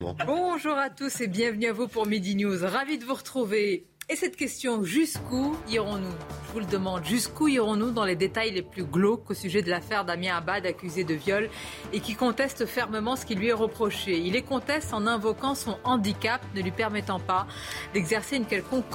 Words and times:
Bonjour 0.00 0.78
à 0.78 0.88
tous 0.88 1.20
et 1.20 1.26
bienvenue 1.26 1.66
à 1.66 1.74
vous 1.74 1.86
pour 1.86 2.06
Midi 2.06 2.34
News. 2.34 2.56
Ravi 2.62 2.96
de 2.96 3.04
vous 3.04 3.12
retrouver. 3.12 3.84
Et 4.08 4.16
cette 4.16 4.34
question, 4.34 4.82
jusqu'où 4.82 5.54
irons-nous? 5.68 6.14
Je 6.46 6.52
vous 6.54 6.60
le 6.60 6.64
demande, 6.64 7.04
jusqu'où 7.04 7.48
irons-nous 7.48 7.90
dans 7.90 8.06
les 8.06 8.16
détails 8.16 8.50
les 8.50 8.62
plus 8.62 8.84
glauques 8.84 9.30
au 9.30 9.34
sujet 9.34 9.60
de 9.60 9.68
l'affaire 9.68 10.06
Damien 10.06 10.38
Abad, 10.38 10.64
accusé 10.64 11.04
de 11.04 11.12
viol 11.12 11.50
et 11.92 12.00
qui 12.00 12.14
conteste 12.14 12.64
fermement 12.64 13.14
ce 13.14 13.26
qui 13.26 13.34
lui 13.34 13.48
est 13.48 13.52
reproché? 13.52 14.18
Il 14.18 14.32
les 14.32 14.42
conteste 14.42 14.94
en 14.94 15.06
invoquant 15.06 15.54
son 15.54 15.76
handicap, 15.84 16.40
ne 16.54 16.62
lui 16.62 16.72
permettant 16.72 17.20
pas 17.20 17.46
d'exercer 17.92 18.36
une 18.36 18.46
quelconque 18.46 18.86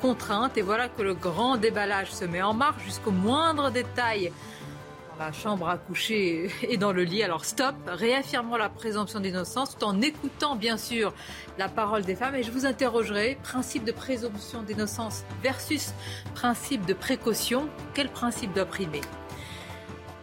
contrainte. 0.00 0.56
Et 0.56 0.62
voilà 0.62 0.88
que 0.88 1.02
le 1.02 1.14
grand 1.14 1.56
déballage 1.56 2.12
se 2.12 2.24
met 2.24 2.42
en 2.42 2.54
marche 2.54 2.84
jusqu'au 2.84 3.10
moindre 3.10 3.70
détail 3.70 4.32
la 5.18 5.32
chambre 5.32 5.68
à 5.68 5.78
coucher 5.78 6.50
et 6.62 6.76
dans 6.76 6.92
le 6.92 7.04
lit. 7.04 7.22
Alors 7.22 7.44
stop, 7.44 7.74
réaffirmons 7.86 8.56
la 8.56 8.68
présomption 8.68 9.20
d'innocence 9.20 9.76
tout 9.76 9.84
en 9.84 10.00
écoutant 10.00 10.56
bien 10.56 10.76
sûr 10.76 11.12
la 11.58 11.68
parole 11.68 12.02
des 12.02 12.14
femmes. 12.14 12.34
Et 12.34 12.42
je 12.42 12.50
vous 12.50 12.66
interrogerai, 12.66 13.38
principe 13.42 13.84
de 13.84 13.92
présomption 13.92 14.62
d'innocence 14.62 15.24
versus 15.42 15.92
principe 16.34 16.86
de 16.86 16.94
précaution, 16.94 17.68
quel 17.94 18.08
principe 18.08 18.52
doit 18.54 18.66
primer? 18.66 19.00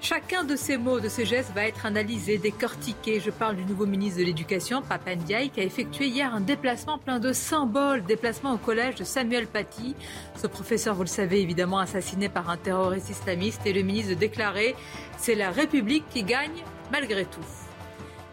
Chacun 0.04 0.44
de 0.44 0.56
ces 0.56 0.78
mots, 0.78 1.00
de 1.00 1.08
ces 1.08 1.28
gestes 1.28 1.52
va 1.54 1.68
être 1.68 1.86
analysé, 1.86 2.40
décortiqué. 2.40 3.20
Je 3.20 3.30
parle 3.30 3.56
du 3.56 3.64
nouveau 3.66 3.86
ministre 3.86 4.20
de 4.20 4.26
l'Éducation, 4.26 4.82
Papa 4.82 5.16
Ndiaye, 5.16 5.52
qui 5.52 5.62
a 5.62 5.64
effectué 5.64 6.08
hier 6.08 6.34
un 6.34 6.42
déplacement 6.42 6.98
plein 6.98 7.20
de 7.20 7.32
symboles, 7.32 8.04
déplacement 8.04 8.54
au 8.54 8.58
collège 8.58 8.96
de 8.96 9.04
Samuel 9.04 9.46
Paty. 9.46 9.96
Ce 10.42 10.48
professeur, 10.48 10.96
vous 10.96 11.04
le 11.04 11.08
savez, 11.08 11.40
évidemment 11.42 11.78
assassiné 11.78 12.30
par 12.30 12.50
un 12.50 12.58
terroriste 12.58 13.12
islamiste. 13.12 13.62
Et 13.68 13.74
le 13.74 13.84
ministre 13.84 14.10
de 14.10 14.16
déclarer, 14.16 14.76
c'est 15.20 15.36
la 15.36 15.52
République 15.52 16.10
qui 16.10 16.24
gagne 16.24 16.64
malgré 16.92 17.26
tout. 17.26 17.71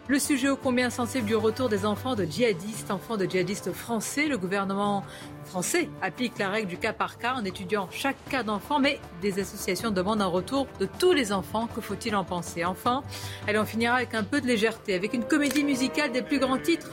Le 0.09 0.17
sujet 0.17 0.49
ô 0.49 0.55
combien 0.55 0.89
sensible 0.89 1.27
du 1.27 1.35
retour 1.35 1.69
des 1.69 1.85
enfants 1.85 2.15
de 2.15 2.25
djihadistes, 2.25 2.89
enfants 2.89 3.15
de 3.15 3.25
djihadistes 3.25 3.71
français. 3.71 4.25
Le 4.25 4.39
gouvernement 4.39 5.03
français 5.45 5.87
applique 6.01 6.39
la 6.39 6.49
règle 6.49 6.67
du 6.67 6.77
cas 6.77 6.93
par 6.93 7.19
cas 7.19 7.35
en 7.35 7.45
étudiant 7.45 7.87
chaque 7.91 8.17
cas 8.27 8.41
d'enfant, 8.41 8.79
mais 8.79 8.99
des 9.21 9.39
associations 9.39 9.91
demandent 9.91 10.23
un 10.23 10.25
retour 10.25 10.65
de 10.79 10.87
tous 10.87 11.11
les 11.11 11.31
enfants. 11.31 11.67
Que 11.67 11.79
faut-il 11.79 12.15
en 12.15 12.23
penser? 12.23 12.65
Enfin, 12.65 13.03
elle 13.45 13.59
en 13.59 13.65
finira 13.65 13.97
avec 13.97 14.15
un 14.15 14.23
peu 14.23 14.41
de 14.41 14.47
légèreté, 14.47 14.95
avec 14.95 15.13
une 15.13 15.25
comédie 15.25 15.63
musicale 15.63 16.11
des 16.11 16.23
plus 16.23 16.39
grands 16.39 16.57
titres. 16.57 16.89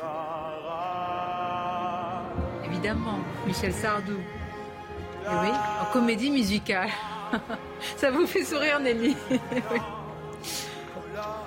Évidemment, 2.67 3.19
Michel 3.47 3.73
Sardou. 3.73 4.13
Et 4.13 5.37
oui, 5.41 5.49
en 5.81 5.91
comédie 5.91 6.31
musicale. 6.31 6.91
Ça 7.97 8.11
vous 8.11 8.27
fait 8.27 8.45
sourire, 8.45 8.79
Nelly? 8.79 9.17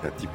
un 0.04 0.10
type 0.10 0.30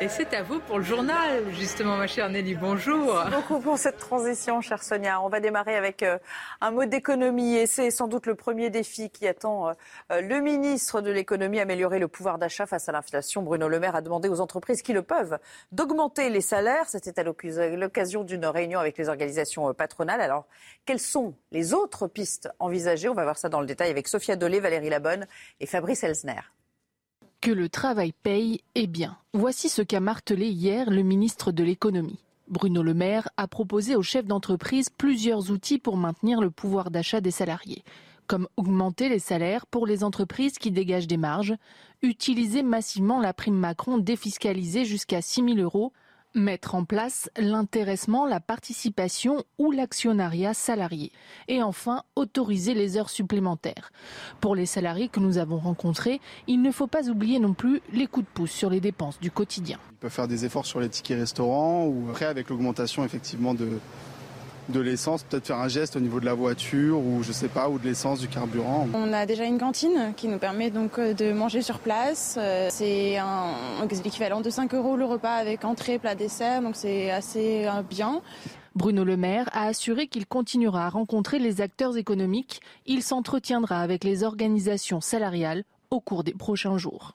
Et 0.00 0.08
c'est 0.08 0.34
à 0.34 0.42
vous 0.42 0.60
pour 0.60 0.78
le 0.78 0.84
journal, 0.84 1.52
justement, 1.52 1.96
ma 1.96 2.06
chère 2.06 2.30
Nelly. 2.30 2.54
Bonjour. 2.54 3.14
Merci 3.14 3.30
beaucoup 3.36 3.60
pour 3.60 3.76
cette 3.76 3.98
transition, 3.98 4.60
chère 4.60 4.82
Sonia. 4.82 5.20
On 5.20 5.28
va 5.28 5.40
démarrer 5.40 5.76
avec 5.76 6.02
euh, 6.02 6.18
un 6.60 6.70
mot 6.70 6.84
d'économie 6.84 7.56
et 7.56 7.66
c'est 7.66 7.90
sans 7.90 8.08
doute 8.08 8.26
le 8.26 8.34
premier 8.34 8.70
défi 8.70 9.10
qui 9.10 9.26
attend 9.26 9.68
euh, 9.68 9.72
euh, 10.12 10.20
le 10.22 10.40
ministre 10.40 11.00
de 11.00 11.10
l'économie, 11.10 11.60
améliorer 11.60 11.98
le 11.98 12.08
pouvoir 12.08 12.38
d'achat 12.38 12.66
face 12.66 12.88
à 12.88 12.92
l'inflation. 12.92 13.42
Bruno 13.42 13.68
Le 13.68 13.78
Maire 13.78 13.96
a 13.96 14.00
demandé 14.00 14.28
aux 14.28 14.40
entreprises 14.40 14.80
qui 14.80 14.92
le 14.92 15.02
peuvent 15.02 15.38
d'augmenter 15.72 16.30
les 16.30 16.40
salaires. 16.40 16.88
C'était 16.88 17.20
à 17.20 17.24
l'occasion 17.24 18.24
d'une 18.24 18.46
réunion 18.46 18.80
avec 18.80 18.96
les 18.96 19.08
organisations 19.08 19.74
patronales. 19.74 20.20
Alors, 20.20 20.46
quelles 20.86 21.00
sont 21.00 21.34
les 21.50 21.74
autres 21.74 22.06
pistes 22.06 22.48
envisagées? 22.58 23.08
On 23.08 23.14
va 23.14 23.24
voir 23.24 23.36
ça 23.36 23.48
dans 23.48 23.60
le 23.60 23.66
détail 23.66 23.90
avec 23.90 24.08
Sophia 24.08 24.36
Dolé, 24.36 24.60
Valérie 24.60 24.90
Labonne 24.90 25.26
et 25.60 25.66
Fabrice 25.66 26.04
Elsner. 26.04 26.40
Que 27.42 27.50
le 27.50 27.68
travail 27.68 28.12
paye 28.22 28.60
est 28.76 28.86
bien. 28.86 29.16
Voici 29.32 29.68
ce 29.68 29.82
qu'a 29.82 29.98
martelé 29.98 30.46
hier 30.46 30.88
le 30.88 31.02
ministre 31.02 31.50
de 31.50 31.64
l'économie. 31.64 32.20
Bruno 32.46 32.84
Le 32.84 32.94
Maire 32.94 33.28
a 33.36 33.48
proposé 33.48 33.96
aux 33.96 34.02
chefs 34.04 34.26
d'entreprise 34.26 34.90
plusieurs 34.90 35.50
outils 35.50 35.80
pour 35.80 35.96
maintenir 35.96 36.40
le 36.40 36.52
pouvoir 36.52 36.92
d'achat 36.92 37.20
des 37.20 37.32
salariés, 37.32 37.82
comme 38.28 38.46
augmenter 38.56 39.08
les 39.08 39.18
salaires 39.18 39.66
pour 39.66 39.88
les 39.88 40.04
entreprises 40.04 40.56
qui 40.56 40.70
dégagent 40.70 41.08
des 41.08 41.16
marges, 41.16 41.56
utiliser 42.00 42.62
massivement 42.62 43.20
la 43.20 43.32
prime 43.32 43.58
Macron 43.58 43.98
défiscalisée 43.98 44.84
jusqu'à 44.84 45.20
6 45.20 45.42
000 45.56 45.58
euros 45.58 45.92
Mettre 46.34 46.74
en 46.74 46.84
place 46.84 47.28
l'intéressement, 47.36 48.26
la 48.26 48.40
participation 48.40 49.44
ou 49.58 49.70
l'actionnariat 49.70 50.54
salarié. 50.54 51.12
Et 51.46 51.62
enfin, 51.62 52.04
autoriser 52.16 52.72
les 52.72 52.96
heures 52.96 53.10
supplémentaires. 53.10 53.92
Pour 54.40 54.56
les 54.56 54.64
salariés 54.64 55.08
que 55.08 55.20
nous 55.20 55.36
avons 55.36 55.58
rencontrés, 55.58 56.22
il 56.46 56.62
ne 56.62 56.70
faut 56.70 56.86
pas 56.86 57.10
oublier 57.10 57.38
non 57.38 57.52
plus 57.52 57.82
les 57.92 58.06
coups 58.06 58.24
de 58.24 58.32
pouce 58.32 58.50
sur 58.50 58.70
les 58.70 58.80
dépenses 58.80 59.20
du 59.20 59.30
quotidien. 59.30 59.78
Ils 59.90 59.98
peuvent 59.98 60.10
faire 60.10 60.26
des 60.26 60.46
efforts 60.46 60.64
sur 60.64 60.80
les 60.80 60.88
tickets 60.88 61.18
restaurants 61.18 61.84
ou 61.84 62.08
après 62.10 62.24
avec 62.24 62.48
l'augmentation 62.48 63.04
effectivement 63.04 63.52
de, 63.52 63.68
de 64.68 64.80
l'essence, 64.80 65.22
peut-être 65.22 65.46
faire 65.46 65.58
un 65.58 65.68
geste 65.68 65.96
au 65.96 66.00
niveau 66.00 66.20
de 66.20 66.24
la 66.24 66.34
voiture 66.34 66.98
ou 66.98 67.22
je 67.22 67.32
sais 67.32 67.48
pas, 67.48 67.68
ou 67.68 67.78
de 67.78 67.84
l'essence, 67.84 68.20
du 68.20 68.28
carburant. 68.28 68.88
On 68.94 69.12
a 69.12 69.26
déjà 69.26 69.44
une 69.44 69.58
cantine 69.58 70.12
qui 70.16 70.28
nous 70.28 70.38
permet 70.38 70.70
donc 70.70 70.98
euh, 70.98 71.14
de 71.14 71.32
manger 71.32 71.62
sur 71.62 71.78
place. 71.78 72.36
Euh, 72.38 72.68
c'est 72.70 73.18
l'équivalent 74.04 74.40
de 74.40 74.50
5 74.50 74.74
euros 74.74 74.96
le 74.96 75.04
repas 75.04 75.34
avec 75.34 75.64
entrée, 75.64 75.98
plat, 75.98 76.14
dessert, 76.14 76.62
donc 76.62 76.76
c'est 76.76 77.10
assez 77.10 77.66
euh, 77.66 77.82
bien. 77.82 78.20
Bruno 78.74 79.04
Le 79.04 79.16
Maire 79.16 79.50
a 79.52 79.66
assuré 79.66 80.06
qu'il 80.06 80.26
continuera 80.26 80.86
à 80.86 80.88
rencontrer 80.88 81.38
les 81.38 81.60
acteurs 81.60 81.96
économiques. 81.96 82.60
Il 82.86 83.02
s'entretiendra 83.02 83.80
avec 83.80 84.02
les 84.02 84.24
organisations 84.24 85.00
salariales 85.00 85.64
au 85.90 86.00
cours 86.00 86.24
des 86.24 86.32
prochains 86.32 86.78
jours. 86.78 87.14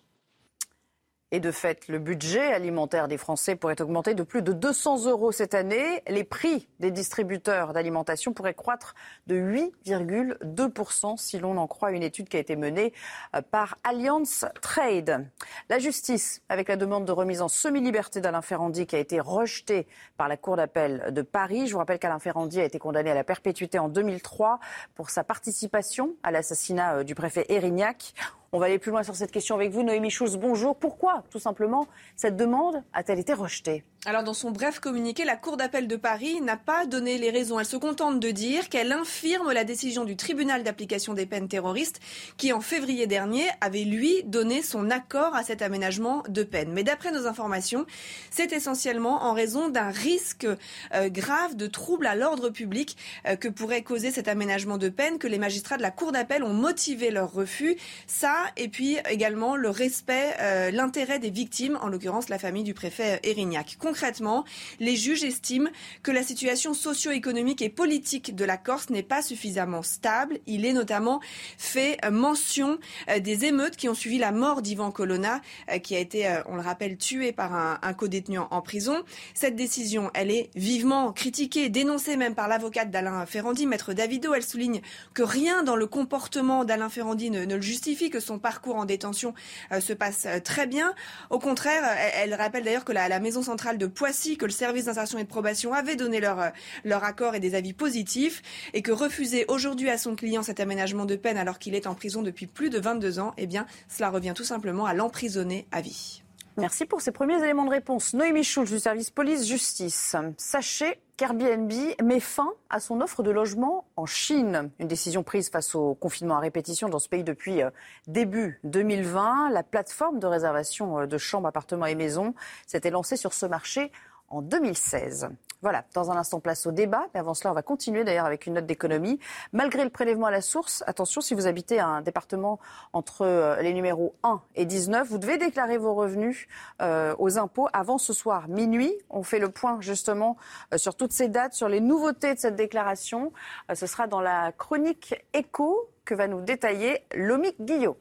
Et 1.31 1.41
de 1.41 1.51
fait, 1.51 1.89
le 1.89 1.99
budget 1.99 2.53
alimentaire 2.53 3.09
des 3.09 3.17
Français 3.17 3.57
pourrait 3.57 3.81
augmenter 3.81 4.13
de 4.13 4.23
plus 4.23 4.41
de 4.41 4.53
200 4.53 5.07
euros 5.07 5.33
cette 5.33 5.55
année. 5.55 6.01
Les 6.07 6.23
prix 6.23 6.69
des 6.79 6.89
distributeurs 6.89 7.73
d'alimentation 7.73 8.31
pourraient 8.31 8.53
croître 8.53 8.95
de 9.27 9.35
8,2% 9.35 11.17
si 11.17 11.37
l'on 11.37 11.57
en 11.57 11.67
croit 11.67 11.91
une 11.91 12.03
étude 12.03 12.29
qui 12.29 12.37
a 12.37 12.39
été 12.39 12.55
menée 12.55 12.93
euh, 13.35 13.41
par 13.41 13.77
Alliance 13.83 14.45
Trade. 14.61 15.27
La 15.67 15.79
justice, 15.79 16.41
avec 16.47 16.69
la 16.69 16.77
demande 16.77 17.03
de 17.03 17.11
remise 17.11 17.41
en 17.41 17.49
semi-liberté 17.49 18.21
d'Alain 18.21 18.41
Ferrandi 18.41 18.87
qui 18.87 18.95
a 18.95 18.99
été 18.99 19.19
rejetée 19.19 19.85
par 20.15 20.29
la 20.29 20.37
Cour 20.37 20.55
d'appel 20.55 21.11
de 21.11 21.21
Paris. 21.23 21.67
Je 21.67 21.73
vous 21.73 21.79
rappelle 21.79 21.99
qu'Alain 21.99 22.19
Ferrandi 22.19 22.61
a 22.61 22.63
été 22.63 22.79
condamné 22.79 23.11
à 23.11 23.15
la 23.15 23.25
perpétuité 23.25 23.79
en 23.79 23.89
2003 23.89 24.61
pour 24.95 25.09
sa 25.09 25.25
participation 25.25 26.15
à 26.23 26.31
l'assassinat 26.31 26.99
euh, 26.99 27.03
du 27.03 27.15
préfet 27.15 27.45
Erignac. 27.49 28.13
On 28.53 28.59
va 28.59 28.67
aller 28.67 28.79
plus 28.79 28.91
loin 28.91 29.03
sur 29.03 29.15
cette 29.15 29.31
question 29.31 29.55
avec 29.55 29.71
vous, 29.71 29.83
Noémie 29.83 30.09
Schulz. 30.09 30.37
Bonjour. 30.37 30.77
Pourquoi, 30.77 31.23
tout 31.29 31.39
simplement, 31.39 31.85
cette 32.15 32.37
demande 32.37 32.81
a-t-elle 32.93 33.19
été 33.19 33.33
rejetée? 33.33 33.83
Alors 34.05 34.23
dans 34.23 34.33
son 34.33 34.51
bref 34.51 34.79
communiqué, 34.79 35.25
la 35.25 35.35
Cour 35.35 35.57
d'appel 35.57 35.85
de 35.85 35.95
Paris 35.97 36.39
n'a 36.39 36.55
pas 36.55 36.85
donné 36.85 37.17
les 37.17 37.29
raisons. 37.29 37.59
Elle 37.59 37.65
se 37.65 37.75
contente 37.75 38.21
de 38.21 38.31
dire 38.31 38.69
qu'elle 38.69 38.93
infirme 38.93 39.51
la 39.51 39.65
décision 39.65 40.05
du 40.05 40.15
tribunal 40.15 40.63
d'application 40.63 41.13
des 41.13 41.25
peines 41.25 41.49
terroristes 41.49 41.99
qui 42.37 42.53
en 42.53 42.61
février 42.61 43.05
dernier 43.05 43.43
avait 43.59 43.83
lui 43.83 44.23
donné 44.23 44.61
son 44.61 44.91
accord 44.91 45.35
à 45.35 45.43
cet 45.43 45.61
aménagement 45.61 46.23
de 46.29 46.43
peine. 46.43 46.71
Mais 46.71 46.83
d'après 46.83 47.11
nos 47.11 47.27
informations, 47.27 47.85
c'est 48.29 48.53
essentiellement 48.53 49.23
en 49.23 49.33
raison 49.33 49.67
d'un 49.67 49.89
risque 49.89 50.47
euh, 50.93 51.09
grave 51.09 51.57
de 51.57 51.67
trouble 51.67 52.07
à 52.07 52.15
l'ordre 52.15 52.49
public 52.49 52.95
euh, 53.27 53.35
que 53.35 53.49
pourrait 53.49 53.81
causer 53.81 54.11
cet 54.11 54.29
aménagement 54.29 54.77
de 54.77 54.87
peine 54.87 55.17
que 55.17 55.27
les 55.27 55.39
magistrats 55.39 55.75
de 55.75 55.81
la 55.81 55.91
Cour 55.91 56.13
d'appel 56.13 56.43
ont 56.43 56.53
motivé 56.53 57.11
leur 57.11 57.33
refus. 57.33 57.75
Ça 58.05 58.36
et 58.55 58.67
puis 58.67 58.97
également 59.09 59.55
le 59.55 59.69
respect, 59.69 60.35
euh, 60.39 60.71
l'intérêt 60.71 61.19
des 61.19 61.29
victimes, 61.29 61.77
en 61.81 61.87
l'occurrence 61.87 62.29
la 62.29 62.39
famille 62.39 62.63
du 62.63 62.73
préfet 62.73 63.19
Erignac 63.23 63.77
Concrètement, 63.79 64.45
les 64.79 64.95
juges 64.95 65.23
estiment 65.23 65.69
que 66.03 66.11
la 66.11 66.23
situation 66.23 66.73
socio-économique 66.73 67.61
et 67.61 67.69
politique 67.69 68.35
de 68.35 68.45
la 68.45 68.57
Corse 68.57 68.89
n'est 68.89 69.03
pas 69.03 69.21
suffisamment 69.21 69.81
stable. 69.81 70.39
Il 70.47 70.65
est 70.65 70.73
notamment 70.73 71.21
fait 71.57 71.97
mention 72.11 72.77
euh, 73.09 73.19
des 73.19 73.45
émeutes 73.45 73.75
qui 73.75 73.89
ont 73.89 73.93
suivi 73.93 74.17
la 74.17 74.31
mort 74.31 74.61
d'Ivan 74.61 74.91
Colonna, 74.91 75.41
euh, 75.71 75.79
qui 75.79 75.95
a 75.95 75.99
été, 75.99 76.27
euh, 76.27 76.41
on 76.47 76.55
le 76.55 76.61
rappelle, 76.61 76.97
tué 76.97 77.31
par 77.31 77.53
un, 77.53 77.79
un 77.81 77.93
co-détenu 77.93 78.39
en 78.39 78.61
prison. 78.61 79.03
Cette 79.33 79.55
décision, 79.55 80.11
elle 80.13 80.31
est 80.31 80.49
vivement 80.55 81.11
critiquée, 81.13 81.69
dénoncée 81.69 82.17
même 82.17 82.35
par 82.35 82.47
l'avocate 82.47 82.91
d'Alain 82.91 83.25
Ferrandi, 83.25 83.65
maître 83.65 83.93
Davido. 83.93 84.33
Elle 84.33 84.43
souligne 84.43 84.81
que 85.13 85.23
rien 85.23 85.63
dans 85.63 85.75
le 85.75 85.87
comportement 85.87 86.65
d'Alain 86.65 86.89
Ferrandi 86.89 87.29
ne, 87.29 87.45
le 87.45 87.61
justifie, 87.61 88.09
que 88.09 88.19
son 88.27 88.39
parcours 88.39 88.75
en 88.75 88.85
détention 88.85 89.33
se 89.79 89.93
passe 89.93 90.27
très 90.43 90.67
bien. 90.67 90.93
Au 91.29 91.39
contraire, 91.39 91.83
elle, 92.13 92.33
rappelle 92.33 92.63
d'ailleurs 92.63 92.85
que 92.85 92.91
la, 92.91 93.09
la, 93.09 93.19
maison 93.19 93.41
centrale 93.41 93.77
de 93.77 93.87
Poissy, 93.87 94.37
que 94.37 94.45
le 94.45 94.51
service 94.51 94.85
d'insertion 94.85 95.17
et 95.17 95.23
de 95.23 95.27
probation 95.27 95.73
avait 95.73 95.95
donné 95.95 96.19
leur, 96.19 96.51
leur 96.83 97.03
accord 97.03 97.35
et 97.35 97.39
des 97.39 97.55
avis 97.55 97.73
positifs, 97.73 98.41
et 98.73 98.81
que 98.81 98.91
refuser 98.91 99.45
aujourd'hui 99.47 99.89
à 99.89 99.97
son 99.97 100.15
client 100.15 100.43
cet 100.43 100.59
aménagement 100.59 101.05
de 101.05 101.15
peine 101.15 101.37
alors 101.37 101.59
qu'il 101.59 101.75
est 101.75 101.87
en 101.87 101.95
prison 101.95 102.21
depuis 102.21 102.47
plus 102.47 102.69
de 102.69 102.79
22 102.79 103.19
ans, 103.19 103.33
eh 103.37 103.47
bien, 103.47 103.65
cela 103.87 104.09
revient 104.09 104.33
tout 104.35 104.43
simplement 104.43 104.85
à 104.85 104.93
l'emprisonner 104.93 105.67
à 105.71 105.81
vie. 105.81 106.23
Merci 106.59 106.87
pour 106.87 107.01
ces 107.01 107.11
premiers 107.11 107.37
éléments 107.43 107.65
de 107.65 107.69
réponse. 107.69 108.15
Noémie 108.15 108.43
Schulz 108.43 108.71
du 108.71 108.79
service 108.79 109.11
police-justice. 109.11 110.15
Sachez 110.37 110.99
qu'Airbnb 111.15 111.71
met 112.03 112.19
fin 112.19 112.51
à 112.71 112.79
son 112.79 112.99
offre 113.01 113.21
de 113.21 113.29
logement 113.29 113.85
en 113.95 114.07
Chine. 114.07 114.71
Une 114.79 114.87
décision 114.87 115.21
prise 115.21 115.51
face 115.51 115.75
au 115.75 115.93
confinement 115.93 116.37
à 116.37 116.39
répétition 116.39 116.89
dans 116.89 116.97
ce 116.97 117.09
pays 117.09 117.23
depuis 117.23 117.61
euh, 117.61 117.69
début 118.07 118.59
2020. 118.63 119.51
La 119.51 119.61
plateforme 119.61 120.17
de 120.17 120.25
réservation 120.25 121.01
euh, 121.01 121.05
de 121.05 121.19
chambres, 121.19 121.47
appartements 121.47 121.85
et 121.85 121.93
maisons 121.93 122.33
s'était 122.65 122.89
lancée 122.89 123.17
sur 123.17 123.33
ce 123.33 123.45
marché 123.45 123.91
en 124.29 124.41
2016. 124.41 125.29
Voilà, 125.63 125.85
dans 125.95 126.11
un 126.11 126.17
instant, 126.17 126.39
place 126.39 126.67
au 126.67 126.71
débat. 126.71 127.07
Mais 127.13 127.19
avant 127.19 127.33
cela, 127.33 127.51
on 127.51 127.55
va 127.55 127.63
continuer 127.63 128.03
d'ailleurs 128.03 128.25
avec 128.25 128.45
une 128.45 128.53
note 128.53 128.65
d'économie. 128.65 129.19
Malgré 129.53 129.83
le 129.83 129.89
prélèvement 129.89 130.27
à 130.27 130.31
la 130.31 130.41
source, 130.41 130.83
attention, 130.85 131.19
si 131.19 131.33
vous 131.33 131.47
habitez 131.47 131.79
un 131.79 132.01
département 132.01 132.59
entre 132.93 133.23
euh, 133.23 133.61
les 133.61 133.73
numéros 133.73 134.15
1 134.23 134.41
et 134.55 134.65
19, 134.65 135.07
vous 135.07 135.17
devez 135.17 135.37
déclarer 135.37 135.77
vos 135.77 135.95
revenus 135.95 136.47
euh, 136.81 137.15
aux 137.17 137.39
impôts 137.39 137.67
avant 137.73 137.97
ce 137.97 138.13
soir, 138.13 138.47
minuit. 138.47 138.93
On 139.09 139.23
fait 139.23 139.39
le 139.39 139.49
point 139.49 139.81
justement 139.81 140.37
euh, 140.73 140.77
sur 140.77 140.95
toutes 140.95 141.11
ces 141.11 141.27
dates, 141.27 141.53
sur 141.53 141.69
les 141.69 141.81
nouveautés 141.81 142.35
de 142.35 142.39
cette 142.39 142.55
déclaration. 142.55 143.33
ce 143.73 143.87
sera 143.87 144.07
dans 144.07 144.21
la 144.21 144.51
chronique 144.51 145.15
écho 145.33 145.89
que 146.05 146.13
va 146.13 146.27
nous 146.27 146.41
détailler 146.41 147.03
Lomic 147.15 147.55
Guillot. 147.61 147.97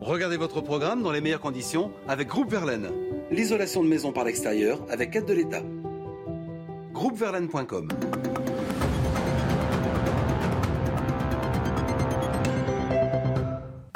Regardez 0.00 0.36
votre 0.36 0.60
programme 0.60 1.02
dans 1.02 1.10
les 1.10 1.20
meilleures 1.20 1.40
conditions 1.40 1.90
avec 2.06 2.28
Groupe 2.28 2.50
Verlaine. 2.50 2.88
L'isolation 3.32 3.82
de 3.82 3.88
maison 3.88 4.12
par 4.12 4.24
l'extérieur 4.24 4.80
avec 4.88 5.14
aide 5.16 5.24
de 5.24 5.32
l'État. 5.34 5.62
Groupeverlaine.com 6.92 7.88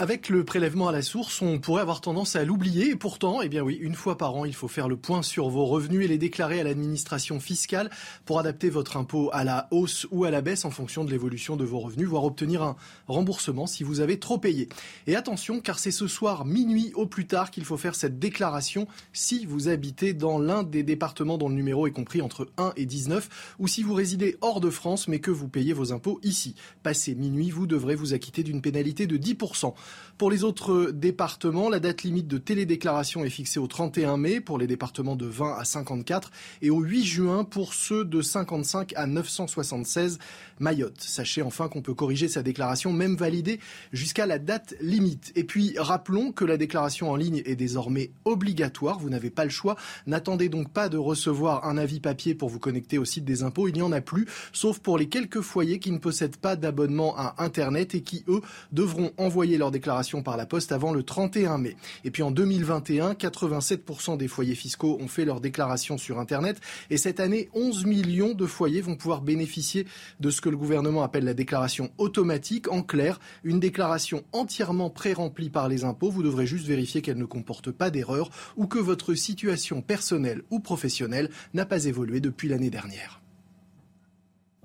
Avec 0.02 0.31
le 0.31 0.44
prélèvement 0.44 0.88
à 0.88 0.93
la 0.93 1.00
source, 1.00 1.43
on 1.43 1.60
pourrait 1.60 1.81
avoir 1.81 2.00
tendance 2.00 2.34
à 2.34 2.44
l'oublier. 2.44 2.90
Et 2.90 2.96
pourtant, 2.96 3.40
eh 3.40 3.49
bien 3.49 3.62
oui, 3.62 3.78
une 3.81 3.94
fois 3.94 4.19
par 4.19 4.34
an, 4.34 4.44
il 4.44 4.52
faut 4.52 4.66
faire 4.66 4.88
le 4.88 4.96
point 4.96 5.22
sur 5.22 5.49
vos 5.49 5.64
revenus 5.64 6.04
et 6.04 6.08
les 6.08 6.19
déclarer 6.19 6.58
à 6.58 6.64
l'administration 6.64 7.38
fiscale 7.38 7.88
pour 8.25 8.40
adapter 8.40 8.69
votre 8.69 8.96
impôt 8.96 9.31
à 9.32 9.44
la 9.44 9.69
hausse 9.70 10.08
ou 10.10 10.25
à 10.25 10.32
la 10.32 10.40
baisse 10.40 10.64
en 10.64 10.72
fonction 10.72 11.04
de 11.04 11.12
l'évolution 11.12 11.54
de 11.54 11.64
vos 11.64 11.78
revenus, 11.78 12.08
voire 12.08 12.25
obtenir 12.25 12.64
un 12.64 12.75
remboursement 13.06 13.69
si 13.69 13.84
vous 13.84 14.00
avez 14.00 14.19
trop 14.19 14.38
payé. 14.38 14.69
Et 15.06 15.14
attention, 15.14 15.60
car 15.60 15.78
c'est 15.78 15.93
ce 15.93 16.08
soir 16.08 16.46
minuit 16.46 16.90
au 16.96 17.06
plus 17.06 17.28
tard 17.28 17.52
qu'il 17.52 17.64
faut 17.64 17.76
faire 17.76 17.94
cette 17.94 18.19
déclaration 18.19 18.88
si 19.12 19.46
vous 19.46 19.69
habitez 19.69 20.14
dans 20.14 20.40
l'un 20.40 20.64
des 20.64 20.82
départements 20.82 21.38
dont 21.38 21.48
le 21.48 21.55
numéro 21.55 21.87
est 21.87 21.93
compris 21.93 22.22
entre 22.22 22.48
1 22.58 22.72
et 22.75 22.87
19 22.87 23.55
ou 23.60 23.69
si 23.69 23.84
vous 23.84 23.94
résidez 23.94 24.37
hors 24.40 24.60
de 24.60 24.70
France 24.70 25.06
mais 25.06 25.20
que 25.20 25.31
vous 25.31 25.46
payez 25.46 25.75
vos 25.75 25.93
impôts 25.93 26.19
ici. 26.25 26.56
Passé 26.82 27.14
minuit, 27.14 27.50
vous 27.50 27.69
devrez 27.69 27.94
vous 27.94 28.14
acquitter 28.14 28.43
d'une 28.43 28.62
pénalité 28.62 29.06
de 29.06 29.16
10%. 29.16 29.75
Pour 30.19 30.31
les 30.31 30.44
autres 30.44 30.93
départements, 30.93 31.69
la 31.69 31.81
date 31.81 32.05
limite 32.05 32.29
de 32.29 32.39
télédéclaration 32.39 33.25
est 33.25 33.31
fixée 33.31 33.59
au 33.59 33.67
31 33.67 34.17
mai 34.19 34.41
pour 34.41 34.56
les 34.56 34.69
départements 34.69 35.17
de 35.17 35.27
20 35.27 35.56
à 35.59 35.65
54 35.65 36.31
et 36.61 36.71
au 36.71 36.81
8 36.81 37.05
juin 37.05 37.44
pour 37.44 37.75
ceux 37.75 38.05
de 38.05 38.23
55 38.23 38.93
à 38.94 39.06
976 39.06 40.19
Mayotte. 40.61 41.00
Sachez 41.00 41.43
enfin 41.43 41.69
qu'on 41.69 41.83
peut 41.83 41.94
corriger 41.94 42.29
sa 42.29 42.44
déclaration, 42.44 42.93
même 42.93 43.17
validée, 43.17 43.59
jusqu'à 43.93 44.27
la 44.27 44.39
date 44.39 44.77
limite. 44.81 45.33
Et 45.35 45.43
puis, 45.43 45.75
rappelons 45.77 46.31
que 46.31 46.44
la 46.44 46.56
déclaration 46.56 47.11
en 47.11 47.17
ligne 47.17 47.43
est 47.44 47.56
désormais 47.56 48.12
obligatoire. 48.25 49.00
Vous 49.00 49.11
n'avez 49.11 49.31
pas 49.31 49.44
le 49.44 49.50
choix. 49.50 49.77
N'attendez 50.06 50.49
donc 50.49 50.73
pas 50.73 50.89
de 50.89 50.99
recevoir 50.99 51.67
un 51.67 51.77
avis 51.79 51.99
papier 51.99 52.37
pour 52.37 52.49
vous 52.49 52.61
connecter 52.61 52.97
au 52.97 53.05
site 53.05 53.25
des 53.25 53.43
impôts. 53.43 53.67
Il 53.67 53.75
n'y 53.75 53.83
en 53.83 53.91
a 53.91 54.00
plus, 54.00 54.29
sauf 54.53 54.79
pour 54.79 54.99
les 54.99 55.09
quelques 55.09 55.41
foyers 55.41 55.81
qui 55.81 55.91
ne 55.91 55.99
possèdent 55.99 56.37
pas 56.37 56.55
d'abonnement 56.55 57.17
à 57.17 57.35
Internet 57.39 57.97
et 57.97 58.03
qui, 58.03 58.25
eux, 58.29 58.43
devront 58.71 59.11
envoyer 59.17 59.59
leur 59.59 59.73
déclaration 59.73 59.81
par 60.25 60.37
la 60.37 60.46
poste 60.46 60.73
avant 60.73 60.93
le 60.93 61.02
31 61.02 61.58
mai. 61.58 61.76
Et 62.05 62.11
puis 62.11 62.23
en 62.23 62.31
2021, 62.31 63.14
87% 63.14 64.17
des 64.17 64.29
foyers 64.29 64.55
fiscaux 64.55 64.99
ont 65.00 65.08
fait 65.08 65.25
leur 65.25 65.40
déclaration 65.40 65.99
sur 65.99 66.19
Internet. 66.19 66.61
Et 66.90 66.96
cette 66.96 67.20
année, 67.20 67.49
11 67.55 67.84
millions 67.84 68.34
de 68.34 68.46
foyers 68.46 68.81
vont 68.81 68.96
pouvoir 68.96 69.23
bénéficier 69.23 69.87
de 70.20 70.31
ce 70.31 70.40
que 70.40 70.49
le 70.49 70.56
gouvernement 70.56 71.02
appelle 71.02 71.25
la 71.25 71.34
déclaration 71.34 71.90
automatique. 71.99 72.70
En 72.70 72.82
clair, 72.82 73.19
une 73.44 73.61
déclaration 73.61 74.23
entièrement 74.32 74.90
pré-remplie 74.90 75.50
par 75.50 75.69
les 75.69 75.84
impôts. 75.84 76.11
Vous 76.11 76.23
devrez 76.23 76.46
juste 76.46 76.67
vérifier 76.67 77.02
qu'elle 77.02 77.19
ne 77.19 77.25
comporte 77.25 77.70
pas 77.70 77.90
d'erreur 77.90 78.31
ou 78.56 78.67
que 78.67 78.79
votre 78.79 79.14
situation 79.14 79.82
personnelle 79.82 80.43
ou 80.50 80.61
professionnelle 80.61 81.31
n'a 81.55 81.67
pas 81.67 81.84
évolué 81.87 82.20
depuis 82.20 82.49
l'année 82.49 82.70
dernière. 82.70 83.21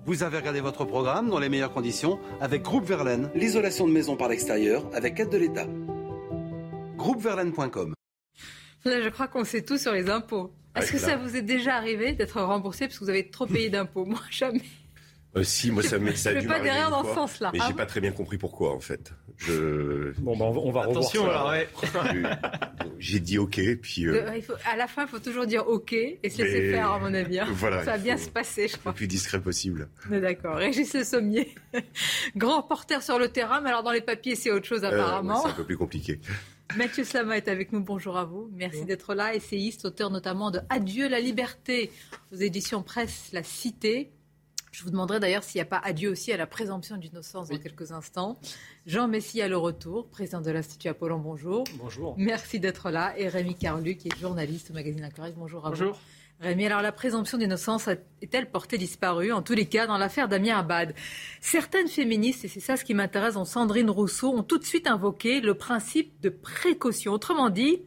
Vous 0.06 0.22
avez 0.22 0.38
regardé 0.38 0.60
votre 0.60 0.84
programme 0.84 1.28
dans 1.28 1.38
les 1.38 1.48
meilleures 1.48 1.72
conditions 1.72 2.18
avec 2.40 2.62
Groupe 2.62 2.84
Verlaine, 2.84 3.30
l'isolation 3.34 3.86
de 3.86 3.92
maison 3.92 4.16
par 4.16 4.28
l'extérieur 4.28 4.88
avec 4.94 5.18
aide 5.20 5.30
de 5.30 5.36
l'État. 5.36 5.66
Groupeverlaine.com 6.96 7.94
Là, 8.84 9.02
je 9.02 9.08
crois 9.08 9.28
qu'on 9.28 9.44
sait 9.44 9.62
tout 9.62 9.76
sur 9.76 9.92
les 9.92 10.08
impôts. 10.08 10.52
Est-ce 10.76 10.92
que 10.92 10.98
ça 10.98 11.16
vous 11.16 11.36
est 11.36 11.42
déjà 11.42 11.74
arrivé 11.74 12.12
d'être 12.12 12.40
remboursé 12.40 12.86
parce 12.86 12.98
que 12.98 13.04
vous 13.04 13.10
avez 13.10 13.28
trop 13.28 13.46
payé 13.46 13.70
d'impôts? 13.70 14.04
Moi, 14.04 14.20
jamais. 14.30 14.62
Euh, 15.36 15.42
si, 15.42 15.70
moi 15.70 15.82
ça, 15.82 15.98
ça 16.14 16.30
a 16.30 16.34
dû 16.34 16.46
pas 16.46 16.60
derrière 16.60 16.90
dans 16.90 17.04
ce 17.04 17.14
sens-là. 17.14 17.50
Mais 17.52 17.58
j'ai 17.58 17.66
ah 17.70 17.76
pas 17.76 17.86
très 17.86 18.00
bien 18.00 18.12
compris 18.12 18.38
pourquoi 18.38 18.74
en 18.74 18.80
fait. 18.80 19.12
Je... 19.38 20.12
Bon, 20.18 20.36
bah, 20.36 20.46
on 20.46 20.70
va 20.72 20.82
Attention, 20.82 21.22
revoir 21.22 21.54
ça. 21.92 22.12
Ouais. 22.12 22.20
j'ai 22.98 23.20
dit 23.20 23.38
OK, 23.38 23.60
puis. 23.80 24.06
Euh... 24.06 24.34
Il 24.34 24.42
faut, 24.42 24.54
à 24.70 24.76
la 24.76 24.88
fin, 24.88 25.02
il 25.02 25.08
faut 25.08 25.20
toujours 25.20 25.46
dire 25.46 25.66
OK 25.68 25.92
et 25.92 26.18
se 26.28 26.42
laisser 26.42 26.72
faire, 26.72 26.92
à 26.92 26.98
mon 26.98 27.14
avis. 27.14 27.38
Hein. 27.38 27.46
Voilà, 27.52 27.84
ça 27.84 27.92
va 27.92 27.98
bien 27.98 28.16
se 28.16 28.28
passer, 28.28 28.66
je 28.66 28.76
crois. 28.76 28.92
Le 28.92 28.96
plus 28.96 29.06
discret 29.06 29.40
possible. 29.40 29.88
D'accord. 30.10 30.56
Régis 30.56 30.92
Le 30.94 31.04
Sommier, 31.04 31.54
grand 32.36 32.62
porteur 32.62 33.02
sur 33.02 33.18
le 33.18 33.28
terrain, 33.28 33.60
mais 33.60 33.68
alors 33.68 33.84
dans 33.84 33.92
les 33.92 34.00
papiers, 34.00 34.34
c'est 34.34 34.50
autre 34.50 34.66
chose 34.66 34.82
euh, 34.82 34.88
apparemment. 34.88 35.42
c'est 35.42 35.50
un 35.50 35.54
peu 35.54 35.64
plus 35.64 35.78
compliqué. 35.78 36.20
Mathieu 36.76 37.04
Slama 37.04 37.36
est 37.36 37.48
avec 37.48 37.72
nous. 37.72 37.80
Bonjour 37.80 38.18
à 38.18 38.24
vous. 38.24 38.50
Merci 38.52 38.84
d'être 38.84 39.14
là. 39.14 39.34
Essayiste, 39.34 39.86
auteur 39.86 40.10
notamment 40.10 40.50
de 40.50 40.60
Adieu 40.68 41.08
la 41.08 41.20
liberté 41.20 41.90
aux 42.32 42.36
éditions 42.36 42.82
Presse 42.82 43.30
La 43.32 43.42
Cité. 43.42 44.10
Je 44.72 44.84
vous 44.84 44.90
demanderai 44.90 45.20
d'ailleurs 45.20 45.42
s'il 45.42 45.58
n'y 45.58 45.62
a 45.62 45.66
pas 45.66 45.80
adieu 45.82 46.10
aussi 46.10 46.32
à 46.32 46.36
la 46.36 46.46
présomption 46.46 46.96
d'innocence 46.96 47.48
dans 47.48 47.58
quelques 47.58 47.92
instants. 47.92 48.38
Jean 48.86 49.08
Messi 49.08 49.40
à 49.40 49.48
le 49.48 49.56
retour, 49.56 50.08
président 50.08 50.40
de 50.40 50.50
l'Institut 50.50 50.88
Apollon, 50.88 51.18
bonjour. 51.18 51.64
Bonjour. 51.78 52.14
Merci 52.18 52.60
d'être 52.60 52.90
là. 52.90 53.18
Et 53.18 53.28
Rémi 53.28 53.54
Carlu, 53.54 53.96
qui 53.96 54.08
est 54.08 54.18
journaliste 54.18 54.70
au 54.70 54.74
magazine 54.74 55.04
Incorrect, 55.04 55.36
bonjour 55.36 55.66
à 55.66 55.70
vous. 55.70 55.76
Bonjour. 55.76 56.00
Rémi, 56.40 56.66
alors 56.66 56.82
la 56.82 56.92
présomption 56.92 57.36
d'innocence 57.36 57.88
est-elle 58.22 58.48
portée 58.48 58.78
disparue 58.78 59.32
En 59.32 59.42
tous 59.42 59.54
les 59.54 59.66
cas, 59.66 59.88
dans 59.88 59.98
l'affaire 59.98 60.28
Damien 60.28 60.58
Abad, 60.58 60.94
certaines 61.40 61.88
féministes, 61.88 62.44
et 62.44 62.48
c'est 62.48 62.60
ça 62.60 62.76
ce 62.76 62.84
qui 62.84 62.94
m'intéresse, 62.94 63.34
dont 63.34 63.44
Sandrine 63.44 63.90
Rousseau, 63.90 64.32
ont 64.32 64.44
tout 64.44 64.58
de 64.58 64.64
suite 64.64 64.86
invoqué 64.86 65.40
le 65.40 65.54
principe 65.54 66.20
de 66.20 66.28
précaution. 66.28 67.12
Autrement 67.12 67.50
dit, 67.50 67.82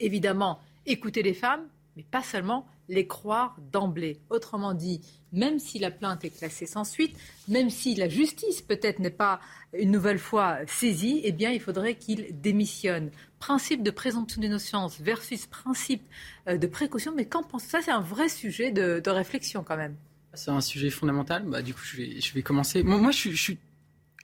évidemment, 0.00 0.58
écouter 0.86 1.22
les 1.22 1.34
femmes, 1.34 1.68
mais 1.96 2.02
pas 2.02 2.22
seulement 2.22 2.66
les 2.88 3.06
croire 3.06 3.56
d'emblée. 3.72 4.20
Autrement 4.30 4.72
dit, 4.72 5.02
même 5.36 5.58
si 5.58 5.78
la 5.78 5.90
plainte 5.90 6.24
est 6.24 6.30
classée 6.30 6.66
sans 6.66 6.84
suite, 6.84 7.16
même 7.46 7.70
si 7.70 7.94
la 7.94 8.08
justice 8.08 8.62
peut-être 8.62 8.98
n'est 8.98 9.10
pas 9.10 9.40
une 9.78 9.90
nouvelle 9.90 10.18
fois 10.18 10.58
saisie, 10.66 11.20
eh 11.24 11.32
bien, 11.32 11.50
il 11.50 11.60
faudrait 11.60 11.94
qu'il 11.94 12.40
démissionne. 12.40 13.10
Principe 13.38 13.82
de 13.82 13.90
présomption 13.90 14.40
d'innocence 14.40 14.98
versus 15.00 15.46
principe 15.46 16.02
euh, 16.48 16.56
de 16.56 16.66
précaution, 16.66 17.12
mais 17.14 17.26
qu'en 17.26 17.42
pense 17.42 17.64
ça 17.64 17.82
C'est 17.82 17.90
un 17.90 18.00
vrai 18.00 18.28
sujet 18.28 18.72
de, 18.72 19.08
réflexion 19.08 19.62
quand 19.62 19.76
même. 19.76 19.94
C'est 20.34 20.50
un 20.50 20.60
sujet 20.60 20.90
fondamental. 20.90 21.44
Bah, 21.44 21.62
du 21.62 21.74
coup, 21.74 21.82
je 21.84 22.32
vais, 22.32 22.42
commencer. 22.42 22.82
Moi, 22.82 23.10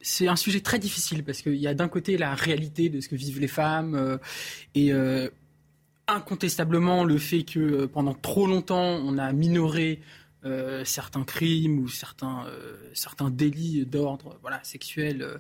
c'est 0.01 0.29
un 0.29 0.37
sujet 0.37 0.61
très 0.61 0.79
difficile 0.79 1.25
parce 1.25 1.43
qu'il 1.43 1.57
y 1.57 1.69
a 1.69 1.75
d'un 1.75 1.89
côté 1.89 2.19
la 2.19 2.35
réalité 2.35 2.89
de 2.89 3.01
ce 3.01 3.09
que 3.09 3.17
vivent 3.17 3.41
les 3.41 3.49
femmes 3.49 3.95
euh, 3.95 4.19
et 4.75 4.93
euh, 4.93 5.29
incontestablement 6.09 7.05
le 7.05 7.19
fait 7.19 7.45
que 7.45 7.87
pendant 7.87 8.15
trop 8.15 8.47
longtemps 8.47 9.01
on 9.05 9.17
a 9.19 9.33
minoré 9.33 10.01
euh, 10.45 10.85
certains 10.85 11.23
crimes 11.23 11.79
ou 11.79 11.89
certains, 11.89 12.47
euh, 12.47 12.77
certains 12.95 13.31
délits 13.31 13.87
d'ordre 13.87 14.39
voilà, 14.41 14.59
sexuel 14.65 15.23
euh, 15.23 15.39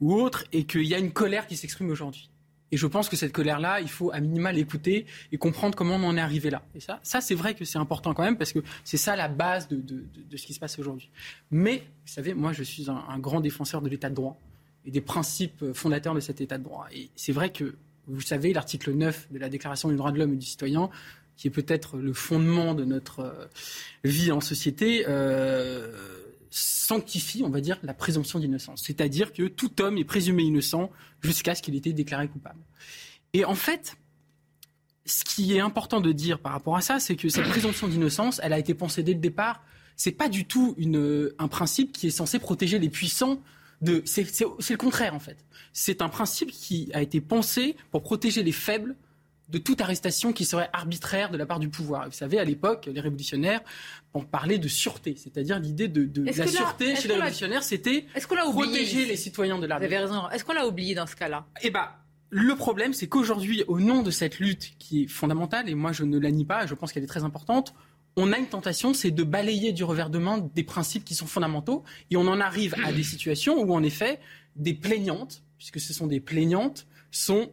ou 0.00 0.14
autre, 0.14 0.44
et 0.52 0.64
qu'il 0.64 0.86
y 0.86 0.94
a 0.94 0.98
une 0.98 1.12
colère 1.12 1.46
qui 1.46 1.56
s'exprime 1.56 1.88
aujourd'hui. 1.90 2.30
Et 2.72 2.76
je 2.76 2.86
pense 2.88 3.08
que 3.08 3.14
cette 3.14 3.32
colère-là, 3.32 3.80
il 3.80 3.88
faut 3.88 4.10
à 4.12 4.18
minima 4.18 4.50
l'écouter 4.50 5.06
et 5.30 5.38
comprendre 5.38 5.76
comment 5.76 5.94
on 5.94 6.04
en 6.04 6.16
est 6.16 6.20
arrivé 6.20 6.50
là. 6.50 6.62
Et 6.74 6.80
ça, 6.80 6.98
ça 7.04 7.20
c'est 7.20 7.36
vrai 7.36 7.54
que 7.54 7.64
c'est 7.64 7.78
important 7.78 8.12
quand 8.12 8.24
même 8.24 8.36
parce 8.36 8.52
que 8.52 8.58
c'est 8.82 8.96
ça 8.96 9.14
la 9.14 9.28
base 9.28 9.68
de, 9.68 9.76
de, 9.76 10.04
de, 10.28 10.36
ce 10.36 10.46
qui 10.46 10.54
se 10.54 10.58
passe 10.58 10.78
aujourd'hui. 10.80 11.10
Mais, 11.52 11.84
vous 12.06 12.12
savez, 12.12 12.34
moi, 12.34 12.52
je 12.52 12.64
suis 12.64 12.90
un, 12.90 13.04
un 13.08 13.18
grand 13.20 13.40
défenseur 13.40 13.82
de 13.82 13.88
l'état 13.88 14.10
de 14.10 14.16
droit 14.16 14.36
et 14.84 14.90
des 14.90 15.00
principes 15.00 15.72
fondateurs 15.74 16.14
de 16.14 16.20
cet 16.20 16.40
état 16.40 16.58
de 16.58 16.64
droit. 16.64 16.88
Et 16.92 17.10
c'est 17.14 17.32
vrai 17.32 17.50
que, 17.50 17.76
vous 18.08 18.20
savez, 18.20 18.52
l'article 18.52 18.94
9 18.94 19.28
de 19.30 19.38
la 19.38 19.48
Déclaration 19.48 19.88
des 19.90 19.96
droits 19.96 20.10
de 20.10 20.18
l'homme 20.18 20.32
et 20.32 20.36
du 20.36 20.46
citoyen, 20.46 20.90
qui 21.40 21.48
est 21.48 21.50
peut-être 21.50 21.96
le 21.96 22.12
fondement 22.12 22.74
de 22.74 22.84
notre 22.84 23.20
euh, 23.20 23.46
vie 24.04 24.30
en 24.30 24.42
société, 24.42 25.06
euh, 25.08 25.90
sanctifie, 26.50 27.42
on 27.42 27.48
va 27.48 27.62
dire, 27.62 27.78
la 27.82 27.94
présomption 27.94 28.38
d'innocence. 28.38 28.82
C'est-à-dire 28.84 29.32
que 29.32 29.44
tout 29.44 29.80
homme 29.80 29.96
est 29.96 30.04
présumé 30.04 30.42
innocent 30.42 30.90
jusqu'à 31.22 31.54
ce 31.54 31.62
qu'il 31.62 31.74
ait 31.74 31.78
été 31.78 31.94
déclaré 31.94 32.28
coupable. 32.28 32.60
Et 33.32 33.46
en 33.46 33.54
fait, 33.54 33.96
ce 35.06 35.24
qui 35.24 35.56
est 35.56 35.60
important 35.60 36.02
de 36.02 36.12
dire 36.12 36.40
par 36.40 36.52
rapport 36.52 36.76
à 36.76 36.82
ça, 36.82 37.00
c'est 37.00 37.16
que 37.16 37.30
cette 37.30 37.48
présomption 37.48 37.88
d'innocence, 37.88 38.38
elle 38.42 38.52
a 38.52 38.58
été 38.58 38.74
pensée 38.74 39.02
dès 39.02 39.14
le 39.14 39.20
départ. 39.20 39.64
C'est 39.96 40.12
pas 40.12 40.28
du 40.28 40.44
tout 40.44 40.74
une, 40.76 41.30
un 41.38 41.48
principe 41.48 41.92
qui 41.92 42.08
est 42.08 42.10
censé 42.10 42.38
protéger 42.38 42.78
les 42.78 42.90
puissants. 42.90 43.40
De, 43.80 44.02
c'est, 44.04 44.24
le 44.42 44.76
contraire 44.76 45.14
en 45.14 45.20
fait. 45.20 45.38
C'est 45.72 46.02
un 46.02 46.10
principe 46.10 46.50
qui 46.50 46.90
a 46.92 47.00
été 47.00 47.22
pensé 47.22 47.76
pour 47.90 48.02
protéger 48.02 48.42
les 48.42 48.52
faibles 48.52 48.94
de 49.50 49.58
toute 49.58 49.80
arrestation 49.80 50.32
qui 50.32 50.44
serait 50.44 50.70
arbitraire 50.72 51.30
de 51.30 51.36
la 51.36 51.46
part 51.46 51.58
du 51.58 51.68
pouvoir. 51.68 52.06
Vous 52.06 52.12
savez, 52.12 52.38
à 52.38 52.44
l'époque, 52.44 52.88
les 52.92 53.00
révolutionnaires 53.00 53.60
ont 54.14 54.22
parlé 54.22 54.58
de 54.58 54.68
sûreté, 54.68 55.16
c'est-à-dire 55.16 55.58
l'idée 55.58 55.88
de, 55.88 56.04
de 56.04 56.24
la 56.24 56.46
sûreté 56.46 56.96
chez 56.96 57.08
les 57.08 57.14
révolutionnaires, 57.14 57.62
c'était 57.62 58.06
protéger 58.52 59.06
les 59.06 59.16
citoyens 59.16 59.58
de 59.58 59.66
l'arbitraire. 59.66 60.06
Vous 60.06 60.12
avez 60.12 60.20
raison. 60.20 60.30
Est-ce 60.30 60.44
qu'on 60.44 60.52
l'a 60.52 60.66
oublié 60.66 60.94
dans 60.94 61.06
ce 61.06 61.16
cas-là? 61.16 61.46
Eh 61.62 61.70
ben, 61.70 61.88
le 62.30 62.54
problème, 62.54 62.92
c'est 62.92 63.08
qu'aujourd'hui, 63.08 63.64
au 63.66 63.80
nom 63.80 64.02
de 64.02 64.10
cette 64.10 64.38
lutte 64.38 64.72
qui 64.78 65.02
est 65.02 65.08
fondamentale, 65.08 65.68
et 65.68 65.74
moi 65.74 65.92
je 65.92 66.04
ne 66.04 66.18
la 66.18 66.30
nie 66.30 66.44
pas, 66.44 66.66
je 66.66 66.74
pense 66.74 66.92
qu'elle 66.92 67.02
est 67.02 67.08
très 67.08 67.24
importante, 67.24 67.74
on 68.16 68.32
a 68.32 68.38
une 68.38 68.46
tentation, 68.46 68.94
c'est 68.94 69.10
de 69.10 69.22
balayer 69.22 69.72
du 69.72 69.84
revers 69.84 70.10
de 70.10 70.18
main 70.18 70.38
des 70.54 70.64
principes 70.64 71.04
qui 71.04 71.14
sont 71.14 71.26
fondamentaux, 71.26 71.84
et 72.10 72.16
on 72.16 72.26
en 72.26 72.40
arrive 72.40 72.74
à 72.84 72.92
des 72.92 73.04
situations 73.04 73.60
où, 73.60 73.72
en 73.72 73.82
effet, 73.82 74.20
des 74.56 74.74
plaignantes, 74.74 75.42
puisque 75.58 75.80
ce 75.80 75.92
sont 75.92 76.06
des 76.06 76.20
plaignantes, 76.20 76.86
sont 77.10 77.50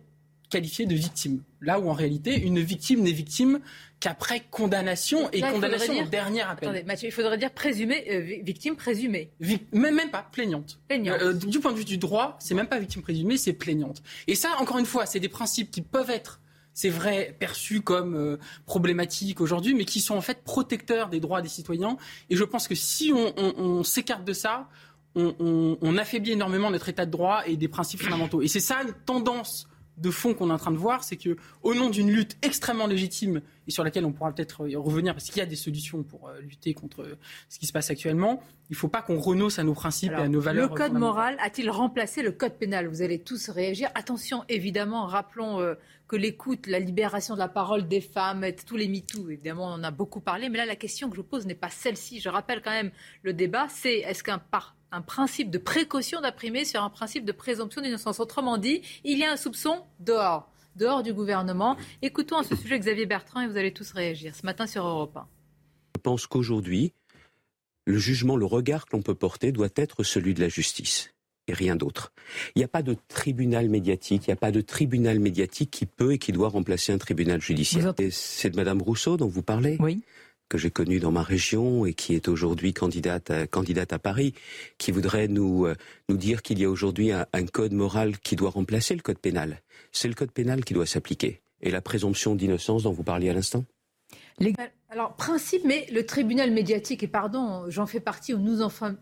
qualifiées 0.50 0.86
de 0.86 0.96
victimes. 0.96 1.42
Là 1.62 1.80
où 1.80 1.90
en 1.90 1.94
réalité, 1.94 2.40
une 2.40 2.60
victime 2.60 3.02
n'est 3.02 3.12
victime 3.12 3.60
qu'après 4.00 4.44
condamnation 4.52 5.30
et 5.32 5.42
condamnation 5.42 5.94
dire... 5.94 6.04
au 6.04 6.08
dernier 6.08 6.42
appel. 6.42 6.70
Attendez, 6.70 6.84
Mathieu, 6.84 7.08
il 7.08 7.12
faudrait 7.12 7.38
dire 7.38 7.52
présumée, 7.52 8.06
euh, 8.12 8.44
victime 8.44 8.76
présumée. 8.76 9.32
même, 9.74 9.96
même 9.96 10.12
pas, 10.12 10.28
plaignante. 10.32 10.80
plaignante. 10.88 11.22
Euh, 11.22 11.34
du 11.34 11.60
point 11.60 11.74
de 11.74 11.78
vue 11.78 11.86
du 11.86 11.98
droit, 11.98 12.38
c'est 12.40 12.54
même 12.54 12.68
pas 12.68 12.80
victime 12.80 13.02
présumée, 13.02 13.38
c'est 13.38 13.54
plaignante. 13.54 14.02
Et 14.28 14.36
ça, 14.36 14.50
encore 14.60 14.78
une 14.78 14.86
fois, 14.86 15.06
c'est 15.06 15.20
des 15.20 15.30
principes 15.30 15.72
qui 15.72 15.82
peuvent 15.82 16.10
être 16.10 16.42
c'est 16.74 16.90
vrai, 16.90 17.36
perçus 17.40 17.82
comme 17.82 18.16
euh, 18.16 18.38
problématiques 18.68 19.42
aujourd'hui, 19.42 19.74
mais 19.74 19.84
qui 19.84 20.00
sont 20.00 20.16
en 20.16 20.22
fait 20.22 20.44
protecteurs 20.44 21.10
des 21.10 21.20
droits 21.20 21.42
des 21.42 21.50
citoyens. 21.50 21.98
Et 22.30 22.36
je 22.36 22.44
pense 22.44 22.68
que 22.68 22.76
si 22.76 23.12
on, 23.16 23.34
on, 23.36 23.54
on 23.58 23.84
s'écarte 23.84 24.24
de 24.24 24.34
ça, 24.34 24.70
on, 25.16 25.78
on, 25.82 25.98
affaiblit 25.98 26.34
énormément 26.34 26.70
notre 26.70 26.90
état 26.90 27.08
de 27.08 27.12
droit 27.12 27.42
et 27.48 27.58
des 27.58 27.68
principes 27.68 28.04
fondamentaux. 28.04 28.44
Et 28.44 28.48
c'est 28.48 28.60
ça 28.60 28.84
une 28.84 28.94
tendance 28.94 29.68
de 29.98 30.12
fond 30.12 30.34
qu'on 30.34 30.50
est 30.50 30.54
en 30.54 30.58
train 30.58 30.72
de 30.72 30.78
voir, 30.78 31.04
c'est 31.04 31.18
que 31.18 31.38
au 31.64 31.74
nom 31.74 31.90
d'une 31.90 32.12
lutte 32.12 32.38
extrêmement 32.42 32.88
légitime 32.88 33.42
et 33.68 33.72
sur 33.72 33.84
laquelle 33.84 34.06
on 34.06 34.12
pourra 34.12 34.32
peut-être 34.32 34.66
revenir 34.78 35.14
parce 35.14 35.26
qu'il 35.26 35.38
y 35.38 35.42
a 35.42 35.46
des 35.46 35.56
solutions 35.56 36.04
pour 36.04 36.30
euh, 36.30 36.40
lutter 36.42 36.74
contre 36.74 37.18
ce 37.50 37.60
qui 37.60 37.66
se 37.66 37.74
passe 37.74 37.90
actuellement, 37.90 38.42
il 38.70 38.74
ne 38.74 38.78
faut 38.78 38.88
pas 38.88 39.02
qu'on 39.02 39.20
renonce 39.20 39.60
à 39.60 39.64
nos 39.64 39.74
principes 39.74 40.12
Alors, 40.12 40.24
et 40.24 40.26
à 40.26 40.30
nos 40.30 40.40
valeurs. 40.40 40.70
Le 40.70 40.76
code 40.76 40.94
moral 40.94 41.38
a-t-il 41.40 41.70
remplacé 41.70 42.22
le 42.22 42.32
code 42.32 42.54
pénal? 42.54 42.88
Vous 42.88 43.02
allez 43.02 43.20
tous 43.20 43.50
réagir. 43.50 43.90
Attention, 43.96 44.44
évidemment, 44.50 45.06
rappelons 45.06 45.60
euh, 45.60 45.76
que 46.08 46.16
l'écoute, 46.16 46.68
la 46.68 46.80
libération 46.80 47.34
de 47.34 47.40
la 47.40 47.50
parole 47.50 47.88
des 47.88 48.02
femmes, 48.02 48.46
tous 48.66 48.78
les 48.78 48.88
MeToo, 48.88 49.30
évidemment, 49.30 49.66
on 49.66 49.74
en 49.74 49.84
a 49.84 49.92
beaucoup 49.92 50.22
parlé. 50.22 50.50
Mais 50.50 50.58
là, 50.58 50.66
la 50.66 50.76
question 50.76 51.10
que 51.10 51.18
je 51.18 51.22
pose 51.22 51.46
n'est 51.46 51.56
pas 51.56 51.70
celle-ci. 51.70 52.20
Je 52.20 52.30
rappelle 52.30 52.62
quand 52.62 52.72
même 52.72 52.92
le 53.24 53.34
débat, 53.34 53.68
c'est 53.70 54.00
est-ce 54.00 54.24
qu'un 54.24 54.40
par 54.40 54.77
un 54.92 55.02
principe 55.02 55.50
de 55.50 55.58
précaution 55.58 56.22
d'imprimer 56.22 56.66
sur 56.66 56.84
un 56.84 56.90
principe 56.90 57.26
de 57.26 57.32
présomption 57.32 57.82
d'innocence. 57.82 58.20
Autrement 58.20 58.58
dit, 58.58 58.82
il 59.04 59.18
y 59.18 59.24
a 59.24 59.32
un 59.32 59.38
soupçon 59.38 59.84
dehors, 60.00 60.50
dehors 60.76 61.04
du 61.04 61.14
gouvernement. 61.14 61.78
Écoutons 62.02 62.38
à 62.38 62.44
ce 62.44 62.56
sujet 62.56 62.80
Xavier 62.80 63.06
Bertrand 63.06 63.42
et 63.42 63.48
vous 63.48 63.58
allez 63.58 63.74
tous 63.74 63.92
réagir 63.92 64.36
ce 64.36 64.46
matin 64.46 64.68
sur 64.68 64.86
Europe 64.86 65.18
1. 65.18 65.28
Je 65.98 66.02
pense 66.02 66.28
qu'aujourd'hui, 66.28 66.94
le 67.86 67.98
jugement, 67.98 68.36
le 68.36 68.46
regard 68.46 68.86
que 68.86 68.96
l'on 68.96 69.02
peut 69.02 69.16
porter 69.16 69.52
doit 69.52 69.70
être 69.76 70.04
celui 70.04 70.34
de 70.34 70.42
la 70.42 70.50
justice 70.50 71.14
et 71.48 71.54
rien 71.54 71.76
d'autre. 71.76 72.12
Il 72.56 72.60
n'y 72.60 72.66
a 72.66 72.68
pas 72.68 72.82
de 72.82 72.96
tribunal 73.08 73.70
médiatique, 73.70 74.28
il 74.28 74.30
n'y 74.30 74.34
a 74.34 74.38
pas 74.38 74.52
de 74.52 74.62
tribunal 74.62 75.20
médiatique 75.20 75.72
qui 75.72 75.86
peut 75.86 76.14
et 76.14 76.18
qui 76.18 76.34
doit 76.34 76.50
remplacer 76.50 76.92
un 76.92 76.98
tribunal 76.98 77.42
judiciaire. 77.42 77.94
C'est 78.12 78.50
de 78.50 78.56
Madame 78.58 78.82
Rousseau 78.82 79.16
dont 79.16 79.28
vous 79.28 79.44
parlez 79.44 79.78
Oui 79.80 80.04
que 80.50 80.58
j'ai 80.58 80.72
connue 80.72 81.00
dans 81.00 81.12
ma 81.12 81.24
région 81.24 81.86
et 81.86 81.94
qui 81.94 82.16
est 82.16 82.28
aujourd'hui 82.28 82.74
candidate 82.74 83.32
à, 83.32 83.48
candidate 83.48 83.94
à 83.94 84.00
Paris, 84.00 84.34
qui 84.78 84.92
voudrait 84.92 85.28
nous, 85.28 85.66
euh, 85.66 85.76
nous 86.10 86.18
dire 86.18 86.42
qu'il 86.42 86.60
y 86.60 86.66
a 86.66 86.70
aujourd'hui 86.70 87.12
un, 87.12 87.26
un, 87.34 87.46
code 87.46 87.74
moral 87.74 88.18
qui 88.20 88.36
doit 88.36 88.50
remplacer 88.50 88.96
le 88.96 89.02
code 89.02 89.20
pénal. 89.20 89.62
C'est 89.92 90.08
le 90.08 90.14
code 90.14 90.32
pénal 90.32 90.64
qui 90.64 90.74
doit 90.74 90.86
s'appliquer. 90.86 91.42
Et 91.62 91.72
la 91.72 91.82
présomption 91.82 92.36
d'innocence 92.36 92.84
dont 92.84 92.92
vous 92.92 93.04
parliez 93.04 93.30
à 93.30 93.34
l'instant? 93.34 93.66
Les... 94.40 94.54
Alors, 94.90 95.16
principe, 95.16 95.64
mais 95.66 95.88
le 95.92 96.06
tribunal 96.06 96.52
médiatique, 96.52 97.04
et 97.04 97.08
pardon, 97.08 97.66
j'en 97.68 97.88
fais 97.88 98.00
partie, 98.00 98.34
ou 98.34 98.40
nous 98.40 98.62
en 98.62 98.70
je 98.70 98.86
ne 98.86 98.96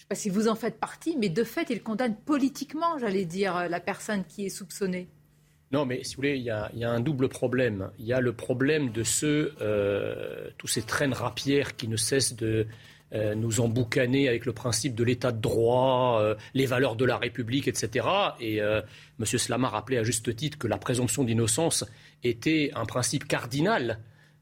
sais 0.00 0.06
pas 0.08 0.14
si 0.16 0.28
vous 0.28 0.48
en 0.48 0.54
faites 0.54 0.78
partie, 0.78 1.16
mais 1.16 1.30
de 1.30 1.44
fait, 1.44 1.70
il 1.70 1.82
condamne 1.82 2.14
politiquement, 2.14 2.98
j'allais 2.98 3.24
dire, 3.24 3.68
la 3.70 3.80
personne 3.80 4.24
qui 4.24 4.44
est 4.44 4.50
soupçonnée. 4.50 5.08
Non, 5.74 5.86
mais 5.86 6.04
si 6.04 6.14
vous 6.14 6.20
voulez, 6.20 6.36
il 6.36 6.44
y, 6.44 6.50
a, 6.50 6.70
un 6.88 7.00
double 7.00 7.28
problème. 7.28 7.90
Il 7.98 8.06
y 8.06 8.12
a 8.12 8.20
le 8.20 8.32
problème 8.32 8.92
de 8.92 9.02
euh, 9.60 10.48
tous 10.56 10.68
ces 10.68 10.82
traînes 10.82 11.12
rapières 11.12 11.74
qui 11.74 11.88
ne 11.88 11.96
cessent 11.96 12.36
de 12.36 12.68
euh, 13.12 13.34
nous 13.34 13.58
emboucaner 13.58 14.28
avec 14.28 14.46
le 14.46 14.52
principe 14.52 14.94
de 14.94 15.02
l'état 15.02 15.32
de 15.32 15.40
droit, 15.40 16.20
euh, 16.20 16.36
les 16.54 16.66
valeurs 16.66 16.94
de 16.94 17.04
la 17.04 17.16
République, 17.16 17.66
etc. 17.66 18.06
Et 18.40 18.58
M. 18.58 18.84
Slama 19.24 19.68
rappelait 19.68 19.98
à 19.98 20.04
juste 20.04 20.36
titre 20.36 20.58
que 20.58 20.68
la 20.68 20.78
présomption 20.78 21.24
d'innocence 21.24 21.84
était 22.22 22.70
un 22.76 22.84
principe 22.84 23.26
cardinal 23.26 23.98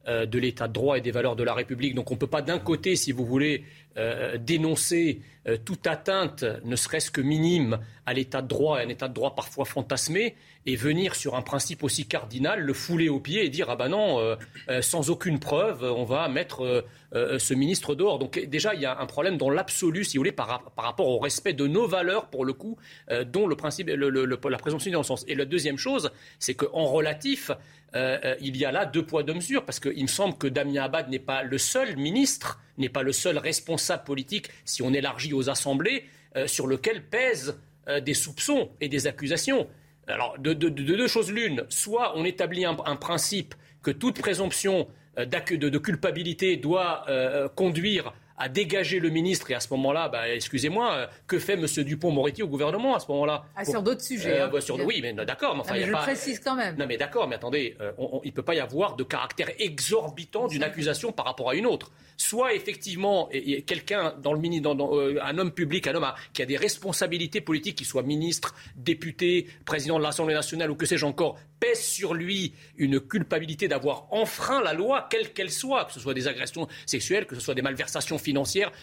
de 0.07 0.39
l'état 0.39 0.69
de 0.69 0.75
droit 0.75 0.99
et 0.99 1.01
des 1.01 1.13
valeurs 1.13 1.37
de 1.37 1.45
la 1.45 1.55
République. 1.55 1.95
Donc 1.95 2.11
on 2.11 2.15
ne 2.15 2.19
peut 2.19 2.27
pas 2.27 2.43
d'un 2.43 2.59
côté, 2.59 2.95
si 2.95 3.11
vous 3.11 3.25
voulez, 3.25 3.65
euh, 3.99 4.39
dénoncer 4.39 5.21
euh, 5.47 5.59
toute 5.63 5.87
atteinte, 5.87 6.45
ne 6.65 6.77
serait-ce 6.77 7.11
que 7.11 7.21
minime, 7.21 7.79
à 8.07 8.15
l'état 8.15 8.41
de 8.41 8.49
droit, 8.49 8.79
un 8.79 8.89
état 8.89 9.07
de 9.07 9.13
droit 9.13 9.35
parfois 9.35 9.67
fantasmé, 9.67 10.35
et 10.65 10.77
venir 10.77 11.15
sur 11.15 11.35
un 11.35 11.43
principe 11.43 11.83
aussi 11.83 12.07
cardinal, 12.07 12.61
le 12.61 12.73
fouler 12.73 13.11
au 13.11 13.21
pied 13.21 13.45
et 13.45 13.51
dire 13.51 13.67
ah 13.69 13.77
ben 13.77 13.91
non, 13.91 14.19
euh, 14.19 14.37
sans 14.81 15.11
aucune 15.11 15.41
preuve, 15.41 15.83
on 15.83 16.05
va 16.05 16.29
mettre 16.29 16.85
ce 17.13 17.53
ministre 17.53 17.95
dehors. 17.95 18.19
Donc 18.19 18.39
déjà, 18.39 18.75
il 18.75 18.81
y 18.81 18.87
a 18.87 18.99
un 18.99 19.07
problème 19.07 19.37
dans 19.37 19.51
l'absolu, 19.51 20.05
si 20.05 20.17
vous 20.17 20.21
voulez, 20.21 20.33
par, 20.33 20.73
rapport 20.77 21.09
au 21.09 21.19
respect 21.19 21.53
de 21.53 21.67
nos 21.67 21.87
valeurs, 21.87 22.31
pour 22.31 22.45
le 22.47 22.55
coup, 22.55 22.79
dont 23.27 23.47
le 23.47 23.57
principe, 23.57 23.89
le, 23.89 24.09
le, 24.09 24.25
le, 24.25 24.39
la 24.49 24.57
présomption 24.57 24.91
d'innocence. 24.91 25.25
Et 25.29 25.35
la 25.35 25.45
deuxième 25.45 25.77
chose, 25.77 26.13
c'est 26.39 26.55
qu'en 26.55 26.87
relatif, 26.87 27.51
il 27.95 28.57
y 28.57 28.65
a 28.65 28.73
là 28.73 28.87
deux 28.87 29.05
poids 29.05 29.25
deux 29.25 29.35
mesures, 29.35 29.65
parce 29.65 29.81
qu'il 29.81 30.03
me 30.03 30.07
semble 30.07 30.39
que 30.39 30.47
Damien 30.47 30.85
Abad 30.85 31.11
n'est 31.11 31.19
pas 31.19 31.43
le 31.43 31.59
seul 31.59 31.97
ministre, 31.97 32.61
n'est 32.79 32.89
pas 32.89 33.03
le 33.03 33.13
seul 33.13 33.39
responsable 33.39 34.05
politique, 34.05 34.49
si 34.65 34.83
on 34.83 34.93
élargit 34.93 35.33
aux 35.33 35.51
assemblées, 35.51 36.05
euh, 36.37 36.47
sur 36.47 36.67
lequel 36.67 37.05
pèsent 37.05 37.59
euh, 37.89 38.01
des 38.01 38.15
soupçons 38.15 38.71
et 38.81 38.89
des 38.89 39.07
accusations. 39.07 39.69
Alors, 40.07 40.39
de, 40.39 40.53
de, 40.53 40.69
de 40.69 40.83
deux 40.83 41.09
choses 41.09 41.31
l'une, 41.31 41.65
soit 41.69 42.17
on 42.17 42.25
établit 42.25 42.65
un, 42.65 42.77
un, 42.87 42.97
principe 42.97 43.55
que 43.83 43.91
toute 43.91 44.19
présomption 44.19 44.89
de, 45.17 45.69
de 45.69 45.79
culpabilité 45.79 46.57
doit 46.57 47.07
conduire 47.55 48.13
à 48.43 48.49
dégager 48.49 48.99
le 48.99 49.09
ministre 49.09 49.53
et 49.53 49.55
à 49.55 49.61
ce 49.61 49.69
moment-là, 49.71 50.09
bah, 50.09 50.29
excusez-moi, 50.29 51.09
que 51.29 51.39
fait 51.39 51.53
M. 51.53 51.65
Dupont-Moretti 51.65 52.43
au 52.43 52.49
gouvernement 52.49 52.97
à 52.97 52.99
ce 52.99 53.07
moment-là 53.13 53.45
ah, 53.55 53.65
Sur 53.65 53.85
d'autres 53.85 54.03
sujets. 54.03 54.41
Euh, 54.41 54.49
bah, 54.49 54.61
sur, 54.61 54.85
oui, 54.85 54.99
mais 55.01 55.13
d'accord. 55.13 55.55
Mais, 55.55 55.61
enfin, 55.61 55.75
non, 55.75 55.79
mais 55.79 55.81
y 55.81 55.85
a 55.85 55.87
je 55.87 55.93
pas... 55.93 56.03
précise 56.03 56.41
quand 56.41 56.57
même. 56.57 56.77
Non, 56.77 56.87
mais 56.89 56.97
d'accord, 56.97 57.29
mais 57.29 57.37
attendez, 57.37 57.77
euh, 57.81 57.93
on, 57.99 58.17
on, 58.17 58.21
il 58.25 58.31
ne 58.31 58.33
peut 58.33 58.43
pas 58.43 58.57
y 58.57 58.61
avoir 58.61 58.97
de 58.97 59.05
caractère 59.05 59.49
exorbitant 59.61 60.49
d'une 60.49 60.65
accusation 60.65 61.13
par 61.13 61.27
rapport 61.27 61.51
à 61.51 61.55
une 61.55 61.67
autre. 61.67 61.93
Soit 62.17 62.55
effectivement, 62.55 63.29
quelqu'un 63.67 64.15
dans 64.21 64.33
le 64.33 64.41
mini, 64.41 64.61
dans, 64.61 64.75
dans, 64.75 64.97
euh, 64.97 65.19
un 65.23 65.39
homme 65.39 65.53
public, 65.53 65.87
un 65.87 65.95
homme 65.95 66.05
à, 66.05 66.17
qui 66.33 66.43
a 66.43 66.47
des 66.47 66.57
responsabilités 66.57 67.41
politiques, 67.41 67.77
qu'il 67.77 67.87
soit 67.87 68.03
ministre, 68.03 68.55
député, 68.77 69.47
président 69.65 69.99
de 69.99 70.03
l'Assemblée 70.03 70.35
nationale 70.35 70.71
ou 70.71 70.75
que 70.75 70.87
sais-je 70.87 71.07
encore, 71.07 71.39
pèse 71.61 71.81
sur 71.81 72.13
lui 72.13 72.55
une 72.77 72.99
culpabilité 72.99 73.69
d'avoir 73.69 74.13
enfreint 74.13 74.63
la 74.63 74.73
loi, 74.73 75.07
quelle 75.11 75.33
qu'elle 75.33 75.51
soit, 75.51 75.85
que 75.85 75.93
ce 75.93 76.01
soit 76.01 76.13
des 76.13 76.27
agressions 76.27 76.67
sexuelles, 76.87 77.27
que 77.27 77.37
ce 77.37 77.41
soit 77.41 77.55
des 77.55 77.63
malversations 77.63 78.19
financières, 78.19 78.32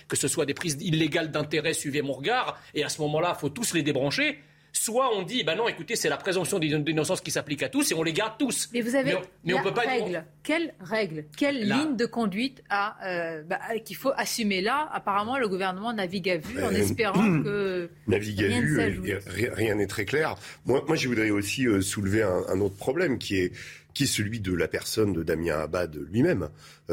que 0.08 0.15
ce 0.15 0.27
soit 0.27 0.46
des 0.46 0.53
prises 0.53 0.77
illégales 0.82 1.32
d'intérêt, 1.32 1.74
suivez 1.74 2.01
mon 2.01 2.13
regard, 2.13 2.60
et 2.74 2.84
à 2.84 2.89
ce 2.89 3.01
moment-là, 3.01 3.34
il 3.38 3.39
faut 3.39 3.50
tous 3.50 3.74
les 3.74 3.84
débrancher. 3.84 4.39
Soit 4.72 5.15
on 5.15 5.24
dit, 5.24 5.44
bah 5.44 5.56
non, 5.56 5.68
écoutez, 5.68 5.96
c'est 5.96 6.10
la 6.10 6.18
présomption 6.18 6.60
d'innocence 6.60 7.22
qui 7.22 7.32
s'applique 7.32 7.63
à 7.63 7.70
tous 7.70 7.91
et 7.91 7.96
on 7.96 8.03
les 8.03 8.13
garde 8.13 8.34
tous. 8.38 8.70
Mais 8.72 8.82
vous 8.82 8.96
avez 8.96 9.18
mais, 9.44 9.53
on, 9.53 9.63
peut 9.63 9.74
pas 9.74 9.82
règle. 9.82 10.24
Quelle 10.44 10.74
règle? 10.79 11.25
Quelle 11.36 11.68
ligne 11.68 11.96
de 11.96 12.06
conduite 12.06 12.63
euh, 13.03 13.41
bah, 13.44 13.60
qu'il 13.84 13.96
faut 13.96 14.12
assumer 14.15 14.62
là? 14.62 14.88
Apparemment, 14.94 15.38
le 15.38 15.48
gouvernement 15.48 15.91
navigue 15.91 16.29
à 16.29 16.38
vue 16.38 16.63
en 16.63 16.68
euh, 16.68 16.77
espérant 16.77 17.41
que 17.44 17.89
navigue 18.08 18.41
rien 18.41 18.79
à 18.79 18.89
vue. 18.89 19.18
rien 19.53 19.75
n'est 19.75 19.88
très 19.88 20.06
clair. 20.06 20.36
Moi, 20.65 20.84
moi, 20.88 20.96
je 20.96 21.08
voudrais 21.08 21.32
aussi 21.32 21.65
euh, 21.65 21.82
soulever 21.82 22.22
un, 22.22 22.60
autre 22.62 22.75
problème 22.75 23.18
qui 23.18 23.38
est 23.38 23.51
qui 24.00 24.06
est 24.06 24.08
celui 24.08 24.39
de 24.39 24.53
la 24.53 24.70
personne 24.70 25.12
de 25.12 25.24
Damien 25.24 25.60
Abad 25.60 25.94
lui-même. 26.10 26.48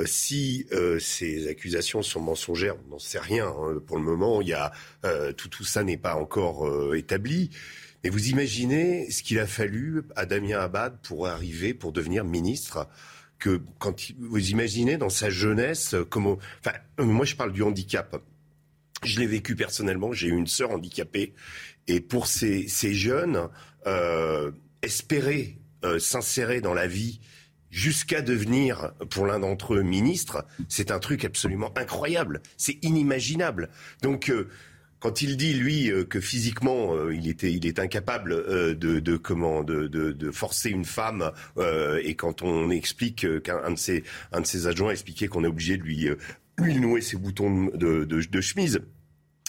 si 0.06 0.66
ces 0.98 1.46
accusations 1.46 2.02
sont 2.02 2.18
mensongères, 2.18 2.74
on 2.84 2.94
n'en 2.94 2.98
sait 2.98 3.20
rien. 3.20 3.46
Hein. 3.46 3.80
Pour 3.86 3.96
le 3.96 4.02
moment, 4.02 4.42
il 4.42 4.48
y 4.48 4.54
a 4.54 4.72
tout, 5.36 5.48
tout 5.48 5.62
ça 5.62 5.84
n'est 5.84 5.98
pas 5.98 6.16
encore 6.16 6.68
établi. 6.96 7.50
Mais 8.02 8.10
vous 8.10 8.28
imaginez 8.30 9.08
ce 9.12 9.22
qu'il 9.22 9.38
a 9.38 9.46
fallu 9.46 10.02
à 10.16 10.26
Damien 10.26 10.58
Abad 10.58 10.98
pour 11.04 11.28
arriver, 11.28 11.74
pour 11.74 11.92
devenir 11.92 12.24
ministre 12.24 12.88
que 13.38 13.62
quand 13.78 13.94
vous 14.18 14.50
imaginez 14.50 14.96
dans 14.96 15.08
sa 15.08 15.30
jeunesse 15.30 15.94
comment 16.10 16.38
enfin 16.58 16.76
moi 16.98 17.24
je 17.24 17.36
parle 17.36 17.52
du 17.52 17.62
handicap 17.62 18.20
je 19.04 19.20
l'ai 19.20 19.26
vécu 19.26 19.54
personnellement 19.54 20.12
j'ai 20.12 20.28
eu 20.28 20.36
une 20.36 20.46
sœur 20.46 20.70
handicapée 20.70 21.34
et 21.86 22.00
pour 22.00 22.26
ces, 22.26 22.66
ces 22.66 22.94
jeunes 22.94 23.48
euh, 23.86 24.50
espérer 24.82 25.58
euh, 25.86 25.98
s'insérer 25.98 26.60
dans 26.60 26.74
la 26.74 26.86
vie 26.86 27.20
jusqu'à 27.70 28.22
devenir, 28.22 28.92
pour 29.10 29.26
l'un 29.26 29.40
d'entre 29.40 29.74
eux, 29.74 29.82
ministre, 29.82 30.46
c'est 30.68 30.90
un 30.90 30.98
truc 30.98 31.24
absolument 31.24 31.72
incroyable. 31.76 32.40
C'est 32.56 32.78
inimaginable. 32.82 33.68
Donc, 34.02 34.30
euh, 34.30 34.48
quand 34.98 35.22
il 35.22 35.36
dit 35.36 35.52
lui 35.52 35.90
euh, 35.90 36.04
que 36.04 36.20
physiquement 36.20 36.94
il 37.10 37.28
était 37.28 37.52
il 37.52 37.66
est 37.66 37.78
incapable 37.78 38.30
de, 38.76 39.16
comment 39.16 39.62
de, 39.62 39.86
de, 39.88 40.30
forcer 40.30 40.70
une 40.70 40.86
femme 40.86 41.32
et 42.02 42.14
quand 42.14 42.40
on 42.42 42.70
explique 42.70 43.26
qu'un 43.42 43.70
de 43.70 43.78
ses 43.78 44.04
un 44.32 44.40
de 44.40 44.46
ses 44.46 44.66
adjoints 44.66 44.92
expliquait 44.92 45.28
qu'on 45.28 45.44
est 45.44 45.48
obligé 45.48 45.76
de 45.76 45.82
lui 45.82 46.08
lui 46.58 46.80
nouer 46.80 47.02
ses 47.02 47.18
boutons 47.18 47.66
de, 47.74 48.04
de 48.04 48.40
chemise 48.40 48.80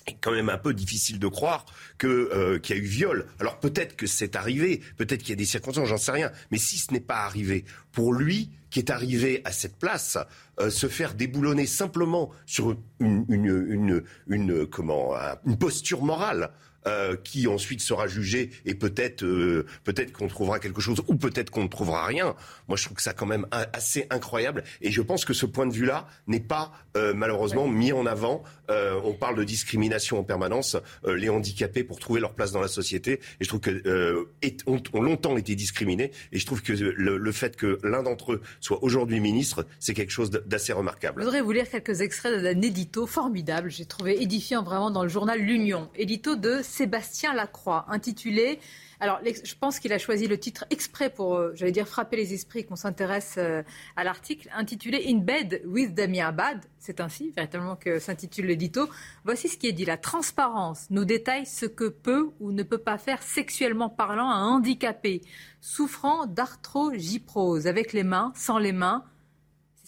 est 0.07 0.17
quand 0.21 0.31
même 0.31 0.49
un 0.49 0.57
peu 0.57 0.73
difficile 0.73 1.19
de 1.19 1.27
croire 1.27 1.65
euh, 2.03 2.59
qu'il 2.59 2.75
y 2.75 2.79
a 2.79 2.81
eu 2.81 2.85
viol. 2.85 3.25
Alors 3.39 3.59
peut-être 3.59 3.95
que 3.95 4.07
c'est 4.07 4.35
arrivé, 4.35 4.81
peut-être 4.97 5.21
qu'il 5.21 5.29
y 5.29 5.33
a 5.33 5.37
des 5.37 5.45
circonstances, 5.45 5.87
j'en 5.87 5.97
sais 5.97 6.11
rien. 6.11 6.31
Mais 6.51 6.57
si 6.57 6.77
ce 6.77 6.93
n'est 6.93 6.99
pas 6.99 7.25
arrivé, 7.25 7.65
pour 7.91 8.13
lui 8.13 8.51
qui 8.69 8.79
est 8.79 8.89
arrivé 8.89 9.41
à 9.45 9.51
cette 9.51 9.77
place, 9.77 10.17
euh, 10.59 10.69
se 10.69 10.87
faire 10.87 11.13
déboulonner 11.13 11.65
simplement 11.65 12.31
sur 12.45 12.75
une, 12.99 13.25
une, 13.29 13.65
une, 13.69 14.03
une 14.27 14.65
comment 14.65 15.13
une 15.45 15.57
posture 15.57 16.03
morale 16.03 16.51
euh, 16.87 17.17
qui 17.21 17.47
ensuite 17.47 17.81
sera 17.81 18.07
jugé 18.07 18.49
et 18.65 18.73
peut-être 18.73 19.23
euh, 19.23 19.65
peut-être 19.83 20.13
qu'on 20.13 20.27
trouvera 20.27 20.59
quelque 20.59 20.79
chose 20.79 21.01
ou 21.07 21.15
peut-être 21.15 21.49
qu'on 21.49 21.63
ne 21.63 21.67
trouvera 21.67 22.05
rien. 22.05 22.33
Moi, 22.69 22.77
je 22.77 22.85
trouve 22.85 22.95
que 22.95 23.03
ça 23.03 23.13
quand 23.13 23.25
même 23.25 23.45
assez 23.51 24.07
incroyable 24.09 24.63
et 24.81 24.89
je 24.91 25.01
pense 25.01 25.25
que 25.25 25.33
ce 25.33 25.45
point 25.45 25.65
de 25.65 25.73
vue-là 25.73 26.07
n'est 26.27 26.39
pas 26.39 26.71
euh, 26.95 27.13
malheureusement 27.13 27.67
mis 27.67 27.91
en 27.91 28.05
avant. 28.05 28.43
on 28.69 29.13
parle 29.13 29.37
de 29.37 29.43
discrimination 29.43 30.19
en 30.19 30.23
permanence, 30.23 30.75
les 31.05 31.29
handicapés 31.29 31.83
pour 31.83 31.99
trouver 31.99 32.19
leur 32.19 32.33
place 32.33 32.51
dans 32.51 32.61
la 32.61 32.67
société 32.67 33.13
et 33.39 33.43
je 33.43 33.47
trouve 33.47 33.61
que 33.61 34.27
ont, 34.65 35.01
longtemps 35.01 35.37
été 35.37 35.55
discriminés 35.55 36.11
et 36.31 36.39
je 36.39 36.45
trouve 36.45 36.61
que 36.61 36.73
le, 36.73 37.17
le 37.17 37.31
fait 37.31 37.55
que 37.55 37.79
l'un 37.83 38.03
d'entre 38.03 38.33
eux 38.33 38.41
soit 38.59 38.83
aujourd'hui 38.83 39.19
ministre, 39.19 39.65
c'est 39.79 39.93
quelque 39.93 40.11
chose 40.11 40.31
d'assez 40.31 40.73
remarquable. 40.73 41.21
Je 41.21 41.25
voudrais 41.25 41.41
vous 41.41 41.51
lire 41.51 41.69
quelques 41.69 42.01
extraits 42.01 42.41
d'un 42.41 42.61
édito 42.61 43.07
formidable, 43.07 43.69
j'ai 43.69 43.85
trouvé 43.85 44.21
édifiant 44.21 44.63
vraiment 44.63 44.91
dans 44.91 45.03
le 45.03 45.09
journal 45.09 45.39
L'Union, 45.39 45.89
édito 45.95 46.35
de 46.35 46.61
Sébastien 46.77 47.33
Lacroix, 47.33 47.85
intitulé 47.89 48.59
alors, 48.99 49.19
je 49.23 49.53
pense 49.53 49.79
qu'il 49.79 49.93
a 49.93 49.99
choisi 49.99 50.27
le 50.27 50.39
titre 50.39 50.65
exprès 50.71 51.11
pour, 51.11 51.35
euh, 51.35 51.51
j'allais 51.53 51.71
dire, 51.71 51.87
frapper 51.87 52.17
les 52.17 52.33
esprits, 52.33 52.65
qu'on 52.65 52.75
s'intéresse 52.75 53.35
euh, 53.37 53.61
à 53.95 54.03
l'article, 54.03 54.49
intitulé 54.55 55.05
In 55.07 55.19
Bed 55.19 55.61
with 55.65 55.93
Damien 55.93 56.29
Abad. 56.29 56.65
C'est 56.79 56.99
ainsi, 56.99 57.31
véritablement, 57.35 57.75
que 57.75 57.99
s'intitule 57.99 58.47
l'édito. 58.47 58.89
Voici 59.23 59.49
ce 59.49 59.57
qui 59.57 59.67
est 59.67 59.71
dit. 59.71 59.85
La 59.85 59.97
transparence 59.97 60.87
nous 60.89 61.05
détaille 61.05 61.45
ce 61.45 61.67
que 61.67 61.87
peut 61.89 62.31
ou 62.39 62.51
ne 62.51 62.63
peut 62.63 62.79
pas 62.79 62.97
faire 62.97 63.21
sexuellement 63.21 63.89
parlant 63.89 64.31
un 64.31 64.43
handicapé 64.47 65.21
souffrant 65.61 66.25
d'arthrogyprose, 66.25 67.67
avec 67.67 67.93
les 67.93 68.03
mains, 68.03 68.31
sans 68.35 68.57
les 68.57 68.71
mains, 68.71 69.03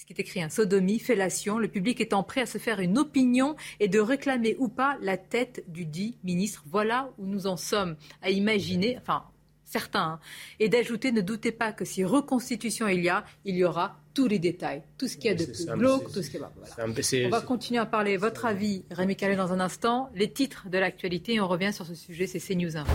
qui 0.10 0.20
est 0.20 0.26
écrit, 0.26 0.42
un 0.42 0.50
sodomie, 0.50 0.98
fellation, 0.98 1.60
le 1.60 1.68
public 1.68 2.02
étant 2.02 2.24
prêt 2.24 2.42
à 2.42 2.46
se 2.48 2.58
faire 2.58 2.80
une 2.80 2.98
opinion 2.98 3.56
et 3.80 3.88
de 3.88 4.00
réclamer 4.00 4.56
ou 4.58 4.68
pas 4.68 4.98
la 5.02 5.18
tête 5.18 5.64
du 5.68 5.86
dit 5.86 6.18
ministre. 6.24 6.64
Voilà 6.68 7.12
où 7.20 7.28
nous 7.28 7.46
en 7.46 7.58
sommes 7.58 7.96
à 8.24 8.32
imaginer, 8.32 8.98
enfin 8.98 9.24
certains, 9.66 10.14
hein. 10.14 10.20
et 10.60 10.68
d'ajouter, 10.68 11.12
ne 11.12 11.22
doutez 11.22 11.52
pas 11.52 11.72
que 11.74 11.86
si 11.86 12.04
reconstitution 12.04 12.88
il 12.88 13.04
y 13.04 13.10
a, 13.10 13.24
il 13.46 13.56
y 13.56 13.64
aura 13.64 14.00
tous 14.16 14.26
les 14.26 14.40
détails, 14.40 14.82
tout 14.98 15.08
ce 15.08 15.16
qu'il 15.16 15.26
y 15.26 15.30
a 15.30 15.36
de 15.36 15.46
plus 15.46 15.68
glauque, 15.68 16.12
tout 16.12 16.24
ce 16.24 16.32
qui 16.32 16.38
est... 16.38 17.26
On 17.28 17.30
va 17.30 17.42
continuer 17.42 17.80
à 17.80 17.86
parler. 17.86 18.18
Votre 18.18 18.48
avis, 18.48 18.86
Rémi 18.90 19.16
Calais, 19.16 19.36
dans 19.36 19.54
un 19.54 19.60
instant. 19.60 20.10
Les 20.16 20.32
titres 20.32 20.70
de 20.70 20.80
l'actualité, 20.80 21.36
et 21.36 21.40
on 21.40 21.48
revient 21.48 21.72
sur 21.72 21.86
ce 21.86 21.94
sujet, 21.94 22.26
c'est 22.26 22.40
CNews 22.40 22.76
Info. 22.78 22.92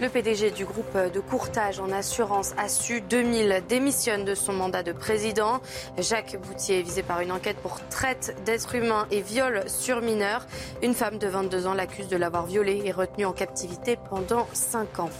Le 0.00 0.08
PDG 0.08 0.52
du 0.52 0.64
groupe 0.64 0.96
de 1.12 1.18
courtage 1.18 1.80
en 1.80 1.90
assurance 1.90 2.54
Assu 2.56 3.00
2000 3.00 3.64
démissionne 3.68 4.24
de 4.24 4.36
son 4.36 4.52
mandat 4.52 4.84
de 4.84 4.92
président. 4.92 5.60
Jacques 5.98 6.36
Boutier 6.40 6.78
est 6.78 6.82
visé 6.82 7.02
par 7.02 7.18
une 7.18 7.32
enquête 7.32 7.56
pour 7.56 7.80
traite 7.88 8.36
d'êtres 8.44 8.76
humains 8.76 9.08
et 9.10 9.22
viol 9.22 9.64
sur 9.66 10.00
mineurs. 10.00 10.46
Une 10.84 10.94
femme 10.94 11.18
de 11.18 11.26
22 11.26 11.66
ans 11.66 11.74
l'accuse 11.74 12.06
de 12.06 12.16
l'avoir 12.16 12.46
violé 12.46 12.80
et 12.84 12.92
retenu 12.92 13.24
en 13.24 13.32
captivité 13.32 13.98
pendant 14.08 14.46
5 14.52 15.00
ans. 15.00 15.10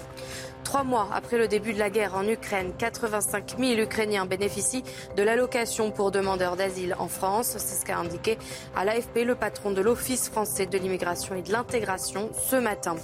Trois 0.68 0.84
mois 0.84 1.08
après 1.14 1.38
le 1.38 1.48
début 1.48 1.72
de 1.72 1.78
la 1.78 1.88
guerre 1.88 2.14
en 2.14 2.28
Ukraine, 2.28 2.74
85 2.76 3.54
000 3.58 3.80
Ukrainiens 3.80 4.26
bénéficient 4.26 4.84
de 5.16 5.22
l'allocation 5.22 5.90
pour 5.90 6.10
demandeurs 6.10 6.56
d'asile 6.56 6.94
en 6.98 7.08
France. 7.08 7.54
C'est 7.56 7.80
ce 7.80 7.86
qu'a 7.86 7.96
indiqué 7.96 8.36
à 8.76 8.84
l'AFP 8.84 9.24
le 9.24 9.34
patron 9.34 9.70
de 9.70 9.80
l'Office 9.80 10.28
français 10.28 10.66
de 10.66 10.76
l'immigration 10.76 11.34
et 11.36 11.40
de 11.40 11.50
l'intégration 11.52 12.28
ce 12.50 12.56
matin. 12.56 12.96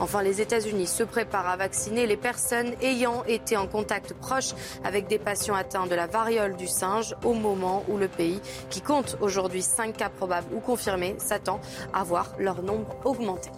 Enfin, 0.00 0.22
les 0.22 0.40
États-Unis 0.40 0.86
se 0.86 1.02
préparent 1.02 1.50
à 1.50 1.58
vacciner 1.58 2.06
les 2.06 2.16
personnes 2.16 2.72
ayant 2.80 3.24
été 3.24 3.58
en 3.58 3.66
contact 3.66 4.14
proche 4.14 4.54
avec 4.82 5.06
des 5.06 5.18
patients 5.18 5.54
atteints 5.54 5.86
de 5.86 5.94
la 5.94 6.06
variole 6.06 6.56
du 6.56 6.66
singe 6.66 7.14
au 7.24 7.34
moment 7.34 7.84
où 7.88 7.98
le 7.98 8.08
pays, 8.08 8.40
qui 8.70 8.80
compte 8.80 9.18
aujourd'hui 9.20 9.60
5 9.60 9.98
cas 9.98 10.08
probables 10.08 10.54
ou 10.54 10.60
confirmés, 10.60 11.16
s'attend 11.18 11.60
à 11.92 12.04
voir 12.04 12.32
leur 12.38 12.62
nombre 12.62 12.96
augmenter. 13.04 13.50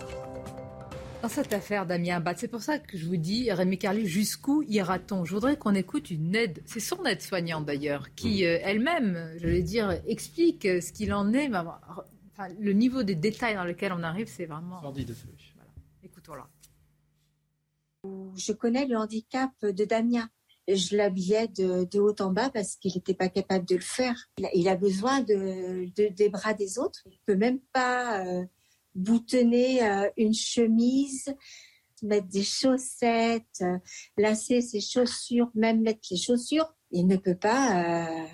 Dans 1.24 1.30
cette 1.30 1.54
affaire 1.54 1.86
Damien 1.86 2.16
Abad, 2.16 2.36
c'est 2.36 2.48
pour 2.48 2.60
ça 2.60 2.78
que 2.78 2.98
je 2.98 3.06
vous 3.06 3.16
dis, 3.16 3.50
Rémi 3.50 3.78
Carly, 3.78 4.06
jusqu'où 4.06 4.62
ira-t-on? 4.64 5.24
Je 5.24 5.32
voudrais 5.32 5.56
qu'on 5.56 5.74
écoute 5.74 6.10
une 6.10 6.34
aide, 6.34 6.62
c'est 6.66 6.80
son 6.80 7.02
aide-soignante 7.06 7.64
d'ailleurs, 7.64 8.14
qui 8.14 8.44
euh, 8.44 8.58
elle-même, 8.62 9.32
je 9.38 9.48
vais 9.48 9.62
dire, 9.62 10.02
explique 10.06 10.64
ce 10.64 10.92
qu'il 10.92 11.14
en 11.14 11.32
est. 11.32 11.48
le 12.58 12.72
niveau 12.74 13.04
des 13.04 13.14
détails 13.14 13.54
dans 13.54 13.64
lequel 13.64 13.94
on 13.94 14.02
arrive, 14.02 14.28
c'est 14.28 14.44
vraiment... 14.44 14.82
Sordide. 14.82 15.14
Voilà. 15.54 15.70
Écoutons-la. 16.02 16.46
Je 18.36 18.52
connais 18.52 18.84
le 18.84 18.98
handicap 18.98 19.50
de 19.62 19.84
Damien 19.86 20.28
je 20.68 20.96
l'habillais 20.96 21.48
de, 21.48 21.98
haut 21.98 22.14
en 22.20 22.32
bas 22.32 22.50
parce 22.50 22.76
qu'il 22.76 22.92
n'était 22.94 23.14
pas 23.14 23.28
capable 23.28 23.64
de 23.66 23.76
le 23.76 23.80
faire. 23.80 24.28
Il 24.54 24.68
a, 24.68 24.76
besoin 24.76 25.20
de, 25.22 25.88
des 26.10 26.28
bras 26.28 26.54
des 26.54 26.78
autres. 26.78 27.00
Il 27.06 27.18
peut 27.26 27.36
même 27.36 27.60
pas 27.72 28.26
euh, 28.26 28.44
boutonner 28.94 29.82
euh, 29.82 30.10
une 30.16 30.34
chemise, 30.34 31.34
mettre 32.02 32.28
des 32.28 32.44
chaussettes, 32.44 33.62
euh, 33.62 33.78
lasser 34.16 34.60
ses 34.60 34.80
chaussures, 34.80 35.50
même 35.54 35.82
mettre 35.82 36.00
les 36.10 36.16
chaussures. 36.16 36.74
Il 36.90 37.06
ne 37.06 37.16
peut 37.16 37.36
pas 37.36 38.08
euh, 38.08 38.26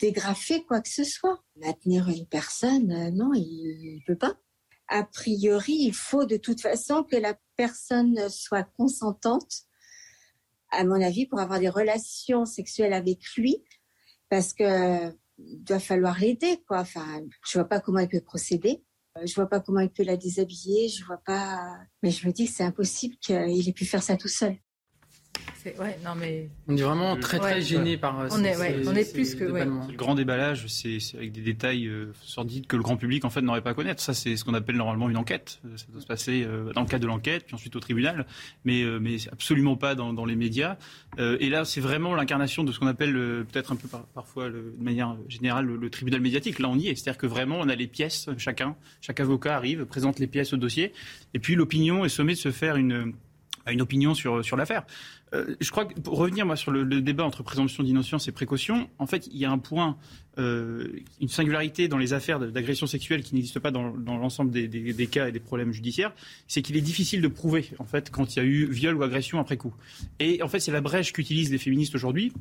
dégrafer 0.00 0.64
quoi 0.64 0.80
que 0.80 0.88
ce 0.88 1.04
soit. 1.04 1.42
Maintenir 1.56 2.08
une 2.08 2.26
personne, 2.26 3.14
non, 3.14 3.32
il 3.34 4.00
ne 4.00 4.06
peut 4.06 4.18
pas. 4.18 4.36
A 4.88 5.02
priori, 5.02 5.72
il 5.72 5.94
faut 5.94 6.26
de 6.26 6.36
toute 6.36 6.60
façon 6.60 7.02
que 7.02 7.16
la 7.16 7.36
personne 7.56 8.28
soit 8.28 8.64
consentante, 8.76 9.64
à 10.70 10.84
mon 10.84 11.00
avis, 11.00 11.26
pour 11.26 11.40
avoir 11.40 11.58
des 11.58 11.68
relations 11.68 12.44
sexuelles 12.44 12.92
avec 12.92 13.20
lui, 13.36 13.64
parce 14.28 14.52
que 14.52 15.12
doit 15.38 15.80
falloir 15.80 16.18
l'aider, 16.18 16.62
quoi. 16.66 16.80
Enfin, 16.80 17.22
je 17.46 17.58
vois 17.58 17.68
pas 17.68 17.80
comment 17.80 17.98
il 17.98 18.08
peut 18.08 18.20
procéder. 18.20 18.82
Je 19.24 19.34
vois 19.34 19.48
pas 19.48 19.60
comment 19.60 19.80
il 19.80 19.90
peut 19.90 20.02
la 20.02 20.16
déshabiller, 20.16 20.88
je 20.88 21.04
vois 21.04 21.20
pas. 21.24 21.78
Mais 22.02 22.10
je 22.10 22.26
me 22.26 22.32
dis 22.32 22.46
que 22.46 22.52
c'est 22.52 22.64
impossible 22.64 23.16
qu'il 23.16 23.68
ait 23.68 23.72
pu 23.72 23.84
faire 23.84 24.02
ça 24.02 24.16
tout 24.16 24.28
seul. 24.28 24.56
Non 26.04 26.14
mais... 26.18 26.48
On 26.68 26.76
est 26.76 26.82
vraiment 26.82 27.16
très 27.16 27.38
très 27.38 27.60
gêné 27.60 27.96
par. 27.96 28.26
On 28.30 28.44
est, 28.44 28.86
on 28.86 28.94
est 28.94 29.12
plus 29.12 29.34
que. 29.34 29.44
Le 29.44 29.96
grand 29.96 30.14
déballage, 30.14 30.66
c'est 30.68 30.98
avec 31.16 31.32
des 31.32 31.40
détails 31.40 31.86
euh, 31.86 32.12
sordides 32.22 32.66
que 32.66 32.76
le 32.76 32.82
grand 32.82 32.96
public 32.96 33.24
en 33.24 33.30
fait 33.30 33.40
n'aurait 33.40 33.62
pas 33.62 33.70
à 33.70 33.74
connaître. 33.74 34.02
Ça, 34.02 34.14
c'est 34.14 34.36
ce 34.36 34.44
qu'on 34.44 34.54
appelle 34.54 34.76
normalement 34.76 35.08
une 35.08 35.16
enquête. 35.16 35.60
Euh, 35.64 35.76
ça 35.76 35.86
doit 35.92 36.00
se 36.00 36.06
passer 36.06 36.44
euh, 36.44 36.72
dans 36.72 36.82
le 36.82 36.86
cadre 36.86 37.02
de 37.02 37.08
l'enquête, 37.08 37.44
puis 37.46 37.54
ensuite 37.54 37.74
au 37.76 37.80
tribunal, 37.80 38.26
mais 38.64 38.84
mais 39.00 39.16
absolument 39.30 39.76
pas 39.76 39.94
dans, 39.94 40.24
les 40.24 40.36
médias. 40.36 40.76
et 41.18 41.48
là, 41.48 41.64
c'est 41.64 41.80
vraiment 41.80 42.14
l'incarnation 42.14 42.64
de 42.64 42.72
ce 42.72 42.78
qu'on 42.78 42.86
appelle 42.86 43.12
peut-être 43.50 43.72
un 43.72 43.76
peu 43.76 43.88
parfois 44.14 44.48
de 44.48 44.74
manière 44.78 45.16
générale 45.28 45.66
le, 45.66 45.90
tribunal 45.90 46.20
médiatique. 46.20 46.58
Là, 46.58 46.68
on 46.68 46.78
y 46.78 46.88
est. 46.88 46.94
C'est-à-dire 46.94 47.18
que 47.18 47.26
vraiment, 47.26 47.58
on 47.60 47.68
a 47.68 47.74
les 47.74 47.86
pièces, 47.86 48.28
chacun, 48.38 48.76
chaque 49.00 49.20
avocat 49.20 49.56
arrive, 49.56 49.84
présente 49.84 50.18
les 50.18 50.26
pièces 50.26 50.52
au 50.52 50.56
dossier, 50.56 50.92
et 51.34 51.38
puis 51.38 51.54
l'opinion 51.54 52.04
est 52.04 52.08
sommée 52.08 52.34
de 52.34 52.38
se 52.38 52.50
faire 52.50 52.76
une 52.76 53.14
une 53.72 53.82
opinion 53.82 54.14
sur, 54.14 54.44
sur 54.44 54.56
l'affaire. 54.56 54.84
Euh, 55.34 55.56
je 55.60 55.70
crois 55.70 55.86
que 55.86 55.98
pour 56.00 56.16
revenir 56.18 56.46
moi 56.46 56.56
sur 56.56 56.70
le, 56.70 56.84
débat 57.00 57.24
entre 57.24 57.42
présomption 57.42 57.82
d'innocence 57.82 58.28
et 58.28 58.32
précaution, 58.32 58.88
en 58.98 59.06
fait, 59.06 59.26
il 59.26 59.38
y 59.38 59.44
a 59.44 59.50
un 59.50 59.58
point, 59.58 59.96
euh, 60.38 60.88
une 61.20 61.28
singularité 61.28 61.88
dans 61.88 61.98
les 61.98 62.12
affaires 62.12 62.38
d'agression 62.38 62.86
sexuelle 62.86 63.22
qui 63.22 63.34
n'existe 63.34 63.58
pas 63.58 63.70
dans, 63.70 63.92
l'ensemble 64.06 64.50
des, 64.50 64.68
des, 64.68 65.06
cas 65.06 65.28
et 65.28 65.32
des 65.32 65.40
problèmes 65.40 65.72
judiciaires, 65.72 66.12
c'est 66.46 66.62
qu'il 66.62 66.76
est 66.76 66.82
difficile 66.82 67.20
de 67.22 67.28
prouver 67.28 67.70
en 67.78 67.84
fait 67.84 68.10
quand 68.10 68.36
il 68.36 68.38
y 68.38 68.42
a 68.42 68.44
eu 68.44 68.70
viol 68.70 68.96
ou 68.96 69.02
agression 69.02 69.40
après 69.40 69.56
coup. 69.56 69.74
Et 70.20 70.42
en 70.42 70.48
fait, 70.48 70.60
c'est 70.60 70.72
la 70.72 70.80
brèche 70.80 71.12
qu'utilisent 71.12 71.50
les 71.50 71.58
féministes 71.58 71.94
aujourd'hui 71.94 72.32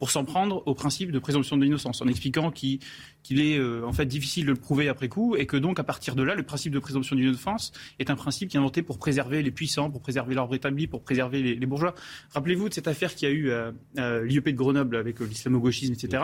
pour 0.00 0.10
s'en 0.10 0.24
prendre 0.24 0.62
au 0.66 0.74
principe 0.74 1.12
de 1.12 1.18
présomption 1.18 1.58
d'innocence, 1.58 2.00
en 2.00 2.08
expliquant 2.08 2.50
qu'il 2.50 2.80
est 3.28 3.58
euh, 3.58 3.86
en 3.86 3.92
fait 3.92 4.06
difficile 4.06 4.46
de 4.46 4.52
le 4.52 4.56
prouver 4.56 4.88
après 4.88 5.08
coup, 5.08 5.36
et 5.36 5.44
que 5.44 5.58
donc 5.58 5.78
à 5.78 5.84
partir 5.84 6.16
de 6.16 6.22
là, 6.22 6.34
le 6.34 6.42
principe 6.42 6.72
de 6.72 6.78
présomption 6.78 7.14
d'innocence 7.14 7.70
est 7.98 8.08
un 8.08 8.16
principe 8.16 8.48
qui 8.48 8.56
est 8.56 8.60
inventé 8.60 8.82
pour 8.82 8.98
préserver 8.98 9.42
les 9.42 9.50
puissants, 9.50 9.90
pour 9.90 10.00
préserver 10.00 10.34
l'ordre 10.34 10.54
établi, 10.54 10.86
pour 10.86 11.02
préserver 11.02 11.42
les, 11.42 11.66
bourgeois. 11.66 11.94
Rappelez-vous 12.30 12.70
de 12.70 12.74
cette 12.74 12.88
affaire 12.88 13.14
qui 13.14 13.26
a 13.26 13.30
eu 13.30 13.52
à, 13.52 13.72
l'IEP 14.22 14.46
de 14.46 14.56
Grenoble 14.56 14.96
avec 14.96 15.20
l'islamo-gauchisme, 15.20 15.92
etc. 15.92 16.22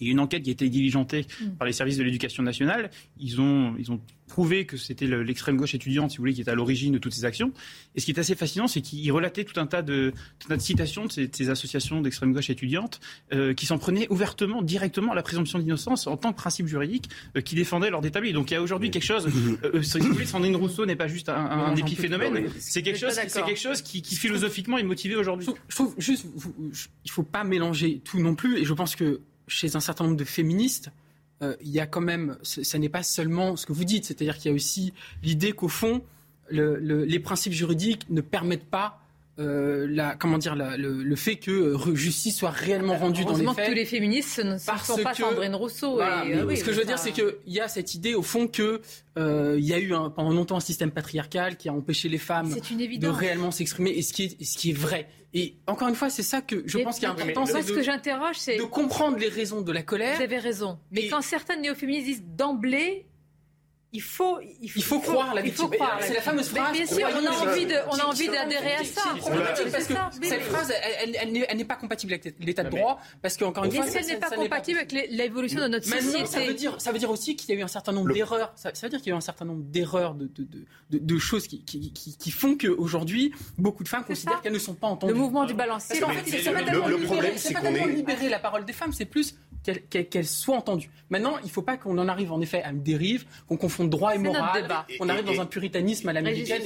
Il 0.00 0.06
y 0.06 0.10
a 0.10 0.12
une 0.12 0.20
enquête 0.20 0.42
qui 0.42 0.50
a 0.50 0.52
été 0.52 0.68
diligentée 0.68 1.26
mm. 1.40 1.50
par 1.58 1.66
les 1.66 1.72
services 1.72 1.98
de 1.98 2.02
l'éducation 2.02 2.42
nationale. 2.42 2.90
Ils 3.18 3.40
ont, 3.40 3.74
ils 3.78 3.90
ont 3.90 4.00
prouvé 4.28 4.64
que 4.64 4.76
c'était 4.76 5.06
l'extrême 5.06 5.56
gauche 5.56 5.74
étudiante, 5.74 6.10
si 6.10 6.16
vous 6.16 6.22
voulez, 6.22 6.34
qui 6.34 6.40
était 6.40 6.50
à 6.50 6.54
l'origine 6.54 6.92
de 6.92 6.98
toutes 6.98 7.12
ces 7.12 7.24
actions. 7.24 7.52
Et 7.94 8.00
ce 8.00 8.06
qui 8.06 8.12
est 8.12 8.18
assez 8.18 8.34
fascinant, 8.34 8.66
c'est 8.66 8.80
qu'il 8.80 9.10
relatait 9.12 9.44
tout 9.44 9.60
un 9.60 9.66
tas 9.66 9.82
de, 9.82 10.12
de 10.48 10.58
citations 10.58 11.06
de 11.06 11.12
ces, 11.12 11.50
associations 11.50 12.00
d'extrême 12.00 12.32
gauche 12.32 12.50
étudiante 12.50 13.00
euh, 13.32 13.54
qui 13.54 13.66
s'en 13.66 13.78
prenaient 13.78 14.06
ouvertement, 14.10 14.62
directement 14.62 15.12
à 15.12 15.14
la 15.14 15.22
présomption 15.22 15.58
d'innocence 15.58 16.06
en 16.06 16.16
tant 16.16 16.32
que 16.32 16.38
principe 16.38 16.66
juridique 16.66 17.08
euh, 17.36 17.40
qui 17.42 17.54
défendait 17.54 17.90
établi. 18.02 18.32
Donc 18.32 18.50
il 18.50 18.54
y 18.54 18.56
a 18.56 18.62
aujourd'hui 18.62 18.90
quelque 18.90 19.04
chose. 19.04 19.28
Euh, 19.62 19.82
si 19.82 19.98
vous 19.98 20.12
voulez, 20.12 20.26
Sandrine 20.26 20.56
Rousseau 20.56 20.86
n'est 20.86 20.96
pas 20.96 21.08
juste 21.08 21.28
un, 21.28 21.34
un 21.34 21.76
épiphénomène. 21.76 22.48
C'est 22.58 22.82
quelque 22.82 22.98
chose, 22.98 23.12
c'est 23.12 23.42
quelque 23.42 23.60
chose 23.60 23.82
qui, 23.82 24.02
qui 24.02 24.16
philosophiquement 24.16 24.78
est 24.78 24.82
motivé 24.82 25.16
aujourd'hui. 25.16 25.46
Je 25.68 25.74
trouve 25.74 25.94
juste, 25.98 26.26
il 27.04 27.10
faut 27.10 27.22
pas 27.22 27.44
mélanger 27.44 28.00
tout 28.04 28.20
non 28.20 28.34
plus. 28.34 28.58
Et 28.58 28.64
je 28.64 28.72
pense 28.72 28.96
que 28.96 29.20
chez 29.46 29.76
un 29.76 29.80
certain 29.80 30.04
nombre 30.04 30.16
de 30.16 30.24
féministes, 30.24 30.90
euh, 31.42 31.56
il 31.60 31.70
y 31.70 31.80
a 31.80 31.86
quand 31.86 32.00
même, 32.00 32.38
ça 32.42 32.78
n'est 32.78 32.88
pas 32.88 33.02
seulement 33.02 33.56
ce 33.56 33.66
que 33.66 33.72
vous 33.72 33.84
dites, 33.84 34.04
c'est-à-dire 34.04 34.36
qu'il 34.38 34.50
y 34.50 34.52
a 34.52 34.54
aussi 34.54 34.92
l'idée 35.22 35.52
qu'au 35.52 35.68
fond, 35.68 36.02
les 36.50 37.18
principes 37.20 37.52
juridiques 37.52 38.08
ne 38.10 38.20
permettent 38.20 38.66
pas 38.66 39.03
euh, 39.38 39.86
la, 39.90 40.14
comment 40.14 40.38
dire, 40.38 40.54
le, 40.54 41.16
fait 41.16 41.36
que 41.36 41.50
euh, 41.50 41.94
justice 41.94 42.36
soit 42.36 42.50
réellement 42.50 42.96
rendue 42.96 43.24
dans 43.24 43.36
les 43.36 43.44
faits. 43.46 43.56
que 43.56 43.66
tous 43.66 43.74
les 43.74 43.84
féministes 43.84 44.38
ne 44.38 44.58
sont 44.58 44.98
pas 45.02 45.14
Sandrine 45.14 45.54
Rousseau. 45.54 45.98
ce 45.98 46.64
que 46.64 46.72
je 46.72 46.78
veux 46.78 46.86
dire, 46.86 46.98
c'est 46.98 47.12
qu'il 47.12 47.34
y 47.46 47.60
a 47.60 47.68
cette 47.68 47.94
idée, 47.94 48.14
au 48.14 48.22
fond, 48.22 48.46
que 48.46 48.80
il 49.16 49.64
y 49.64 49.72
a 49.72 49.78
eu 49.78 49.88
pendant 50.14 50.30
longtemps 50.30 50.56
un 50.56 50.60
système 50.60 50.90
patriarcal 50.90 51.56
qui 51.56 51.68
a 51.68 51.72
empêché 51.72 52.08
les 52.08 52.18
femmes 52.18 52.54
de 52.54 53.08
réellement 53.08 53.50
s'exprimer, 53.50 53.90
et 53.90 54.02
ce 54.02 54.12
qui 54.12 54.24
est, 54.24 54.44
ce 54.44 54.56
qui 54.56 54.70
est 54.70 54.74
vrai. 54.74 55.08
Et 55.36 55.56
encore 55.66 55.88
une 55.88 55.96
fois, 55.96 56.10
c'est 56.10 56.22
ça 56.22 56.40
que 56.40 56.62
je 56.64 56.78
pense 56.78 57.00
qu'il 57.00 57.08
est 57.08 57.10
important. 57.10 57.44
ce 57.44 57.72
que 57.72 57.82
j'interroge, 57.82 58.36
c'est 58.36 58.56
de 58.56 58.62
comprendre 58.62 59.18
les 59.18 59.28
raisons 59.28 59.62
de 59.62 59.72
la 59.72 59.82
colère. 59.82 60.16
Vous 60.16 60.22
avez 60.22 60.38
raison. 60.38 60.78
Mais 60.92 61.08
quand 61.08 61.22
certains 61.22 61.56
néo-féministes 61.56 62.06
disent 62.06 62.24
d'emblée, 62.36 63.06
il 63.94 64.02
faut, 64.02 64.40
il 64.60 64.68
faut, 64.68 64.78
il 64.80 64.82
faut 64.82 64.98
croire 64.98 65.34
la 65.34 65.40
victime. 65.40 65.68
C'est 66.00 66.14
la 66.14 66.20
fameuse 66.20 66.48
phrase. 66.48 66.72
bien 66.72 66.84
sûr, 66.84 67.06
on 67.14 67.26
a 67.26 67.30
envie 67.30 67.64
de, 67.64 67.74
on 67.88 67.96
a 67.96 68.04
envie 68.04 68.26
d'adhérer 68.28 68.74
à 68.74 68.84
ça. 68.84 69.02
Parce 69.70 69.86
que 69.86 70.26
cette 70.26 70.42
phrase, 70.42 70.72
elle, 71.00 71.46
elle, 71.48 71.56
n'est 71.56 71.64
pas 71.64 71.76
compatible 71.76 72.12
avec 72.14 72.34
l'état 72.40 72.64
de 72.64 72.70
droit, 72.70 73.00
parce 73.22 73.36
qu'encore 73.36 73.64
une 73.64 73.72
fois, 73.72 73.86
elle 73.86 74.06
n'est 74.06 74.16
pas 74.16 74.30
compatible 74.30 74.78
avec 74.78 74.92
l'évolution 75.10 75.60
de 75.60 75.68
notre 75.68 75.86
société. 75.86 76.26
Ça 76.26 76.40
veut 76.40 76.54
dire, 76.54 76.80
ça 76.80 76.90
veut 76.90 76.98
dire 76.98 77.10
aussi 77.10 77.36
qu'il 77.36 77.54
y 77.54 77.56
a 77.56 77.60
eu 77.60 77.62
un 77.62 77.68
certain 77.68 77.92
nombre 77.92 78.12
d'erreurs. 78.12 78.52
Ça, 78.56 78.72
veut 78.82 78.88
dire 78.88 78.98
qu'il 78.98 79.08
y 79.08 79.12
a 79.12 79.14
eu 79.14 79.18
un 79.18 79.20
certain 79.20 79.44
nombre 79.44 79.62
d'erreurs, 79.62 80.14
de, 80.14 80.28
de, 80.90 81.18
choses 81.18 81.46
qui, 81.46 81.64
qui, 81.64 81.92
qui, 81.92 82.16
qui 82.16 82.30
font 82.32 82.56
qu'aujourd'hui, 82.56 83.32
beaucoup 83.58 83.84
de 83.84 83.88
femmes 83.88 84.04
considèrent 84.04 84.42
qu'elles 84.42 84.52
ne 84.52 84.58
sont 84.58 84.74
pas 84.74 84.88
entendues. 84.88 85.12
Le 85.12 85.18
mouvement 85.18 85.44
du 85.44 85.54
balancier. 85.54 86.00
Le 86.00 87.04
problème, 87.04 87.34
c'est 87.36 87.54
qu'on 87.54 87.66
est 87.66 87.86
libérer 87.92 88.28
la 88.28 88.40
parole 88.40 88.64
des 88.64 88.72
femmes, 88.72 88.92
c'est 88.92 89.04
plus 89.04 89.36
qu'elle 89.64 90.26
soit 90.26 90.56
entendue. 90.56 90.90
Maintenant, 91.10 91.38
il 91.38 91.46
ne 91.46 91.50
faut 91.50 91.62
pas 91.62 91.76
qu'on 91.76 91.96
en 91.98 92.08
arrive 92.08 92.32
en 92.32 92.40
effet 92.40 92.62
à 92.62 92.70
une 92.70 92.82
dérive, 92.82 93.24
qu'on 93.46 93.56
confonde 93.56 93.90
droit 93.90 94.14
et 94.14 94.18
moral, 94.18 94.68
qu'on 94.98 95.08
arrive 95.08 95.24
dans 95.24 95.40
un 95.40 95.46
puritanisme 95.46 96.08
à 96.08 96.12
l'américaine. 96.12 96.62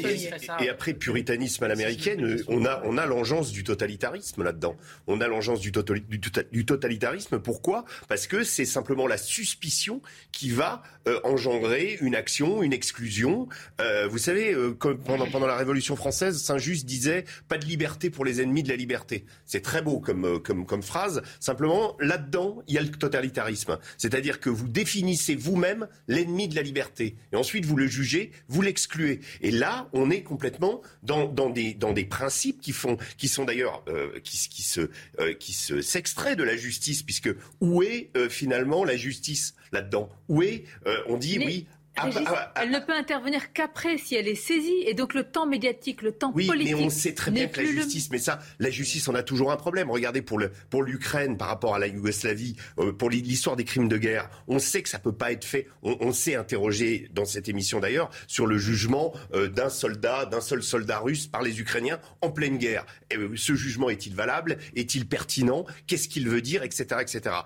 Et, 0.61 0.68
après 0.68 0.94
puritanisme 0.94 1.64
à 1.64 1.68
l'américaine, 1.68 2.38
on 2.48 2.64
a, 2.64 2.82
on 2.84 2.96
a 2.98 3.06
l'engeance 3.06 3.52
du 3.52 3.64
totalitarisme 3.64 4.42
là-dedans. 4.42 4.76
On 5.06 5.20
a 5.20 5.28
l'engeance 5.28 5.61
du, 5.61 5.70
du, 5.70 6.66
totalitarisme. 6.66 7.38
Pourquoi? 7.38 7.84
Parce 8.08 8.26
que 8.26 8.44
c'est 8.44 8.64
simplement 8.64 9.06
la 9.06 9.18
suspicion 9.18 10.00
qui 10.32 10.50
va 10.50 10.82
euh, 11.08 11.20
engendrer 11.24 11.98
une 12.00 12.14
action, 12.14 12.62
une 12.62 12.72
exclusion. 12.72 13.48
Euh, 13.80 14.08
vous 14.08 14.18
savez, 14.18 14.52
euh, 14.54 14.76
pendant, 14.78 15.26
pendant 15.26 15.46
la 15.46 15.56
Révolution 15.56 15.96
française, 15.96 16.42
Saint-Just 16.42 16.87
disait 16.87 17.24
«pas 17.48 17.58
de 17.58 17.66
liberté 17.66 18.11
pour 18.11 18.24
les 18.24 18.40
ennemis 18.40 18.62
de 18.62 18.68
la 18.68 18.76
liberté». 18.76 19.24
C'est 19.44 19.62
très 19.62 19.82
beau 19.82 20.00
comme, 20.00 20.40
comme, 20.42 20.66
comme 20.66 20.82
phrase. 20.82 21.22
Simplement, 21.40 21.96
là-dedans, 22.00 22.62
il 22.66 22.74
y 22.74 22.78
a 22.78 22.82
le 22.82 22.88
totalitarisme. 22.96 23.79
C'est-à-dire 23.98 24.40
que 24.40 24.51
vous 24.51 24.68
définissez 24.68 25.35
vous-même 25.35 25.88
l'ennemi 26.07 26.48
de 26.48 26.55
la 26.55 26.62
liberté. 26.62 27.16
Et 27.33 27.37
ensuite, 27.37 27.64
vous 27.64 27.77
le 27.77 27.87
jugez, 27.87 28.33
vous 28.48 28.62
l'excluez. 28.62 29.20
Et 29.40 29.51
là, 29.51 29.88
on 29.92 30.11
est 30.11 30.22
complètement 30.22 30.83
dans, 31.03 31.27
dans, 31.27 31.51
des, 31.51 31.74
dans 31.74 31.92
des 31.92 32.05
principes 32.05 32.61
qui, 32.61 32.72
font, 32.72 32.96
qui 33.16 33.29
sont 33.29 33.44
d'ailleurs, 33.44 33.83
euh, 33.88 34.18
qui, 34.20 34.38
qui, 34.48 34.62
se, 34.62 34.90
euh, 35.20 35.35
qui 35.35 35.53
se, 35.53 35.83
s'extraient 35.83 36.37
de 36.37 36.44
la 36.44 36.57
justice, 36.57 37.03
puisque 37.03 37.31
où 37.61 37.83
est 37.83 38.11
euh, 38.16 38.29
finalement 38.29 38.85
la 38.85 38.96
justice 38.96 39.55
là-dedans? 39.72 40.09
Où 40.29 40.42
est, 40.42 40.64
on 41.07 41.16
dit, 41.18 41.38
oui, 41.38 41.66
ah, 42.00 42.11
bah, 42.11 42.22
ah, 42.26 42.52
ah, 42.54 42.62
elle 42.62 42.70
ne 42.70 42.78
peut 42.78 42.92
intervenir 42.92 43.52
qu'après 43.52 43.98
si 43.98 44.14
elle 44.14 44.28
est 44.28 44.34
saisie. 44.34 44.82
Et 44.87 44.94
donc 44.94 45.14
le 45.14 45.24
temps 45.24 45.46
médiatique, 45.46 46.02
le 46.02 46.12
temps 46.12 46.32
politique. 46.32 46.52
Oui, 46.52 46.64
mais 46.64 46.74
on 46.74 46.90
sait 46.90 47.14
très 47.14 47.30
bien 47.30 47.46
que 47.46 47.61
la 47.61 47.66
justice, 47.66 48.11
mais 48.11 48.18
ça, 48.18 48.38
la 48.58 48.70
justice, 48.70 49.08
on 49.08 49.14
a 49.14 49.22
toujours 49.22 49.52
un 49.52 49.56
problème. 49.56 49.90
Regardez 49.90 50.22
pour 50.22 50.38
le 50.38 50.50
pour 50.70 50.82
l'Ukraine 50.82 51.37
par 51.37 51.48
rapport 51.48 51.74
à 51.74 51.78
la 51.78 51.87
Yougoslavie, 51.87 52.56
euh, 52.78 52.92
pour 52.92 53.11
l'histoire 53.11 53.56
des 53.56 53.64
crimes 53.64 53.88
de 53.88 53.98
guerre, 53.98 54.30
on 54.46 54.58
sait 54.58 54.82
que 54.82 54.88
ça 54.88 54.98
peut 54.98 55.12
pas 55.12 55.32
être 55.32 55.44
fait. 55.44 55.68
On, 55.82 56.12
s'est 56.12 56.34
interrogé 56.34 57.08
dans 57.12 57.24
cette 57.24 57.48
émission 57.48 57.80
d'ailleurs 57.80 58.11
sur 58.26 58.46
le 58.46 58.58
jugement 58.58 59.12
euh, 59.34 59.48
d'un 59.48 59.68
soldat, 59.68 60.24
d'un 60.26 60.40
seul 60.40 60.62
soldat 60.62 60.98
russe 60.98 61.26
par 61.26 61.42
les 61.42 61.61
Ukrainiens 61.61 62.00
en 62.22 62.30
pleine 62.30 62.58
guerre. 62.58 62.84
Et, 63.11 63.16
euh, 63.16 63.37
ce 63.37 63.54
jugement 63.54 63.90
est-il 63.90 64.14
valable? 64.14 64.58
Est-il 64.74 65.06
pertinent? 65.06 65.66
Qu'est-ce 65.87 66.08
qu'il 66.08 66.28
veut 66.28 66.42
dire, 66.42 66.62
etc., 66.62 67.00
etc 67.00 67.37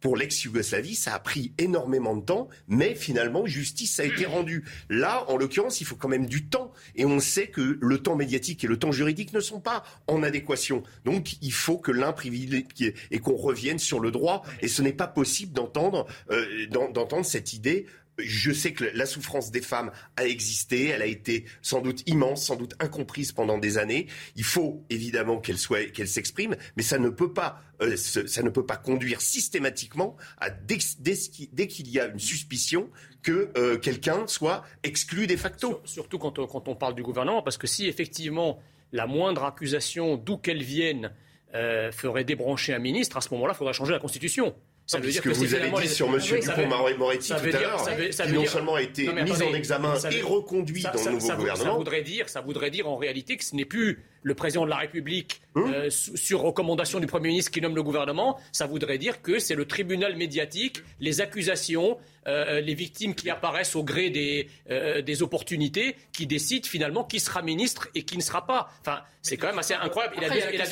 pour 0.00 0.16
l'ex-Yougoslavie, 0.16 0.94
ça 0.94 1.14
a 1.14 1.18
pris 1.18 1.52
énormément 1.58 2.16
de 2.16 2.24
temps, 2.24 2.48
mais 2.68 2.94
finalement, 2.94 3.46
justice 3.46 3.98
a 4.00 4.04
été 4.04 4.26
rendue. 4.26 4.64
Là, 4.88 5.24
en 5.28 5.36
l'occurrence, 5.36 5.80
il 5.80 5.86
faut 5.86 5.96
quand 5.96 6.08
même 6.08 6.26
du 6.26 6.46
temps. 6.46 6.72
Et 6.94 7.04
on 7.04 7.20
sait 7.20 7.48
que 7.48 7.78
le 7.80 7.98
temps 7.98 8.16
médiatique 8.16 8.64
et 8.64 8.66
le 8.66 8.78
temps 8.78 8.92
juridique 8.92 9.32
ne 9.32 9.40
sont 9.40 9.60
pas 9.60 9.84
en 10.06 10.22
adéquation. 10.22 10.82
Donc, 11.04 11.36
il 11.42 11.52
faut 11.52 11.78
que 11.78 11.92
l'un 11.92 12.12
privilégie 12.12 12.66
et 13.10 13.18
qu'on 13.18 13.36
revienne 13.36 13.78
sur 13.78 14.00
le 14.00 14.10
droit. 14.10 14.42
Et 14.60 14.68
ce 14.68 14.82
n'est 14.82 14.92
pas 14.92 15.08
possible 15.08 15.52
d'entendre 15.52 16.06
euh, 16.30 16.66
d'entendre 16.68 17.24
cette 17.24 17.52
idée 17.52 17.86
je 18.18 18.52
sais 18.52 18.72
que 18.72 18.84
la 18.94 19.06
souffrance 19.06 19.50
des 19.50 19.60
femmes 19.60 19.90
a 20.16 20.26
existé, 20.26 20.88
elle 20.88 21.02
a 21.02 21.06
été 21.06 21.44
sans 21.62 21.80
doute 21.80 22.02
immense, 22.06 22.44
sans 22.44 22.56
doute 22.56 22.74
incomprise 22.80 23.32
pendant 23.32 23.58
des 23.58 23.78
années. 23.78 24.06
Il 24.36 24.44
faut 24.44 24.84
évidemment 24.90 25.38
qu'elle 25.38 25.58
soit, 25.58 25.90
qu'elle 25.92 26.08
s'exprime, 26.08 26.56
mais 26.76 26.82
ça 26.82 26.98
ne 26.98 27.08
peut 27.08 27.32
pas, 27.32 27.60
euh, 27.80 27.96
ça 27.96 28.42
ne 28.42 28.50
peut 28.50 28.66
pas 28.66 28.76
conduire 28.76 29.20
systématiquement 29.20 30.16
à 30.38 30.50
dès, 30.50 30.78
qu'il 30.78 31.88
y 31.88 32.00
a 32.00 32.06
une 32.06 32.18
suspicion 32.18 32.90
que 33.22 33.50
euh, 33.56 33.78
quelqu'un 33.78 34.26
soit 34.26 34.64
exclu 34.82 35.26
de 35.26 35.36
facto. 35.36 35.80
Surtout 35.84 36.18
quand 36.18 36.38
on, 36.38 36.74
parle 36.74 36.94
du 36.94 37.02
gouvernement, 37.02 37.42
parce 37.42 37.58
que 37.58 37.66
si 37.66 37.86
effectivement 37.86 38.60
la 38.92 39.06
moindre 39.06 39.44
accusation, 39.44 40.16
d'où 40.16 40.38
qu'elle 40.38 40.62
vienne, 40.62 41.12
euh, 41.54 41.92
ferait 41.92 42.24
débrancher 42.24 42.74
un 42.74 42.78
ministre, 42.78 43.16
à 43.16 43.20
ce 43.20 43.32
moment-là, 43.34 43.52
il 43.54 43.56
faudrait 43.56 43.72
changer 43.72 43.92
la 43.92 43.98
Constitution. 43.98 44.54
Ça 44.88 44.98
veut 44.98 45.10
dire 45.10 45.20
que, 45.20 45.28
vous 45.28 45.54
avez 45.54 45.70
dit 45.70 45.88
sur 45.88 46.06
M. 46.06 46.18
Dupont-Moretti 46.18 47.28
tout 47.28 47.34
à 47.34 47.60
l'heure, 47.60 47.86
qui 47.86 48.32
non 48.32 48.46
seulement 48.46 48.76
a 48.76 48.82
été 48.82 49.12
mis 49.12 49.42
en 49.42 49.54
examen 49.54 49.94
et 50.10 50.22
reconduit 50.22 50.82
dans 50.82 50.92
le 50.92 51.10
nouveau 51.12 51.28
gouvernement. 51.36 51.72
Ça 51.72 51.76
voudrait, 51.76 52.02
dire, 52.02 52.28
ça 52.30 52.40
voudrait 52.40 52.70
dire 52.70 52.88
en 52.88 52.96
réalité 52.96 53.36
que 53.36 53.44
ce 53.44 53.54
n'est 53.54 53.66
plus 53.66 54.02
le 54.22 54.34
président 54.34 54.64
de 54.64 54.70
la 54.70 54.76
République, 54.76 55.40
hein 55.54 55.64
euh, 55.72 55.90
sur 55.90 56.40
recommandation 56.40 57.00
du 57.00 57.06
Premier 57.06 57.28
ministre 57.28 57.50
qui 57.50 57.60
nomme 57.60 57.74
le 57.74 57.82
gouvernement, 57.82 58.38
ça 58.52 58.66
voudrait 58.66 58.98
dire 58.98 59.22
que 59.22 59.38
c'est 59.38 59.54
le 59.54 59.64
tribunal 59.64 60.16
médiatique, 60.16 60.82
les 61.00 61.20
accusations, 61.20 61.98
euh, 62.26 62.56
euh, 62.58 62.60
les 62.60 62.74
victimes 62.74 63.14
qui 63.14 63.30
apparaissent 63.30 63.76
au 63.76 63.84
gré 63.84 64.10
des, 64.10 65.22
opportunités, 65.22 65.96
qui 66.12 66.26
décident 66.26 66.68
finalement 66.68 67.04
qui 67.04 67.20
sera 67.20 67.42
ministre 67.42 67.88
et 67.94 68.02
qui 68.02 68.16
ne 68.16 68.22
sera 68.22 68.46
pas. 68.46 68.70
Enfin, 68.80 69.00
c'est 69.22 69.36
quand 69.36 69.48
même 69.48 69.58
assez 69.58 69.74
incroyable. 69.74 70.16
Et 70.18 70.56
la, 70.56 70.66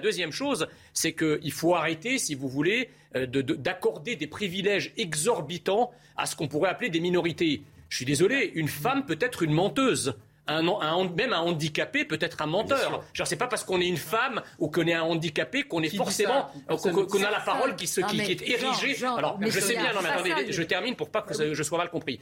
deuxième 0.00 0.32
chose, 0.32 0.66
c'est 0.92 1.12
qu'il 1.12 1.52
faut 1.52 1.74
arrêter, 1.74 2.18
si 2.18 2.34
vous 2.34 2.48
voulez, 2.48 2.90
d'accorder 3.14 4.16
des 4.16 4.26
privilèges 4.26 4.92
exorbitants 4.96 5.90
à 6.16 6.26
ce 6.26 6.36
qu'on 6.36 6.48
pourrait 6.48 6.70
appeler 6.70 6.90
des 6.90 7.00
minorités. 7.00 7.62
Je 7.88 7.96
suis 7.96 8.04
désolé, 8.04 8.52
une 8.54 8.68
femme 8.68 9.04
peut 9.04 9.18
être 9.20 9.42
une 9.42 9.52
menteuse 9.52 10.14
un, 10.58 11.08
même 11.08 11.32
un 11.32 11.40
handicapé 11.40 12.04
peut 12.04 12.18
être 12.20 12.42
un 12.42 12.46
menteur. 12.46 13.02
Je 13.12 13.22
ne 13.22 13.26
c'est 13.26 13.36
pas 13.36 13.46
parce 13.46 13.64
qu'on 13.64 13.80
est 13.80 13.86
une 13.86 13.96
femme 13.96 14.42
ou 14.58 14.68
qu'on 14.68 14.86
est 14.86 14.94
un 14.94 15.02
handicapé 15.02 15.62
qu'on 15.62 15.82
est 15.82 15.94
forcément 15.94 16.50
qu'on 16.68 17.22
a 17.22 17.30
la 17.30 17.40
parole 17.40 17.76
qui, 17.76 17.86
se, 17.86 18.00
qui, 18.00 18.20
est 18.20 18.42
érigée. 18.42 19.04
Alors, 19.04 19.38
je 19.40 19.60
sais 19.60 19.74
bien, 19.74 19.92
mais 20.02 20.08
attendez, 20.08 20.52
je 20.52 20.62
termine 20.62 20.96
pour 20.96 21.10
pas 21.10 21.22
que 21.22 21.54
je 21.54 21.62
sois 21.62 21.78
mal 21.78 21.90
compris. 21.90 22.20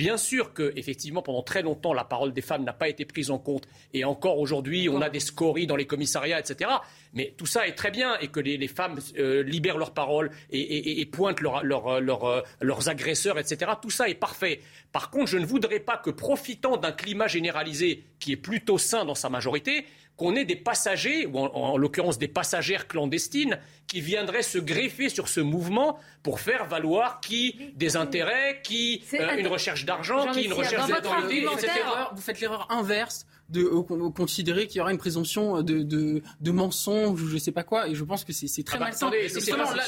Bien 0.00 0.16
sûr 0.16 0.54
que, 0.54 0.72
effectivement, 0.76 1.20
pendant 1.20 1.42
très 1.42 1.60
longtemps, 1.60 1.92
la 1.92 2.04
parole 2.04 2.32
des 2.32 2.40
femmes 2.40 2.64
n'a 2.64 2.72
pas 2.72 2.88
été 2.88 3.04
prise 3.04 3.30
en 3.30 3.38
compte. 3.38 3.68
Et 3.92 4.02
encore 4.06 4.38
aujourd'hui, 4.38 4.88
on 4.88 5.02
a 5.02 5.10
des 5.10 5.20
scories 5.20 5.66
dans 5.66 5.76
les 5.76 5.86
commissariats, 5.86 6.40
etc. 6.40 6.70
Mais 7.12 7.34
tout 7.36 7.44
ça 7.44 7.68
est 7.68 7.74
très 7.74 7.90
bien 7.90 8.16
et 8.20 8.28
que 8.28 8.40
les, 8.40 8.66
femmes 8.66 8.98
euh, 9.18 9.42
libèrent 9.42 9.76
leur 9.76 9.92
parole 9.92 10.30
et, 10.50 11.04
pointent 11.12 11.42
leurs 11.42 11.88
euh, 11.88 12.42
euh, 12.62 12.86
agresseurs, 12.86 13.38
etc. 13.38 13.72
Tout 13.82 13.90
ça 13.90 14.08
est 14.08 14.14
parfait. 14.14 14.60
Par 14.90 15.10
contre, 15.10 15.26
je 15.26 15.36
ne 15.36 15.44
voudrais 15.44 15.80
pas 15.80 15.98
que, 15.98 16.08
profitant 16.08 16.78
d'un 16.78 16.92
climat 16.92 17.26
généralisé 17.26 18.02
qui 18.20 18.32
est 18.32 18.36
plutôt 18.36 18.78
sain 18.78 19.04
dans 19.04 19.14
sa 19.14 19.28
majorité, 19.28 19.84
qu'on 20.20 20.36
ait 20.36 20.44
des 20.44 20.54
passagers, 20.54 21.24
ou 21.24 21.38
en, 21.38 21.78
l'occurrence 21.78 22.18
des 22.18 22.28
passagères 22.28 22.86
clandestines, 22.86 23.58
qui 23.86 24.02
viendraient 24.02 24.42
se 24.42 24.58
greffer 24.58 25.08
sur 25.08 25.28
ce 25.28 25.40
mouvement 25.40 25.98
pour 26.22 26.40
faire 26.40 26.66
valoir 26.66 27.20
qui 27.20 27.72
des 27.74 27.96
intérêts, 27.96 28.60
qui 28.62 29.02
euh, 29.14 29.38
une 29.38 29.46
recherche 29.46 29.86
d'argent, 29.86 30.30
qui 30.32 30.42
une 30.42 30.52
recherche 30.52 30.86
d'autorité, 30.88 31.46
etc. 31.50 31.70
Vous 32.14 32.20
faites 32.20 32.38
l'erreur 32.38 32.66
inverse 32.70 33.24
de 33.50 33.64
considérer 34.10 34.66
qu'il 34.66 34.78
y 34.78 34.80
aura 34.80 34.92
une 34.92 34.98
présomption 34.98 35.62
de, 35.62 35.82
de, 35.82 36.22
de 36.40 36.50
mensonge 36.50 37.22
ou 37.22 37.28
je 37.28 37.38
sais 37.38 37.52
pas 37.52 37.62
quoi. 37.62 37.88
Et 37.88 37.94
je 37.94 38.04
pense 38.04 38.24
que 38.24 38.32
c'est 38.32 38.62
très 38.62 38.76
ah 38.76 38.80
bah, 38.80 38.84
malsain. 38.86 39.10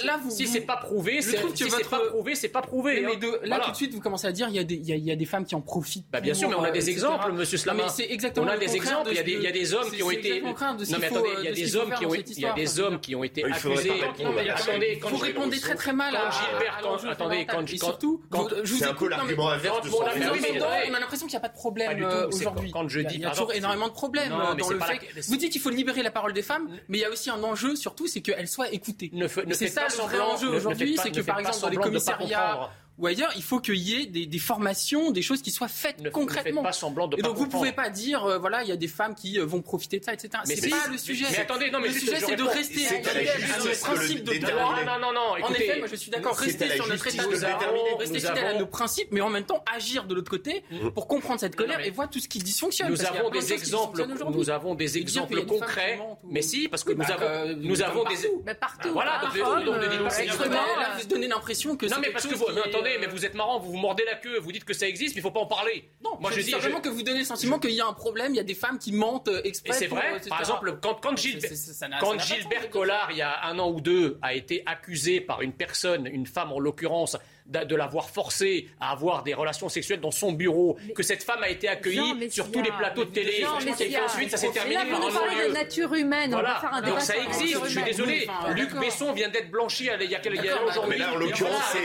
là, 0.04 0.20
vous, 0.22 0.30
si 0.30 0.46
c'est 0.46 0.60
pas 0.60 0.76
prouvé, 0.76 1.22
c'est 1.22 1.36
si 1.54 1.64
votre... 1.64 1.90
pas 1.90 2.00
prouvé, 2.08 2.34
c'est 2.34 2.48
pas 2.48 2.62
prouvé. 2.62 3.02
Mais, 3.02 3.14
hein. 3.14 3.18
de, 3.20 3.48
là 3.48 3.60
tout 3.60 3.70
de 3.70 3.76
suite, 3.76 3.94
vous 3.94 4.00
commencez 4.00 4.26
à 4.26 4.32
dire 4.32 4.48
il 4.48 4.54
y 4.54 4.58
a 4.58 4.64
des, 4.64 4.74
il 4.74 4.86
y 4.86 4.92
a, 4.92 4.96
y 4.96 5.10
a 5.10 5.16
des 5.16 5.24
femmes 5.24 5.44
qui 5.44 5.54
en 5.54 5.60
profitent. 5.60 6.06
Bah, 6.12 6.20
bien 6.20 6.34
sûr, 6.34 6.48
mais 6.48 6.54
on 6.54 6.62
a 6.62 6.68
euh, 6.68 6.72
des 6.72 6.90
exemples, 6.90 7.32
Monsieur 7.32 7.58
Slama. 7.58 7.88
c'est 7.88 8.10
exactement. 8.10 8.46
On 8.46 8.50
a 8.50 8.58
des 8.58 8.74
exemples. 8.74 9.10
Il 9.10 9.16
y 9.16 9.20
a 9.20 9.22
des, 9.22 9.32
il 9.32 9.42
y 9.42 9.46
a 9.46 9.52
des 9.52 9.74
hommes 9.74 9.90
qui 9.90 10.02
ont 10.02 10.10
été. 10.10 10.40
Non 10.40 10.54
mais 10.98 11.06
hein. 11.06 11.10
attendez, 11.10 11.30
il 11.38 11.44
y 11.44 11.48
a 11.48 11.52
des 11.52 11.76
hommes 11.76 11.92
qui 11.94 12.06
ont, 12.06 12.14
il 12.14 12.40
y 12.40 12.46
a 12.46 12.52
des 12.52 12.80
hommes 12.80 13.00
qui 13.00 13.14
ont 13.14 13.24
été 13.24 13.44
accusés. 13.44 14.02
Attendez, 14.02 15.00
vous 15.02 15.16
répondez 15.16 15.60
très 15.60 15.74
très 15.74 15.92
mal 15.92 16.14
à 16.16 16.30
Gilbert. 16.30 17.10
Attendez, 17.10 17.46
quand 17.46 17.68
surtout, 17.68 18.20
je 18.64 18.74
C'est 18.74 18.84
un 18.86 18.94
peu 18.94 19.08
l'argument 19.08 19.50
inverse 19.50 19.82
de. 19.82 19.90
On 19.92 20.94
a 20.94 21.00
l'impression 21.00 21.26
qu'il 21.26 21.34
n'y 21.34 21.38
a 21.38 21.40
pas 21.40 21.48
de 21.48 21.54
problème 21.54 22.02
euh, 22.02 22.28
aujourd'hui. 22.28 22.70
Quand 22.70 22.88
je 22.88 23.00
dis, 23.00 23.22
énormément 23.54 23.88
de 23.88 23.92
problèmes 23.92 24.30
dans 24.30 24.54
le 24.54 25.20
Vous 25.28 25.36
dites 25.36 25.52
qu'il 25.52 25.60
faut 25.60 25.70
libérer 25.70 26.02
la 26.02 26.10
parole 26.10 26.32
des 26.32 26.42
femmes, 26.42 26.68
mais 26.88 26.98
il 26.98 27.00
y 27.00 27.04
a 27.04 27.10
aussi 27.10 27.30
un 27.30 27.42
enjeu 27.42 27.76
surtout, 27.76 28.06
c'est 28.06 28.20
qu'elles 28.20 28.48
soient 28.48 28.70
écoutées. 28.70 29.10
C'est 29.52 29.68
ça 29.68 29.86
le 29.88 30.02
vrai 30.02 30.20
enjeu 30.20 30.48
aujourd'hui, 30.48 30.96
c'est 31.02 31.10
que 31.10 31.20
par 31.20 31.38
exemple 31.40 31.60
dans 31.60 31.68
les 31.68 31.76
commissariats 31.76 32.70
ou 33.02 33.06
ailleurs, 33.08 33.32
il 33.34 33.42
faut 33.42 33.58
qu'il 33.58 33.76
y 33.76 34.00
ait 34.00 34.06
des, 34.06 34.38
formations, 34.38 35.10
des 35.10 35.22
choses 35.22 35.42
qui 35.42 35.50
soient 35.50 35.66
faites 35.66 36.08
concrètement. 36.12 36.62
Pas 36.62 36.70
semblant 36.70 37.08
de 37.08 37.18
Et 37.18 37.22
donc 37.22 37.36
vous 37.36 37.46
ne 37.46 37.50
pouvez 37.50 37.72
pas 37.72 37.90
dire, 37.90 38.24
euh, 38.24 38.38
voilà, 38.38 38.62
il 38.62 38.68
y 38.68 38.72
a 38.72 38.76
des 38.76 38.86
femmes 38.86 39.16
qui 39.16 39.40
euh, 39.40 39.44
vont 39.44 39.60
profiter 39.60 39.98
de 39.98 40.04
ça, 40.04 40.12
etc. 40.12 40.30
Mais 40.46 40.54
c'est 40.54 40.70
pas 40.70 40.86
le 40.88 40.96
sujet. 40.96 41.26
Mais, 41.32 41.38
attendez, 41.40 41.72
non, 41.72 41.80
mais 41.80 41.88
le 41.88 41.94
sujet 41.94 42.20
c'est 42.20 42.36
de 42.36 42.42
rester 42.44 42.86
à 42.86 42.92
le 42.94 43.80
principe 43.80 44.22
de 44.22 44.38
droit. 44.38 44.76
Non, 44.86 45.00
non, 45.00 45.12
non. 45.12 45.44
En 45.44 45.52
effet, 45.52 45.80
moi 45.80 45.88
je 45.90 45.96
suis 45.96 46.12
d'accord, 46.12 46.36
rester 46.36 46.70
sur 46.76 46.86
notre 46.86 47.04
état 47.08 47.26
de 47.26 47.34
droit, 47.34 47.98
rester 47.98 48.20
fidèle 48.20 48.46
à 48.46 48.54
nos 48.54 48.66
principes, 48.66 49.08
mais 49.10 49.20
en 49.20 49.30
même 49.30 49.44
temps 49.44 49.64
agir 49.74 50.04
de 50.04 50.14
l'autre 50.14 50.30
côté 50.30 50.62
mm. 50.70 50.90
pour 50.90 51.08
comprendre 51.08 51.40
cette 51.40 51.56
colère 51.56 51.80
et 51.80 51.90
voir 51.90 52.08
tout 52.08 52.20
ce 52.20 52.28
qui 52.28 52.38
dysfonctionne. 52.38 52.88
Nous 52.88 53.04
avons 53.04 53.30
des 53.30 53.52
exemples, 53.52 55.44
concrets. 55.44 55.98
Mais 56.22 56.42
si, 56.42 56.68
parce 56.68 56.84
que 56.84 56.92
bah, 56.92 57.04
euh, 57.20 57.54
nous 57.58 57.82
avons, 57.82 58.04
des 58.04 58.26
avons 58.26 58.42
des. 58.44 58.54
Partout. 58.54 58.90
Voilà, 58.92 59.20
on 59.24 59.72
ne 59.72 59.88
dit. 59.88 60.26
Là, 60.52 60.96
vous 61.00 61.06
donnez 61.08 61.26
l'impression 61.26 61.76
que. 61.76 61.86
Non, 61.86 61.96
mais 62.00 62.10
parce 62.10 62.28
que 62.28 62.34
vous, 62.36 62.46
attendez 62.64 62.91
mais 62.98 63.06
vous 63.06 63.24
êtes 63.24 63.34
marrant, 63.34 63.58
vous 63.58 63.72
vous 63.72 63.78
mordez 63.78 64.04
la 64.04 64.14
queue, 64.14 64.38
vous 64.38 64.52
dites 64.52 64.64
que 64.64 64.74
ça 64.74 64.86
existe, 64.86 65.14
mais 65.14 65.20
il 65.20 65.22
faut 65.22 65.30
pas 65.30 65.40
en 65.40 65.46
parler. 65.46 65.90
Non, 66.02 66.18
moi 66.20 66.30
je, 66.30 66.40
dis 66.40 66.50
simplement 66.50 66.80
que 66.80 66.88
vous 66.88 67.02
donnez 67.02 67.20
le 67.20 67.24
sentiment 67.24 67.58
qu'il 67.58 67.72
y 67.72 67.80
a 67.80 67.86
un 67.86 67.92
problème, 67.92 68.32
il 68.32 68.36
y 68.36 68.40
a 68.40 68.44
des 68.44 68.54
femmes 68.54 68.78
qui 68.78 68.92
mentent 68.92 69.28
euh, 69.28 69.40
exprès. 69.44 69.74
Et 69.74 69.78
c'est 69.78 69.86
vrai. 69.86 70.14
Euh, 70.14 70.28
par 70.28 70.40
exemple, 70.40 70.78
quand, 70.82 71.00
quand 71.00 71.16
Gilbert 71.16 72.70
Collard, 72.70 73.08
il 73.10 73.18
y 73.18 73.22
a 73.22 73.44
un 73.44 73.58
an 73.58 73.70
ou 73.70 73.80
deux, 73.80 74.18
a 74.22 74.34
été 74.34 74.62
accusé 74.66 75.20
par 75.20 75.42
une 75.42 75.52
personne, 75.52 76.06
une 76.06 76.26
femme 76.26 76.52
en 76.52 76.58
l'occurrence, 76.58 77.16
de 77.46 77.76
l'avoir 77.76 78.10
forcé 78.10 78.68
à 78.80 78.92
avoir 78.92 79.22
des 79.22 79.34
relations 79.34 79.68
sexuelles 79.68 80.00
dans 80.00 80.10
son 80.10 80.32
bureau, 80.32 80.76
que 80.94 81.02
cette 81.02 81.22
femme 81.22 81.42
a 81.42 81.48
été 81.48 81.68
accueillie 81.68 82.30
sur 82.30 82.50
tous 82.50 82.62
les 82.62 82.70
plateaux 82.70 83.04
de 83.04 83.10
télé, 83.10 83.44
et 83.80 83.98
ensuite 83.98 84.30
ça 84.30 84.36
s'est 84.36 84.50
terminé 84.50 84.76
là, 84.76 84.84
par 84.86 85.00
un 85.00 85.48
de 85.48 85.52
nature 85.52 85.94
humaine, 85.94 86.30
voilà. 86.30 86.56
on 86.58 86.60
faire 86.60 86.74
un 86.74 86.80
débat 86.80 86.92
Donc 86.92 87.00
ça 87.00 87.16
existe, 87.16 87.64
je 87.64 87.70
suis 87.70 87.82
désolé. 87.82 88.28
Luc 88.54 88.74
Besson 88.74 89.12
vient 89.12 89.28
d'être 89.28 89.50
blanchi 89.50 89.88
il 90.00 90.10
y 90.10 90.14
a 90.14 90.18
quelques 90.20 90.42
aujourd'hui. 90.68 90.90
Mais 90.90 90.98
là, 90.98 91.12
en 91.14 91.16
l'occurrence, 91.16 91.76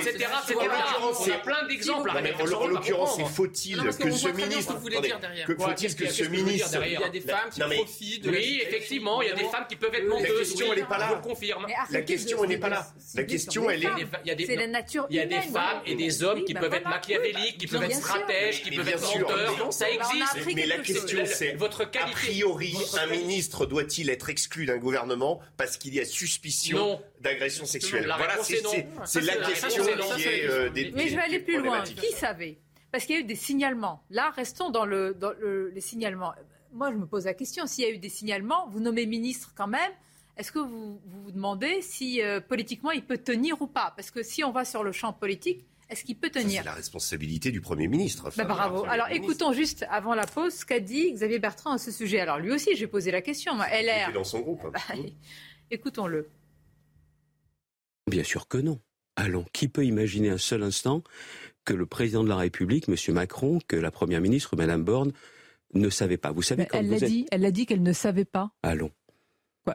c'est 1.23 1.41
plein 1.41 1.67
d'exemples. 1.67 2.11
En 2.11 2.67
l'occurrence, 2.67 3.15
c'est 3.15 3.23
hein. 3.23 3.25
faut-il 3.25 3.77
que 3.77 4.11
ce 4.11 4.27
ministre 4.29 4.75
que 5.45 5.55
faut-il 5.55 5.95
que 5.95 6.07
ce 6.07 6.23
ministre 6.23 6.79
Il 6.85 6.91
y 6.93 7.03
a 7.03 7.09
des 7.09 7.21
femmes 7.21 7.49
qui 7.51 7.59
profitent. 7.59 8.27
Oui, 8.27 8.61
effectivement, 8.65 9.21
il 9.21 9.29
y 9.29 9.31
a 9.31 9.35
des 9.35 9.45
femmes 9.45 9.65
qui 9.67 9.75
peuvent 9.75 9.93
être 9.93 10.07
menteuses. 10.07 10.27
La 10.27 10.39
question, 10.39 10.73
elle 10.73 10.79
n'est 10.79 10.85
pas 10.85 10.97
là. 10.97 11.21
La 11.91 12.01
question, 12.01 12.43
elle 12.43 12.49
n'est 12.49 12.57
pas 12.57 12.69
là. 12.69 12.87
La 13.15 13.23
question, 13.23 13.69
elle 13.69 13.83
est. 13.83 14.45
C'est 14.45 14.55
la 14.55 14.67
nature 14.67 15.07
humaine. 15.09 15.46
Des 15.47 15.53
femmes 15.53 15.81
et 15.85 15.95
des 15.95 16.23
hommes 16.23 16.39
bah 16.39 16.45
qui 16.45 16.53
peuvent 16.53 16.73
être 16.73 16.89
machiavéliques, 16.89 17.35
bah 17.35 17.57
qui 17.59 17.67
peuvent 17.67 17.83
être 17.83 17.95
stratèges, 17.95 18.63
qui 18.63 18.75
peuvent 18.75 18.87
être 18.87 19.19
menteurs. 19.19 19.73
Ça 19.73 19.89
existe. 19.89 20.55
Mais 20.55 20.65
la 20.65 20.79
question, 20.79 21.19
c'est 21.25 21.53
votre. 21.53 21.83
A 21.83 22.07
priori, 22.11 22.75
un 23.01 23.07
ministre 23.07 23.65
doit-il 23.65 24.09
être 24.09 24.29
exclu 24.29 24.65
d'un 24.65 24.77
gouvernement 24.77 25.39
parce 25.57 25.77
qu'il 25.77 25.93
y 25.93 25.99
a 25.99 26.05
suspicion 26.05 27.01
d'agression 27.21 27.65
sexuelle 27.65 28.11
Voilà, 28.17 28.37
c'est 28.43 29.21
la 29.21 29.35
question 29.35 29.83
qui 30.15 30.23
est. 30.23 30.47
Euh, 30.47 30.69
mais 30.93 31.07
je 31.07 31.15
vais 31.15 31.21
aller 31.21 31.39
plus 31.39 31.61
loin. 31.61 31.83
Qui 31.83 32.11
savait? 32.13 32.57
Parce 32.91 33.05
qu'il 33.05 33.15
y 33.15 33.17
a 33.17 33.21
eu 33.21 33.25
des 33.25 33.35
signalements. 33.35 34.03
Là, 34.09 34.31
restons 34.31 34.69
dans, 34.69 34.85
les 34.85 35.81
signalements. 35.81 36.33
Moi, 36.73 36.91
je 36.91 36.97
me 36.97 37.05
pose 37.05 37.25
la 37.25 37.33
question, 37.33 37.65
s'il 37.65 37.83
y 37.83 37.87
a 37.87 37.91
eu 37.91 37.97
des 37.97 38.09
signalements, 38.09 38.67
vous 38.69 38.79
nommez 38.79 39.05
ministre 39.05 39.53
quand 39.55 39.67
même, 39.67 39.91
est-ce 40.37 40.51
que 40.51 40.59
vous, 40.59 41.01
vous 41.03 41.31
demandez 41.31 41.81
si 41.81 42.21
euh, 42.21 42.39
politiquement 42.39 42.91
il 42.91 43.03
peut 43.03 43.17
tenir 43.17 43.61
ou 43.61 43.67
pas? 43.67 43.93
Parce 43.95 44.11
que 44.11 44.23
si 44.23 44.43
on 44.43 44.51
va 44.51 44.65
sur 44.65 44.83
le 44.83 44.91
champ 44.91 45.13
politique, 45.13 45.65
est-ce 45.89 46.03
qu'il 46.03 46.17
peut 46.17 46.29
tenir? 46.29 46.61
C'est 46.61 46.65
la 46.65 46.73
responsabilité 46.73 47.51
du 47.51 47.61
Premier 47.61 47.87
ministre. 47.87 48.29
Bah, 48.35 48.43
bravo. 48.43 48.85
Alors 48.85 49.07
écoutons 49.09 49.53
juste 49.53 49.85
avant 49.89 50.13
la 50.15 50.25
pause 50.25 50.53
ce 50.53 50.65
qu'a 50.65 50.79
dit 50.79 51.13
Xavier 51.13 51.39
Bertrand 51.39 51.71
à 51.71 51.77
ce 51.77 51.91
sujet. 51.91 52.19
Alors 52.19 52.39
lui 52.39 52.51
aussi, 52.51 52.75
j'ai 52.75 52.87
posé 52.87 53.11
la 53.11 53.21
question. 53.21 53.53
Elle 53.71 53.85
LR. 53.85 54.13
dans 54.13 54.23
son 54.23 54.41
groupe. 54.41 54.61
Hein. 54.65 54.71
Bah, 54.73 54.95
Écoutons-le. 55.71 56.29
Bien 58.09 58.23
sûr 58.23 58.47
que 58.47 58.57
non. 58.57 58.79
Allons, 59.15 59.45
qui 59.51 59.67
peut 59.67 59.83
imaginer 59.83 60.29
un 60.29 60.37
seul 60.37 60.61
instant 60.61 61.03
que 61.65 61.73
le 61.73 61.85
président 61.85 62.23
de 62.23 62.29
la 62.29 62.37
République, 62.37 62.87
M. 62.87 62.95
Macron, 63.13 63.59
que 63.67 63.75
la 63.75 63.91
Première 63.91 64.21
ministre, 64.21 64.55
Mme 64.55 64.83
Borne, 64.83 65.11
ne 65.73 65.89
savait 65.89 66.17
pas? 66.17 66.31
Vous 66.31 66.43
savez, 66.43 66.63
bah, 66.63 66.69
quand 66.71 66.79
elle 66.79 66.89
l'a 66.89 66.99
dit, 66.99 67.25
elle 67.31 67.41
l'a 67.41 67.51
dit 67.51 67.65
qu'elle 67.65 67.81
ne 67.81 67.93
savait 67.93 68.25
pas. 68.25 68.51
Allons. 68.63 68.91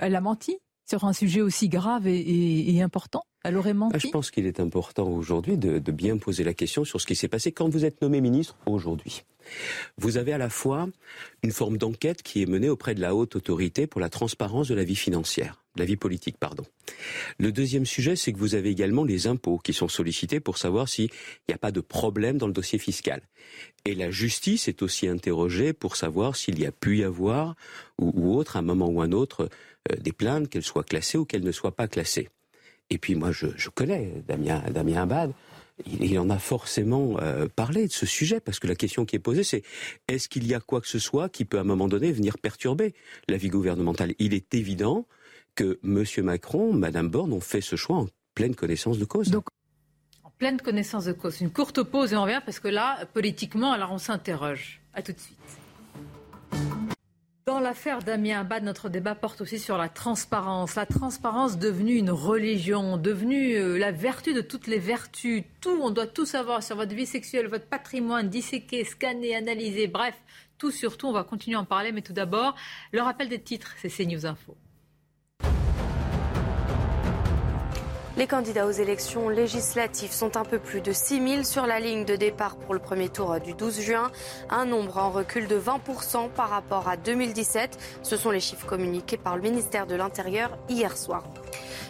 Elle 0.00 0.16
a 0.16 0.20
menti 0.20 0.58
sur 0.88 1.04
un 1.04 1.12
sujet 1.12 1.40
aussi 1.40 1.68
grave 1.68 2.06
et, 2.06 2.82
important? 2.82 3.22
Elle 3.44 3.56
aurait 3.56 3.70
ah, 3.70 3.74
menti. 3.74 3.98
Je 3.98 4.08
pense 4.08 4.30
qu'il 4.30 4.46
est 4.46 4.60
important 4.60 5.08
aujourd'hui 5.08 5.56
de, 5.56 5.78
bien 5.90 6.16
poser 6.16 6.44
la 6.44 6.54
question 6.54 6.84
sur 6.84 7.00
ce 7.00 7.06
qui 7.06 7.16
s'est 7.16 7.28
passé 7.28 7.52
quand 7.52 7.68
vous 7.68 7.84
êtes 7.84 8.02
nommé 8.02 8.20
ministre 8.20 8.56
aujourd'hui. 8.66 9.24
Vous 9.98 10.18
avez 10.18 10.32
à 10.32 10.38
la 10.38 10.48
fois 10.48 10.88
une 11.42 11.50
forme 11.50 11.76
d'enquête 11.76 12.22
qui 12.22 12.42
est 12.42 12.46
menée 12.46 12.68
auprès 12.68 12.94
de 12.94 13.00
la 13.00 13.14
haute 13.14 13.34
autorité 13.34 13.88
pour 13.88 14.00
la 14.00 14.08
transparence 14.08 14.68
de 14.68 14.74
la 14.74 14.84
vie 14.84 14.94
financière, 14.94 15.62
de 15.74 15.80
la 15.80 15.86
vie 15.86 15.96
politique, 15.96 16.36
pardon. 16.38 16.64
Le 17.38 17.50
deuxième 17.50 17.86
sujet, 17.86 18.14
c'est 18.14 18.32
que 18.32 18.38
vous 18.38 18.54
avez 18.54 18.70
également 18.70 19.02
les 19.02 19.26
impôts 19.26 19.58
qui 19.58 19.72
sont 19.72 19.88
sollicités 19.88 20.38
pour 20.38 20.58
savoir 20.58 20.88
s'il 20.88 21.10
n'y 21.48 21.54
a 21.54 21.58
pas 21.58 21.72
de 21.72 21.80
problème 21.80 22.38
dans 22.38 22.46
le 22.46 22.52
dossier 22.52 22.78
fiscal. 22.78 23.22
Et 23.84 23.96
la 23.96 24.12
justice 24.12 24.68
est 24.68 24.82
aussi 24.82 25.08
interrogée 25.08 25.72
pour 25.72 25.96
savoir 25.96 26.36
s'il 26.36 26.60
y 26.60 26.66
a 26.66 26.72
pu 26.72 26.98
y 26.98 27.04
avoir 27.04 27.56
ou, 27.98 28.12
ou 28.14 28.36
autre, 28.36 28.56
à 28.56 28.60
un 28.60 28.62
moment 28.62 28.88
ou 28.88 29.00
un 29.00 29.10
autre, 29.10 29.48
euh, 29.90 29.96
des 29.96 30.12
plaintes, 30.12 30.48
qu'elles 30.48 30.62
soient 30.62 30.84
classées 30.84 31.18
ou 31.18 31.24
qu'elles 31.24 31.42
ne 31.42 31.52
soient 31.52 31.74
pas 31.74 31.88
classées. 31.88 32.28
Et 32.90 32.98
puis 32.98 33.14
moi, 33.14 33.32
je, 33.32 33.68
connais 33.70 34.12
Damien, 34.28 34.62
Abad. 35.02 35.32
Il, 35.86 36.16
en 36.18 36.30
a 36.30 36.38
forcément 36.38 37.16
euh, 37.20 37.48
parlé 37.48 37.88
de 37.88 37.92
ce 37.92 38.06
sujet 38.06 38.38
parce 38.38 38.60
que 38.60 38.68
la 38.68 38.76
question 38.76 39.04
qui 39.04 39.16
est 39.16 39.18
posée, 39.18 39.42
c'est 39.42 39.62
est-ce 40.06 40.28
qu'il 40.28 40.46
y 40.46 40.54
a 40.54 40.60
quoi 40.60 40.80
que 40.80 40.86
ce 40.86 40.98
soit 40.98 41.28
qui 41.28 41.44
peut 41.44 41.58
à 41.58 41.62
un 41.62 41.64
moment 41.64 41.88
donné 41.88 42.12
venir 42.12 42.38
perturber 42.38 42.94
la 43.26 43.36
vie 43.38 43.48
gouvernementale 43.48 44.14
Il 44.18 44.34
est 44.34 44.54
évident 44.54 45.06
que 45.56 45.80
M. 45.82 46.04
Macron, 46.24 46.72
Mme 46.72 47.08
Borne 47.08 47.32
ont 47.32 47.40
fait 47.40 47.62
ce 47.62 47.74
choix 47.74 47.96
en 47.96 48.06
pleine 48.34 48.54
connaissance 48.54 48.98
de 48.98 49.04
cause. 49.04 49.30
Donc, 49.30 49.46
en 50.22 50.30
pleine 50.30 50.60
connaissance 50.60 51.06
de 51.06 51.12
cause. 51.12 51.40
Une 51.40 51.50
courte 51.50 51.82
pause 51.82 52.12
et 52.12 52.16
on 52.16 52.22
revient 52.22 52.42
parce 52.44 52.60
que 52.60 52.68
là, 52.68 53.04
politiquement, 53.06 53.72
alors 53.72 53.90
on 53.90 53.98
s'interroge. 53.98 54.80
À 54.94 55.02
tout 55.02 55.12
de 55.12 55.18
suite. 55.18 55.38
Dans 57.44 57.58
l'affaire 57.58 58.04
Damien 58.04 58.38
Abad, 58.42 58.62
notre 58.62 58.88
débat 58.88 59.16
porte 59.16 59.40
aussi 59.40 59.58
sur 59.58 59.76
la 59.76 59.88
transparence. 59.88 60.76
La 60.76 60.86
transparence 60.86 61.58
devenue 61.58 61.96
une 61.96 62.12
religion, 62.12 62.96
devenue 62.96 63.56
euh, 63.56 63.78
la 63.78 63.90
vertu 63.90 64.32
de 64.32 64.40
toutes 64.40 64.68
les 64.68 64.78
vertus. 64.78 65.42
Tout, 65.60 65.76
on 65.82 65.90
doit 65.90 66.06
tout 66.06 66.24
savoir 66.24 66.62
sur 66.62 66.76
votre 66.76 66.94
vie 66.94 67.04
sexuelle, 67.04 67.48
votre 67.48 67.66
patrimoine, 67.66 68.28
disséquer, 68.28 68.84
scanner, 68.84 69.34
analyser, 69.34 69.88
bref, 69.88 70.14
tout 70.56 70.70
sur 70.70 70.96
tout. 70.96 71.08
On 71.08 71.12
va 71.12 71.24
continuer 71.24 71.56
à 71.56 71.60
en 71.60 71.64
parler, 71.64 71.90
mais 71.90 72.02
tout 72.02 72.12
d'abord, 72.12 72.54
le 72.92 73.02
rappel 73.02 73.28
des 73.28 73.40
titres, 73.40 73.74
c'est 73.78 73.88
CNews 73.88 74.24
Info. 74.24 74.56
Les 78.18 78.26
candidats 78.26 78.66
aux 78.66 78.72
élections 78.72 79.30
législatives 79.30 80.12
sont 80.12 80.36
un 80.36 80.44
peu 80.44 80.58
plus 80.58 80.82
de 80.82 80.92
6 80.92 81.26
000 81.26 81.44
sur 81.44 81.66
la 81.66 81.80
ligne 81.80 82.04
de 82.04 82.14
départ 82.14 82.56
pour 82.56 82.74
le 82.74 82.80
premier 82.80 83.08
tour 83.08 83.40
du 83.40 83.54
12 83.54 83.80
juin, 83.80 84.10
un 84.50 84.66
nombre 84.66 84.98
en 84.98 85.10
recul 85.10 85.46
de 85.46 85.58
20% 85.58 86.28
par 86.28 86.50
rapport 86.50 86.88
à 86.88 86.98
2017. 86.98 87.78
Ce 88.02 88.18
sont 88.18 88.30
les 88.30 88.40
chiffres 88.40 88.66
communiqués 88.66 89.16
par 89.16 89.36
le 89.36 89.42
ministère 89.42 89.86
de 89.86 89.94
l'Intérieur 89.94 90.58
hier 90.68 90.94
soir. 90.94 91.24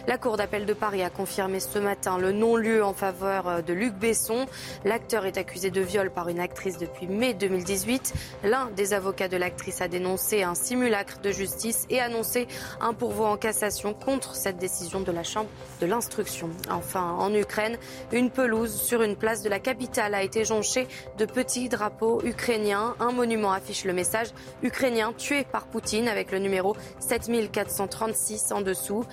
La 0.07 0.17
Cour 0.17 0.37
d'appel 0.37 0.65
de 0.65 0.73
Paris 0.73 1.01
a 1.01 1.09
confirmé 1.09 1.59
ce 1.59 1.79
matin 1.79 2.17
le 2.17 2.31
non-lieu 2.31 2.83
en 2.83 2.93
faveur 2.93 3.63
de 3.63 3.73
Luc 3.73 3.93
Besson. 3.93 4.45
L'acteur 4.83 5.25
est 5.25 5.37
accusé 5.37 5.71
de 5.71 5.79
viol 5.81 6.11
par 6.11 6.27
une 6.27 6.39
actrice 6.39 6.77
depuis 6.77 7.07
mai 7.07 7.33
2018. 7.33 8.13
L'un 8.43 8.69
des 8.75 8.93
avocats 8.93 9.29
de 9.29 9.37
l'actrice 9.37 9.81
a 9.81 9.87
dénoncé 9.87 10.43
un 10.43 10.55
simulacre 10.55 11.19
de 11.21 11.31
justice 11.31 11.85
et 11.89 12.01
annoncé 12.01 12.47
un 12.81 12.93
pourvoi 12.93 13.29
en 13.29 13.37
cassation 13.37 13.93
contre 13.93 14.35
cette 14.35 14.57
décision 14.57 14.99
de 14.99 15.11
la 15.11 15.23
Chambre 15.23 15.49
de 15.79 15.85
l'instruction. 15.85 16.49
Enfin, 16.69 17.15
en 17.17 17.33
Ukraine, 17.33 17.77
une 18.11 18.29
pelouse 18.29 18.81
sur 18.81 19.01
une 19.01 19.15
place 19.15 19.41
de 19.41 19.49
la 19.49 19.59
capitale 19.59 20.15
a 20.15 20.23
été 20.23 20.43
jonchée 20.43 20.87
de 21.17 21.25
petits 21.25 21.69
drapeaux 21.69 22.21
ukrainiens. 22.23 22.95
Un 22.99 23.11
monument 23.11 23.51
affiche 23.51 23.85
le 23.85 23.93
message 23.93 24.27
ukrainien 24.61 25.13
tué 25.17 25.45
par 25.45 25.65
Poutine 25.67 26.07
avec 26.07 26.31
le 26.31 26.39
numéro 26.39 26.75
7436 26.99 28.51
en 28.51 28.61
dessous. 28.61 29.05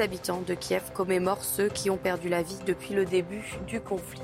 Habitants 0.00 0.42
de 0.42 0.54
Kiev 0.54 0.92
commémore 0.92 1.44
ceux 1.44 1.68
qui 1.68 1.90
ont 1.90 1.96
perdu 1.96 2.28
la 2.28 2.42
vie 2.42 2.58
depuis 2.66 2.94
le 2.94 3.04
début 3.04 3.44
du 3.66 3.80
conflit. 3.80 4.20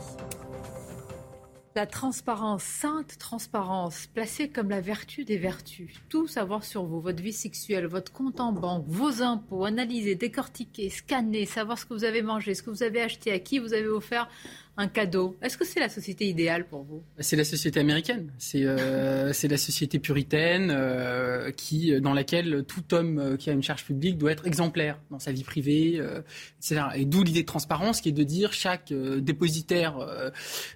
La 1.77 1.87
transparence, 1.87 2.65
sainte 2.65 3.17
transparence, 3.19 4.09
placée 4.09 4.49
comme 4.49 4.71
la 4.71 4.81
vertu 4.81 5.25
des 5.25 5.39
vertus. 5.39 5.95
Tout 6.09 6.27
savoir 6.27 6.65
sur 6.65 6.85
vous, 6.85 7.01
votre 7.01 7.23
vie 7.23 7.33
sexuelle, 7.33 7.87
votre 7.87 8.13
compte 8.13 8.41
en 8.41 8.51
banque, 8.51 8.85
vos 8.89 9.23
impôts, 9.23 9.65
analyser, 9.65 10.17
décortiquer, 10.17 10.91
scanner, 10.91 11.47
savoir 11.47 11.79
ce 11.79 11.87
que 11.87 11.95
vous 11.95 12.05
avez 12.05 12.23
mangé, 12.23 12.55
ce 12.55 12.65
que 12.65 12.71
vous 12.71 12.83
avez 12.83 13.01
acheté, 13.01 13.31
à 13.31 13.39
qui 13.39 13.61
vous 13.61 13.73
avez 13.73 13.87
offert 13.87 14.29
un 14.77 14.89
cadeau. 14.89 15.37
Est-ce 15.43 15.59
que 15.59 15.65
c'est 15.65 15.81
la 15.81 15.89
société 15.89 16.27
idéale 16.27 16.67
pour 16.67 16.83
vous? 16.83 17.03
C'est 17.19 17.37
la 17.37 17.45
société 17.45 17.81
américaine. 17.81 18.33
C'est 18.39 18.63
euh, 18.65 19.33
la 19.43 19.57
société 19.57 19.99
puritaine 19.99 20.71
euh, 20.71 21.51
qui, 21.51 22.01
dans 22.01 22.15
laquelle 22.15 22.65
tout 22.67 22.95
homme 22.95 23.19
euh, 23.19 23.37
qui 23.37 23.51
a 23.51 23.53
une 23.53 23.63
charge 23.63 23.85
publique 23.85 24.19
doit 24.19 24.33
être 24.33 24.47
exemplaire 24.47 24.99
dans 25.11 25.19
sa 25.19 25.33
vie 25.33 25.45
privée, 25.45 25.97
euh, 25.99 26.23
etc. 26.59 26.83
Et 26.95 27.05
d'où 27.05 27.23
l'idée 27.23 27.43
de 27.43 27.47
transparence 27.47 28.01
qui 28.01 28.09
est 28.09 28.13
de 28.13 28.23
dire 28.23 28.53
chaque 28.53 28.93
dépositaire 28.93 29.99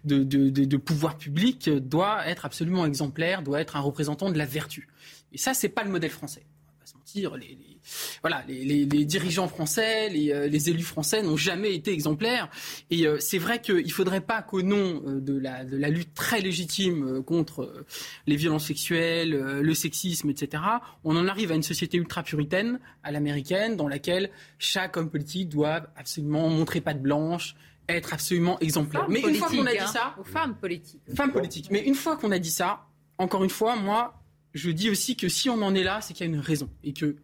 de, 0.04 0.22
de, 0.22 0.50
de, 0.50 0.64
de, 0.64 0.76
pouvoir 0.76 1.16
public 1.16 1.70
doit 1.70 2.26
être 2.26 2.44
absolument 2.44 2.86
exemplaire, 2.86 3.42
doit 3.42 3.60
être 3.60 3.76
un 3.76 3.80
représentant 3.80 4.30
de 4.30 4.38
la 4.38 4.46
vertu. 4.46 4.88
Et 5.32 5.38
ça, 5.38 5.54
c'est 5.54 5.68
pas 5.68 5.84
le 5.84 5.90
modèle 5.90 6.10
français. 6.10 6.42
On 6.44 6.72
va 6.72 6.78
pas 6.80 6.86
se 6.86 6.94
mentir. 7.14 7.36
Les, 7.36 7.48
les 7.48 7.74
voilà, 8.22 8.42
les, 8.48 8.64
les, 8.64 8.86
les, 8.86 9.04
dirigeants 9.04 9.48
français, 9.48 10.08
les, 10.08 10.32
euh, 10.32 10.46
les 10.46 10.70
élus 10.70 10.82
français 10.82 11.22
n'ont 11.22 11.36
jamais 11.36 11.74
été 11.74 11.92
exemplaires. 11.92 12.48
Et 12.90 13.06
euh, 13.06 13.18
c'est 13.20 13.38
vrai 13.38 13.60
qu'il 13.60 13.84
ne 13.84 13.90
faudrait 13.90 14.22
pas 14.22 14.42
qu'au 14.42 14.62
nom 14.62 15.02
euh, 15.06 15.20
de 15.20 15.38
la, 15.38 15.64
de 15.64 15.76
la, 15.76 15.90
lutte 15.90 16.14
très 16.14 16.40
légitime 16.40 17.22
contre 17.22 17.84
les 18.26 18.36
violences 18.36 18.66
sexuelles, 18.66 19.32
le 19.32 19.74
sexisme, 19.74 20.30
etc., 20.30 20.62
on 21.04 21.16
en 21.16 21.28
arrive 21.28 21.52
à 21.52 21.54
une 21.54 21.62
société 21.62 21.98
ultra-puritaine, 21.98 22.80
à 23.02 23.12
l'américaine, 23.12 23.76
dans 23.76 23.88
laquelle 23.88 24.30
chaque 24.58 24.96
homme 24.96 25.10
politique 25.10 25.50
doit 25.50 25.86
absolument 25.96 26.48
montrer 26.48 26.80
patte 26.80 27.02
blanche, 27.02 27.54
être 27.88 28.14
absolument 28.14 28.58
exemplaire. 28.60 29.06
Mais 29.08 29.20
une 29.20 29.34
fois 29.34 29.48
qu'on 29.50 29.66
a 29.66 29.72
dit 29.72 29.92
ça, 29.92 30.14
hein, 30.16 30.20
aux 30.20 30.24
femmes 30.24 30.56
politiques, 30.56 31.02
femmes 31.14 31.32
politiques. 31.32 31.68
Mais 31.70 31.82
une 31.84 31.94
fois 31.94 32.16
qu'on 32.16 32.32
a 32.32 32.38
dit 32.38 32.50
ça, 32.50 32.86
encore 33.18 33.44
une 33.44 33.50
fois, 33.50 33.76
moi, 33.76 34.23
je 34.54 34.70
dis 34.70 34.90
aussi 34.90 35.16
que 35.16 35.28
si 35.28 35.50
on 35.50 35.60
en 35.62 35.74
est 35.74 35.82
là, 35.82 36.00
c'est 36.00 36.14
qu'il 36.14 36.26
y 36.26 36.30
a 36.30 36.32
une 36.32 36.40
raison 36.40 36.70
et 36.82 36.92
que 36.92 37.16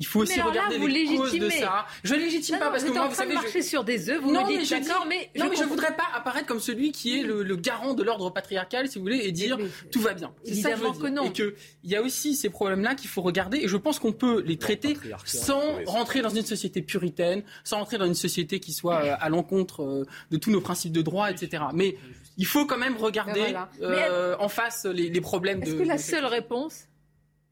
il 0.00 0.06
faut 0.06 0.20
aussi 0.20 0.40
regarder 0.40 0.78
là, 0.78 0.86
les 0.86 1.04
causes 1.14 1.38
de 1.38 1.50
ça. 1.50 1.86
Je 2.02 2.14
ne 2.14 2.20
légitime 2.20 2.54
non, 2.54 2.60
pas 2.60 2.70
parce 2.70 2.84
que 2.84 2.90
moi, 2.90 3.06
vous 3.06 3.14
savez, 3.14 3.32
je 3.32 3.42
marcher 3.42 3.60
sur 3.60 3.84
des 3.84 4.08
œufs. 4.08 4.18
Vous 4.22 4.32
non, 4.32 4.46
me 4.46 4.58
dites 4.58 4.70
d'accord, 4.70 5.04
mais, 5.06 5.30
mais, 5.34 5.40
non, 5.40 5.44
je, 5.44 5.50
mais 5.50 5.56
je 5.56 5.64
voudrais 5.64 5.94
pas 5.94 6.06
apparaître 6.14 6.46
comme 6.46 6.58
celui 6.58 6.90
qui 6.90 7.20
est 7.20 7.22
le, 7.22 7.42
le 7.42 7.56
garant 7.56 7.92
de 7.92 8.02
l'ordre 8.02 8.30
patriarcal, 8.30 8.88
si 8.88 8.96
vous 8.96 9.04
voulez, 9.04 9.20
et 9.24 9.30
dire 9.30 9.58
tout 9.92 10.00
va 10.00 10.14
bien. 10.14 10.32
Évidemment 10.46 10.94
ça 10.94 11.00
que, 11.00 11.06
non. 11.08 11.24
Et 11.24 11.32
que 11.34 11.54
il 11.84 11.90
y 11.90 11.96
a 11.96 12.02
aussi 12.02 12.34
ces 12.34 12.48
problèmes-là 12.48 12.94
qu'il 12.94 13.10
faut 13.10 13.20
regarder, 13.20 13.58
et 13.58 13.68
je 13.68 13.76
pense 13.76 13.98
qu'on 13.98 14.12
peut 14.12 14.42
les 14.46 14.56
traiter 14.56 14.96
sans 15.26 15.60
rentrer 15.84 16.22
dans 16.22 16.30
une 16.30 16.46
société 16.46 16.80
puritaine, 16.80 17.42
sans 17.62 17.76
rentrer 17.76 17.98
dans 17.98 18.06
une 18.06 18.14
société 18.14 18.58
qui 18.58 18.72
soit 18.72 19.04
euh, 19.04 19.16
à 19.20 19.28
l'encontre 19.28 20.06
de 20.30 20.36
tous 20.38 20.50
nos 20.50 20.62
principes 20.62 20.92
de 20.92 21.02
droit, 21.02 21.30
etc. 21.30 21.64
Mais 21.74 21.96
il 22.40 22.46
faut 22.46 22.64
quand 22.66 22.78
même 22.78 22.96
regarder 22.96 23.40
voilà. 23.40 23.70
euh, 23.82 24.34
en 24.38 24.48
face 24.48 24.86
les, 24.86 25.10
les 25.10 25.20
problèmes. 25.20 25.62
Est-ce 25.62 25.74
de, 25.74 25.78
que 25.78 25.86
la 25.86 25.98
de... 25.98 26.02
seule 26.02 26.24
réponse 26.24 26.86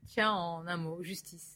tient 0.07 0.33
en 0.33 0.67
un 0.67 0.79
mot 0.79 1.03
justice? 1.03 1.55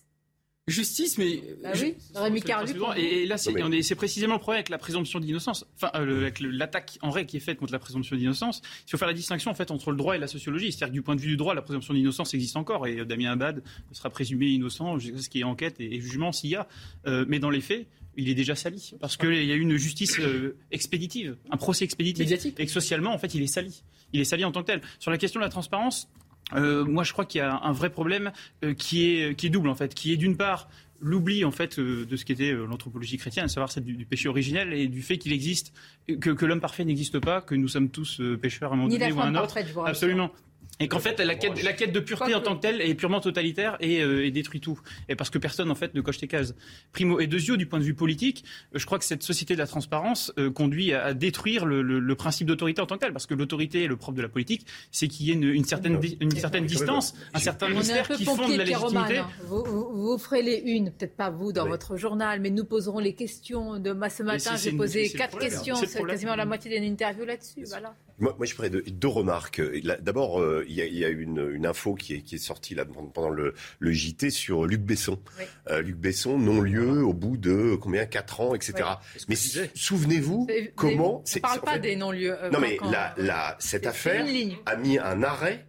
Justice, 0.68 1.18
mais 1.18 1.42
bah 1.60 1.72
oui, 1.74 1.96
Rémi 2.14 2.40
Carlu. 2.40 2.72
Et, 2.96 3.22
et 3.22 3.26
là, 3.26 3.36
c'est 3.36 3.94
précisément 3.96 4.34
le 4.34 4.38
problème 4.38 4.58
avec 4.58 4.68
la 4.68 4.78
présomption 4.78 5.18
d'innocence, 5.18 5.66
enfin 5.74 5.90
euh, 5.96 6.20
avec 6.20 6.38
l'attaque 6.38 6.98
en 7.02 7.10
règle 7.10 7.28
qui 7.30 7.36
est 7.38 7.40
faite 7.40 7.58
contre 7.58 7.72
la 7.72 7.80
présomption 7.80 8.14
d'innocence. 8.14 8.62
Il 8.86 8.90
faut 8.90 8.96
faire 8.96 9.08
la 9.08 9.14
distinction 9.14 9.50
en 9.50 9.54
fait 9.54 9.72
entre 9.72 9.90
le 9.90 9.96
droit 9.96 10.14
et 10.14 10.18
la 10.18 10.28
sociologie. 10.28 10.70
C'est-à-dire 10.70 10.88
que 10.88 10.92
du 10.92 11.02
point 11.02 11.16
de 11.16 11.20
vue 11.20 11.30
du 11.30 11.36
droit, 11.36 11.54
la 11.54 11.62
présomption 11.62 11.94
d'innocence 11.94 12.32
existe 12.34 12.56
encore 12.56 12.86
et 12.86 13.04
Damien 13.04 13.32
Abad 13.32 13.62
sera 13.90 14.10
présumé 14.10 14.46
innocent 14.46 14.98
jusqu'à 14.98 15.22
ce 15.22 15.28
qu'il 15.28 15.40
y 15.40 15.42
ait 15.42 15.44
enquête 15.44 15.80
et, 15.80 15.96
et 15.96 16.00
jugement 16.00 16.30
s'il 16.30 16.50
y 16.50 16.56
a. 16.56 16.68
Euh, 17.06 17.24
mais 17.26 17.40
dans 17.40 17.50
les 17.50 17.60
faits, 17.60 17.88
il 18.16 18.28
est 18.28 18.34
déjà 18.34 18.54
sali 18.54 18.94
parce 19.00 19.16
qu'il 19.16 19.44
y 19.44 19.52
a 19.52 19.54
une 19.54 19.76
justice 19.76 20.18
euh, 20.20 20.56
expéditive, 20.70 21.36
un 21.50 21.56
procès 21.56 21.84
expéditif, 21.84 22.20
médiatique, 22.20 22.58
et 22.58 22.66
que 22.66 22.72
socialement, 22.72 23.12
en 23.12 23.18
fait, 23.18 23.34
il 23.34 23.42
est 23.42 23.46
sali. 23.46 23.82
Il 24.12 24.20
est 24.20 24.24
sali 24.24 24.44
en 24.44 24.52
tant 24.52 24.62
que 24.62 24.66
tel. 24.66 24.82
Sur 24.98 25.10
la 25.10 25.18
question 25.18 25.40
de 25.40 25.44
la 25.44 25.50
transparence. 25.50 26.08
Euh, 26.54 26.84
moi, 26.84 27.04
je 27.04 27.12
crois 27.12 27.24
qu'il 27.24 27.38
y 27.38 27.42
a 27.42 27.60
un 27.62 27.72
vrai 27.72 27.90
problème 27.90 28.32
euh, 28.62 28.74
qui, 28.74 29.06
est, 29.06 29.34
qui 29.36 29.46
est 29.46 29.50
double, 29.50 29.68
en 29.68 29.74
fait, 29.74 29.94
qui 29.94 30.12
est 30.12 30.16
d'une 30.16 30.36
part 30.36 30.68
l'oubli 31.00 31.44
en 31.44 31.50
fait 31.50 31.80
de 31.80 32.16
ce 32.16 32.24
qu'était 32.24 32.52
l'anthropologie 32.52 33.16
chrétienne, 33.16 33.46
à 33.46 33.48
savoir 33.48 33.72
celle 33.72 33.82
du, 33.82 33.96
du 33.96 34.06
péché 34.06 34.28
originel 34.28 34.72
et 34.72 34.86
du 34.86 35.02
fait 35.02 35.18
qu'il 35.18 35.32
existe, 35.32 35.72
que, 36.06 36.30
que 36.30 36.46
l'homme 36.46 36.60
parfait 36.60 36.84
n'existe 36.84 37.18
pas, 37.18 37.40
que 37.40 37.56
nous 37.56 37.66
sommes 37.66 37.88
tous 37.88 38.22
pécheurs 38.40 38.70
à 38.70 38.74
un 38.74 38.76
moment 38.76 38.88
donné 38.88 39.10
ou 39.10 39.20
à 39.20 39.24
un 39.24 39.34
autre. 39.34 39.58
Absolument. 39.84 40.30
Et 40.80 40.88
qu'en 40.88 40.98
fait, 40.98 41.20
la 41.20 41.34
quête, 41.34 41.62
la 41.62 41.72
quête 41.72 41.92
de 41.92 42.00
pureté 42.00 42.34
en 42.34 42.40
tant 42.40 42.56
que 42.56 42.62
telle 42.62 42.80
est 42.80 42.94
purement 42.94 43.20
totalitaire 43.20 43.76
et, 43.80 44.02
euh, 44.02 44.24
et, 44.24 44.30
détruit 44.30 44.60
tout. 44.60 44.80
Et 45.08 45.14
parce 45.14 45.30
que 45.30 45.38
personne, 45.38 45.70
en 45.70 45.74
fait, 45.74 45.94
ne 45.94 46.00
coche 46.00 46.18
tes 46.18 46.26
cases. 46.26 46.54
Primo. 46.92 47.20
Et 47.20 47.26
deuxièmement, 47.26 47.58
du 47.58 47.66
point 47.66 47.78
de 47.78 47.84
vue 47.84 47.94
politique, 47.94 48.44
je 48.72 48.84
crois 48.84 48.98
que 48.98 49.04
cette 49.04 49.22
société 49.22 49.54
de 49.54 49.58
la 49.58 49.66
transparence 49.66 50.32
euh, 50.38 50.50
conduit 50.50 50.92
à, 50.92 51.04
à 51.04 51.14
détruire 51.14 51.66
le, 51.66 51.82
le, 51.82 52.00
le 52.00 52.14
principe 52.14 52.46
d'autorité 52.48 52.80
en 52.80 52.86
tant 52.86 52.96
que 52.96 53.00
tel. 53.00 53.12
Parce 53.12 53.26
que 53.26 53.34
l'autorité, 53.34 53.86
le 53.86 53.96
propre 53.96 54.16
de 54.16 54.22
la 54.22 54.28
politique, 54.28 54.66
c'est 54.90 55.08
qu'il 55.08 55.26
y 55.26 55.30
ait 55.30 55.34
une, 55.34 55.44
une 55.44 55.64
certaine, 55.64 56.00
une 56.20 56.30
certaine 56.30 56.66
distance, 56.66 57.14
un 57.34 57.38
certain 57.38 57.68
mystère 57.68 58.08
qui 58.08 58.24
fonde 58.24 58.56
la 58.56 58.64
légitimité. 58.64 59.18
Hein. 59.18 59.28
Vous, 59.46 59.62
vous, 59.64 59.88
vous, 59.92 60.18
ferez 60.18 60.42
les 60.42 60.62
unes, 60.66 60.92
peut-être 60.98 61.16
pas 61.16 61.30
vous 61.30 61.52
dans 61.52 61.64
oui. 61.64 61.70
votre 61.70 61.96
journal, 61.96 62.40
mais 62.40 62.50
nous 62.50 62.64
poserons 62.64 62.98
les 62.98 63.14
questions. 63.14 63.78
De 63.78 63.94
ce 64.08 64.22
matin, 64.22 64.56
j'ai 64.56 64.72
posé 64.72 65.10
quatre 65.10 65.38
questions, 65.38 65.76
c'est 65.76 66.02
quasiment 66.04 66.34
la 66.34 66.46
moitié 66.46 66.70
d'une 66.70 66.84
interview 66.84 67.24
là-dessus. 67.24 67.64
Voilà. 67.68 67.94
Moi, 68.22 68.36
moi, 68.38 68.46
je 68.46 68.54
ferais 68.54 68.70
deux, 68.70 68.82
deux 68.82 69.08
remarques. 69.08 69.60
D'abord, 70.00 70.40
euh, 70.40 70.64
il 70.68 70.74
y, 70.78 70.98
y, 70.98 71.04
a 71.04 71.08
une, 71.08 71.50
une 71.52 71.66
info 71.66 71.94
qui 71.96 72.14
est, 72.14 72.22
qui 72.22 72.36
est, 72.36 72.38
sortie 72.38 72.76
là, 72.76 72.84
pendant 72.84 73.30
le, 73.30 73.52
le 73.80 73.90
JT 73.90 74.30
sur 74.30 74.64
Luc 74.64 74.80
Besson. 74.80 75.18
Oui. 75.40 75.44
Euh, 75.68 75.82
Luc 75.82 75.96
Besson, 75.96 76.38
non-lieu, 76.38 77.04
au 77.04 77.14
bout 77.14 77.36
de 77.36 77.74
combien 77.74 78.06
4 78.06 78.40
ans, 78.40 78.54
etc. 78.54 78.74
Oui. 79.16 79.24
Mais 79.28 79.34
souvenez-vous 79.74 80.46
comment... 80.76 81.24
On 81.26 81.34
ne 81.34 81.40
parle 81.40 81.60
pas 81.62 81.70
en 81.72 81.74
fait, 81.74 81.80
des 81.80 81.96
non-lieux. 81.96 82.36
Euh, 82.40 82.50
non, 82.50 82.60
mais 82.60 82.78
la, 82.92 83.12
la, 83.16 83.56
cette 83.58 83.88
affaire 83.88 84.24
a 84.66 84.76
mis 84.76 84.98
un 85.00 85.24
arrêt 85.24 85.66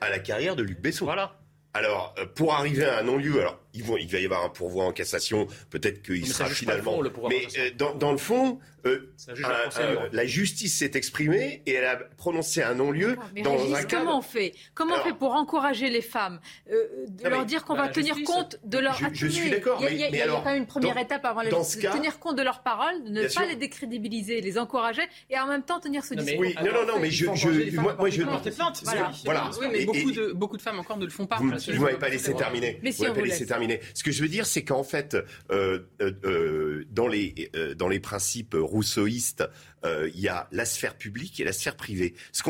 à 0.00 0.08
la 0.08 0.20
carrière 0.20 0.56
de 0.56 0.62
Luc 0.62 0.80
Besson. 0.80 1.04
Voilà. 1.04 1.36
Alors, 1.74 2.14
pour 2.34 2.54
arriver 2.54 2.86
à 2.86 3.00
un 3.00 3.02
non-lieu, 3.02 3.40
alors 3.40 3.60
il, 3.74 3.84
vont, 3.84 3.96
il, 3.96 4.08
va 4.08 4.18
y 4.18 4.24
avoir 4.24 4.44
un 4.44 4.48
pourvoi 4.48 4.84
en 4.84 4.92
cassation, 4.92 5.46
peut-être 5.70 6.02
qu'il 6.02 6.26
sera 6.26 6.48
finalement. 6.48 7.00
Le 7.00 7.10
fond, 7.10 7.28
mais 7.28 7.46
euh, 7.58 7.70
dans, 7.76 7.94
dans, 7.94 8.12
le 8.12 8.18
fond, 8.18 8.58
euh, 8.86 9.12
un, 9.28 9.82
un, 9.82 10.08
la 10.12 10.26
justice 10.26 10.78
s'est 10.78 10.92
exprimée 10.94 11.62
et 11.66 11.72
elle 11.72 11.84
a 11.84 11.96
prononcé 12.16 12.62
un 12.62 12.74
non-lieu 12.74 13.16
dans 13.44 13.56
Régis, 13.56 13.76
un 13.76 13.84
Comment 13.84 14.18
on 14.18 14.22
fait 14.22 14.54
Comment 14.74 14.94
alors, 14.94 15.06
on 15.06 15.08
fait 15.10 15.16
pour 15.16 15.32
encourager 15.32 15.90
les 15.90 16.02
femmes 16.02 16.40
euh, 16.70 17.06
De 17.08 17.28
leur 17.28 17.44
dire 17.44 17.64
qu'on 17.64 17.74
bah, 17.74 17.82
va 17.82 17.88
tenir 17.88 18.14
justice, 18.14 18.34
compte 18.34 18.58
de 18.64 18.78
leur. 18.78 18.94
Je, 18.94 19.06
je 19.12 19.26
suis 19.26 19.50
d'accord, 19.50 19.80
mais, 19.80 19.92
il 19.92 19.98
y 19.98 20.04
a, 20.04 20.10
mais 20.10 20.16
il 20.16 20.18
y 20.18 20.20
a 20.22 20.24
alors, 20.24 20.42
quand 20.42 20.50
même 20.50 20.58
une 20.58 20.66
première 20.66 20.94
dans, 20.94 21.00
étape 21.02 21.24
avant 21.24 21.42
la 21.42 21.50
justice, 21.50 21.82
de 21.82 21.88
tenir 21.88 22.18
compte 22.18 22.36
de 22.36 22.42
leurs 22.42 22.62
paroles, 22.62 23.04
de 23.04 23.10
ne 23.10 23.22
pas 23.22 23.28
sûr. 23.28 23.46
les 23.46 23.56
décrédibiliser, 23.56 24.40
les 24.40 24.58
encourager 24.58 25.02
et 25.28 25.38
en 25.38 25.46
même 25.46 25.62
temps 25.62 25.80
tenir 25.80 26.04
ce 26.04 26.14
discours. 26.14 26.40
Oui, 26.40 26.54
non, 26.64 26.72
non, 26.72 26.86
non, 26.86 27.00
mais 27.00 27.10
je, 27.10 27.26
je, 27.34 27.80
moi, 27.80 28.10
je. 28.10 28.22
plainte. 28.22 28.82
Voilà. 29.24 29.50
Oui, 29.60 29.66
mais 29.70 30.32
beaucoup 30.34 30.56
de 30.56 30.62
femmes 30.62 30.78
encore 30.80 30.96
ne 30.96 31.04
le 31.04 31.10
font 31.10 31.26
pas. 31.26 31.36
Vous 31.36 31.50
ne 31.50 31.78
m'avez 31.78 31.98
pas 31.98 32.08
laissé 32.08 32.34
terminer. 32.34 32.80
Mais 32.82 32.92
si 32.92 33.06
on 33.06 33.14
laissé 33.14 33.46
Ce 33.94 34.02
que 34.02 34.12
je 34.12 34.22
veux 34.22 34.28
dire, 34.28 34.46
c'est 34.46 34.64
qu'en 34.64 34.84
fait, 34.84 35.16
euh, 35.50 35.80
euh, 36.00 36.84
dans, 36.90 37.08
les, 37.08 37.50
euh, 37.54 37.74
dans 37.74 37.88
les 37.88 38.00
principes 38.00 38.56
rousseauistes, 38.58 39.44
il 39.84 40.20
y 40.20 40.28
a 40.28 40.46
la 40.52 40.66
sphère 40.66 40.94
publique 40.94 41.40
et 41.40 41.44
la 41.44 41.54
sphère 41.54 41.76
privée. 41.76 42.14
Ce 42.32 42.42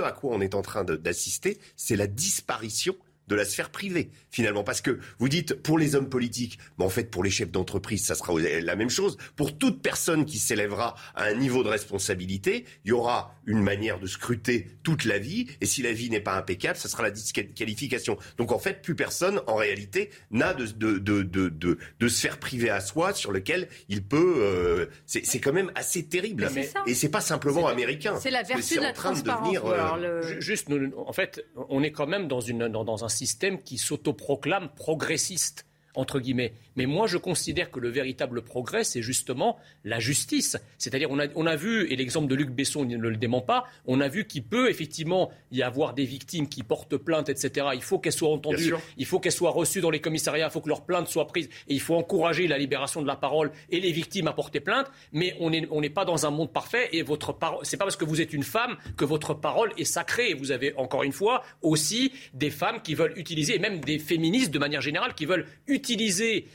à 0.00 0.12
quoi 0.12 0.34
on 0.34 0.40
est 0.40 0.54
en 0.54 0.62
train 0.62 0.84
d'assister, 0.84 1.58
c'est 1.76 1.96
la 1.96 2.06
disparition 2.06 2.94
de 3.28 3.34
la 3.34 3.44
sphère 3.44 3.70
privée, 3.70 4.10
finalement. 4.30 4.64
Parce 4.64 4.80
que 4.80 4.98
vous 5.18 5.28
dites 5.28 5.54
pour 5.54 5.78
les 5.78 5.94
hommes 5.94 6.08
politiques, 6.08 6.58
mais 6.78 6.84
en 6.84 6.88
fait 6.88 7.10
pour 7.10 7.22
les 7.22 7.30
chefs 7.30 7.50
d'entreprise, 7.50 8.04
ça 8.04 8.14
sera 8.14 8.32
la 8.38 8.76
même 8.76 8.90
chose. 8.90 9.16
Pour 9.36 9.56
toute 9.56 9.82
personne 9.82 10.24
qui 10.24 10.38
s'élèvera 10.38 10.96
à 11.14 11.24
un 11.24 11.34
niveau 11.34 11.62
de 11.62 11.68
responsabilité, 11.68 12.64
il 12.84 12.88
y 12.88 12.92
aura 12.92 13.34
une 13.46 13.62
manière 13.62 13.98
de 13.98 14.06
scruter 14.06 14.66
toute 14.82 15.04
la 15.04 15.18
vie, 15.18 15.46
et 15.60 15.66
si 15.66 15.82
la 15.82 15.92
vie 15.92 16.10
n'est 16.10 16.20
pas 16.20 16.36
impeccable, 16.36 16.76
ça 16.76 16.88
sera 16.88 17.02
la 17.02 17.10
disqualification. 17.10 18.18
Donc 18.36 18.52
en 18.52 18.58
fait, 18.58 18.82
plus 18.82 18.94
personne, 18.94 19.40
en 19.46 19.54
réalité, 19.54 20.10
n'a 20.30 20.54
de, 20.54 20.66
de, 20.66 20.98
de, 20.98 21.22
de, 21.22 21.78
de 21.98 22.08
sphère 22.08 22.38
privée 22.38 22.70
à 22.70 22.80
soi 22.80 23.12
sur 23.14 23.32
lequel 23.32 23.68
il 23.88 24.02
peut... 24.02 24.36
Euh, 24.38 24.86
c'est 25.06 25.40
quand 25.40 25.52
même 25.52 25.70
assez 25.74 26.06
terrible. 26.06 26.50
Et 26.86 26.94
c'est 26.94 27.10
pas 27.10 27.20
simplement 27.20 27.66
américain. 27.68 28.18
C'est 28.20 28.30
la 28.30 28.42
vertu 28.42 28.76
de 28.76 28.80
la 28.80 28.92
transparence. 28.92 29.56
Euh, 29.64 30.40
juste, 30.40 30.68
en 30.96 31.12
fait, 31.12 31.44
on 31.68 31.82
est 31.82 31.92
quand 31.92 32.06
même 32.06 32.28
dans, 32.28 32.40
une, 32.40 32.68
dans, 32.68 32.84
dans 32.84 33.04
un 33.04 33.08
système 33.18 33.62
qui 33.62 33.78
s'autoproclame 33.78 34.70
progressiste 34.76 35.67
entre 35.98 36.20
guillemets. 36.20 36.52
Mais 36.76 36.86
moi, 36.86 37.08
je 37.08 37.18
considère 37.18 37.72
que 37.72 37.80
le 37.80 37.88
véritable 37.88 38.42
progrès, 38.42 38.84
c'est 38.84 39.02
justement 39.02 39.58
la 39.84 39.98
justice. 39.98 40.56
C'est-à-dire, 40.78 41.10
on 41.10 41.18
a, 41.18 41.26
on 41.34 41.44
a 41.44 41.56
vu, 41.56 41.90
et 41.90 41.96
l'exemple 41.96 42.28
de 42.28 42.36
Luc 42.36 42.50
Besson 42.50 42.84
ne 42.84 42.96
le 42.96 43.16
dément 43.16 43.40
pas, 43.40 43.64
on 43.86 44.00
a 44.00 44.06
vu 44.06 44.24
qu'il 44.24 44.44
peut 44.44 44.70
effectivement 44.70 45.30
y 45.50 45.62
avoir 45.62 45.94
des 45.94 46.04
victimes 46.04 46.48
qui 46.48 46.62
portent 46.62 46.96
plainte, 46.96 47.28
etc. 47.28 47.66
Il 47.74 47.82
faut 47.82 47.98
qu'elles 47.98 48.12
soient 48.12 48.30
entendues, 48.30 48.72
il 48.96 49.06
faut 49.06 49.18
qu'elles 49.18 49.32
soient 49.32 49.50
reçues 49.50 49.80
dans 49.80 49.90
les 49.90 50.00
commissariats, 50.00 50.46
il 50.46 50.52
faut 50.52 50.60
que 50.60 50.68
leurs 50.68 50.84
plaintes 50.84 51.08
soient 51.08 51.26
prises, 51.26 51.48
et 51.66 51.74
il 51.74 51.80
faut 51.80 51.96
encourager 51.96 52.46
la 52.46 52.58
libération 52.58 53.02
de 53.02 53.06
la 53.08 53.16
parole 53.16 53.50
et 53.70 53.80
les 53.80 53.90
victimes 53.90 54.28
à 54.28 54.32
porter 54.32 54.60
plainte. 54.60 54.86
Mais 55.12 55.34
on 55.40 55.50
n'est 55.50 55.66
on 55.70 55.82
pas 55.88 56.04
dans 56.04 56.26
un 56.26 56.30
monde 56.30 56.52
parfait, 56.52 56.90
et 56.92 57.02
votre 57.02 57.32
parole, 57.32 57.64
c'est 57.64 57.76
pas 57.76 57.84
parce 57.84 57.96
que 57.96 58.04
vous 58.04 58.20
êtes 58.20 58.32
une 58.32 58.44
femme 58.44 58.76
que 58.96 59.04
votre 59.04 59.34
parole 59.34 59.72
est 59.78 59.84
sacrée. 59.84 60.30
Et 60.30 60.34
vous 60.34 60.52
avez 60.52 60.74
encore 60.76 61.02
une 61.02 61.12
fois 61.12 61.42
aussi 61.62 62.12
des 62.34 62.50
femmes 62.50 62.82
qui 62.82 62.94
veulent 62.94 63.14
utiliser, 63.16 63.56
et 63.56 63.58
même 63.58 63.80
des 63.80 63.98
féministes 63.98 64.52
de 64.52 64.58
manière 64.60 64.80
générale, 64.80 65.14
qui 65.14 65.26
veulent 65.26 65.46
utiliser 65.66 65.87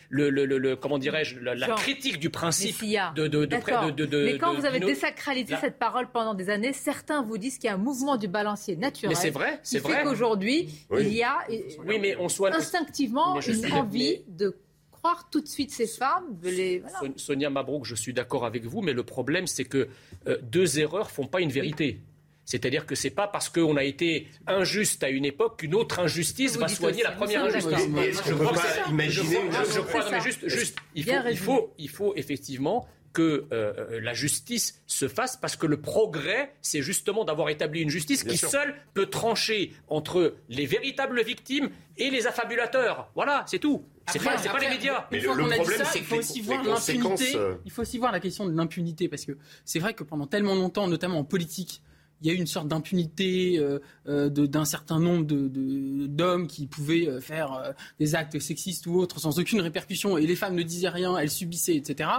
le, 0.09 0.29
le, 0.29 0.75
comment 0.75 0.97
dirais-je, 0.97 1.39
la, 1.39 1.67
critique 1.75 2.19
du 2.19 2.29
principe 2.29 2.81
de, 3.15 3.27
de, 3.27 3.45
de, 3.45 4.23
Mais 4.25 4.37
quand 4.37 4.53
vous 4.53 4.65
avez 4.65 4.79
désacralisé 4.79 5.55
cette 5.59 5.79
parole 5.79 6.09
pendant 6.11 6.33
des 6.33 6.49
années, 6.49 6.73
certains 6.73 7.23
vous 7.23 7.37
disent 7.37 7.57
qu'il 7.57 7.67
y 7.67 7.71
a 7.71 7.75
un 7.75 7.77
mouvement 7.77 8.17
du 8.17 8.27
balancier 8.27 8.75
naturel. 8.75 9.09
Mais 9.09 9.15
c'est 9.15 9.29
vrai, 9.29 9.59
c'est 9.63 9.79
vrai. 9.79 9.97
Fait 9.97 10.03
qu'aujourd'hui, 10.03 10.69
il 10.91 11.13
y 11.13 11.23
a 11.23 11.39
oui, 11.85 11.99
mais 11.99 12.15
on 12.17 12.29
soit... 12.29 12.55
instinctivement 12.55 13.39
une 13.39 13.73
envie 13.73 14.21
de 14.27 14.55
croire 14.91 15.29
tout 15.29 15.41
de 15.41 15.47
suite 15.47 15.71
ces 15.71 15.87
femmes. 15.87 16.37
Les... 16.43 16.81
Sonia 17.17 17.49
Mabrouk, 17.49 17.85
je 17.85 17.95
suis 17.95 18.13
d'accord 18.13 18.45
avec 18.45 18.63
vous, 18.65 18.81
mais 18.81 18.93
le 18.93 19.03
problème, 19.03 19.47
c'est 19.47 19.65
que 19.65 19.89
euh, 20.27 20.37
deux 20.41 20.79
erreurs 20.79 21.11
font 21.11 21.27
pas 21.27 21.41
une 21.41 21.51
vérité. 21.51 21.99
C'est-à-dire 22.45 22.85
que 22.85 22.95
c'est 22.95 23.09
pas 23.09 23.27
parce 23.27 23.49
qu'on 23.49 23.77
a 23.77 23.83
été 23.83 24.27
injuste 24.47 25.03
à 25.03 25.09
une 25.09 25.25
époque 25.25 25.59
qu'une 25.59 25.75
autre 25.75 25.99
injustice 25.99 26.57
va 26.57 26.67
soigner 26.67 27.03
la 27.03 27.11
première 27.11 27.45
injustice. 27.45 28.21
Je 28.25 28.33
crois 28.33 28.53
que 28.53 28.89
imaginer. 28.89 29.39
Je 29.73 29.79
crois, 29.79 30.11
mais 30.11 30.21
juste, 30.21 30.47
juste, 30.47 30.77
il 30.95 31.05
faut, 31.05 31.13
il 31.29 31.37
faut, 31.37 31.73
il 31.77 31.89
faut 31.89 32.13
effectivement 32.15 32.87
que 33.13 33.21
euh, 33.51 33.73
euh, 33.77 34.01
la 34.01 34.13
justice 34.13 34.81
se 34.87 35.07
fasse 35.07 35.37
parce 35.37 35.55
que 35.55 35.67
le 35.67 35.79
progrès, 35.79 36.55
c'est 36.61 36.81
justement 36.81 37.23
d'avoir 37.23 37.49
établi 37.49 37.81
une 37.81 37.89
justice 37.89 38.23
qui 38.23 38.37
seule 38.37 38.75
peut 38.95 39.05
trancher 39.05 39.71
entre 39.87 40.35
les 40.49 40.65
véritables 40.65 41.21
victimes 41.21 41.69
et 41.97 42.09
les 42.09 42.25
affabulateurs. 42.25 43.11
Voilà, 43.15 43.45
c'est 43.47 43.59
tout. 43.59 43.85
C'est 44.11 44.21
pas, 44.21 44.35
pas 44.35 44.59
les 44.59 44.69
médias. 44.69 45.07
Mais 45.11 45.19
le, 45.19 45.27
problème, 45.27 45.61
c'est 45.85 45.99
qu'il 45.99 46.05
faut 46.05 46.17
aussi 46.17 46.41
voir 46.41 46.63
l'impunité. 46.63 47.35
Euh, 47.35 47.55
il 47.65 47.71
faut 47.71 47.83
aussi 47.83 47.99
voir 47.99 48.11
la 48.11 48.19
question 48.19 48.47
de 48.47 48.57
l'impunité 48.57 49.07
parce 49.07 49.25
que 49.25 49.37
c'est 49.63 49.79
vrai 49.79 49.93
que 49.93 50.03
pendant 50.03 50.27
tellement 50.27 50.55
longtemps, 50.55 50.87
notamment 50.87 51.19
en 51.19 51.23
politique, 51.23 51.81
il 52.23 52.27
y 52.27 52.29
a 52.31 52.33
eu 52.33 52.37
une 52.39 52.47
sorte 52.47 52.67
d'impunité 52.69 53.59
euh, 53.59 53.79
euh, 54.07 54.29
d'un 54.29 54.65
certain 54.65 54.99
nombre 54.99 55.25
d'hommes 55.25 56.47
de, 56.47 56.51
qui 56.51 56.67
pouvaient 56.67 57.07
euh, 57.07 57.19
faire 57.19 57.73
des 57.99 58.15
actes 58.15 58.39
sexistes 58.39 58.87
ou 58.87 58.97
autres 58.97 59.19
sans 59.19 59.39
aucune 59.39 59.59
répercussion 59.59 60.17
et 60.17 60.25
les 60.25 60.35
femmes 60.35 60.55
ne 60.55 60.63
disaient 60.63 60.89
rien, 60.89 61.17
elles 61.17 61.29
subissaient, 61.29 61.75
etc. 61.75 62.09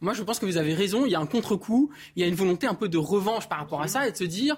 Moi, 0.00 0.14
je 0.14 0.22
pense 0.22 0.40
que 0.40 0.46
vous 0.46 0.56
avez 0.56 0.74
raison. 0.74 1.06
Il 1.06 1.12
y 1.12 1.14
a 1.14 1.20
un 1.20 1.26
contre-coup, 1.26 1.90
il 2.16 2.22
y 2.22 2.24
a 2.24 2.28
une 2.28 2.34
volonté 2.34 2.66
un 2.66 2.74
peu 2.74 2.88
de 2.88 2.98
revanche 2.98 3.48
par 3.48 3.58
rapport 3.58 3.80
à 3.82 3.88
ça 3.88 4.08
et 4.08 4.12
de 4.12 4.16
se 4.16 4.24
dire 4.24 4.56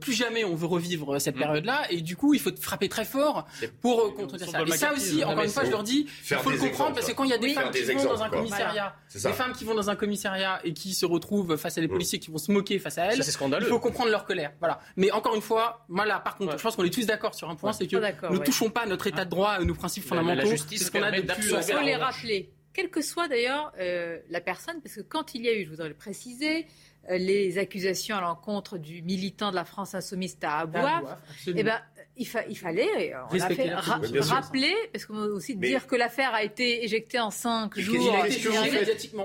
plus 0.00 0.12
jamais 0.12 0.44
on 0.44 0.54
veut 0.54 0.66
revivre 0.66 1.20
cette 1.20 1.36
mm. 1.36 1.40
période-là 1.40 1.90
et 1.90 2.02
du 2.02 2.16
coup, 2.16 2.34
il 2.34 2.40
faut 2.40 2.50
frapper 2.60 2.88
très 2.88 3.04
fort 3.04 3.46
pour 3.80 4.14
contredire 4.14 4.48
ça. 4.48 4.62
Et 4.62 4.70
ça 4.72 4.92
aussi, 4.92 5.24
encore 5.24 5.44
une 5.44 5.50
fois, 5.50 5.64
je 5.64 5.70
leur 5.70 5.82
dis, 5.82 6.06
il 6.30 6.36
faut 6.36 6.50
le 6.50 6.58
comprendre 6.58 6.94
parce 6.94 7.06
que 7.06 7.12
quand 7.12 7.24
il 7.24 7.30
y 7.30 7.34
a 7.34 7.38
des 7.38 7.54
femmes 7.54 7.70
qui 7.70 7.82
vont 7.82 8.04
dans 8.04 8.22
un 8.22 8.28
commissariat, 8.28 8.94
des 9.14 9.32
femmes 9.32 9.52
qui 9.52 9.64
vont 9.64 9.74
dans 9.74 9.88
un 9.88 9.96
commissariat 9.96 10.60
et 10.64 10.74
qui 10.74 10.92
se 10.92 11.06
retrouvent 11.06 11.56
face 11.56 11.78
à 11.78 11.80
des 11.80 11.88
mm. 11.88 11.92
policiers 11.92 12.18
qui 12.18 12.30
vont 12.30 12.38
se 12.38 12.52
moquer 12.52 12.78
face 12.78 12.98
à 12.98 13.06
elles, 13.06 13.22
il 13.24 13.66
faut 13.66 13.80
comprendre 13.80 14.10
leur 14.10 14.26
voilà. 14.58 14.80
Mais 14.96 15.10
encore 15.10 15.34
une 15.34 15.42
fois, 15.42 15.84
moi 15.88 16.04
là, 16.04 16.20
par 16.20 16.36
contre, 16.36 16.56
je 16.58 16.62
pense 16.62 16.76
qu'on 16.76 16.84
est 16.84 16.92
tous 16.92 17.06
d'accord 17.06 17.34
sur 17.34 17.48
un 17.50 17.56
point, 17.56 17.72
c'est 17.72 17.86
que 17.86 17.96
ne 17.96 18.38
touchons 18.38 18.70
pas 18.70 18.86
notre 18.86 19.06
état 19.06 19.24
de 19.24 19.30
droit, 19.30 19.58
nos 19.60 19.74
principes 19.74 20.04
fondamentaux. 20.04 20.42
La 20.42 20.46
justice, 20.46 20.86
ce 20.86 20.90
qu'on 20.90 21.02
a 21.02 21.10
depuis. 21.10 21.50
Il 21.50 21.62
faut 21.62 21.80
les 21.80 21.96
rappeler. 21.96 22.50
Quelle 22.72 22.90
que 22.90 23.02
soit 23.02 23.28
d'ailleurs 23.28 23.72
euh, 23.78 24.18
la 24.30 24.40
personne, 24.40 24.80
parce 24.82 24.96
que 24.96 25.00
quand 25.00 25.36
il 25.36 25.44
y 25.44 25.48
a 25.48 25.56
eu, 25.56 25.64
je 25.64 25.70
voudrais 25.70 25.88
le 25.88 25.94
préciser, 25.94 26.66
euh, 27.08 27.18
les 27.18 27.56
accusations 27.58 28.16
à 28.16 28.20
l'encontre 28.20 28.78
du 28.78 29.00
militant 29.02 29.50
de 29.50 29.54
la 29.54 29.64
France 29.64 29.94
insoumise 29.94 30.40
Tahabouaf, 30.40 31.04
eh 31.46 31.62
ben, 31.62 31.80
il, 32.16 32.26
il, 32.48 32.56
fallait 32.56 33.14
euh, 33.14 33.18
on 33.30 33.40
a 33.40 33.48
fait, 33.50 33.74
rappeler, 33.74 34.74
parce 34.92 35.04
qu'on 35.04 35.16
aussi 35.16 35.56
dire 35.56 35.86
que 35.86 35.96
l'affaire 35.96 36.32
a 36.32 36.44
été 36.44 36.84
éjectée 36.84 37.18
en 37.18 37.30
cinq 37.30 37.78
jours. 37.78 38.24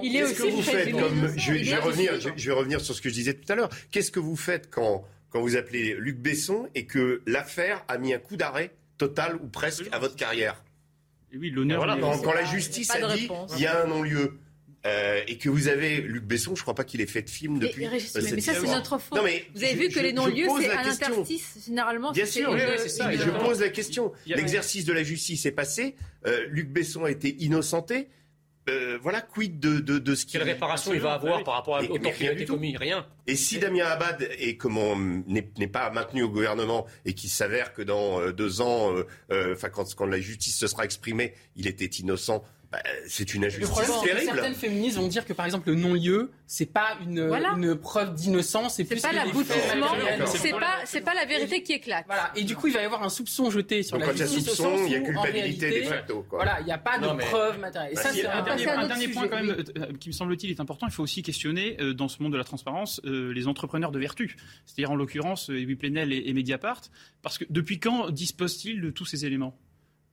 Il 0.02 0.16
est 0.16 0.24
aussi 0.24 0.50
vous 0.50 0.62
faites 0.62 0.92
comme, 0.92 1.38
je, 1.38 1.52
vais, 1.52 1.64
je, 1.64 1.72
vais 1.72 1.78
revenir, 1.78 2.14
je, 2.20 2.50
vais 2.50 2.56
revenir 2.56 2.82
sur 2.82 2.96
ce 2.96 3.02
que 3.02 3.10
je 3.10 3.14
disais 3.14 3.34
tout 3.34 3.52
à 3.52 3.56
l'heure. 3.56 3.70
Qu'est-ce 3.92 4.12
que 4.12 4.20
vous 4.20 4.36
faites 4.36 4.70
quand, 4.70 5.06
quand 5.30 5.42
vous 5.42 5.56
appelez 5.56 5.96
Luc 6.00 6.18
Besson 6.18 6.68
et 6.76 6.86
que 6.86 7.22
l'affaire 7.26 7.84
a 7.88 7.98
mis 7.98 8.14
un 8.14 8.20
coup 8.20 8.38
d'arrêt 8.38 8.74
total 8.98 9.36
ou 9.36 9.48
presque 9.48 9.88
à 9.92 10.00
votre 10.00 10.16
carrière? 10.16 10.64
Oui, 11.34 11.52
l'honneur. 11.52 11.78
Voilà, 11.78 11.98
quand, 11.98 12.34
la 12.34 12.44
justice 12.44 12.90
a 12.92 13.16
dit 13.16 13.30
il 13.56 13.62
y 13.62 13.68
a 13.68 13.84
un 13.84 13.88
non-lieu. 13.88 14.40
Euh, 14.86 15.22
et 15.28 15.38
que 15.38 15.50
vous 15.50 15.68
avez 15.68 15.98
Luc 15.98 16.24
Besson, 16.24 16.56
je 16.56 16.62
crois 16.62 16.74
pas 16.74 16.86
qu'il 16.86 17.02
ait 17.02 17.06
fait 17.06 17.22
de 17.22 17.30
film 17.30 17.60
depuis. 17.60 17.82
Mais, 17.82 17.88
euh, 17.88 18.22
mais 18.34 18.42
ça 18.42 18.54
c'est 18.54 18.68
notre 18.68 18.98
faute. 18.98 19.20
vous 19.20 19.64
avez 19.64 19.76
vu 19.76 19.90
que 19.90 20.00
les 20.00 20.14
non-lieux 20.14 20.48
c'est 20.62 20.72
un 20.72 20.86
interstice 20.86 21.58
généralement. 21.66 22.12
Bien 22.12 22.26
sûr, 22.26 22.56
c'est 22.78 22.90
ça. 22.90 23.12
je 23.12 23.30
pose 23.30 23.60
la 23.60 23.70
question. 23.70 24.14
L'exercice 24.26 24.86
de 24.86 24.94
la 24.94 25.04
justice 25.04 25.46
est 25.46 25.52
passé. 25.52 25.96
Euh, 26.26 26.46
Luc 26.50 26.70
Besson 26.70 27.04
a 27.04 27.12
été 27.12 27.36
innocenté. 27.44 28.08
Euh, 28.70 29.00
voilà, 29.02 29.22
quid 29.22 29.60
de, 29.60 29.80
de, 29.80 29.98
de 29.98 30.16
ce 30.16 30.26
Quelle 30.26 30.44
réparation 30.44 30.94
il 30.94 31.00
va 31.00 31.14
avoir 31.14 31.44
par 31.44 31.56
rapport 31.56 31.78
à 31.78 31.82
au 31.82 31.98
temps 31.98 32.12
qui 32.12 32.28
a 32.28 32.34
été 32.34 32.46
commis 32.46 32.78
Rien. 32.78 33.08
Et 33.26 33.36
si 33.36 33.58
Damien 33.58 33.86
Abad 33.86 34.30
est 34.38 34.58
comment 34.58 34.96
n'est 34.96 35.68
pas 35.68 35.90
maintenu 35.90 36.24
au 36.24 36.30
gouvernement 36.30 36.86
et 37.04 37.14
qu'il 37.14 37.30
s'avère 37.30 37.74
que 37.74 37.82
dans 37.82 38.32
deux 38.32 38.62
ans, 38.62 38.94
enfin 39.32 39.70
quand, 39.70 39.94
quand 39.96 40.06
la 40.06 40.20
justice 40.22 40.58
se 40.58 40.68
sera 40.68 40.86
exprimée, 40.86 41.34
il 41.56 41.68
était 41.68 41.86
innocent, 41.86 42.44
bah, 42.72 42.84
c'est 43.08 43.34
une 43.34 43.46
injustice 43.46 43.76
terrible. 44.04 44.32
Certaines 44.32 44.54
féministes 44.54 44.98
vont 44.98 45.08
dire 45.08 45.26
que 45.26 45.34
par 45.34 45.48
exemple 45.48 45.70
le 45.70 45.76
non-lieu, 45.76 46.32
c'est 46.46 46.72
pas 46.72 47.00
une, 47.02 47.20
une 47.58 47.76
preuve 47.76 48.14
d'innocence, 48.14 48.76
c'est 48.76 48.84
plus 48.84 49.02
pas 49.02 49.12
l'aboutissement, 49.12 49.88
c'est 50.28 50.52
pas 50.52 50.80
c'est 50.86 51.02
pas 51.02 51.16
la 51.16 51.26
vérité 51.26 51.64
qui 51.64 51.74
éclate. 51.74 52.06
Voilà. 52.06 52.32
Et 52.36 52.44
du 52.44 52.56
coup, 52.56 52.68
il 52.68 52.74
va 52.74 52.82
y 52.82 52.86
avoir 52.86 53.02
un 53.02 53.10
soupçon 53.10 53.50
jeté 53.50 53.82
sur 53.82 53.98
Donc, 53.98 54.06
la 54.08 54.14
justice. 54.14 54.30
Quand 54.30 54.42
il 54.42 54.46
y 54.46 54.50
a 54.50 54.56
soupçon, 54.56 54.86
il 54.86 54.92
y 54.92 54.96
a 54.96 55.00
culpabilité 55.00 55.82
de 55.82 55.86
facto. 55.88 56.26
Quoi. 56.30 56.44
Voilà, 56.44 56.60
il 56.60 56.66
n'y 56.66 56.72
a 56.72 56.78
pas 56.78 57.00
de 57.00 57.08
preuve 57.08 57.60
matérielle. 57.60 57.96
Bah, 57.96 58.04
ça, 58.04 58.14
c'est 58.14 58.28
un, 58.28 58.44
dernier, 58.44 58.70
un 58.70 58.88
dernier 58.88 59.08
point 59.08 59.28
quand 59.28 59.44
même 59.44 59.50
euh, 59.50 59.94
qui 60.00 60.10
me 60.10 60.14
semble-t-il 60.14 60.52
est 60.52 60.60
important. 60.60 60.86
Il 60.86 60.94
faut 60.94 61.04
aussi 61.04 61.24
questionner 61.24 61.76
euh, 61.82 61.96
dans 61.96 62.08
ce 62.08 62.22
monde 62.22 62.34
de 62.34 62.38
la 62.38 62.44
transparence 62.44 63.02
euh, 63.06 63.34
les 63.34 63.48
entrepreneurs 63.48 63.92
de 63.92 64.00
vertu, 64.00 64.38
c'est-à-dire 64.68 64.92
en 64.92 64.96
l'occurrence 64.96 65.50
Louis 65.50 65.76
Plenel 65.76 66.14
et 66.14 66.34
Mediapart, 66.34 66.82
parce 67.24 67.40
que 67.40 67.46
depuis 67.50 67.80
quand 67.80 68.12
disposent-ils 68.12 68.80
de 68.80 68.92
tous 68.92 69.06
ces 69.06 69.26
éléments? 69.26 69.58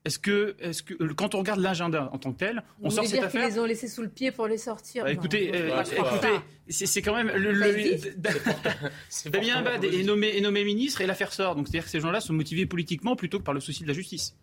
Est-ce 0.07 0.21
que, 0.21 0.55
est 0.61 0.85
que, 0.85 0.95
euh, 1.03 1.15
quand 1.15 1.35
on 1.35 1.39
regarde 1.39 1.59
l'agenda 1.59 2.09
en 2.13 2.19
tant 2.19 2.33
que 2.33 2.39
tel, 2.39 2.63
on 2.81 2.91
sort 2.91 3.05
cette 3.05 3.25
affaire 3.25 3.43
qu'ils 3.43 3.55
les 3.55 3.59
ont 3.59 3.65
laissés 3.65 3.89
sous 3.89 4.03
le 4.03 4.09
pied 4.09 4.31
pour 4.31 4.47
les 4.47 4.57
sortir. 4.57 5.03
Bah, 5.03 5.11
écoutez, 5.11 5.51
euh, 5.53 5.83
écoutez, 5.83 6.39
c'est 6.69 7.03
quand 7.03 7.15
même 7.17 7.33
le, 7.35 7.51
le 7.51 9.31
Damien 9.31 9.57
Abad 9.57 9.83
est 9.83 10.05
nommé, 10.05 10.37
est 10.37 10.41
nommé 10.41 10.63
ministre 10.63 11.01
et 11.01 11.07
l'affaire 11.07 11.33
sort. 11.33 11.57
Donc 11.57 11.67
c'est-à-dire 11.67 11.85
que 11.85 11.91
ces 11.91 11.99
gens-là 11.99 12.21
sont 12.21 12.35
motivés 12.35 12.67
politiquement 12.67 13.17
plutôt 13.17 13.41
que 13.41 13.45
par 13.45 13.55
le 13.55 13.59
souci 13.59 13.83
de 13.83 13.89
la 13.89 13.95
justice. 13.95 14.37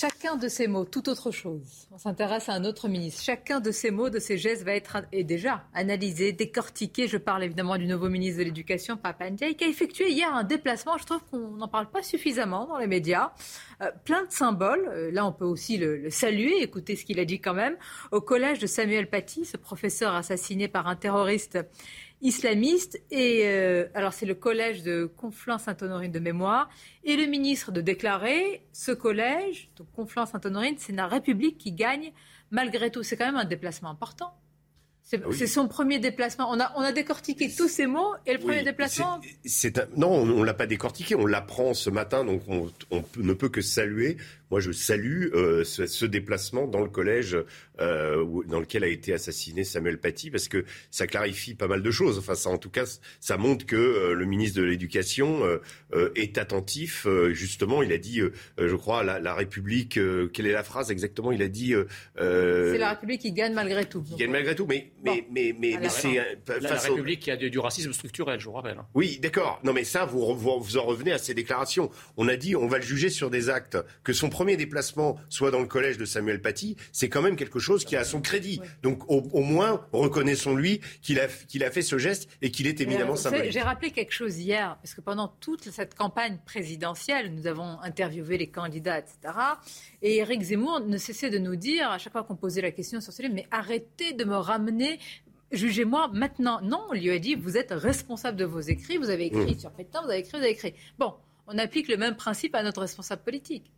Chacun 0.00 0.36
de 0.36 0.46
ces 0.46 0.68
mots, 0.68 0.84
tout 0.84 1.08
autre 1.08 1.32
chose. 1.32 1.88
On 1.90 1.98
s'intéresse 1.98 2.48
à 2.48 2.52
un 2.52 2.64
autre 2.64 2.86
ministre. 2.86 3.20
Chacun 3.20 3.58
de 3.58 3.72
ces 3.72 3.90
mots, 3.90 4.10
de 4.10 4.20
ces 4.20 4.38
gestes 4.38 4.62
va 4.62 4.74
être 4.74 4.98
est 5.10 5.24
déjà 5.24 5.64
analysé, 5.74 6.30
décortiqué. 6.30 7.08
Je 7.08 7.16
parle 7.16 7.42
évidemment 7.42 7.76
du 7.76 7.88
nouveau 7.88 8.08
ministre 8.08 8.38
de 8.38 8.44
l'Éducation, 8.44 8.96
Papandiaï, 8.96 9.56
qui 9.56 9.64
a 9.64 9.66
effectué 9.66 10.12
hier 10.12 10.32
un 10.32 10.44
déplacement. 10.44 10.98
Je 10.98 11.04
trouve 11.04 11.24
qu'on 11.28 11.56
n'en 11.56 11.66
parle 11.66 11.90
pas 11.90 12.04
suffisamment 12.04 12.66
dans 12.66 12.78
les 12.78 12.86
médias. 12.86 13.32
Euh, 13.82 13.90
plein 14.04 14.24
de 14.24 14.30
symboles. 14.30 14.88
Euh, 14.88 15.10
là, 15.10 15.26
on 15.26 15.32
peut 15.32 15.44
aussi 15.44 15.78
le 15.78 16.10
saluer, 16.10 16.62
écouter 16.62 16.94
ce 16.94 17.04
qu'il 17.04 17.18
a 17.18 17.24
dit 17.24 17.40
quand 17.40 17.54
même. 17.54 17.76
Au 18.12 18.20
collège 18.20 18.60
de 18.60 18.68
Samuel 18.68 19.10
Paty, 19.10 19.46
ce 19.46 19.56
professeur 19.56 20.14
assassiné 20.14 20.68
par 20.68 20.86
un 20.86 20.94
terroriste 20.94 21.58
islamiste. 22.20 23.00
Et 23.10 23.42
euh, 23.44 23.86
alors, 23.94 24.12
c'est 24.12 24.26
le 24.26 24.34
collège 24.34 24.82
de 24.82 25.10
Conflans-Sainte-Honorine 25.16 26.12
de 26.12 26.18
mémoire. 26.18 26.68
Et 27.04 27.16
le 27.16 27.26
ministre 27.26 27.72
de 27.72 27.80
déclarer 27.80 28.66
ce 28.72 28.92
collège, 28.92 29.70
donc 29.76 29.88
Conflans-Sainte-Honorine, 29.92 30.76
c'est 30.78 30.92
la 30.92 31.06
République 31.06 31.58
qui 31.58 31.72
gagne 31.72 32.12
malgré 32.50 32.90
tout. 32.90 33.02
C'est 33.02 33.16
quand 33.16 33.26
même 33.26 33.36
un 33.36 33.44
déplacement 33.44 33.90
important. 33.90 34.32
Ah 35.12 35.16
c'est 35.32 35.46
son 35.46 35.68
premier 35.68 35.98
déplacement. 35.98 36.50
On 36.50 36.60
a, 36.60 36.72
on 36.76 36.82
a 36.82 36.92
décortiqué 36.92 37.50
tous 37.50 37.68
ces 37.68 37.86
mots 37.86 38.12
et 38.26 38.34
le 38.34 38.38
premier 38.38 38.62
déplacement. 38.62 39.20
non, 39.96 40.10
on 40.10 40.26
ne 40.26 40.44
l'a 40.44 40.54
pas 40.54 40.66
décortiqué. 40.66 41.14
On 41.14 41.24
l'apprend 41.24 41.72
ce 41.72 41.88
matin, 41.88 42.24
donc 42.24 42.42
on, 42.46 42.70
on, 42.90 43.02
ne 43.16 43.32
peut 43.32 43.48
que 43.48 43.62
saluer 43.62 44.18
moi, 44.50 44.60
je 44.60 44.72
salue 44.72 45.26
euh, 45.34 45.64
ce, 45.64 46.04
déplacement 46.06 46.66
dans 46.66 46.80
le 46.80 46.88
collège 46.88 47.36
euh, 47.80 48.24
dans 48.46 48.60
lequel 48.60 48.84
a 48.84 48.88
été 48.88 49.12
assassiné 49.12 49.64
Samuel 49.64 49.98
Paty, 49.98 50.30
parce 50.30 50.48
que 50.48 50.64
ça 50.90 51.06
clarifie 51.06 51.54
pas 51.54 51.68
mal 51.68 51.82
de 51.82 51.90
choses. 51.90 52.18
Enfin, 52.18 52.34
ça, 52.34 52.48
en 52.50 52.58
tout 52.58 52.70
cas, 52.70 52.84
ça 53.20 53.36
montre 53.36 53.66
que 53.66 53.76
euh, 53.76 54.14
le 54.14 54.24
ministre 54.24 54.58
de 54.60 54.64
l'Éducation 54.64 55.18
est 56.14 56.38
attentif. 56.38 57.06
justement, 57.30 57.82
il 57.82 57.92
a 57.92 57.98
dit, 57.98 58.20
je 58.58 58.74
crois, 58.74 59.02
la, 59.02 59.18
la 59.18 59.34
République. 59.34 59.98
quelle 60.32 60.46
est 60.46 60.52
la 60.52 60.62
phrase 60.62 60.90
exactement? 60.90 61.32
Il 61.32 61.42
a 61.42 61.48
dit. 61.48 61.74
c'est 62.16 62.78
la 62.78 62.90
République 62.90 63.20
qui 63.20 63.32
gagne 63.32 63.54
malgré 63.54 63.84
tout. 63.84 64.02
Qui 64.02 64.16
gagne 64.16 64.30
malgré 64.30 64.54
tout, 64.54 64.66
mais 64.66 64.92
mais 65.04 65.26
mais 65.30 65.54
mais, 65.58 65.88
c'est 65.88 66.14
la, 66.60 66.76
République 66.76 67.20
qui 67.20 67.30
a 67.30 67.36
du, 67.36 67.58
racisme 67.58 67.92
structurel, 67.92 68.40
je 68.40 68.46
vous 68.46 68.52
rappelle. 68.52 68.78
Hein. 68.78 68.86
Oui, 68.94 69.18
d'accord. 69.22 69.60
Non, 69.64 69.72
mais 69.72 69.84
ça, 69.84 70.04
vous, 70.04 70.34
vous, 70.34 70.60
vous 70.60 70.76
en 70.76 70.84
revenez 70.84 71.12
à 71.12 71.18
ces 71.18 71.34
déclarations. 71.34 71.90
On 72.16 72.28
a 72.28 72.36
dit, 72.36 72.56
on 72.56 72.66
va 72.66 72.78
le 72.78 72.84
juger 72.84 73.10
sur 73.10 73.30
des 73.30 73.50
actes 73.50 73.78
que 74.04 74.12
son 74.12 74.28
premier 74.38 74.56
déplacement 74.56 75.16
soit 75.30 75.50
dans 75.50 75.58
le 75.58 75.66
collège 75.66 75.98
de 75.98 76.04
Samuel 76.04 76.40
Paty, 76.40 76.76
c'est 76.92 77.08
quand 77.08 77.22
même 77.22 77.34
quelque 77.34 77.58
chose 77.58 77.84
qui 77.84 77.96
a 77.96 78.04
son 78.04 78.20
crédit. 78.20 78.60
Donc 78.84 79.02
au, 79.08 79.40
moins, 79.42 79.84
reconnaissons-lui 79.92 80.80
qu'il 81.02 81.18
a, 81.18 81.26
qu'il 81.26 81.64
a 81.64 81.72
fait 81.72 81.82
ce 81.82 81.98
geste 81.98 82.28
et 82.40 82.52
qu'il 82.52 82.68
est 82.68 82.80
éminemment 82.80 83.16
symbolique. 83.16 83.50
J'ai 83.50 83.62
rappelé 83.62 83.90
quelque 83.90 84.12
chose 84.12 84.38
hier, 84.38 84.78
parce 84.80 84.94
que 84.94 85.00
pendant 85.00 85.26
toute 85.40 85.70
cette 85.70 85.96
campagne 85.96 86.38
présidentielle, 86.46 87.34
nous 87.34 87.48
avons 87.48 87.80
interviewé 87.80 88.38
les 88.38 88.46
candidats, 88.46 89.00
etc. 89.00 89.16
Et 90.02 90.18
Éric 90.18 90.42
Zemmour 90.42 90.82
ne 90.86 90.98
cessait 90.98 91.30
de 91.30 91.38
nous 91.38 91.56
dire, 91.56 91.90
à 91.90 91.98
chaque 91.98 92.12
fois 92.12 92.22
qu'on 92.22 92.36
posait 92.36 92.62
la 92.62 92.70
question 92.70 93.00
sur 93.00 93.12
ce 93.12 93.22
livre, 93.22 93.34
mais 93.34 93.48
arrêtez 93.50 94.12
de 94.12 94.22
me 94.22 94.36
ramener 94.36 95.00
jugez-moi 95.50 96.10
maintenant. 96.12 96.60
Non, 96.62 96.84
on 96.90 96.92
lui 96.92 97.10
a 97.10 97.18
dit, 97.18 97.34
vous 97.34 97.56
êtes 97.56 97.72
responsable 97.72 98.36
de 98.36 98.44
vos 98.44 98.60
écrits, 98.60 98.98
vous 98.98 99.10
avez 99.10 99.26
écrit 99.26 99.56
mmh. 99.56 99.58
sur 99.58 99.72
Pétain, 99.72 100.00
vous 100.02 100.10
avez 100.10 100.20
écrit, 100.20 100.38
vous 100.38 100.44
avez 100.44 100.52
écrit. 100.52 100.74
Bon, 100.96 101.14
on 101.48 101.58
applique 101.58 101.88
le 101.88 101.96
même 101.96 102.14
principe 102.14 102.54
à 102.54 102.62
notre 102.62 102.82
responsable 102.82 103.22
politique. 103.22 103.72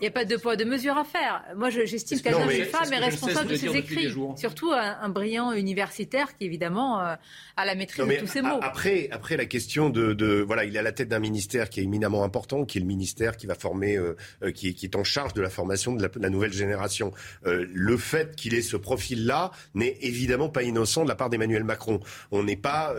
Il 0.00 0.02
n'y 0.02 0.06
a 0.08 0.10
pas 0.10 0.24
de 0.24 0.36
poids 0.36 0.56
de 0.56 0.64
mesure 0.64 0.96
à 0.96 1.04
faire. 1.04 1.42
Moi, 1.56 1.70
j'estime 1.70 2.20
qu'Adolphe 2.20 2.70
femme 2.70 2.92
est 2.92 2.98
responsable 2.98 3.50
de 3.50 3.56
ses 3.56 3.76
écrits. 3.76 4.12
Surtout 4.36 4.72
un, 4.72 5.08
brillant 5.08 5.52
universitaire 5.52 6.36
qui, 6.36 6.44
évidemment, 6.44 7.00
euh, 7.00 7.14
a 7.56 7.64
la 7.64 7.74
maîtrise 7.74 8.06
de 8.06 8.14
tous 8.16 8.26
ces 8.26 8.42
mots. 8.42 8.58
Après, 8.62 9.08
après 9.12 9.36
la 9.36 9.46
question 9.46 9.90
de, 9.90 10.42
Voilà, 10.42 10.64
il 10.64 10.74
est 10.76 10.78
à 10.78 10.82
la 10.82 10.92
tête 10.92 11.08
d'un 11.08 11.18
ministère 11.18 11.70
qui 11.70 11.80
est 11.80 11.84
éminemment 11.84 12.24
important, 12.24 12.64
qui 12.64 12.78
est 12.78 12.80
le 12.80 12.86
ministère 12.86 13.36
qui 13.36 13.46
va 13.46 13.54
former, 13.54 13.96
euh, 13.96 14.16
euh, 14.42 14.50
qui, 14.50 14.76
est 14.82 14.96
en 14.96 15.04
charge 15.04 15.32
de 15.34 15.42
la 15.42 15.50
formation 15.50 15.92
de 15.92 16.10
la, 16.20 16.30
nouvelle 16.30 16.52
génération. 16.52 17.12
le 17.44 17.96
fait 17.96 18.34
qu'il 18.36 18.54
ait 18.54 18.62
ce 18.62 18.76
profil-là 18.76 19.50
n'est 19.74 19.96
évidemment 20.00 20.48
pas 20.48 20.62
innocent 20.62 21.04
de 21.04 21.08
la 21.08 21.14
part 21.14 21.30
d'Emmanuel 21.30 21.64
Macron. 21.64 22.00
On 22.30 22.42
n'est 22.42 22.56
pas. 22.56 22.94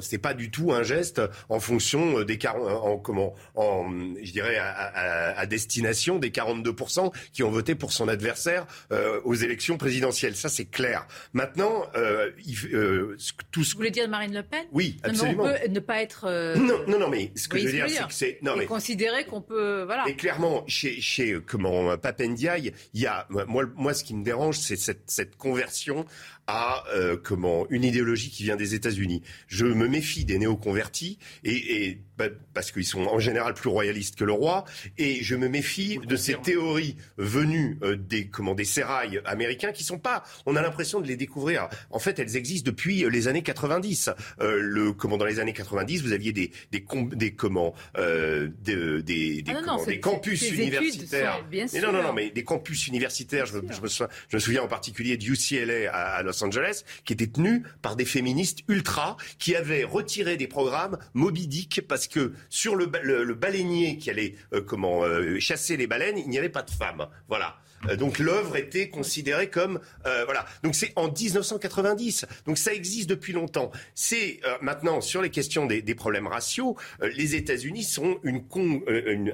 c'est 0.00 0.18
pas 0.18 0.34
du 0.34 0.50
tout 0.50 0.72
un 0.72 0.82
geste 0.82 1.20
en 1.48 1.60
fonction 1.60 2.22
des. 2.22 2.38
En, 2.46 2.98
comment, 2.98 3.34
en, 3.54 3.88
je 4.22 4.32
dirais, 4.32 4.58
à 4.58 5.46
destination 5.46 6.11
des 6.18 6.30
42% 6.30 7.12
qui 7.32 7.42
ont 7.42 7.50
voté 7.50 7.74
pour 7.74 7.92
son 7.92 8.08
adversaire 8.08 8.66
euh, 8.92 9.20
aux 9.24 9.34
élections 9.34 9.76
présidentielles. 9.76 10.36
Ça, 10.36 10.48
c'est 10.48 10.64
clair. 10.64 11.06
Maintenant, 11.32 11.86
euh, 11.96 12.30
euh, 12.72 13.16
tout 13.50 13.64
ce... 13.64 13.72
Vous 13.72 13.78
voulez 13.78 13.90
dire 13.90 14.08
Marine 14.08 14.34
Le 14.34 14.42
Pen? 14.42 14.64
Oui, 14.72 14.98
absolument. 15.02 15.44
on 15.44 15.46
peut 15.46 15.68
ne 15.68 15.80
pas 15.80 16.02
être... 16.02 16.56
Non, 16.56 16.80
non, 16.86 16.98
non, 16.98 17.08
mais 17.08 17.32
ce 17.36 17.48
que 17.48 17.58
je 17.58 17.66
veux 17.66 17.72
dire, 17.72 17.88
c'est 17.88 18.06
que 18.06 18.14
c'est... 18.14 18.38
Non, 18.42 18.56
mais... 18.56 18.66
considérer 18.66 19.24
qu'on 19.24 19.42
peut... 19.42 19.82
Voilà. 19.84 20.04
Et 20.08 20.16
clairement, 20.16 20.64
chez, 20.66 21.00
chez 21.00 21.38
comment, 21.46 21.96
Papendiaï, 21.96 22.72
il 22.94 23.00
y 23.00 23.06
a... 23.06 23.26
Moi, 23.30 23.64
moi, 23.74 23.94
ce 23.94 24.04
qui 24.04 24.14
me 24.14 24.24
dérange, 24.24 24.58
c'est 24.58 24.76
cette, 24.76 25.10
cette 25.10 25.36
conversion 25.36 26.06
à 26.46 26.84
euh, 26.94 27.16
comment 27.22 27.66
une 27.70 27.84
idéologie 27.84 28.30
qui 28.30 28.42
vient 28.44 28.56
des 28.56 28.74
États-Unis. 28.74 29.22
Je 29.46 29.66
me 29.66 29.88
méfie 29.88 30.24
des 30.24 30.38
néoconvertis 30.38 31.18
et, 31.44 31.86
et 31.86 32.02
bah, 32.18 32.26
parce 32.54 32.70
qu'ils 32.72 32.84
sont 32.84 33.06
en 33.06 33.18
général 33.18 33.54
plus 33.54 33.70
royalistes 33.70 34.16
que 34.16 34.24
le 34.24 34.32
roi 34.32 34.64
et 34.98 35.22
je 35.22 35.34
me 35.34 35.48
méfie 35.48 35.98
de 35.98 36.16
ces 36.16 36.34
théories 36.34 36.96
venues 37.16 37.78
euh, 37.82 37.96
des 37.96 38.28
comment 38.28 38.54
des 38.54 38.64
sérails 38.64 39.20
américains 39.24 39.72
qui 39.72 39.82
sont 39.82 39.98
pas. 39.98 40.22
On 40.46 40.54
a 40.54 40.62
l'impression 40.62 41.00
de 41.00 41.06
les 41.06 41.16
découvrir. 41.16 41.68
En 41.90 41.98
fait, 41.98 42.18
elles 42.18 42.36
existent 42.36 42.70
depuis 42.70 43.04
euh, 43.04 43.08
les 43.08 43.28
années 43.28 43.42
90. 43.42 44.10
Euh, 44.40 44.58
le 44.60 44.92
comment 44.92 45.16
dans 45.16 45.24
les 45.24 45.40
années 45.40 45.54
90, 45.54 46.02
vous 46.02 46.12
aviez 46.12 46.32
des 46.32 46.52
des, 46.70 46.84
des 47.12 47.34
comment 47.34 47.74
des 47.96 49.02
des, 49.02 49.44
ah 49.48 49.76
des 49.86 50.00
campus 50.00 50.50
universitaires. 50.50 51.44
mais 51.50 51.80
non 51.80 51.92
non 51.92 52.02
non 52.02 52.12
mais 52.12 52.30
des 52.30 52.44
campus 52.44 52.86
universitaires. 52.88 53.46
Je, 53.46 53.54
je, 53.54 53.80
me, 53.80 53.88
souviens, 53.88 54.08
je 54.28 54.36
me 54.36 54.40
souviens 54.40 54.62
en 54.62 54.68
particulier 54.68 55.16
de 55.16 55.24
UCLA 55.24 55.90
à, 55.90 56.16
à 56.16 56.22
Los 56.22 56.31
Angeles, 56.40 56.84
qui 57.04 57.12
était 57.12 57.26
tenu 57.26 57.64
par 57.82 57.96
des 57.96 58.04
féministes 58.04 58.60
ultra 58.68 59.16
qui 59.38 59.54
avaient 59.54 59.84
retiré 59.84 60.36
des 60.36 60.46
programmes 60.46 60.98
Moby 61.14 61.46
Dick 61.46 61.82
parce 61.86 62.06
que 62.06 62.32
sur 62.48 62.76
le, 62.76 62.90
le, 63.02 63.34
baleinier 63.34 63.98
qui 63.98 64.10
allait 64.10 64.36
euh, 64.52 64.62
comment 64.62 65.04
euh, 65.04 65.38
chasser 65.40 65.76
les 65.76 65.86
baleines, 65.86 66.18
il 66.18 66.28
n'y 66.28 66.38
avait 66.38 66.48
pas 66.48 66.62
de 66.62 66.70
femmes. 66.70 67.06
Voilà. 67.28 67.56
Euh, 67.88 67.96
donc 67.96 68.18
l'œuvre 68.18 68.56
était 68.56 68.88
considérée 68.88 69.48
comme 69.48 69.80
euh, 70.06 70.24
voilà. 70.24 70.46
Donc 70.62 70.74
c'est 70.74 70.92
en 70.96 71.10
1990. 71.10 72.26
Donc 72.46 72.58
ça 72.58 72.72
existe 72.72 73.08
depuis 73.08 73.32
longtemps. 73.32 73.70
C'est 73.94 74.40
euh, 74.46 74.56
maintenant 74.60 75.00
sur 75.00 75.22
les 75.22 75.30
questions 75.30 75.66
des, 75.66 75.82
des 75.82 75.94
problèmes 75.94 76.26
raciaux, 76.26 76.76
les 77.00 77.34
États-Unis 77.34 77.84
sont 77.84 78.18
une, 78.22 78.42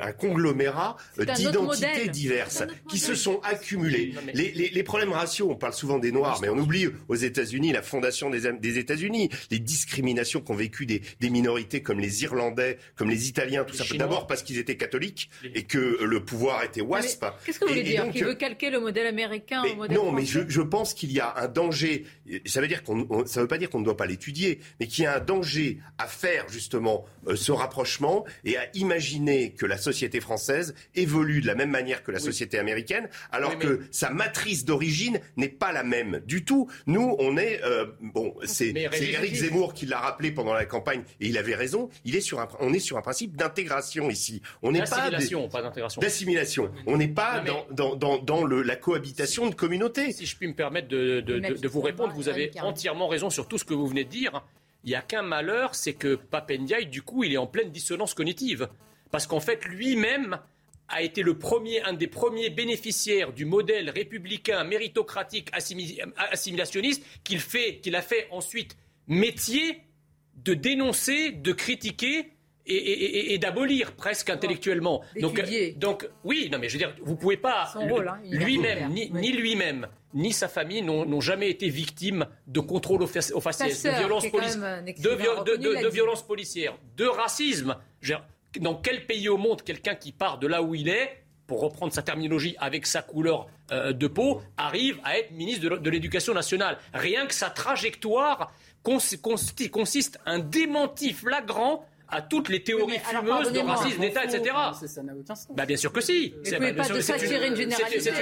un 0.01 0.13
conglomérat 0.13 0.97
d'identités 1.37 2.09
diverses 2.09 2.63
qui 2.89 2.99
se 2.99 3.15
sont 3.15 3.41
accumulées. 3.43 4.15
Les, 4.35 4.53
les, 4.53 4.69
les, 4.69 4.83
problèmes 4.83 5.13
raciaux, 5.13 5.51
on 5.51 5.57
parle 5.57 5.75
souvent 5.75 5.99
des 5.99 6.13
Noirs, 6.13 6.39
mais 6.41 6.49
on 6.49 6.59
oublie 6.59 6.89
aux 7.09 7.15
États-Unis 7.15 7.73
la 7.73 7.83
fondation 7.83 8.31
des, 8.31 8.53
des 8.53 8.79
États-Unis, 8.79 9.31
les 9.51 9.59
discriminations 9.59 10.41
qu'ont 10.41 10.55
vécues 10.55 10.87
des, 10.87 11.03
des, 11.21 11.31
minorités 11.31 11.83
comme 11.83 12.01
les 12.01 12.23
Irlandais, 12.23 12.79
comme 12.97 13.11
les 13.11 13.29
Italiens, 13.29 13.65
tout 13.65 13.75
ça. 13.75 13.85
D'abord 13.97 14.27
parce 14.27 14.43
qu'ils 14.43 14.59
étaient 14.59 14.77
catholiques 14.77 15.31
et 15.55 15.65
que 15.65 15.79
le 16.03 16.25
pouvoir 16.25 16.63
était 16.63 16.81
WASP. 16.81 17.27
Qu'est-ce 17.45 17.59
que 17.59 17.65
vous 17.65 17.71
voulez 17.73 17.83
dire 17.83 18.07
calquer 18.39 18.71
le 18.71 18.81
modèle 18.81 19.07
américain 19.07 19.63
au 19.63 19.77
modèle 19.77 19.97
Non, 19.97 20.13
mais 20.13 20.25
je, 20.25 20.41
je, 20.49 20.61
pense 20.63 20.95
qu'il 20.95 21.13
y 21.13 21.21
a 21.21 21.35
un 21.37 21.49
danger. 21.49 22.07
Ça 22.47 22.61
veut 22.61 22.69
dire 22.69 22.83
qu'on, 22.83 23.27
ça 23.27 23.41
veut 23.41 23.49
pas 23.49 23.59
dire 23.59 23.69
qu'on 23.71 23.81
ne 23.81 23.85
doit 23.85 23.97
pas 23.97 24.07
l'étudier, 24.07 24.61
mais 24.81 24.87
qu'il 24.87 25.05
y 25.05 25.07
a 25.07 25.17
un 25.17 25.21
danger 25.21 25.79
à 25.99 26.07
faire 26.07 26.49
justement 26.49 27.05
euh, 27.27 27.37
ce 27.37 27.53
rapprochement 27.53 28.25
et 28.45 28.57
à 28.57 28.67
imaginer 28.75 29.53
que 29.53 29.67
la 29.67 29.79
société 29.79 30.21
française 30.21 30.75
évolue 30.95 31.41
de 31.41 31.47
la 31.47 31.55
même 31.55 31.71
manière 31.71 32.03
que 32.03 32.11
la 32.11 32.19
société 32.19 32.59
américaine, 32.59 33.09
alors 33.33 33.59
que 33.59 33.81
sa 33.91 34.11
matrice 34.11 34.65
d'origine 34.65 35.21
n'est 35.37 35.49
pas 35.49 35.73
la 35.73 35.83
même 35.83 36.21
du 36.27 36.45
tout. 36.45 36.69
Nous, 36.87 37.17
on 37.19 37.37
est 37.37 37.61
euh, 37.65 37.87
bon, 38.01 38.35
c'est 38.45 38.73
Eric 38.75 39.35
Zemmour 39.35 39.75
qui 39.75 39.87
l'a 39.87 39.99
rappelé 39.99 40.33
pendant 40.33 40.55
la 40.55 40.65
campagne 40.65 41.03
et 41.21 41.29
il 41.29 41.39
avait 41.39 41.55
raison. 41.55 41.89
Il 42.05 42.17
est 42.17 42.21
sur 42.21 42.41
un, 42.41 42.49
on 42.61 42.73
est 42.73 42.79
sur 42.79 42.97
un 42.97 43.03
principe 43.03 43.37
d'intégration 43.37 44.11
ici. 44.11 44.43
On 44.63 44.73
n'est 44.73 44.85
pas 44.85 45.11
d'assimilation. 45.11 46.01
D'assimilation. 46.01 46.71
On 46.87 46.97
n'est 46.97 47.09
pas 47.09 47.43
dans, 47.73 47.97
dans, 47.97 48.19
dans 48.19 48.28
le, 48.45 48.63
la 48.63 48.77
cohabitation 48.77 49.49
de 49.49 49.55
communautés. 49.55 50.13
Si 50.13 50.27
je 50.27 50.37
puis 50.37 50.47
me 50.49 50.55
permettre 50.55 50.89
de, 50.89 51.21
de, 51.21 51.69
vous 51.69 51.81
répondre, 51.81 52.13
vous 52.15 52.29
avez 52.29 52.51
entièrement 52.61 53.09
raison 53.09 53.31
sur 53.31 53.49
tout 53.49 53.59
ce 53.59 53.65
que 53.65 53.75
vous 53.75 53.87
venez 53.87 54.05
de 54.05 54.11
dire. 54.11 54.45
Il 54.85 54.91
n'y 54.91 54.97
a 54.97 55.03
qu'un 55.03 55.23
malheur, 55.23 55.75
c'est 55.75 55.95
que 55.95 56.15
Papendiaï, 56.15 56.87
du 56.87 57.03
coup, 57.03 57.25
il 57.25 57.33
est 57.33 57.39
en 57.39 57.47
pleine 57.47 57.71
dissonance 57.71 58.15
cognitive. 58.15 58.69
Parce 59.11 59.27
qu'en 59.27 59.41
fait, 59.41 59.65
lui-même 59.65 60.39
a 60.89 61.03
été 61.03 61.23
le 61.23 61.37
premier, 61.37 61.83
un 61.83 61.93
des 61.93 62.07
premiers 62.07 62.51
bénéficiaires 62.51 63.33
du 63.33 63.45
modèle 63.45 63.91
républicain, 63.91 64.65
méritocratique, 64.65 65.51
assimilationniste, 65.53 67.05
qu'il 67.25 67.41
fait, 67.41 67.79
qu'il 67.79 67.97
a 67.97 68.03
fait 68.03 68.29
ensuite 68.31 68.77
métier 69.07 69.83
de 70.37 70.55
dénoncer, 70.55 71.33
de 71.33 71.53
critiquer 71.53 72.33
et, 72.69 73.39
d'abolir 73.39 73.93
presque 73.93 74.31
intellectuellement. 74.31 75.03
Donc, 75.21 75.43
donc, 75.77 76.09
oui, 76.25 76.49
non, 76.53 76.59
mais 76.59 76.69
je 76.69 76.75
veux 76.75 76.79
dire, 76.79 76.95
vous 77.03 77.17
pouvez 77.17 77.37
pas. 77.37 77.73
Hein, 77.75 78.19
lui-même, 78.25 78.91
ni, 78.91 79.33
lui-même, 79.33 79.89
ni 80.15 80.33
sa 80.33 80.49
famille 80.49 80.83
n'ont 80.83 81.21
jamais 81.21 81.51
été 81.51 81.69
victimes 81.69 82.27
de 82.47 82.61
contrôle 82.61 83.07
faciès, 83.07 83.33
de 83.83 83.91
violence, 83.91 84.25
de, 84.25 85.89
violence 85.89 86.27
policière, 86.27 86.77
de 86.97 87.07
racisme. 87.07 87.77
Dans 88.61 88.75
quel 88.75 89.07
pays 89.07 89.29
au 89.29 89.37
monde 89.37 89.63
quelqu'un 89.63 89.95
qui 89.95 90.13
part 90.13 90.39
de 90.39 90.47
là 90.47 90.63
où 90.63 90.75
il 90.75 90.89
est 90.89 91.23
pour 91.47 91.61
reprendre 91.61 91.93
sa 91.93 92.03
terminologie, 92.03 92.57
avec 92.59 92.87
sa 92.87 93.01
couleur 93.01 93.47
euh, 93.73 93.95
de 93.95 94.07
peau, 94.07 94.43
arrive 94.59 94.99
à 95.03 95.19
être 95.19 95.31
ministre 95.31 95.79
de 95.79 95.91
l'éducation 95.91 96.35
nationale? 96.35 96.79
Rien 96.93 97.27
que 97.27 97.35
sa 97.35 97.49
trajectoire 97.49 98.53
consiste 98.83 100.19
un 100.27 100.39
démenti 100.39 101.13
flagrant 101.13 101.87
à 102.11 102.23
toutes 102.23 102.49
les 102.49 102.63
théories 102.63 102.99
fumeuses 102.99 103.53
de 103.53 103.61
racisme 103.61 104.01
d'État, 104.01 104.25
etc. 104.25 104.55
Ça 104.87 105.03
n'a 105.03 105.15
aucun 105.15 105.35
sens. 105.35 105.55
Bah, 105.55 105.67
bien 105.67 105.77
sûr 105.77 105.93
que 105.93 106.01
si. 106.01 106.31
Vous 106.31 106.55
pouvez 106.55 106.73
pas 106.73 106.89
de 106.89 107.01
s'attirer 107.01 107.49
une 107.49 107.57
généralité. 107.57 108.13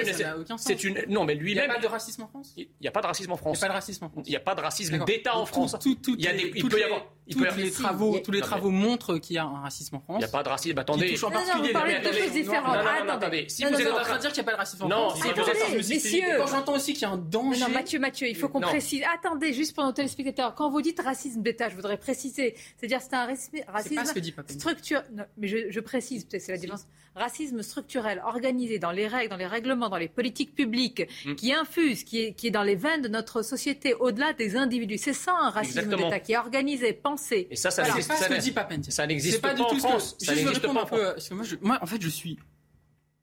C'est 0.58 0.84
une. 0.84 1.04
Non, 1.08 1.24
mais 1.24 1.34
lui-même. 1.34 1.64
Il 1.64 1.68
n'y 1.68 1.72
a 1.72 1.74
pas 1.74 1.80
de 1.80 1.86
racisme 1.86 2.22
en 2.22 2.28
France. 2.28 2.54
Il 2.56 2.68
n'y 2.80 2.88
a 2.88 2.90
pas 2.90 3.02
de 3.02 3.06
racisme 3.06 3.32
en 3.32 3.36
France. 3.36 3.58
Il 3.58 3.60
n'y 3.60 3.66
a 3.66 3.70
pas 3.70 3.74
de 3.74 3.80
racisme 3.80 4.04
en 4.04 4.08
France. 4.10 4.24
Il 4.26 4.30
n'y 4.30 4.36
a 4.36 4.40
pas 4.40 4.54
de 4.54 4.60
racisme 4.60 5.04
d'État 5.04 5.36
en 5.36 5.46
France. 5.46 5.76
Il 5.84 6.20
y 6.20 6.28
a 6.28 6.32
des. 6.32 6.52
Il 7.28 7.36
peut 7.36 7.44
y 7.44 7.46
avoir. 7.46 7.56
tous 7.58 7.62
les 7.64 7.70
travaux, 7.72 8.18
tous 8.20 8.30
les 8.30 8.40
travaux 8.40 8.70
montrent 8.70 9.18
qu'il 9.18 9.34
y 9.36 9.38
a 9.38 9.44
un 9.44 9.60
racisme 9.62 9.96
en 9.96 10.00
France. 10.00 10.16
Il 10.16 10.18
n'y 10.20 10.24
a 10.24 10.28
pas 10.28 10.42
de 10.44 10.48
racisme. 10.48 10.78
Attendez. 10.78 11.06
Qui 11.08 11.14
touche 11.14 11.24
en 11.24 11.30
particulier 11.30 11.56
non, 11.56 11.62
non, 11.62 11.66
vous 11.66 11.72
parlez 11.72 11.98
de 11.98 12.12
choses 12.16 12.32
différentes. 12.32 12.66
Non, 12.66 12.74
non, 12.74 12.82
non, 12.82 12.88
Attendez. 12.90 13.10
attendez. 13.12 13.44
Si 13.48 13.62
Non, 13.62 13.68
vous 13.68 13.74
non, 13.74 13.80
êtes 13.80 13.86
non, 13.88 13.96
en 13.98 14.02
train 14.02 14.16
de 14.16 14.20
dire 14.20 14.32
qu'il 14.32 14.42
n'y 14.42 14.48
a 14.48 14.50
pas 14.50 14.52
de 14.52 14.56
racisme 14.58 14.84
en 14.84 14.88
Non, 14.88 14.96
France. 15.10 15.14
si 15.16 15.20
vous 15.22 15.28
êtes 15.28 15.38
Attendez, 15.38 15.50
en 15.50 15.64
train 15.64 15.72
de 15.72 15.76
messieurs. 15.76 16.22
Quand 16.38 16.46
j'entends 16.46 16.74
aussi 16.74 16.92
qu'il 16.92 17.02
y 17.02 17.04
a 17.04 17.10
un 17.10 17.16
danger. 17.16 17.60
Non, 17.60 17.66
non, 17.68 17.74
Mathieu, 17.74 17.98
Mathieu, 17.98 18.28
il 18.28 18.36
faut 18.36 18.48
qu'on 18.48 18.60
Non. 18.60 18.68
précise. 18.68 19.02
Attendez, 19.12 19.52
juste 19.52 19.74
pour 19.74 19.84
nos 19.84 19.92
téléspectateurs, 19.92 20.54
quand 20.54 20.70
vous 20.70 20.82
dites 20.82 21.00
racisme 21.00 21.42
d'État, 21.42 21.68
je 21.68 21.74
voudrais 21.74 21.96
préciser. 21.96 22.54
C'est-à-dire 22.76 23.00
c'est 23.00 23.14
un 23.14 23.26
racisme, 23.26 23.56
racisme 23.68 24.04
ce 24.04 24.12
que 24.12 24.18
dit 24.20 24.32
Papen. 24.32 24.58
structure. 24.58 25.02
Non, 25.12 25.24
mais 25.36 25.48
je, 25.48 25.70
je 25.70 25.80
précise, 25.80 26.24
peut-être 26.24 26.42
c'est 26.42 26.52
la 26.52 26.58
différence. 26.58 26.86
Racisme 27.16 27.62
structurel, 27.62 28.22
organisé 28.24 28.78
dans 28.78 28.90
les 28.92 29.08
règles, 29.08 29.30
dans 29.30 29.36
les 29.38 29.46
règlements, 29.46 29.88
dans 29.88 29.96
les 29.96 30.08
politiques 30.08 30.54
publiques, 30.54 31.02
Mm. 31.24 31.34
qui 31.34 31.52
infuse, 31.52 32.04
qui 32.04 32.20
est, 32.20 32.32
qui 32.34 32.48
est 32.48 32.50
dans 32.50 32.62
les 32.62 32.76
veines 32.76 33.00
de 33.02 33.08
notre 33.08 33.42
société, 33.42 33.94
au-delà 33.94 34.32
des 34.34 34.54
individus. 34.56 34.98
C'est 34.98 35.12
ça 35.14 35.32
un 35.40 35.50
racisme 35.50 35.96
d'État 35.96 36.20
qui 36.20 36.32
est 36.32 36.36
organisé, 36.36 36.92
pensé. 36.92 37.48
Et 37.50 37.56
ça, 37.56 37.70
ça 37.70 37.82
Voilà, 37.82 37.94
n'existe 37.94 38.12
c'est 38.12 38.14
pas 38.18 38.22
ça 38.90 39.06
n'existe 39.06 39.40
pas, 39.40 39.48
pas 39.48 39.54
du 39.54 39.62
en 39.62 39.64
tout 39.66 39.76
ce 39.78 39.82
que- 39.82 39.88
France. 39.88 40.16
Juste, 40.20 40.30
Ça 40.30 40.34
je 40.36 40.48
répondre 40.60 40.80
un 40.80 40.82
en 40.82 40.86
peu, 40.86 40.96
France. 40.96 41.12
parce 41.14 41.28
que 41.30 41.34
moi, 41.34 41.44
je- 41.44 41.56
moi, 41.62 41.78
en 41.80 41.86
fait, 41.86 42.00
je 42.02 42.08
suis 42.08 42.38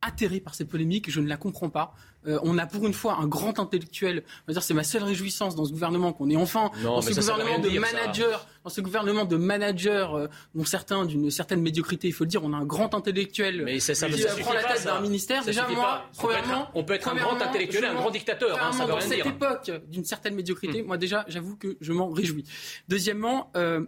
atterré 0.05 0.39
par 0.39 0.55
cette 0.55 0.69
polémique, 0.69 1.09
je 1.09 1.19
ne 1.21 1.27
la 1.27 1.37
comprends 1.37 1.69
pas. 1.69 1.93
Euh, 2.25 2.39
on 2.43 2.57
a 2.57 2.65
pour 2.65 2.87
une 2.87 2.93
fois 2.93 3.17
un 3.19 3.27
grand 3.27 3.59
intellectuel. 3.59 4.23
On 4.25 4.43
va 4.47 4.53
dire, 4.53 4.63
c'est 4.63 4.73
ma 4.73 4.85
seule 4.85 5.03
réjouissance 5.03 5.55
dans 5.55 5.65
ce 5.65 5.71
gouvernement 5.73 6.13
qu'on 6.13 6.29
est 6.29 6.37
enfin 6.37 6.71
Non, 6.81 6.95
dans 6.95 7.01
ce 7.01 7.11
ça, 7.13 7.21
ça 7.21 7.33
veut 7.33 7.39
gouvernement 7.41 7.59
de 7.63 7.69
dire, 7.69 7.85
ça. 7.85 7.93
managers, 7.93 8.37
dans 8.63 8.69
ce 8.69 8.79
gouvernement 8.81 9.25
de 9.25 9.35
managers, 9.35 10.07
euh, 10.13 10.27
dont 10.55 10.63
certains 10.63 11.03
d'une 11.05 11.29
certaine 11.31 11.61
médiocrité, 11.61 12.07
il 12.07 12.13
faut 12.13 12.23
le 12.23 12.29
dire. 12.29 12.41
On 12.43 12.53
a 12.53 12.57
un 12.57 12.63
grand 12.65 12.95
intellectuel 12.95 13.63
Mais 13.65 13.79
ça, 13.81 13.93
ça, 13.93 14.07
qui 14.09 14.23
euh, 14.23 14.27
prend 14.39 14.53
la 14.53 14.63
tête 14.63 14.85
d'un 14.85 15.01
ministère. 15.01 15.43
Déjà, 15.43 15.67
moi, 15.67 16.03
premièrement, 16.17 16.69
on 16.75 16.85
peut 16.85 16.93
être 16.93 17.09
un 17.09 17.15
grand 17.15 17.41
intellectuel 17.41 17.83
un 17.85 17.93
grand 17.95 18.09
dictateur, 18.11 18.57
hein, 18.57 18.71
ça 18.71 18.85
premièrement, 18.85 18.85
veut 18.85 18.91
dans 18.91 18.97
rien 18.99 19.07
cette 19.07 19.23
dire. 19.23 19.27
époque 19.27 19.71
d'une 19.89 20.05
certaine 20.05 20.35
médiocrité, 20.35 20.81
Hmm. 20.81 20.87
moi 20.87 20.97
déjà, 20.97 21.25
j'avoue 21.27 21.57
que 21.57 21.77
je 21.81 21.91
m'en 21.91 22.09
réjouis. 22.09 22.45
Deuxièmement, 22.87 23.51
euh, 23.57 23.81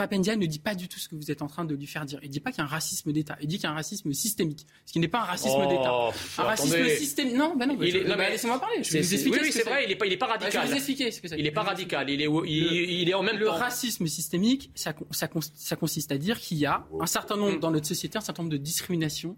Papendia 0.00 0.34
ne 0.36 0.46
dit 0.46 0.58
pas 0.58 0.74
du 0.74 0.88
tout 0.88 0.98
ce 0.98 1.08
que 1.08 1.14
vous 1.14 1.30
êtes 1.30 1.42
en 1.42 1.46
train 1.46 1.64
de 1.64 1.74
lui 1.74 1.86
faire 1.86 2.06
dire. 2.06 2.18
Il 2.22 2.30
dit 2.30 2.40
pas 2.40 2.50
qu'il 2.52 2.58
y 2.58 2.62
a 2.62 2.64
un 2.64 2.68
racisme 2.68 3.12
d'État. 3.12 3.36
Il 3.42 3.48
dit 3.48 3.56
qu'il 3.56 3.64
y 3.64 3.66
a 3.66 3.70
un 3.70 3.74
racisme 3.74 4.12
systémique, 4.12 4.66
ce 4.86 4.92
qui 4.92 4.98
n'est 4.98 5.08
pas 5.08 5.20
un 5.20 5.24
racisme 5.24 5.56
Oh, 5.58 5.66
d'État. 5.68 6.42
Un 6.42 6.44
racisme 6.46 6.74
attendez. 6.74 6.96
systémique. 6.96 7.34
Non, 7.34 7.54
bah 7.56 7.66
non. 7.66 7.74
bah 7.74 7.84
non, 7.86 8.08
bah, 8.08 8.14
mais 8.16 8.30
laissez-moi 8.30 8.58
parler. 8.58 8.76
Je 8.82 8.88
c'est- 8.90 8.94
vais 8.98 9.00
vous 9.02 9.08
c'est- 9.08 9.14
expliquer. 9.16 9.36
oui, 9.38 9.42
oui, 9.44 9.52
ce 9.52 9.58
que 9.58 9.62
c'est 9.64 9.68
vrai, 9.70 9.84
il 9.84 9.90
est 9.92 9.96
pas- 9.96 10.06
il 10.06 10.12
est 10.12 10.16
pas 10.16 10.26
Bah, 10.26 10.34
je 10.38 10.44
radical. 10.44 10.62
vais 10.62 10.68
vous 10.70 10.76
expliquer 10.76 11.10
ce 11.10 11.20
que 11.20 11.28
c'est. 11.28 11.36
Il 11.38 11.42
n'est 11.44 11.50
pas 11.50 11.62
radical. 11.62 12.08
Il 12.08 12.22
est, 12.22 12.28
il, 12.46 12.90
il 13.02 13.08
est 13.10 13.14
en 13.14 13.22
même 13.22 13.38
le 13.38 13.46
temps. 13.46 13.52
racisme 13.54 14.06
systémique, 14.06 14.70
ça, 14.74 14.92
con- 14.94 15.06
ça, 15.10 15.28
cons- 15.28 15.40
ça 15.54 15.76
consiste 15.76 16.10
à 16.12 16.18
dire 16.18 16.40
qu'il 16.40 16.56
y 16.58 16.66
a 16.66 16.86
un 16.98 17.06
certain 17.06 17.36
nombre 17.36 17.56
Mm. 17.56 17.60
dans 17.60 17.70
notre 17.70 17.86
société, 17.86 18.16
un 18.16 18.22
certain 18.22 18.42
nombre 18.42 18.52
de 18.52 18.56
discriminations 18.58 19.36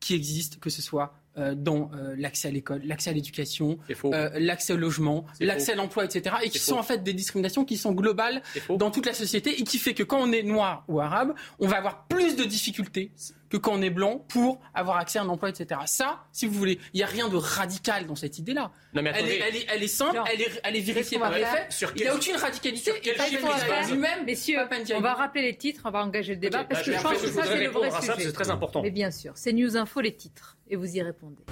qui 0.00 0.14
existent, 0.14 0.56
que 0.60 0.70
ce 0.70 0.80
soit 0.80 1.12
dans 1.54 1.90
euh, 1.94 2.14
l'accès 2.16 2.48
à 2.48 2.50
l'école, 2.50 2.82
l'accès 2.84 3.10
à 3.10 3.12
l'éducation, 3.12 3.78
euh, 4.04 4.30
l'accès 4.38 4.72
au 4.72 4.76
logement, 4.76 5.24
l'accès 5.40 5.72
à 5.72 5.76
l'emploi, 5.76 6.04
etc. 6.04 6.36
Et 6.42 6.50
qui 6.50 6.58
sont 6.58 6.76
en 6.76 6.82
fait 6.82 7.02
des 7.02 7.12
discriminations 7.12 7.64
qui 7.64 7.76
sont 7.76 7.92
globales 7.92 8.42
dans 8.70 8.90
toute 8.90 9.06
la 9.06 9.14
société 9.14 9.60
et 9.60 9.64
qui 9.64 9.78
fait 9.78 9.94
que 9.94 10.02
quand 10.02 10.20
on 10.20 10.32
est 10.32 10.42
noir 10.42 10.84
ou 10.88 11.00
arabe, 11.00 11.34
on 11.58 11.68
va 11.68 11.76
avoir 11.76 12.06
plus 12.06 12.36
de 12.36 12.44
difficultés 12.44 13.12
que 13.50 13.56
quand 13.56 13.72
on 13.72 13.82
est 13.82 13.90
blanc 13.90 14.24
pour 14.28 14.60
avoir 14.74 14.98
accès 14.98 15.18
à 15.18 15.22
un 15.22 15.28
emploi, 15.28 15.48
etc. 15.48 15.80
Ça, 15.86 16.24
si 16.32 16.46
vous 16.46 16.52
voulez, 16.54 16.78
il 16.92 16.98
n'y 16.98 17.02
a 17.02 17.06
rien 17.06 17.28
de 17.28 17.36
radical 17.36 18.06
dans 18.06 18.14
cette 18.16 18.38
idée-là. 18.38 18.70
Non, 18.94 19.02
mais 19.02 19.12
Elle 19.14 19.26
elle, 19.28 19.56
est, 19.56 19.66
elle 19.68 19.82
est 19.82 19.88
simple, 19.88 20.20
elle 20.32 20.40
est, 20.42 20.60
elle 20.64 20.76
est 20.76 20.80
vérifiée 20.80 21.18
par 21.18 21.32
les 21.32 21.44
faits. 21.44 21.72
Sur 21.72 21.92
Il 21.96 22.02
n'y 22.02 22.08
a 22.08 22.14
aucune 22.14 22.36
radicalité. 22.36 22.90
sur 22.92 23.00
quel 23.00 23.20
chiffre 23.20 23.88
lui-même, 23.90 24.24
Messieurs, 24.24 24.58
on 24.94 25.00
va 25.00 25.14
rappeler 25.14 25.42
les 25.42 25.56
titres, 25.56 25.82
on 25.84 25.90
va 25.90 26.04
engager 26.04 26.34
le 26.34 26.40
débat 26.40 26.64
parce 26.64 26.80
bah, 26.80 26.92
que 26.92 26.98
je- 26.98 27.02
pense 27.02 27.22
que 27.22 27.28
ça, 27.28 27.44
c'est 27.44 27.54
le 27.54 27.66
répondre 27.66 27.86
vrai 27.86 27.96
à 27.96 28.00
ça, 28.00 28.14
sujet. 28.14 28.26
c'est 28.26 28.32
très 28.32 28.50
important. 28.50 28.82
Mais 28.82 28.90
bien 28.90 29.10
sûr, 29.10 29.32
c'est 29.36 29.52
News 29.52 29.76
Info 29.76 30.00
les 30.00 30.14
titres 30.14 30.56
et 30.68 30.76
vous 30.76 30.96
y 30.96 31.02
répondez. 31.02 31.42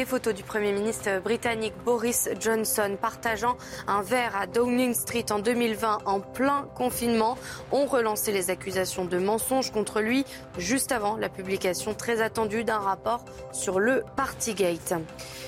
Des 0.00 0.06
photos 0.06 0.32
du 0.32 0.42
Premier 0.42 0.72
ministre 0.72 1.20
britannique 1.20 1.74
Boris 1.84 2.30
Johnson 2.40 2.96
partageant 2.98 3.58
un 3.86 4.00
verre 4.00 4.34
à 4.34 4.46
Downing 4.46 4.94
Street 4.94 5.26
en 5.30 5.40
2020 5.40 5.98
en 6.06 6.20
plein 6.20 6.66
confinement 6.74 7.36
ont 7.70 7.84
relancé 7.84 8.32
les 8.32 8.48
accusations 8.48 9.04
de 9.04 9.18
mensonges 9.18 9.70
contre 9.70 10.00
lui 10.00 10.24
juste 10.56 10.90
avant 10.90 11.18
la 11.18 11.28
publication 11.28 11.92
très 11.92 12.22
attendue 12.22 12.64
d'un 12.64 12.78
rapport 12.78 13.26
sur 13.52 13.78
le 13.78 14.02
Partygate. 14.16 14.94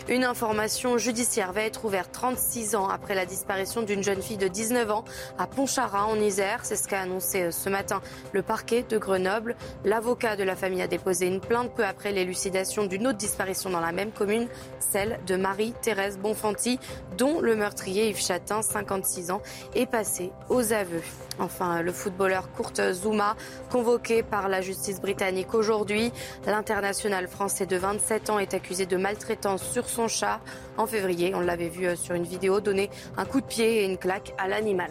Une 0.09 0.24
information 0.24 0.98
judiciaire 0.98 1.53
va 1.53 1.62
être 1.62 1.84
ouverte 1.84 2.11
36 2.12 2.74
ans 2.74 2.88
après 2.88 3.14
la 3.14 3.24
disparition 3.24 3.82
d'une 3.82 4.03
jeune 4.03 4.20
fille 4.20 4.36
de 4.36 4.48
19 4.48 4.90
ans 4.90 5.05
à 5.38 5.46
Pontcharra 5.46 6.07
en 6.07 6.16
Isère. 6.16 6.61
C'est 6.64 6.76
ce 6.76 6.88
qu'a 6.88 7.00
annoncé 7.00 7.44
euh, 7.44 7.50
ce 7.53 7.68
matin 7.68 8.03
le 8.32 8.42
parquet 8.42 8.82
de 8.82 8.98
Grenoble. 8.98 9.57
L'avocat 9.84 10.36
de 10.36 10.42
la 10.42 10.57
famille 10.57 10.82
a 10.82 10.88
déposé 10.88 11.26
une 11.26 11.40
plainte 11.40 11.72
peu 11.74 11.84
après 11.84 12.11
l'élucidation 12.11 12.84
d'une 12.84 13.07
autre 13.07 13.18
disparition 13.18 13.70
dans 13.70 13.80
la 13.80 13.92
même 13.92 14.11
commune, 14.11 14.41
celle 14.78 15.18
de 15.26 15.36
Marie-Thérèse 15.36 16.18
Bonfanti, 16.18 16.78
dont 17.16 17.40
le 17.40 17.57
meurtrier 17.57 18.09
Yves 18.11 18.20
Chatin, 18.20 18.62
56 18.62 19.30
ans, 19.30 19.43
est 19.74 19.86
passé 19.86 20.32
aux 20.49 20.72
aveux. 20.72 21.03
Enfin, 21.38 21.82
le 21.82 21.93
footballeur 21.93 22.53
Kurt 22.53 22.93
Zouma, 22.93 23.36
convoqué 23.70 24.22
par 24.22 24.49
la 24.49 24.61
justice 24.61 25.01
britannique 25.01 25.55
aujourd'hui, 25.55 26.12
l'international 26.47 27.28
français 27.28 27.66
de 27.66 27.76
27 27.76 28.30
ans 28.30 28.38
est 28.38 28.55
accusé 28.55 28.86
de 28.86 28.97
maltraitance 28.97 29.62
sur 29.62 29.88
son 29.88 30.09
chat. 30.09 30.40
En 30.76 30.86
février, 30.86 31.34
on 31.34 31.40
l'avait 31.40 31.68
vu 31.68 31.86
euh, 31.86 31.97
sur 31.97 32.14
une 32.14 32.24
vidéo 32.24 32.61
donner 32.61 32.90
un 33.16 33.24
coup 33.24 33.40
de 33.40 33.47
pied 33.47 33.82
et 33.82 33.84
une 33.84 33.99
claque 33.99 34.34
à 34.38 34.49
l'animal. 34.49 34.90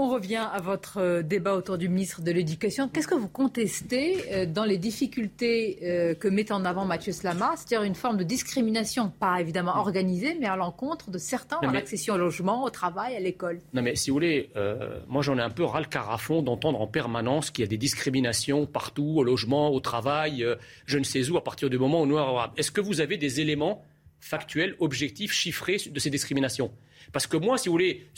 On 0.00 0.08
revient 0.10 0.36
à 0.52 0.60
votre 0.60 0.98
euh, 0.98 1.22
débat 1.22 1.54
autour 1.54 1.76
du 1.76 1.88
ministre 1.88 2.22
de 2.22 2.30
l'Éducation. 2.30 2.88
Qu'est-ce 2.88 3.08
que 3.08 3.16
vous 3.16 3.26
contestez 3.26 4.16
euh, 4.32 4.46
dans 4.46 4.64
les 4.64 4.78
difficultés 4.78 5.80
euh, 5.82 6.14
que 6.14 6.28
met 6.28 6.52
en 6.52 6.64
avant 6.64 6.84
Mathieu 6.84 7.12
Slama? 7.12 7.54
C'est-à-dire 7.56 7.82
une 7.82 7.96
forme 7.96 8.16
de 8.16 8.22
discrimination, 8.22 9.10
pas 9.10 9.40
évidemment 9.40 9.76
organisée, 9.76 10.36
mais 10.38 10.46
à 10.46 10.54
l'encontre 10.54 11.10
de 11.10 11.18
certains 11.18 11.58
Non, 11.62 11.70
en 11.70 11.72
mais- 11.72 11.78
accession 11.78 12.14
au 12.14 12.18
logement, 12.18 12.62
au 12.62 12.70
travail, 12.70 13.16
à 13.16 13.20
l'école. 13.20 13.58
Non, 13.74 13.82
mais 13.82 13.96
si 13.96 14.10
vous 14.10 14.14
voulez, 14.14 14.50
euh, 14.54 15.00
moi 15.08 15.22
j'en 15.22 15.36
ai 15.36 15.42
un 15.42 15.50
peu 15.50 15.64
ras 15.64 15.80
le 15.80 15.86
carafon 15.86 16.42
d'entendre 16.42 16.80
en 16.80 16.86
permanence 16.86 17.50
qu'il 17.50 17.64
y 17.64 17.66
a 17.66 17.68
des 17.68 17.76
discriminations 17.76 18.66
partout, 18.66 19.14
au 19.16 19.24
logement, 19.24 19.70
au 19.72 19.80
travail, 19.80 20.44
euh, 20.44 20.54
je 20.86 20.98
ne 20.98 21.04
sais 21.04 21.28
où, 21.28 21.36
à 21.36 21.42
partir 21.42 21.70
du 21.70 21.78
moment 21.78 22.02
où 22.02 22.06
nous. 22.06 22.18
Est-ce 22.56 22.70
que 22.70 22.80
vous 22.80 23.00
avez 23.00 23.16
des 23.16 23.40
éléments 23.40 23.82
factuels, 24.20 24.74
objectifs, 24.78 25.32
chiffrés 25.32 25.78
de 25.90 25.98
ces 26.00 26.10
discriminations. 26.10 26.72
Parce 27.12 27.26
que 27.26 27.36
moi, 27.36 27.58
si 27.58 27.68
vous 27.68 27.74
voulez, 27.74 28.08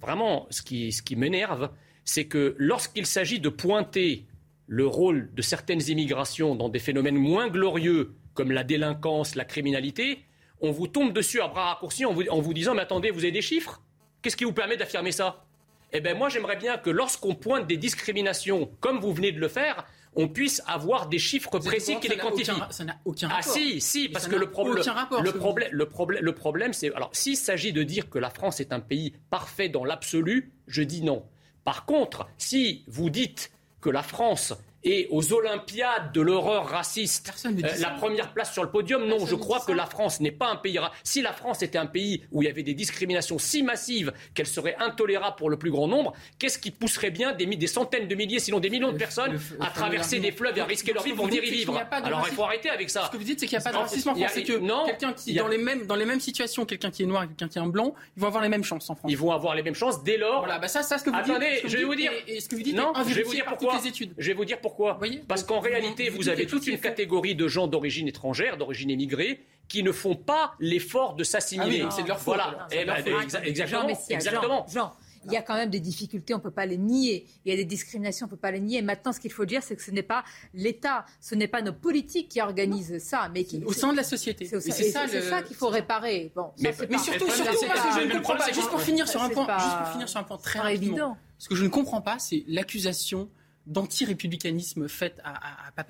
vraiment, 0.00 0.46
ce 0.50 0.62
qui, 0.62 0.92
ce 0.92 1.02
qui 1.02 1.16
m'énerve, 1.16 1.70
c'est 2.04 2.26
que 2.26 2.54
lorsqu'il 2.58 3.06
s'agit 3.06 3.40
de 3.40 3.48
pointer 3.48 4.26
le 4.66 4.86
rôle 4.86 5.30
de 5.34 5.42
certaines 5.42 5.82
immigrations 5.88 6.54
dans 6.54 6.68
des 6.68 6.78
phénomènes 6.78 7.16
moins 7.16 7.48
glorieux, 7.48 8.14
comme 8.34 8.52
la 8.52 8.64
délinquance, 8.64 9.34
la 9.34 9.44
criminalité, 9.44 10.20
on 10.60 10.70
vous 10.70 10.88
tombe 10.88 11.12
dessus 11.12 11.40
à 11.40 11.48
bras 11.48 11.74
raccourcis 11.74 12.04
en 12.04 12.12
vous, 12.12 12.24
en 12.28 12.40
vous 12.40 12.54
disant 12.54 12.74
Mais 12.74 12.82
attendez, 12.82 13.10
vous 13.10 13.20
avez 13.20 13.32
des 13.32 13.42
chiffres? 13.42 13.82
Qu'est-ce 14.22 14.36
qui 14.36 14.44
vous 14.44 14.52
permet 14.52 14.76
d'affirmer 14.76 15.12
ça? 15.12 15.44
Eh 15.92 16.00
bien, 16.00 16.14
moi, 16.14 16.28
j'aimerais 16.28 16.56
bien 16.56 16.76
que 16.76 16.90
lorsqu'on 16.90 17.34
pointe 17.34 17.66
des 17.66 17.78
discriminations, 17.78 18.70
comme 18.80 19.00
vous 19.00 19.12
venez 19.12 19.32
de 19.32 19.40
le 19.40 19.48
faire, 19.48 19.86
on 20.18 20.28
puisse 20.28 20.60
avoir 20.66 21.08
des 21.08 21.18
chiffres 21.18 21.58
précis 21.60 21.96
qui 22.00 22.08
les 22.08 22.16
que 22.16 22.20
ça 22.20 22.24
n'a 22.24 22.30
quantifient. 22.30 22.50
aucun- 22.50 22.70
Ça 22.70 22.84
n'a 22.84 22.98
aucun 23.06 23.28
Ah 23.30 23.36
rapport. 23.36 23.52
si, 23.52 23.80
si, 23.80 24.02
Mais 24.08 24.12
parce 24.12 24.26
que 24.28 24.36
le, 24.36 24.50
problème, 24.50 24.84
rapport, 24.86 25.22
le 25.22 25.32
problème, 25.32 25.68
le 25.72 25.86
problème, 25.88 26.22
le 26.24 26.34
problème, 26.34 26.72
c'est 26.72 26.92
alors 26.94 27.10
s'il 27.12 27.36
s'agit 27.36 27.72
de 27.72 27.82
dire 27.84 28.10
que 28.10 28.18
la 28.18 28.28
France 28.30 28.58
est 28.60 28.72
un 28.72 28.80
pays 28.80 29.14
parfait 29.30 29.68
dans 29.68 29.84
l'absolu, 29.84 30.52
je 30.66 30.82
dis 30.82 31.02
non. 31.02 31.24
Par 31.64 31.86
contre, 31.86 32.26
si 32.36 32.84
vous 32.88 33.10
dites 33.10 33.50
que 33.80 33.90
la 33.90 34.02
France 34.02 34.54
est 34.84 35.08
aux 35.10 35.32
Olympiades 35.32 36.12
de 36.12 36.20
l'horreur 36.20 36.66
raciste, 36.68 37.32
euh, 37.46 37.50
la 37.80 37.90
première 37.90 38.32
place 38.32 38.52
sur 38.52 38.62
le 38.62 38.70
podium, 38.70 39.06
non, 39.06 39.26
je 39.26 39.34
crois 39.34 39.60
que 39.60 39.72
la 39.72 39.86
France 39.86 40.20
n'est 40.20 40.30
pas 40.32 40.48
un 40.48 40.56
pays. 40.56 40.78
Si 41.02 41.20
la 41.22 41.32
France 41.32 41.62
était 41.62 41.78
un 41.78 41.86
pays 41.86 42.22
où 42.30 42.42
il 42.42 42.46
y 42.46 42.48
avait 42.48 42.62
des 42.62 42.74
discriminations 42.74 43.38
si 43.38 43.62
massives 43.62 44.12
qu'elles 44.34 44.46
seraient 44.46 44.76
intolérables 44.78 45.36
pour 45.36 45.50
le 45.50 45.56
plus 45.58 45.70
grand 45.70 45.88
nombre, 45.88 46.12
qu'est-ce 46.38 46.58
qui 46.58 46.70
pousserait 46.70 47.10
bien 47.10 47.32
des, 47.32 47.66
centaines 47.66 48.06
de 48.08 48.14
milliers, 48.14 48.38
sinon 48.38 48.60
des 48.60 48.70
millions 48.70 48.92
de 48.92 48.98
personnes 48.98 49.32
le- 49.32 49.38
le- 49.58 49.62
à 49.64 49.70
traverser 49.70 50.20
des 50.20 50.32
fleuves 50.32 50.56
et 50.56 50.60
à 50.60 50.64
risquer 50.64 50.92
leur 50.92 51.02
vie 51.02 51.12
pour 51.12 51.28
dites, 51.28 51.42
y 51.44 51.50
vivre 51.50 51.72
n'y 51.72 51.78
a 51.80 51.84
pas 51.84 52.00
de 52.00 52.06
Alors 52.06 52.24
il 52.28 52.34
faut 52.34 52.44
arrêter 52.44 52.70
avec 52.70 52.88
ça. 52.90 53.06
Ce 53.06 53.10
que 53.10 53.16
vous 53.16 53.24
dites, 53.24 53.40
c'est 53.40 53.46
qu'il 53.46 53.58
n'y 53.58 53.62
a 53.62 53.64
pas 53.64 53.72
de 53.72 53.76
racisme 53.78 54.10
en 54.10 54.14
France. 54.14 54.30
C'est 54.32 54.42
que 54.44 54.58
non, 54.58 54.84
quelqu'un 54.86 55.12
qui, 55.12 55.38
a- 55.38 55.42
dans, 55.42 55.48
les 55.48 55.58
mêmes, 55.58 55.86
dans 55.86 55.96
les 55.96 56.04
mêmes 56.06 56.20
situations, 56.20 56.64
quelqu'un 56.64 56.90
qui 56.90 57.02
est 57.02 57.06
noir 57.06 57.24
et 57.24 57.26
quelqu'un 57.26 57.48
qui 57.48 57.58
est 57.58 57.62
un 57.62 57.66
blanc, 57.66 57.94
ils 58.16 58.20
vont 58.20 58.28
avoir 58.28 58.42
les 58.42 58.48
mêmes 58.48 58.64
chances 58.64 58.88
en 58.90 58.94
France. 58.94 59.10
Ils 59.10 59.18
vont 59.18 59.32
avoir 59.32 59.54
les 59.54 59.62
mêmes 59.62 59.74
chances 59.74 60.02
dès 60.04 60.16
lors. 60.16 60.38
Voilà, 60.40 60.58
bah 60.58 60.68
ça, 60.68 60.82
ça, 60.82 60.98
ce 60.98 61.04
que 61.04 61.10
vous 61.10 61.16
Attendez, 61.16 61.50
dites. 61.54 61.62
que 61.62 61.68
je 61.68 61.76
vais 61.78 61.84
vous 61.84 61.94
dire. 61.94 62.12
est- 62.12 62.36
est- 62.36 62.40
ce 62.40 62.48
que 62.48 62.54
vous 62.56 62.62
dites 62.62 62.76
non, 62.76 62.92
je 63.08 63.14
vais 63.14 63.22
vous 63.22 63.32
dire 63.32 63.44
pourquoi. 63.46 63.80
Je 64.18 64.26
vais 64.28 64.34
vous 64.34 64.44
dire 64.44 64.58
pourquoi. 64.60 64.67
Voyez 64.76 65.22
Parce 65.28 65.42
qu'en 65.44 65.60
réalité, 65.60 66.08
vous 66.10 66.28
avez 66.28 66.46
toute 66.46 66.66
une 66.66 66.78
catégorie 66.78 67.34
de 67.34 67.48
gens 67.48 67.66
d'origine 67.66 68.08
étrangère, 68.08 68.56
d'origine 68.56 68.90
émigrée, 68.90 69.40
qui 69.68 69.82
ne 69.82 69.92
font 69.92 70.14
pas 70.16 70.54
l'effort 70.60 71.14
de 71.14 71.24
s'assimiler. 71.24 71.80
Ah 71.82 71.86
oui, 71.86 71.92
c'est 71.94 72.02
de 72.02 72.08
leur 72.08 72.18
faute. 72.18 72.34
Voilà. 72.36 72.66
Eh 72.70 72.84
leur 72.84 72.96
ben, 72.96 73.04
faute. 73.04 73.24
exa- 73.28 73.40
Jean 73.40 73.44
exactement. 73.44 73.86
Messia, 73.86 74.16
exactement. 74.16 74.66
Jean, 74.68 74.74
Jean, 74.74 74.92
il 75.26 75.32
y 75.32 75.36
a 75.36 75.42
quand 75.42 75.56
même 75.56 75.68
des 75.68 75.80
difficultés, 75.80 76.32
on 76.32 76.38
ne 76.38 76.42
peut 76.42 76.50
pas 76.50 76.64
les 76.64 76.78
nier. 76.78 77.26
Il 77.44 77.50
y 77.50 77.52
a 77.52 77.56
des 77.56 77.66
discriminations, 77.66 78.24
on 78.24 78.28
ne 78.28 78.30
peut 78.30 78.40
pas 78.40 78.50
les 78.52 78.60
nier. 78.60 78.80
Maintenant, 78.80 79.12
ce 79.12 79.20
qu'il 79.20 79.30
faut 79.32 79.44
dire, 79.44 79.62
c'est 79.62 79.76
que 79.76 79.82
ce 79.82 79.90
n'est 79.90 80.02
pas 80.02 80.24
l'État, 80.54 81.04
ce 81.20 81.34
n'est 81.34 81.48
pas 81.48 81.60
nos 81.60 81.74
politiques 81.74 82.30
qui 82.30 82.40
organisent 82.40 82.96
ça, 82.98 83.28
mais 83.34 83.44
qui, 83.44 83.62
Au 83.62 83.72
sein 83.74 83.92
de 83.92 83.96
la 83.98 84.04
société. 84.04 84.46
c'est 84.46 84.60
ça, 84.60 85.06
le- 85.06 85.20
ça 85.20 85.42
qu'il 85.42 85.56
faut 85.56 85.68
réparer. 85.68 86.32
Bon, 86.34 86.44
ça, 86.56 86.62
Mais- 86.62 86.72
surtout, 86.72 86.86
Mais 86.92 86.98
surtout, 86.98 87.26
c'est 87.30 87.66
moi, 87.66 87.74
pas- 87.74 87.82
ce 87.92 87.96
que 87.96 88.00
je 88.00 88.06
ne 88.06 88.12
comprends 88.14 88.36
pas, 88.36 88.52
juste 88.52 88.70
pour 88.70 88.80
finir 88.80 89.06
sur 89.06 89.22
un 89.22 89.28
point, 89.28 89.44
pas- 89.44 89.58
juste 89.58 89.76
pour 89.78 89.88
finir 89.88 90.08
sur 90.08 90.20
un 90.20 90.24
point 90.24 90.38
très 90.38 90.60
rapidement. 90.60 90.86
évident. 90.86 91.16
Ce 91.36 91.48
que 91.48 91.54
je 91.56 91.64
ne 91.64 91.68
comprends 91.68 92.00
pas, 92.00 92.18
c'est 92.18 92.44
l'accusation 92.46 93.28
d'anti-républicanisme 93.68 94.88
faite 94.88 95.20
à, 95.24 95.68
à. 95.68 95.84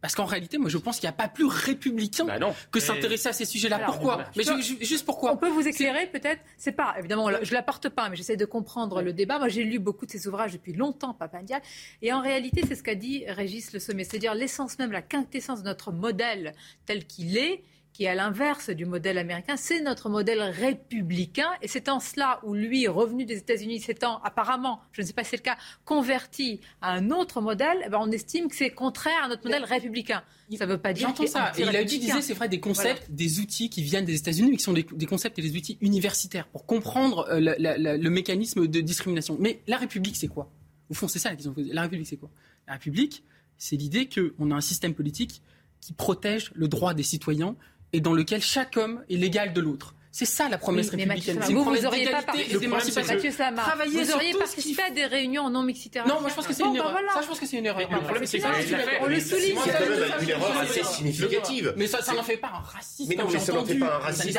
Parce 0.00 0.14
qu'en 0.14 0.26
réalité, 0.26 0.58
moi, 0.58 0.68
je 0.68 0.76
pense 0.76 0.98
qu'il 0.98 1.06
n'y 1.06 1.14
a 1.14 1.16
pas 1.16 1.28
plus 1.28 1.46
républicain 1.46 2.26
bah 2.26 2.38
que 2.70 2.78
s'intéresser 2.78 3.28
à 3.28 3.32
ces 3.32 3.46
sujets-là. 3.46 3.80
Pourquoi 3.86 4.24
Mais 4.36 4.44
juste 4.82 5.06
pourquoi 5.06 5.32
On 5.32 5.38
peut 5.38 5.48
vous 5.48 5.66
éclairer 5.66 6.08
peut-être 6.08 6.42
C'est 6.58 6.72
pas, 6.72 6.94
évidemment, 6.98 7.30
je 7.42 7.48
ne 7.48 7.54
l'apporte 7.54 7.88
pas, 7.88 8.10
mais 8.10 8.16
j'essaie 8.16 8.36
de 8.36 8.44
comprendre 8.44 9.00
le 9.00 9.14
débat. 9.14 9.38
Moi, 9.38 9.48
j'ai 9.48 9.64
lu 9.64 9.78
beaucoup 9.78 10.04
de 10.04 10.10
ses 10.10 10.28
ouvrages 10.28 10.52
depuis 10.52 10.74
longtemps, 10.74 11.14
Papendiaï. 11.14 11.60
Et 12.02 12.12
en 12.12 12.20
réalité, 12.20 12.62
c'est 12.68 12.74
ce 12.74 12.82
qu'a 12.82 12.94
dit 12.94 13.24
Régis 13.28 13.72
Le 13.72 13.78
Sommet. 13.78 14.04
C'est-à-dire 14.04 14.34
l'essence 14.34 14.78
même, 14.78 14.92
la 14.92 15.02
quintessence 15.02 15.62
de 15.62 15.68
notre 15.68 15.90
modèle 15.90 16.52
tel 16.84 17.06
qu'il 17.06 17.38
est, 17.38 17.62
qui 17.94 18.04
est 18.04 18.08
à 18.08 18.14
l'inverse 18.16 18.70
du 18.70 18.86
modèle 18.86 19.18
américain, 19.18 19.56
c'est 19.56 19.80
notre 19.80 20.10
modèle 20.10 20.42
républicain. 20.42 21.48
Et 21.62 21.68
c'est 21.68 21.88
en 21.88 22.00
cela 22.00 22.40
où 22.42 22.52
lui, 22.52 22.88
revenu 22.88 23.24
des 23.24 23.36
États-Unis, 23.36 23.80
s'étant 23.80 24.20
apparemment, 24.24 24.80
je 24.90 25.00
ne 25.00 25.06
sais 25.06 25.12
pas 25.12 25.22
si 25.22 25.30
c'est 25.30 25.36
le 25.36 25.42
cas, 25.42 25.56
converti 25.84 26.60
à 26.82 26.90
un 26.90 27.10
autre 27.10 27.40
modèle, 27.40 27.78
eh 27.86 27.88
ben, 27.88 27.98
on 28.00 28.10
estime 28.10 28.48
que 28.48 28.56
c'est 28.56 28.70
contraire 28.70 29.22
à 29.24 29.28
notre 29.28 29.44
modèle 29.44 29.62
républicain. 29.62 30.24
Ça 30.58 30.66
ne 30.66 30.72
veut 30.72 30.78
pas 30.78 30.92
dire 30.92 31.14
qu'il 31.14 31.28
ça. 31.28 31.52
Et 31.56 31.62
il 31.62 31.68
a 31.68 31.80
utilisé, 31.80 32.20
c'est 32.20 32.34
vrai, 32.34 32.48
des 32.48 32.58
concepts, 32.58 33.12
des 33.12 33.38
outils 33.38 33.70
qui 33.70 33.82
viennent 33.82 34.04
des 34.04 34.16
États-Unis, 34.16 34.50
mais 34.50 34.56
qui 34.56 34.64
sont 34.64 34.72
des, 34.72 35.06
concepts 35.06 35.38
et 35.38 35.42
des 35.42 35.56
outils 35.56 35.78
universitaires 35.80 36.48
pour 36.48 36.66
comprendre 36.66 37.28
euh, 37.30 37.38
le 37.38 38.10
mécanisme 38.10 38.66
de 38.66 38.80
discrimination. 38.80 39.36
Mais 39.38 39.62
la 39.68 39.76
République, 39.76 40.16
c'est 40.16 40.28
quoi? 40.28 40.50
Au 40.90 40.94
fond, 40.94 41.06
c'est 41.06 41.20
ça 41.20 41.30
la 41.30 41.36
question. 41.36 41.54
La 41.56 41.82
République, 41.82 42.08
c'est 42.08 42.16
quoi? 42.16 42.30
La 42.66 42.72
République, 42.74 43.22
c'est 43.56 43.76
l'idée 43.76 44.08
qu'on 44.08 44.50
a 44.50 44.54
un 44.54 44.60
système 44.60 44.94
politique 44.94 45.42
qui 45.80 45.92
protège 45.92 46.50
le 46.54 46.66
droit 46.66 46.94
des 46.94 47.02
citoyens 47.02 47.56
et 47.94 48.00
dans 48.00 48.12
lequel 48.12 48.42
chaque 48.42 48.76
homme 48.76 49.04
est 49.08 49.14
l'égal 49.14 49.52
de 49.52 49.60
l'autre. 49.60 49.94
C'est 50.14 50.26
ça 50.26 50.48
la 50.48 50.58
promesse 50.58 50.90
oui, 50.92 51.02
républicaine. 51.02 51.40
Mathieu, 51.40 51.56
vous, 51.56 51.64
vous 51.64 51.86
auriez 51.86 52.08
pas 52.08 52.22
participé, 52.22 52.68
Mathieu 52.68 53.32
Samar, 53.32 53.76
vous 53.84 54.12
auriez 54.12 54.32
participé 54.34 54.82
à 54.82 54.90
des 54.90 55.06
réunions 55.06 55.42
en 55.42 55.50
non 55.50 55.64
mixité. 55.64 55.98
Non, 56.06 56.20
moi 56.20 56.30
je 56.30 56.36
pense 56.36 56.46
que 56.46 56.52
c'est 56.52 56.62
une 56.62 56.74
bah, 56.74 56.84
erreur. 56.86 57.00
Ça, 57.12 57.22
je 57.22 57.26
pense 57.26 57.40
que 57.40 57.46
c'est 57.46 57.56
une 57.56 57.66
erreur. 57.66 57.90
Le 57.90 57.98
problème, 57.98 58.24
c'est 58.24 58.38
que 58.38 59.02
on 59.02 59.06
le 59.06 59.18
souligne. 59.18 59.58
C'est 59.64 60.22
une 60.22 60.30
erreur 60.30 60.58
assez 60.58 60.84
significative. 60.84 61.74
Mais 61.76 61.88
ça, 61.88 62.00
ça 62.00 62.14
n'en 62.14 62.22
fait 62.22 62.36
pas 62.36 62.46
un 62.54 62.60
racisme. 62.60 63.08
Mais 63.08 63.16
non, 63.16 63.28
mais 63.28 63.40
ça 63.40 63.52
n'en 63.54 63.64
fait 63.64 63.74
pas 63.74 63.96
un 63.96 63.98
racisme. 63.98 64.38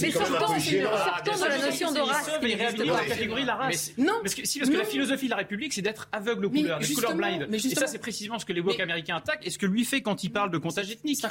Mais 0.00 0.10
sortons 0.12 0.54
de 0.54 1.48
la 1.48 1.58
notion 1.58 1.92
de 1.92 2.00
race. 2.00 2.30
Mais 2.40 2.54
réhabilitons 2.54 2.96
la 2.96 3.04
catégorie 3.04 3.44
la 3.44 3.56
race. 3.56 3.92
Non, 3.98 4.14
parce 4.22 4.34
que 4.34 4.78
la 4.78 4.84
philosophie 4.84 5.26
de 5.26 5.30
la 5.30 5.36
République, 5.36 5.74
c'est 5.74 5.82
d'être 5.82 6.08
aveugle 6.10 6.46
aux 6.46 6.50
couleurs, 6.50 6.78
des 6.78 6.94
couleurs 6.94 7.14
blind. 7.14 7.48
Et 7.52 7.58
ça, 7.58 7.86
c'est 7.86 7.98
précisément 7.98 8.38
ce 8.38 8.46
que 8.46 8.54
les 8.54 8.62
woke 8.62 8.80
américains 8.80 9.16
attaquent 9.16 9.46
et 9.46 9.50
ce 9.50 9.58
que 9.58 9.66
lui 9.66 9.84
fait 9.84 10.00
quand 10.00 10.24
il 10.24 10.30
parle 10.30 10.50
de 10.50 10.56
comptage 10.56 10.90
ethnique. 10.90 11.22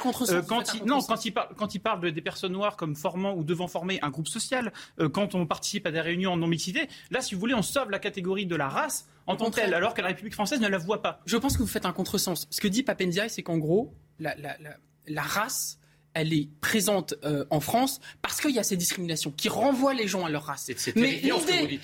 Non, 0.84 1.00
euh, 1.00 1.42
quand 1.56 1.74
il 1.74 1.80
parle 1.80 2.12
des 2.12 2.20
personnes 2.20 2.52
noires 2.52 2.76
comme 2.76 2.94
formant 2.94 3.39
ou 3.40 3.44
devant 3.44 3.66
former 3.66 3.98
un 4.02 4.10
groupe 4.10 4.28
social, 4.28 4.72
euh, 5.00 5.08
quand 5.08 5.34
on 5.34 5.46
participe 5.46 5.86
à 5.86 5.90
des 5.90 6.00
réunions 6.00 6.32
en 6.32 6.36
non-mixité, 6.36 6.88
là, 7.10 7.20
si 7.20 7.34
vous 7.34 7.40
voulez, 7.40 7.54
on 7.54 7.62
sauve 7.62 7.90
la 7.90 7.98
catégorie 7.98 8.46
de 8.46 8.54
la 8.56 8.68
race 8.68 9.08
en 9.26 9.36
tant 9.36 9.50
qu'elle, 9.50 9.74
alors 9.74 9.94
que 9.94 10.02
la 10.02 10.08
République 10.08 10.34
française 10.34 10.60
ne 10.60 10.68
la 10.68 10.78
voit 10.78 11.02
pas. 11.02 11.20
Je 11.26 11.36
pense 11.36 11.56
que 11.56 11.62
vous 11.62 11.68
faites 11.68 11.86
un 11.86 11.92
contresens. 11.92 12.46
Ce 12.50 12.60
que 12.60 12.68
dit 12.68 12.82
Papendiaï, 12.82 13.30
c'est 13.30 13.42
qu'en 13.42 13.58
gros, 13.58 13.94
la, 14.18 14.34
la, 14.36 14.56
la 15.06 15.22
race 15.22 15.79
elle 16.14 16.32
est 16.32 16.48
présente 16.60 17.14
euh, 17.24 17.44
en 17.50 17.60
France 17.60 18.00
parce 18.22 18.40
qu'il 18.40 18.50
y 18.50 18.58
a 18.58 18.62
ces 18.62 18.76
discriminations 18.76 19.30
qui 19.30 19.48
renvoient 19.48 19.94
les 19.94 20.08
gens 20.08 20.24
à 20.24 20.30
leur 20.30 20.44
race. 20.44 20.70
Mais 20.96 21.20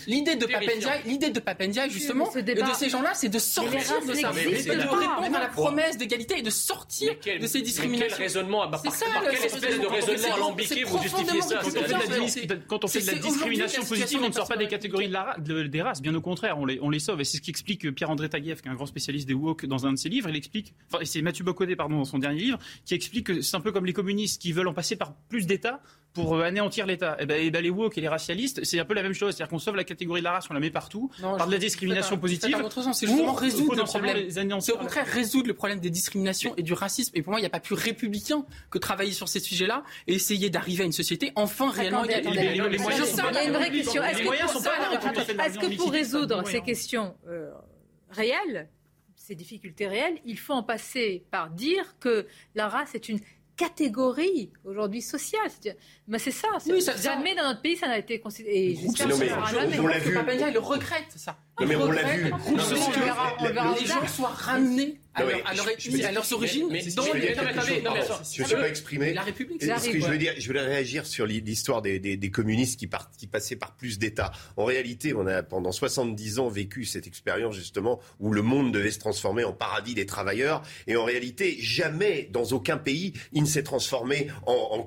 l'idée, 0.07 0.37
de 0.37 0.47
Papendia, 0.47 1.01
l'idée 1.05 1.31
de 1.31 1.41
Papendia, 1.41 1.89
justement, 1.89 2.31
ce 2.31 2.41
de 2.41 2.74
ces 2.74 2.89
gens-là, 2.89 3.12
c'est 3.14 3.29
de 3.29 3.39
sortir 3.39 3.81
de 4.07 4.14
ça, 4.14 4.33
de 4.33 4.89
répondre 4.89 5.37
à 5.37 5.41
la 5.41 5.49
promesse 5.49 5.97
d'égalité 5.97 6.39
et 6.39 6.43
de 6.43 6.51
sortir 6.51 7.14
de 7.41 7.47
ces 7.47 7.62
discriminations. 7.62 8.16
C'est 8.18 8.29
ça, 8.29 9.07
par 9.12 9.22
quelle 9.31 9.45
espèce 9.45 9.81
de 9.81 9.87
raisonnement 9.87 10.35
alambiqué 10.35 10.85
vous 10.85 11.03
justifiez 11.03 11.41
ça 11.43 11.61
Quand 12.68 12.85
on 12.85 12.89
fait 12.89 13.01
de 13.01 13.07
la 13.07 13.14
discrimination 13.14 13.85
positive, 13.85 14.20
on 14.22 14.29
ne 14.29 14.33
sort 14.33 14.49
pas 14.49 14.57
des 14.57 14.68
catégories 14.68 15.11
des 15.39 15.83
races. 15.83 16.03
Bien 16.03 16.14
au 16.14 16.20
contraire, 16.20 16.59
on 16.59 16.91
les 16.91 16.99
sauve. 16.99 17.20
Et 17.20 17.24
c'est 17.24 17.39
ce 17.39 17.43
qu'explique 17.43 17.87
euh, 17.87 17.93
Pierre-André 17.93 18.29
Taguieff, 18.29 18.62
qui 18.62 18.68
est 18.68 18.70
un 18.70 18.74
grand 18.74 18.87
spécialiste 18.87 19.29
des 19.29 19.35
woke, 19.35 19.66
dans 19.66 19.87
un 19.87 19.93
de 19.93 19.99
ses 19.99 20.09
livres. 20.09 20.29
Il 20.29 20.37
explique, 20.37 20.74
c'est 21.05 21.22
Mathieu 21.22 21.45
Bocodé, 21.45 21.77
pardon, 21.77 21.97
dans 21.97 22.05
son 22.05 22.18
dernier 22.18 22.41
livre, 22.41 22.59
qui 22.85 22.95
explique 22.95 23.27
que 23.27 23.41
c'est 23.41 23.57
un 23.57 23.61
peu 23.61 23.72
comme 23.72 23.87
les 23.87 23.93
communistes 23.93 24.15
qui 24.24 24.52
veulent 24.52 24.68
en 24.68 24.74
passer 24.74 24.96
par 24.96 25.14
plus 25.28 25.46
d'États 25.46 25.80
pour 26.16 26.34
euh, 26.34 26.42
anéantir 26.42 26.86
l'État. 26.86 27.16
Eh 27.20 27.26
ben, 27.26 27.40
et, 27.40 27.50
bah, 27.50 27.60
les 27.60 27.70
woke 27.70 27.98
et 27.98 28.00
les 28.00 28.08
racialistes, 28.08 28.64
c'est 28.64 28.80
un 28.80 28.84
peu 28.84 28.94
la 28.94 29.02
même 29.02 29.12
chose. 29.12 29.34
C'est-à-dire 29.34 29.50
qu'on 29.50 29.58
sauve 29.58 29.76
la 29.76 29.84
catégorie 29.84 30.20
de 30.20 30.24
la 30.24 30.32
race, 30.32 30.46
on 30.50 30.54
la 30.54 30.60
met 30.60 30.70
partout, 30.70 31.10
par 31.20 31.46
de 31.46 31.52
la 31.52 31.58
discrimination 31.58 32.16
positive. 32.16 32.56
c'est 32.92 33.06
justement 33.06 33.34
résoudre 33.34 33.76
le 33.76 33.84
problème. 33.84 34.60
C'est 34.60 34.72
au 34.72 34.78
contraire 34.78 35.06
résoudre 35.06 35.48
le 35.48 35.54
problème 35.54 35.78
des 35.78 35.90
discriminations 35.90 36.54
et 36.56 36.62
du 36.62 36.72
racisme. 36.72 37.12
Et 37.14 37.22
pour 37.22 37.32
moi, 37.32 37.40
il 37.40 37.42
n'y 37.42 37.46
a 37.46 37.50
pas 37.50 37.60
plus 37.60 37.74
républicain 37.74 38.44
que 38.70 38.78
travailler 38.78 39.12
sur 39.12 39.28
ces 39.28 39.40
sujets-là 39.40 39.84
et 40.06 40.14
essayer 40.14 40.48
d'arriver 40.48 40.84
à 40.84 40.86
une 40.86 40.92
société 40.92 41.32
enfin 41.36 41.70
réellement 41.70 42.04
égale. 42.04 42.24
Les 42.70 42.78
moyens 42.78 43.08
sont 43.08 43.22
pas 43.22 43.32
Est-ce 45.46 45.58
que 45.58 45.76
pour 45.76 45.92
résoudre 45.92 46.46
ces 46.48 46.62
questions 46.62 47.14
euh, 47.28 47.50
réelles, 48.10 48.68
ces 49.16 49.34
difficultés 49.34 49.86
réelles, 49.86 50.18
il 50.24 50.38
faut 50.38 50.52
en 50.52 50.62
passer 50.62 51.24
par 51.30 51.50
dire 51.50 51.96
que 51.98 52.26
la 52.54 52.68
race 52.68 52.94
est 52.94 53.08
une 53.08 53.18
catégorie 53.57 54.50
aujourd'hui 54.64 55.02
sociale. 55.02 55.50
Mais 56.09 56.18
c'est 56.18 56.30
ça. 56.30 56.48
Oui, 56.66 56.82
ça 56.82 56.96
jamais 56.96 57.34
dans 57.34 57.44
notre 57.44 57.62
pays 57.62 57.76
ça 57.76 57.88
n'a 57.88 57.98
été 57.98 58.20
considéré. 58.20 58.57
Et 58.57 58.74
j'espère 58.76 59.09
que 59.09 59.14
ça. 59.14 59.38
On 59.82 59.86
l'a 59.86 59.98
vu. 59.98 60.11
Ils 60.48 60.52
le 60.52 60.59
regrette 60.61 61.12
ça. 61.16 61.36
Non, 61.61 61.66
mais 61.66 61.76
on 61.76 61.90
l'a 61.90 62.02
vu. 62.02 62.32
Les 63.80 63.86
gens 63.86 64.07
soient 64.07 64.28
ramenés 64.28 65.00
ah 65.18 65.22
je, 65.54 65.90
je, 65.90 65.96
je, 65.96 66.04
à 66.04 66.12
leurs 66.12 66.30
origines, 66.32 66.68
mais, 66.70 66.82
dans 66.94 67.02
je 67.02 68.42
ne 68.42 68.46
sais 68.46 68.54
pas 68.54 68.68
exprimer. 68.68 69.14
La 69.14 69.22
République, 69.22 69.62
c'est 69.62 69.78
ce 69.78 69.88
que 69.88 70.00
je 70.00 70.46
voulais 70.46 70.60
réagir 70.60 71.06
sur 71.06 71.26
l'histoire 71.26 71.80
des, 71.80 72.30
communistes 72.30 72.78
qui, 72.78 72.86
passaient 73.26 73.56
par 73.56 73.76
plus 73.76 73.98
d'États. 73.98 74.32
En 74.56 74.64
réalité, 74.64 75.14
on 75.14 75.26
a 75.26 75.42
pendant 75.42 75.72
70 75.72 76.38
ans 76.38 76.48
vécu 76.48 76.84
cette 76.84 77.06
expérience 77.06 77.54
justement 77.54 78.00
où 78.20 78.32
le 78.32 78.42
monde 78.42 78.72
devait 78.72 78.90
se 78.90 78.98
transformer 78.98 79.44
en 79.44 79.52
paradis 79.52 79.94
des 79.94 80.06
travailleurs. 80.06 80.62
Et 80.86 80.96
en 80.96 81.04
réalité, 81.04 81.56
jamais 81.60 82.28
dans 82.32 82.44
aucun 82.44 82.76
pays, 82.76 83.14
il 83.32 83.42
ne 83.42 83.48
s'est 83.48 83.62
transformé 83.62 84.28
en, 84.46 84.82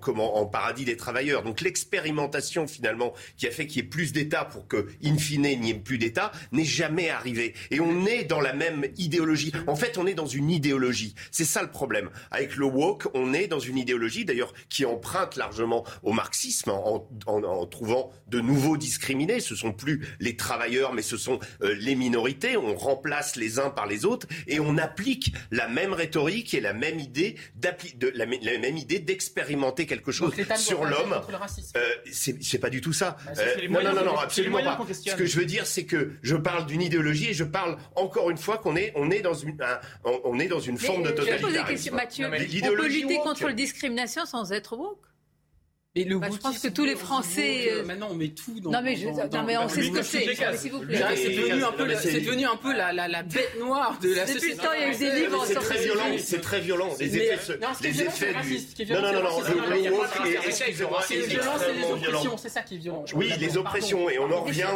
paradis 0.46 0.86
des 0.86 0.98
travailleurs. 0.98 1.44
Donc 1.44 1.62
l'expérimentation 1.62 2.68
finalement 2.68 3.14
qui 3.38 3.48
a 3.48 3.52
fait 3.52 3.68
qu'il 3.68 3.84
y 3.84 3.86
ait 3.86 3.90
plus 3.90 4.14
d'États 4.14 4.46
pour 4.46 4.68
que, 4.68 4.88
in 5.04 5.18
fine, 5.18 5.46
il 5.46 5.60
n'y 5.60 5.72
ait 5.72 5.76
plus 5.76 5.98
d'États 5.98 6.32
n'est 6.52 6.66
jamais 6.66 7.10
arrivée. 7.10 7.54
Et 7.72 7.80
on 7.80 8.06
est 8.06 8.24
dans 8.24 8.42
la 8.42 8.54
même 8.54 8.86
idéologie. 8.98 9.52
En 9.68 9.76
fait, 9.76 9.98
on 9.98 10.06
est 10.06 10.19
dans 10.20 10.26
une 10.26 10.52
idéologie. 10.52 11.16
C'est 11.32 11.46
ça 11.46 11.62
le 11.62 11.72
problème. 11.72 12.10
Avec 12.30 12.58
le 12.58 12.66
woke, 12.66 13.08
on 13.14 13.34
est 13.34 13.48
dans 13.48 13.60
une 13.60 13.78
idéologie, 13.78 14.26
d'ailleurs, 14.26 14.54
qui 14.68 14.86
emprunte 14.86 15.38
largement 15.38 15.86
au 16.04 16.12
marxisme 16.12 16.72
en, 16.72 17.08
en, 17.26 17.44
en, 17.44 17.66
trouvant 17.66 18.12
de 18.28 18.42
nouveaux 18.42 18.76
discriminés. 18.76 19.40
Ce 19.40 19.56
sont 19.56 19.72
plus 19.72 20.06
les 20.20 20.36
travailleurs, 20.36 20.94
mais 20.94 21.04
ce 21.04 21.16
sont 21.16 21.40
euh, 21.62 21.74
les 21.80 21.96
minorités. 21.96 22.58
On 22.58 22.76
remplace 22.76 23.38
les 23.38 23.60
uns 23.60 23.70
par 23.70 23.88
les 23.88 24.04
autres 24.04 24.28
et 24.48 24.60
on 24.60 24.78
applique 24.78 25.34
la 25.52 25.70
même 25.70 25.94
rhétorique 25.94 26.54
et 26.54 26.60
la 26.60 26.74
même 26.74 27.00
idée 27.00 27.38
de, 27.56 28.12
la, 28.14 28.26
même 28.26 28.78
idée 28.78 29.00
d'expérimenter 29.00 29.86
quelque 29.86 30.12
chose 30.12 30.34
sur 30.58 30.84
l'homme. 30.84 31.16
Euh, 31.78 31.80
c'est 32.12 32.60
pas 32.60 32.70
du 32.70 32.82
tout 32.82 32.94
ça. 32.94 33.16
Euh, 33.38 33.68
non, 33.70 33.82
non, 33.82 33.94
non, 33.94 34.04
non, 34.04 34.18
absolument 34.18 34.62
pas. 34.62 34.78
Ce 34.92 35.16
que 35.16 35.26
je 35.26 35.40
veux 35.40 35.46
dire, 35.46 35.66
c'est 35.66 35.86
que 35.86 36.12
je 36.22 36.36
parle 36.36 36.66
d'une 36.66 36.82
idéologie 36.82 37.30
et 37.30 37.34
je 37.34 37.46
parle 37.46 37.78
encore 37.96 38.30
une 38.30 38.38
fois 38.38 38.58
qu'on 38.58 38.76
est, 38.76 38.92
on 38.96 39.12
est 39.12 39.22
dans 39.22 39.34
une, 39.34 39.56
un, 39.62 39.80
on, 40.24 40.40
est 40.40 40.48
dans 40.48 40.60
une 40.60 40.78
forme 40.78 41.04
de 41.04 41.12
totalité. 41.12 41.46
L'idéologie 42.48 43.04
on 43.04 43.08
peut 43.08 43.14
lutter 43.14 43.18
contre 43.18 43.48
la 43.48 43.54
discrimination 43.54 44.26
sans 44.26 44.52
être 44.52 44.76
woke. 44.78 45.09
Et 45.96 46.04
le 46.04 46.20
bah, 46.20 46.28
je 46.32 46.38
pense 46.38 46.60
que 46.60 46.68
tous 46.68 46.86
les 46.86 46.96
Français. 46.96 47.66
Que 47.66 47.80
euh, 47.80 47.84
maintenant, 47.84 48.10
on 48.12 48.14
met 48.14 48.30
tout 48.30 48.60
dans. 48.60 48.70
Non, 48.70 48.82
mais, 48.84 48.96
je... 48.96 49.08
dans, 49.08 49.28
dans, 49.28 49.40
non, 49.40 49.44
mais 49.44 49.58
on 49.58 49.68
sait 49.68 49.82
ce 49.82 49.90
que 49.90 50.04
c'est. 50.04 50.36
C'est 50.36 50.70
devenu 50.70 51.64
un 51.64 51.72
peu, 51.72 51.86
la, 51.86 51.96
devenu 51.96 52.46
un 52.46 52.56
peu 52.58 52.76
la, 52.76 52.94
la, 52.94 53.08
la, 53.08 53.24
bête 53.24 53.58
noire 53.60 53.98
de 54.00 54.14
la 54.14 54.26
Depuis 54.26 54.40
société. 54.40 54.56
Depuis 54.56 54.62
le 54.62 54.68
temps, 54.68 54.74
il 54.76 54.82
y 54.82 54.84
a 54.84 54.94
eu 54.94 54.98
des 54.98 55.20
livres 55.20 55.46
C'est 55.48 55.56
très 55.56 55.80
violent. 55.80 56.04
C'est 56.20 56.42
très 56.42 56.60
violent. 56.60 56.90
Les 57.00 57.18
effets. 57.18 57.58
Non, 57.58 57.68
ce 57.76 57.84
les 57.84 58.02
effets 58.04 58.34
du. 58.44 58.94
Non, 58.94 59.02
non, 59.02 59.14
non, 59.14 59.24
non. 59.24 59.40
Le 59.40 59.92
woke 59.92 60.28
est. 60.28 60.48
Excusez-moi. 60.48 61.02
C'est 61.08 61.22
violent, 61.22 61.54
c'est 61.58 61.74
les 61.74 61.84
oppressions. 61.84 62.38
C'est 62.38 62.50
ça 62.50 62.62
qui 62.62 62.76
est 62.76 62.78
violent. 62.80 63.06
Oui, 63.16 63.34
les 63.40 63.58
oppressions. 63.58 64.10
Et 64.12 64.20
on 64.20 64.32
en 64.32 64.44
revient 64.44 64.68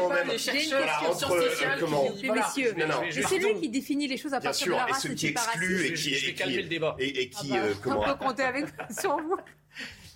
au 0.00 0.08
même. 0.10 0.38
J'ai 0.38 0.64
une 0.64 0.70
question 1.08 1.28
sociale. 1.28 1.84
Messieurs. 2.22 2.76
Mais 2.76 3.22
c'est 3.22 3.38
lui 3.38 3.60
qui 3.60 3.68
définit 3.68 4.06
les 4.06 4.16
choses 4.16 4.32
à 4.32 4.40
partir 4.40 4.68
de 4.68 4.72
la 4.72 4.84
race. 4.84 4.90
Bien 4.90 5.00
sûr. 5.00 5.10
Et 5.10 5.16
ce 5.16 5.18
qui 5.18 5.26
exclut 5.26 5.86
et 5.86 5.94
qui. 5.94 6.14
Je 6.14 6.26
vais 6.26 6.34
calmer 6.34 6.62
le 6.62 6.68
débat. 6.68 6.94
Et 7.00 7.28
qui. 7.28 7.52
Comment. 7.82 8.02
On 8.02 8.04
peut 8.04 8.24
compter 8.24 8.44
avec 8.44 8.66
sur 8.96 9.16
vous. 9.16 9.36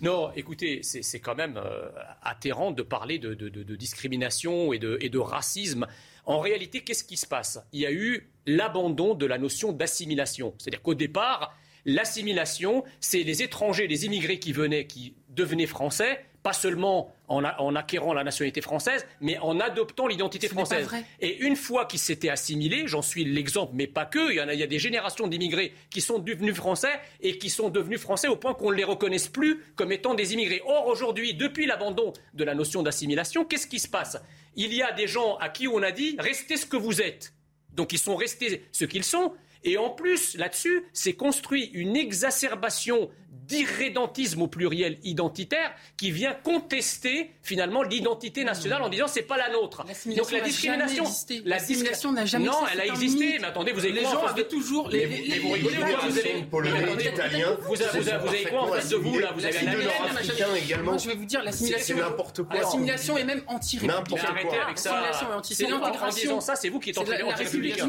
Non, 0.00 0.32
écoutez, 0.34 0.80
c'est 0.82 1.20
quand 1.20 1.34
même 1.34 1.56
euh, 1.56 1.88
atterrant 2.22 2.72
de 2.72 2.82
parler 2.82 3.18
de, 3.18 3.34
discrimination 3.76 4.72
et, 4.72 4.80
et 5.00 5.08
de, 5.08 5.18
racisme. 5.18 5.86
En 6.26 6.40
réalité, 6.40 6.82
qu'est-ce 6.82 7.04
qui 7.04 7.16
se 7.16 7.26
passe? 7.26 7.58
Il 7.72 7.80
y 7.80 7.86
a 7.86 7.92
eu 7.92 8.30
l'abandon 8.46 9.14
de 9.14 9.26
la 9.26 9.38
notion 9.38 9.72
d'assimilation. 9.72 10.54
C'est-à-dire 10.58 10.82
qu'au 10.82 10.94
départ, 10.94 11.56
l'assimilation, 11.84 12.84
c'est 13.00 13.22
les 13.22 13.42
étrangers, 13.42 13.86
les 13.86 14.06
immigrés 14.06 14.38
qui 14.38 14.52
venaient, 14.52 14.86
qui 14.86 15.14
devenaient 15.30 15.66
français, 15.66 16.24
pas 16.44 16.52
seulement 16.52 17.10
en, 17.26 17.74
acquérant 17.74 18.12
la 18.12 18.22
nationalité 18.22 18.60
française, 18.60 19.06
mais 19.22 19.38
en 19.38 19.60
adoptant 19.60 20.06
l'identité 20.06 20.46
française. 20.46 20.86
Et 21.18 21.38
une 21.38 21.56
fois 21.56 21.86
qu'ils 21.86 21.98
s'étaient 21.98 22.28
assimilés, 22.28 22.86
j'en 22.86 23.00
suis 23.00 23.24
l'exemple, 23.24 23.72
mais 23.74 23.86
pas 23.86 24.04
que, 24.04 24.30
il 24.30 24.36
y, 24.36 24.40
a, 24.40 24.52
il 24.52 24.60
y 24.60 24.62
a 24.62 24.66
des 24.66 24.78
générations 24.78 25.26
d'immigrés 25.26 25.72
qui 25.88 26.02
sont 26.02 26.18
devenus 26.18 26.54
français 26.54 26.92
et 27.22 27.38
qui 27.38 27.48
sont 27.48 27.70
devenus 27.70 27.98
français 27.98 28.28
au 28.28 28.36
point 28.36 28.52
qu'on 28.52 28.70
ne 28.70 28.76
les 28.76 28.84
reconnaisse 28.84 29.26
plus 29.26 29.64
comme 29.74 29.90
étant 29.90 30.12
des 30.12 30.34
immigrés. 30.34 30.60
Or, 30.66 30.86
aujourd'hui, 30.86 31.32
depuis 31.32 31.64
l'abandon 31.64 32.12
de 32.34 32.44
la 32.44 32.54
notion 32.54 32.82
d'assimilation, 32.82 33.46
qu'est-ce 33.46 33.66
qui 33.66 33.78
se 33.78 33.88
passe? 33.88 34.18
Il 34.54 34.74
y 34.74 34.82
a 34.82 34.92
des 34.92 35.06
gens 35.06 35.38
à 35.38 35.48
qui 35.48 35.66
on 35.66 35.82
a 35.82 35.92
dit 35.92 36.14
restez 36.18 36.58
ce 36.58 36.66
que 36.66 36.76
vous 36.76 37.00
êtes. 37.00 37.32
Donc 37.72 37.94
ils 37.94 37.98
sont 37.98 38.16
restés 38.16 38.66
ce 38.70 38.84
qu'ils 38.84 39.04
sont. 39.04 39.32
Et 39.64 39.78
en 39.78 39.88
plus, 39.88 40.36
là-dessus, 40.36 40.84
c'est 40.92 41.14
construit 41.14 41.70
une 41.72 41.96
exacerbation 41.96 43.08
d'irrédentisme 43.46 44.42
au 44.42 44.48
pluriel 44.48 44.98
identitaire 45.02 45.72
qui 45.96 46.10
vient 46.10 46.34
contester 46.34 47.30
finalement 47.42 47.82
l'identité 47.82 48.44
nationale 48.44 48.82
en 48.82 48.88
disant 48.88 49.06
c'est 49.06 49.22
pas 49.22 49.36
la 49.36 49.50
nôtre. 49.50 49.84
Donc 50.16 50.30
la 50.32 50.40
discrimination, 50.40 51.04
la 51.44 51.58
discrimination 51.58 52.12
n'a 52.12 52.24
jamais 52.24 52.46
non, 52.46 52.58
elle 52.72 52.80
a 52.80 52.86
existé. 52.86 53.38
Mais 53.40 53.46
attendez, 53.46 53.72
vous 53.72 53.80
avez 53.80 53.92
les 53.92 54.02
quoi 54.02 54.12
gens 54.12 54.22
en 54.22 54.26
face 54.28 54.34
de 54.36 54.42
toujours 54.42 54.88
les, 54.88 55.06
les, 55.06 55.38
vous 55.40 55.50
rigolez 55.50 55.76
Vous 56.08 56.18
avez 56.18 56.42
polonais, 56.50 57.04
italien. 57.04 57.56
Vous 57.62 57.80
avez, 57.82 58.00
vous 58.00 58.08
avez, 58.08 58.18
vous 58.18 58.28
avez 58.28 58.44
quoi 58.44 58.62
en 58.62 58.66
face 58.68 58.88
de 58.88 58.96
vous 58.96 59.18
là 59.18 59.32
Vous 59.34 59.44
avez 59.44 59.58
un 59.58 60.54
également. 60.54 60.98
Je 60.98 61.08
vais 61.08 61.14
vous 61.14 61.24
dire 61.24 61.42
l'assimilation. 61.42 61.96
C'est 61.96 62.02
n'importe 62.02 62.42
quoi. 62.44 62.56
L'assimilation 62.56 63.18
est 63.18 63.24
même 63.24 63.42
anti-républicaine. 63.46 64.24
Arrêtez 64.24 64.58
avec 64.58 64.78
ça. 64.78 65.02
C'est 65.42 65.68
l'intégration. 65.68 66.04
En 66.04 66.10
disant 66.10 66.40
ça, 66.40 66.56
c'est 66.56 66.68
vous 66.68 66.80
qui 66.80 66.90
êtes 66.90 66.98
anti-républicain. 66.98 67.88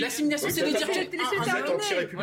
L'assimilation, 0.00 0.48
c'est 0.50 0.62
de 0.62 0.76
dire 0.76 0.88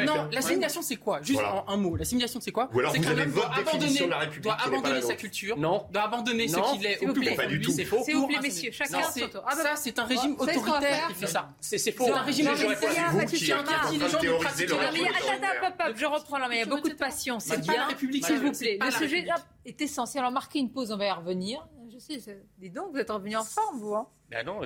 non, 0.05 0.27
l'assimilation, 0.31 0.81
c'est 0.81 0.95
quoi? 0.97 1.21
Juste 1.21 1.41
en 1.41 1.65
un 1.67 1.77
mot. 1.77 1.95
L'assimilation, 1.95 2.39
c'est 2.41 2.51
quoi 2.57 2.69
Ou 2.73 2.79
alors 2.79 2.91
C'est 2.91 2.97
vous 2.97 3.03
qu'un 3.03 3.11
avez 3.11 3.21
homme 3.21 3.29
votre 3.29 3.63
définition 3.63 4.05
de 4.05 4.11
la 4.11 4.17
République 4.19 4.43
doit 4.43 4.57
la 4.57 4.63
abandonner 4.65 5.01
sa 5.01 5.15
culture, 5.15 5.57
Non. 5.57 5.85
doit 5.91 6.03
abandonner 6.03 6.47
ce 6.47 6.73
qu'il 6.73 6.85
est 6.85 7.05
au 7.07 7.13
plus. 7.13 7.35
Pas 7.35 7.45
du 7.45 7.61
tout. 7.61 7.71
C'est 7.71 7.85
faux. 7.85 8.03
S'il 8.03 8.15
vous 8.15 8.27
plaît, 8.27 8.39
messieurs, 8.41 8.71
chacun 8.71 9.03
son 9.03 9.11
c'est- 9.11 9.29
tour. 9.29 9.43
Ah 9.45 9.55
bah, 9.55 9.63
Ça, 9.63 9.75
c'est 9.75 9.99
un 9.99 10.05
régime 10.05 10.35
autoritaire 10.39 11.07
qui 11.09 11.13
fait 11.13 11.27
ça. 11.27 11.49
C'est 11.59 11.91
faux. 11.91 12.05
C'est 12.05 12.11
un 12.11 12.21
régime 12.21 12.47
autoritaire 12.47 13.25
qui 13.27 13.51
interdit 13.51 13.97
les 13.97 14.09
gens 14.09 14.19
de 14.19 14.43
pratiquer 14.43 14.67
la 14.67 15.67
attends, 15.67 15.95
je 15.95 16.05
reprends 16.05 16.37
là, 16.37 16.47
mais 16.49 16.55
il 16.55 16.59
y 16.59 16.63
a 16.63 16.65
beaucoup 16.65 16.89
de 16.89 16.93
patience. 16.93 17.45
C'est 17.45 17.57
la 17.57 17.61
bien. 17.61 17.85
République, 17.87 18.25
S'il 18.25 18.39
vous 18.39 18.51
plaît, 18.51 18.77
la 18.79 18.87
le 18.87 18.91
sujet 18.91 19.27
est 19.65 19.81
essentiel. 19.81 20.21
Alors, 20.21 20.31
marquez 20.31 20.59
une 20.59 20.71
pause, 20.71 20.91
on 20.91 20.97
va 20.97 21.05
y 21.05 21.11
revenir. 21.11 21.67
Je 21.91 21.99
sais, 21.99 22.19
dis 22.57 22.69
donc, 22.69 22.91
vous 22.91 22.97
êtes 22.97 23.09
revenu 23.09 23.35
en 23.35 23.43
forme, 23.43 23.79
vous. 23.79 23.95
Ben 24.29 24.45
non, 24.45 24.61
hein. 24.61 24.65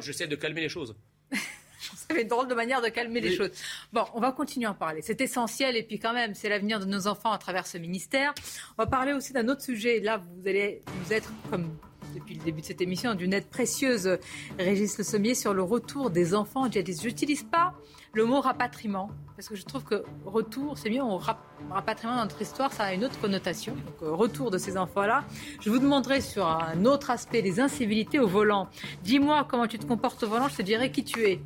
j'essaie 0.00 0.26
de 0.26 0.36
calmer 0.36 0.60
les 0.62 0.68
choses. 0.68 0.96
Avez 2.10 2.22
une 2.22 2.28
drôle 2.28 2.48
de 2.48 2.54
manière 2.54 2.80
de 2.82 2.88
calmer 2.88 3.20
les 3.20 3.34
choses. 3.36 3.50
Bon, 3.92 4.04
on 4.14 4.20
va 4.20 4.32
continuer 4.32 4.66
à 4.66 4.70
en 4.70 4.74
parler. 4.74 5.00
C'est 5.02 5.20
essentiel 5.20 5.76
et 5.76 5.82
puis 5.82 5.98
quand 5.98 6.12
même, 6.12 6.34
c'est 6.34 6.48
l'avenir 6.48 6.80
de 6.80 6.84
nos 6.86 7.06
enfants 7.06 7.32
à 7.32 7.38
travers 7.38 7.66
ce 7.66 7.78
ministère. 7.78 8.34
On 8.78 8.82
va 8.82 8.86
parler 8.86 9.12
aussi 9.12 9.32
d'un 9.32 9.48
autre 9.48 9.62
sujet. 9.62 10.00
Là, 10.00 10.18
vous 10.18 10.48
allez 10.48 10.82
vous 11.04 11.12
être, 11.12 11.32
comme 11.50 11.70
depuis 12.14 12.34
le 12.34 12.44
début 12.44 12.60
de 12.60 12.66
cette 12.66 12.80
émission, 12.80 13.14
d'une 13.14 13.32
aide 13.32 13.46
précieuse, 13.46 14.18
Régis 14.58 14.96
Le 14.98 15.04
Sommier, 15.04 15.34
sur 15.34 15.52
le 15.52 15.62
retour 15.62 16.10
des 16.10 16.34
enfants 16.34 16.70
djihadistes. 16.70 17.02
Je 17.02 17.08
n'utilise 17.08 17.42
pas 17.42 17.74
le 18.12 18.24
mot 18.24 18.40
rapatriement 18.40 19.10
parce 19.36 19.48
que 19.48 19.56
je 19.56 19.64
trouve 19.64 19.82
que 19.82 20.04
retour, 20.24 20.78
c'est 20.78 20.90
mieux. 20.90 21.02
On 21.02 21.16
rap- 21.18 21.44
rapatriement 21.70 22.14
dans 22.14 22.22
notre 22.22 22.40
histoire, 22.40 22.72
ça 22.72 22.84
a 22.84 22.92
une 22.94 23.04
autre 23.04 23.18
connotation. 23.20 23.74
Donc, 23.74 24.02
euh, 24.02 24.12
retour 24.12 24.52
de 24.52 24.58
ces 24.58 24.76
enfants-là. 24.76 25.24
Je 25.60 25.70
vous 25.70 25.80
demanderai 25.80 26.20
sur 26.20 26.46
un 26.46 26.84
autre 26.84 27.10
aspect 27.10 27.42
des 27.42 27.58
incivilités 27.58 28.20
au 28.20 28.28
volant. 28.28 28.68
Dis-moi 29.02 29.44
comment 29.50 29.66
tu 29.66 29.80
te 29.80 29.86
comportes 29.86 30.22
au 30.22 30.28
volant, 30.28 30.46
je 30.48 30.54
te 30.56 30.62
dirai 30.62 30.92
qui 30.92 31.02
tu 31.02 31.24
es. 31.24 31.40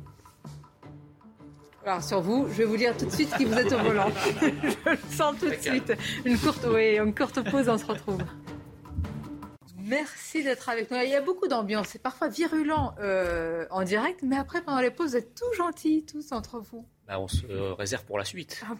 Alors 1.89 2.03
sur 2.03 2.21
vous, 2.21 2.47
je 2.49 2.53
vais 2.53 2.65
vous 2.65 2.77
dire 2.77 2.95
tout 2.95 3.07
de 3.07 3.09
suite 3.09 3.35
qui 3.35 3.45
vous 3.45 3.55
êtes 3.55 3.71
au 3.71 3.79
volant. 3.79 4.11
je 4.41 4.91
le 4.91 4.97
sens 5.09 5.35
tout 5.39 5.49
de 5.49 5.55
suite. 5.55 5.91
Une 6.23 6.37
courte, 6.37 6.63
oui, 6.71 6.99
une 6.99 7.15
courte 7.15 7.41
pause, 7.49 7.67
on 7.67 7.79
se 7.79 7.85
retrouve. 7.85 8.21
Merci 9.79 10.43
d'être 10.43 10.69
avec 10.69 10.91
nous. 10.91 10.97
Il 10.97 11.09
y 11.09 11.15
a 11.15 11.21
beaucoup 11.21 11.47
d'ambiance. 11.47 11.87
C'est 11.87 12.01
parfois 12.03 12.27
virulent 12.27 12.93
euh, 12.99 13.65
en 13.71 13.81
direct, 13.81 14.19
mais 14.21 14.37
après, 14.37 14.61
pendant 14.61 14.81
les 14.81 14.91
pauses, 14.91 15.13
vous 15.13 15.17
êtes 15.17 15.33
tous 15.33 15.51
gentils, 15.57 16.05
tous 16.05 16.31
entre 16.31 16.59
vous. 16.59 16.85
Ben, 17.07 17.17
on 17.17 17.27
se 17.27 17.47
euh, 17.47 17.73
réserve 17.73 18.05
pour 18.05 18.19
la 18.19 18.25
suite. 18.25 18.63
Ah, 18.69 18.75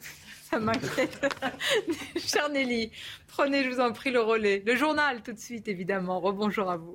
Ça 0.52 0.60
m'inquiète. 0.60 1.36
Cher 2.16 2.48
Nelly, 2.50 2.92
prenez, 3.26 3.64
je 3.64 3.72
vous 3.72 3.80
en 3.80 3.92
prie, 3.92 4.12
le 4.12 4.22
relais. 4.22 4.62
Le 4.64 4.76
journal, 4.76 5.24
tout 5.24 5.34
de 5.34 5.40
suite, 5.40 5.68
évidemment. 5.68 6.20
Rebonjour 6.20 6.70
à 6.70 6.78
vous. 6.78 6.94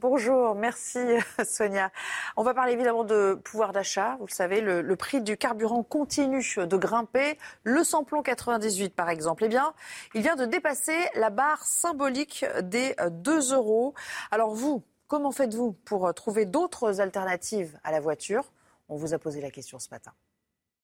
Bonjour, 0.00 0.56
merci 0.56 0.98
Sonia. 1.44 1.92
On 2.36 2.42
va 2.42 2.52
parler 2.52 2.72
évidemment 2.72 3.04
de 3.04 3.38
pouvoir 3.44 3.72
d'achat. 3.72 4.16
Vous 4.18 4.26
le 4.26 4.32
savez, 4.32 4.60
le, 4.60 4.96
prix 4.96 5.20
du 5.20 5.36
carburant 5.36 5.84
continue 5.84 6.44
de 6.56 6.76
grimper. 6.76 7.38
Le 7.62 7.84
samplon 7.84 8.20
98 8.20 8.92
par 8.92 9.08
exemple, 9.08 9.44
eh 9.44 9.48
bien, 9.48 9.72
il 10.14 10.22
vient 10.22 10.34
de 10.34 10.46
dépasser 10.46 10.96
la 11.14 11.30
barre 11.30 11.64
symbolique 11.64 12.44
des 12.60 12.96
euh, 12.98 13.08
2 13.08 13.54
euros. 13.54 13.94
Alors 14.32 14.52
vous, 14.52 14.82
comment 15.06 15.30
faites-vous 15.30 15.76
pour 15.84 16.08
euh, 16.08 16.12
trouver 16.12 16.44
d'autres 16.44 17.00
alternatives 17.00 17.78
à 17.84 17.92
la 17.92 18.00
voiture? 18.00 18.50
On 18.88 18.96
vous 18.96 19.14
a 19.14 19.18
posé 19.20 19.40
la 19.40 19.52
question 19.52 19.78
ce 19.78 19.90
matin. 19.92 20.10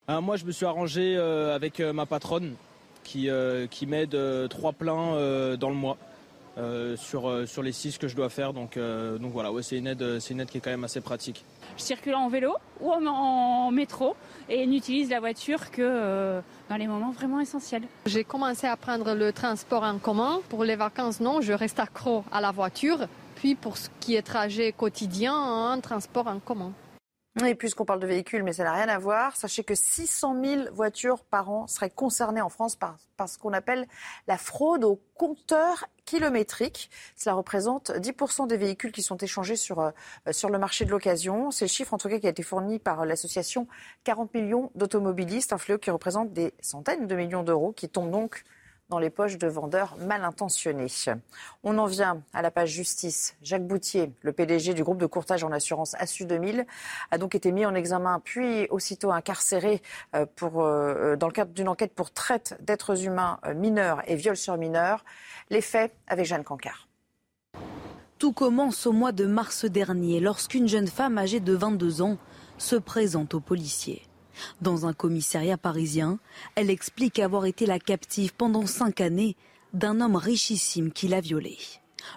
Euh, 0.08 0.20
moi, 0.20 0.36
je 0.36 0.44
me 0.44 0.52
suis 0.52 0.66
arrangé 0.66 1.16
euh, 1.16 1.52
avec 1.52 1.80
euh, 1.80 1.92
ma 1.92 2.06
patronne 2.06 2.54
qui, 3.02 3.28
euh, 3.28 3.66
qui 3.66 3.86
m'aide 3.86 4.14
euh, 4.14 4.46
trois 4.46 4.72
pleins 4.72 5.14
euh, 5.14 5.56
dans 5.56 5.68
le 5.68 5.74
mois 5.74 5.96
euh, 6.58 6.96
sur, 6.96 7.28
euh, 7.28 7.46
sur 7.46 7.62
les 7.62 7.72
six 7.72 7.98
que 7.98 8.08
je 8.08 8.16
dois 8.16 8.28
faire. 8.28 8.52
Donc, 8.52 8.76
euh, 8.76 9.18
donc 9.18 9.32
voilà, 9.32 9.52
ouais, 9.52 9.62
c'est 9.62 9.78
une, 9.78 9.86
aide, 9.86 10.18
c'est 10.20 10.34
une 10.34 10.40
aide 10.40 10.50
qui 10.50 10.58
est 10.58 10.60
quand 10.60 10.70
même 10.70 10.84
assez 10.84 11.00
pratique. 11.00 11.44
Je 11.76 11.82
circule 11.82 12.14
en 12.14 12.28
vélo 12.28 12.54
ou 12.80 12.90
en, 12.90 13.06
en 13.06 13.70
métro 13.70 14.16
et 14.48 14.66
n'utilise 14.66 15.10
la 15.10 15.20
voiture 15.20 15.70
que 15.70 15.82
euh, 15.82 16.40
dans 16.68 16.76
les 16.76 16.86
moments 16.86 17.12
vraiment 17.12 17.40
essentiels. 17.40 17.82
J'ai 18.06 18.24
commencé 18.24 18.66
à 18.66 18.76
prendre 18.76 19.14
le 19.14 19.32
transport 19.32 19.82
en 19.84 19.98
commun. 19.98 20.40
Pour 20.48 20.64
les 20.64 20.76
vacances, 20.76 21.20
non, 21.20 21.40
je 21.40 21.52
reste 21.52 21.78
accro 21.78 22.24
à 22.32 22.40
la 22.40 22.50
voiture. 22.50 23.06
Puis 23.36 23.54
pour 23.54 23.78
ce 23.78 23.88
qui 24.00 24.16
est 24.16 24.22
trajet 24.22 24.72
quotidien, 24.72 25.34
un 25.34 25.80
transport 25.80 26.26
en 26.26 26.40
commun. 26.40 26.72
Et 27.46 27.54
puisqu'on 27.54 27.84
parle 27.84 28.00
de 28.00 28.08
véhicules, 28.08 28.42
mais 28.42 28.52
ça 28.52 28.64
n'a 28.64 28.72
rien 28.72 28.88
à 28.88 28.98
voir, 28.98 29.36
sachez 29.36 29.62
que 29.62 29.76
600 29.76 30.42
000 30.42 30.62
voitures 30.72 31.22
par 31.22 31.48
an 31.48 31.68
seraient 31.68 31.90
concernées 31.90 32.40
en 32.40 32.48
France 32.48 32.74
par, 32.74 32.98
ce 33.28 33.38
qu'on 33.38 33.52
appelle 33.52 33.86
la 34.26 34.36
fraude 34.36 34.82
au 34.82 35.00
compteur 35.14 35.86
kilométrique. 36.06 36.90
Cela 37.14 37.34
représente 37.34 37.92
10% 37.92 38.48
des 38.48 38.56
véhicules 38.56 38.90
qui 38.90 39.02
sont 39.02 39.16
échangés 39.16 39.54
sur, 39.54 39.78
euh, 39.78 39.92
sur 40.32 40.50
le 40.50 40.58
marché 40.58 40.84
de 40.84 40.90
l'occasion. 40.90 41.52
C'est 41.52 41.66
le 41.66 41.70
chiffre 41.70 41.94
en 41.94 41.98
tout 41.98 42.08
cas 42.08 42.18
qui 42.18 42.26
a 42.26 42.30
été 42.30 42.42
fourni 42.42 42.80
par 42.80 43.06
l'association 43.06 43.68
40 44.02 44.34
millions 44.34 44.72
d'automobilistes, 44.74 45.52
un 45.52 45.58
fléau 45.58 45.78
qui 45.78 45.92
représente 45.92 46.32
des 46.32 46.52
centaines 46.60 47.06
de 47.06 47.14
millions 47.14 47.44
d'euros 47.44 47.70
qui 47.70 47.88
tombent 47.88 48.10
donc 48.10 48.42
dans 48.90 48.98
les 48.98 49.08
poches 49.08 49.38
de 49.38 49.46
vendeurs 49.46 49.96
mal 49.98 50.24
intentionnés. 50.24 50.88
On 51.62 51.78
en 51.78 51.86
vient 51.86 52.20
à 52.34 52.42
la 52.42 52.50
page 52.50 52.70
justice. 52.70 53.36
Jacques 53.42 53.66
Boutier, 53.66 54.12
le 54.22 54.32
PDG 54.32 54.74
du 54.74 54.82
groupe 54.82 54.98
de 54.98 55.06
courtage 55.06 55.44
en 55.44 55.52
assurance 55.52 55.94
ASSU 55.94 56.26
2000, 56.26 56.66
a 57.10 57.18
donc 57.18 57.34
été 57.34 57.52
mis 57.52 57.64
en 57.64 57.74
examen 57.74 58.20
puis 58.22 58.66
aussitôt 58.68 59.12
incarcéré 59.12 59.80
euh, 60.14 60.26
pour, 60.36 60.62
euh, 60.62 61.16
dans 61.16 61.28
le 61.28 61.32
cadre 61.32 61.52
d'une 61.52 61.68
enquête 61.68 61.94
pour 61.94 62.10
traite 62.10 62.58
d'êtres 62.60 63.06
humains 63.06 63.38
euh, 63.46 63.54
mineurs 63.54 64.02
et 64.06 64.16
viol 64.16 64.36
sur 64.36 64.56
mineurs. 64.56 65.04
Les 65.50 65.60
faits 65.60 65.94
avec 66.08 66.26
Jeanne 66.26 66.44
Cancard. 66.44 66.88
Tout 68.18 68.32
commence 68.32 68.86
au 68.86 68.92
mois 68.92 69.12
de 69.12 69.24
mars 69.24 69.64
dernier 69.64 70.20
lorsqu'une 70.20 70.68
jeune 70.68 70.88
femme 70.88 71.16
âgée 71.16 71.40
de 71.40 71.54
22 71.54 72.02
ans 72.02 72.18
se 72.58 72.76
présente 72.76 73.34
aux 73.34 73.40
policiers. 73.40 74.02
Dans 74.60 74.86
un 74.86 74.92
commissariat 74.92 75.56
parisien, 75.56 76.18
elle 76.54 76.70
explique 76.70 77.18
avoir 77.18 77.46
été 77.46 77.66
la 77.66 77.78
captive 77.78 78.34
pendant 78.34 78.66
cinq 78.66 79.00
années 79.00 79.36
d'un 79.72 80.00
homme 80.00 80.16
richissime 80.16 80.92
qui 80.92 81.08
l'a 81.08 81.20
violée. 81.20 81.58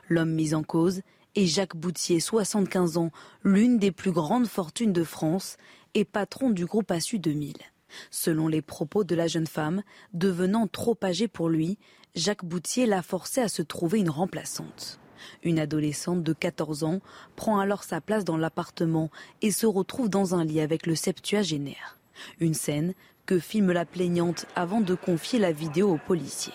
L'homme 0.10 0.32
mis 0.32 0.54
en 0.54 0.64
cause 0.64 1.02
est 1.36 1.46
Jacques 1.46 1.76
Boutier, 1.76 2.20
75 2.20 2.98
ans, 2.98 3.12
l'une 3.44 3.78
des 3.78 3.92
plus 3.92 4.12
grandes 4.12 4.48
fortunes 4.48 4.94
de 4.94 5.04
France 5.04 5.58
et 5.94 6.06
patron 6.06 6.50
du 6.50 6.66
groupe 6.66 6.92
ASSU 6.92 7.20
2000. 7.20 7.56
Selon 8.10 8.48
les 8.48 8.62
propos 8.62 9.04
de 9.04 9.16
la 9.16 9.28
jeune 9.28 9.48
femme, 9.48 9.84
devenant 10.14 10.68
trop 10.68 10.98
âgée 11.04 11.28
pour 11.28 11.50
lui, 11.50 11.78
Jacques 12.16 12.46
Boutier 12.46 12.86
l'a 12.86 13.02
forcé 13.02 13.42
à 13.42 13.48
se 13.48 13.62
trouver 13.62 14.00
une 14.00 14.10
remplaçante. 14.10 15.00
Une 15.44 15.60
adolescente 15.60 16.24
de 16.24 16.34
14 16.34 16.84
ans 16.84 17.00
prend 17.36 17.60
alors 17.60 17.84
sa 17.84 18.02
place 18.02 18.26
dans 18.26 18.38
l'appartement 18.38 19.10
et 19.42 19.52
se 19.52 19.66
retrouve 19.66 20.10
dans 20.10 20.36
un 20.36 20.44
lit 20.44 20.60
avec 20.60 20.86
le 20.86 20.96
septuagénaire. 20.96 21.98
Une 22.40 22.54
scène 22.54 22.94
que 23.26 23.40
filme 23.40 23.72
la 23.72 23.86
plaignante 23.86 24.46
avant 24.56 24.82
de 24.82 24.96
confier 24.96 25.40
la 25.40 25.52
vidéo 25.52 25.94
aux 25.94 25.98
policiers. 25.98 26.54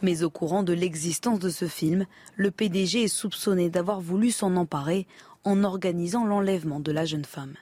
Mais 0.00 0.22
au 0.22 0.30
courant 0.30 0.62
de 0.62 0.72
l'existence 0.72 1.38
de 1.38 1.50
ce 1.50 1.66
film, 1.66 2.06
le 2.36 2.50
PDG 2.50 3.04
est 3.04 3.08
soupçonné 3.08 3.70
d'avoir 3.70 4.00
voulu 4.00 4.30
s'en 4.30 4.56
emparer 4.56 5.06
en 5.44 5.64
organisant 5.64 6.24
l'enlèvement 6.24 6.80
de 6.80 6.92
la 6.92 7.04
jeune 7.04 7.24
femme. 7.24 7.54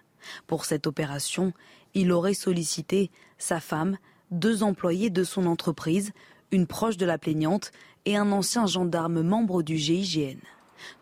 Pour 0.46 0.64
cette 0.64 0.86
opération, 0.86 1.52
il 1.94 2.12
aurait 2.12 2.34
sollicité 2.34 3.10
sa 3.38 3.60
femme, 3.60 3.98
deux 4.30 4.62
employés 4.62 5.10
de 5.10 5.24
son 5.24 5.46
entreprise, 5.46 6.12
une 6.52 6.66
proche 6.66 6.96
de 6.96 7.06
la 7.06 7.18
plaignante 7.18 7.72
et 8.04 8.16
un 8.16 8.32
ancien 8.32 8.66
gendarme 8.66 9.22
membre 9.22 9.62
du 9.62 9.76
GIGN. 9.76 10.38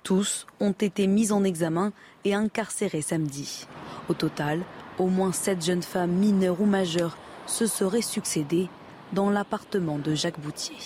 Tous 0.02 0.46
ont 0.60 0.72
été 0.72 1.06
mis 1.06 1.30
en 1.30 1.44
examen 1.44 1.92
et 2.24 2.34
incarcérés 2.34 3.02
samedi. 3.02 3.66
Au 4.08 4.14
total, 4.14 4.62
au 4.98 5.06
moins 5.06 5.32
sept 5.32 5.64
jeunes 5.64 5.82
femmes 5.82 6.12
mineures 6.12 6.60
ou 6.60 6.66
majeures 6.66 7.16
se 7.46 7.66
seraient 7.66 8.02
succédées 8.02 8.68
dans 9.12 9.30
l'appartement 9.30 9.98
de 9.98 10.14
Jacques 10.14 10.40
Boutier. 10.40 10.76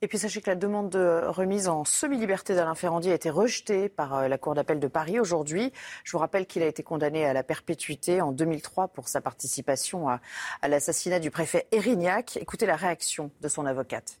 Et 0.00 0.06
puis 0.06 0.18
sachez 0.18 0.40
que 0.40 0.50
la 0.50 0.54
demande 0.54 0.90
de 0.90 1.22
remise 1.26 1.66
en 1.66 1.84
semi-liberté 1.84 2.54
d'Alain 2.54 2.76
Ferrandi 2.76 3.10
a 3.10 3.14
été 3.14 3.30
rejetée 3.30 3.88
par 3.88 4.14
euh, 4.14 4.28
la 4.28 4.38
Cour 4.38 4.54
d'appel 4.54 4.78
de 4.78 4.86
Paris 4.86 5.18
aujourd'hui. 5.18 5.72
Je 6.04 6.12
vous 6.12 6.18
rappelle 6.18 6.46
qu'il 6.46 6.62
a 6.62 6.66
été 6.66 6.84
condamné 6.84 7.24
à 7.24 7.32
la 7.32 7.42
perpétuité 7.42 8.20
en 8.20 8.30
2003 8.30 8.88
pour 8.88 9.08
sa 9.08 9.20
participation 9.20 10.08
à, 10.08 10.20
à 10.62 10.68
l'assassinat 10.68 11.18
du 11.18 11.32
préfet 11.32 11.66
Erignac. 11.72 12.36
Écoutez 12.36 12.64
la 12.64 12.76
réaction 12.76 13.32
de 13.40 13.48
son 13.48 13.66
avocate. 13.66 14.20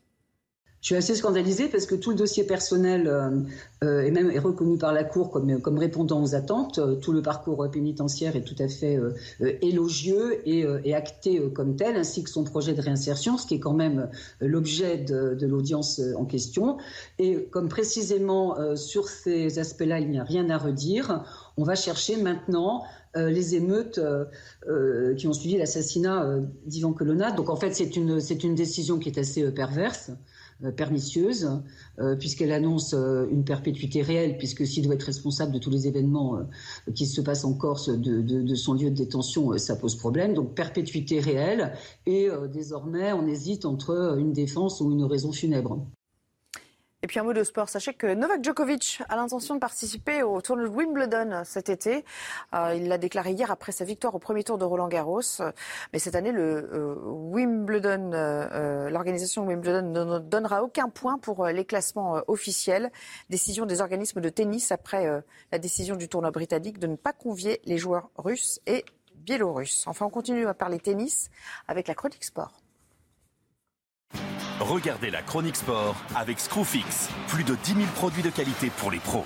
Je 0.80 0.86
suis 0.86 0.94
assez 0.94 1.16
scandalisée 1.16 1.66
parce 1.68 1.86
que 1.86 1.96
tout 1.96 2.10
le 2.10 2.16
dossier 2.16 2.44
personnel 2.44 3.08
euh, 3.08 3.30
euh, 3.82 4.02
est 4.02 4.12
même 4.12 4.30
reconnu 4.38 4.78
par 4.78 4.92
la 4.92 5.02
Cour 5.02 5.30
comme, 5.32 5.78
répondant 5.78 6.22
aux 6.22 6.36
attentes. 6.36 6.78
Euh, 6.78 6.94
tout 6.94 7.12
le 7.12 7.20
parcours 7.20 7.68
pénitentiaire 7.68 8.36
est 8.36 8.42
tout 8.42 8.54
à 8.60 8.68
fait 8.68 9.00
élogieux 9.60 10.40
et, 10.48 10.94
acté 10.94 11.42
comme 11.52 11.76
tel, 11.76 11.96
ainsi 11.96 12.22
que 12.22 12.30
son 12.30 12.44
projet 12.44 12.74
de 12.74 12.80
réinsertion, 12.80 13.38
ce 13.38 13.46
qui 13.46 13.54
est 13.54 13.60
quand 13.60 13.72
même 13.72 14.08
l'objet 14.40 14.98
de, 14.98 15.46
l'audience 15.46 16.00
en 16.16 16.24
question. 16.24 16.78
Et 17.18 17.44
comme 17.50 17.68
précisément 17.68 18.56
sur 18.76 19.08
ces 19.08 19.58
aspects-là, 19.58 19.98
il 19.98 20.10
n'y 20.10 20.18
a 20.18 20.24
rien 20.24 20.48
à 20.50 20.58
redire, 20.58 21.24
on 21.56 21.64
va 21.64 21.74
chercher 21.74 22.16
maintenant 22.16 22.84
les 23.14 23.54
émeutes 23.54 24.00
qui 25.16 25.26
ont 25.26 25.32
suivi 25.32 25.56
l'assassinat 25.56 26.38
d'Ivan 26.66 26.92
Colonna. 26.92 27.30
Donc 27.32 27.50
en 27.50 27.56
fait, 27.56 27.74
c'est 27.74 27.96
une 27.96 28.54
décision 28.54 28.98
qui 28.98 29.08
est 29.08 29.18
assez 29.18 29.50
perverse. 29.52 30.10
Euh, 30.64 30.72
pernicieuse, 30.72 31.48
euh, 32.00 32.16
puisqu'elle 32.16 32.50
annonce 32.50 32.92
euh, 32.92 33.28
une 33.30 33.44
perpétuité 33.44 34.02
réelle, 34.02 34.36
puisque 34.38 34.66
s'il 34.66 34.82
doit 34.82 34.96
être 34.96 35.04
responsable 35.04 35.52
de 35.52 35.60
tous 35.60 35.70
les 35.70 35.86
événements 35.86 36.40
qui 36.96 37.06
se 37.06 37.20
passent 37.20 37.44
en 37.44 37.54
Corse 37.54 37.88
de, 37.90 38.54
son 38.56 38.74
lieu 38.74 38.90
de 38.90 38.96
détention, 38.96 39.56
ça 39.56 39.76
pose 39.76 39.94
problème. 39.94 40.34
Donc 40.34 40.56
perpétuité 40.56 41.20
réelle, 41.20 41.74
et 42.06 42.28
désormais 42.52 43.12
on 43.12 43.28
hésite 43.28 43.64
entre 43.66 44.16
une 44.18 44.32
défense 44.32 44.80
ou 44.80 44.90
une 44.90 45.04
raison 45.04 45.30
funèbre. 45.30 45.86
Et 47.04 47.06
puis 47.06 47.20
un 47.20 47.22
mot 47.22 47.32
de 47.32 47.44
sport. 47.44 47.68
Sachez 47.68 47.94
que 47.94 48.12
Novak 48.12 48.42
Djokovic 48.42 49.02
a 49.08 49.14
l'intention 49.14 49.54
de 49.54 49.60
participer 49.60 50.24
au 50.24 50.40
tournoi 50.40 50.64
de 50.64 50.70
Wimbledon 50.70 51.42
cet 51.44 51.68
été. 51.68 52.04
Euh, 52.54 52.74
il 52.74 52.88
l'a 52.88 52.98
déclaré 52.98 53.30
hier 53.30 53.52
après 53.52 53.70
sa 53.70 53.84
victoire 53.84 54.16
au 54.16 54.18
premier 54.18 54.42
tour 54.42 54.58
de 54.58 54.64
Roland 54.64 54.88
Garros. 54.88 55.20
Mais 55.92 56.00
cette 56.00 56.16
année, 56.16 56.32
le 56.32 56.68
euh, 56.72 56.96
Wimbledon, 57.04 58.10
euh, 58.14 58.90
l'organisation 58.90 59.46
Wimbledon 59.46 59.82
ne 59.82 60.18
donnera 60.18 60.64
aucun 60.64 60.88
point 60.88 61.18
pour 61.18 61.46
les 61.46 61.64
classements 61.64 62.20
officiels. 62.26 62.90
Décision 63.30 63.64
des 63.64 63.80
organismes 63.80 64.20
de 64.20 64.28
tennis 64.28 64.72
après 64.72 65.22
la 65.52 65.58
décision 65.60 65.94
du 65.94 66.08
tournoi 66.08 66.32
britannique 66.32 66.80
de 66.80 66.88
ne 66.88 66.96
pas 66.96 67.12
convier 67.12 67.60
les 67.64 67.78
joueurs 67.78 68.10
russes 68.16 68.60
et 68.66 68.84
biélorusses. 69.14 69.86
Enfin, 69.86 70.06
on 70.06 70.10
continue 70.10 70.48
à 70.48 70.54
parler 70.54 70.80
tennis 70.80 71.30
avec 71.68 71.86
la 71.86 71.94
chronique 71.94 72.24
sport. 72.24 72.60
Regardez 74.60 75.10
la 75.10 75.22
chronique 75.22 75.54
sport 75.54 75.94
avec 76.16 76.40
Screwfix. 76.40 77.08
Plus 77.28 77.44
de 77.44 77.54
10 77.54 77.74
000 77.74 77.86
produits 77.94 78.24
de 78.24 78.30
qualité 78.30 78.70
pour 78.76 78.90
les 78.90 78.98
pros. 78.98 79.24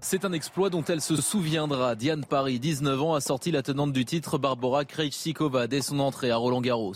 C'est 0.00 0.24
un 0.24 0.32
exploit 0.32 0.68
dont 0.68 0.82
elle 0.82 1.00
se 1.00 1.14
souviendra. 1.14 1.94
Diane 1.94 2.24
Paris, 2.24 2.58
19 2.58 3.02
ans, 3.02 3.14
a 3.14 3.20
sorti 3.20 3.52
la 3.52 3.62
tenante 3.62 3.92
du 3.92 4.04
titre 4.04 4.36
Barbara 4.38 4.84
Krejcikova 4.84 5.68
dès 5.68 5.82
son 5.82 6.00
entrée 6.00 6.30
à 6.32 6.38
Roland 6.38 6.60
Garros. 6.60 6.94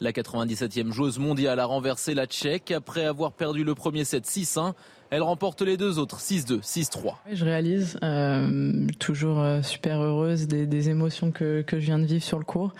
La 0.00 0.12
97e 0.12 0.92
joueuse 0.92 1.18
mondiale 1.18 1.60
a 1.60 1.64
renversé 1.64 2.14
la 2.14 2.26
Tchèque 2.26 2.72
après 2.72 3.04
avoir 3.06 3.32
perdu 3.32 3.64
le 3.64 3.74
premier 3.74 4.04
set 4.04 4.26
6-1 4.26 4.74
elle 5.10 5.22
remporte 5.22 5.62
les 5.62 5.76
deux 5.76 5.98
autres, 5.98 6.18
6-2, 6.18 6.60
6-3. 6.62 7.14
Je 7.32 7.44
réalise, 7.44 7.98
euh, 8.02 8.86
toujours 8.98 9.40
euh, 9.40 9.62
super 9.62 10.00
heureuse 10.00 10.46
des, 10.46 10.90
émotions 10.90 11.32
que, 11.32 11.64
je 11.70 11.76
viens 11.76 11.98
de 11.98 12.04
vivre 12.04 12.22
sur 12.22 12.38
le 12.38 12.44
cours. 12.44 12.72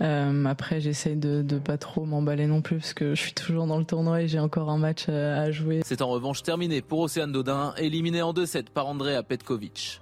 Euh, 0.00 0.44
après, 0.44 0.80
j'essaye 0.80 1.16
de 1.16 1.44
ne 1.48 1.58
pas 1.58 1.78
trop 1.78 2.04
m'emballer 2.04 2.46
non 2.46 2.60
plus 2.60 2.78
parce 2.78 2.94
que 2.94 3.14
je 3.14 3.20
suis 3.20 3.32
toujours 3.32 3.66
dans 3.66 3.78
le 3.78 3.84
tournoi 3.84 4.22
et 4.22 4.28
j'ai 4.28 4.40
encore 4.40 4.70
un 4.70 4.78
match 4.78 5.08
à 5.08 5.50
jouer. 5.50 5.80
C'est 5.84 6.02
en 6.02 6.08
revanche 6.08 6.42
terminé 6.42 6.82
pour 6.82 7.00
Océane 7.00 7.32
Dodin, 7.32 7.74
éliminé 7.78 8.22
en 8.22 8.32
2-7 8.32 8.64
par 8.72 8.86
Andrea 8.86 9.22
Petkovic. 9.22 10.00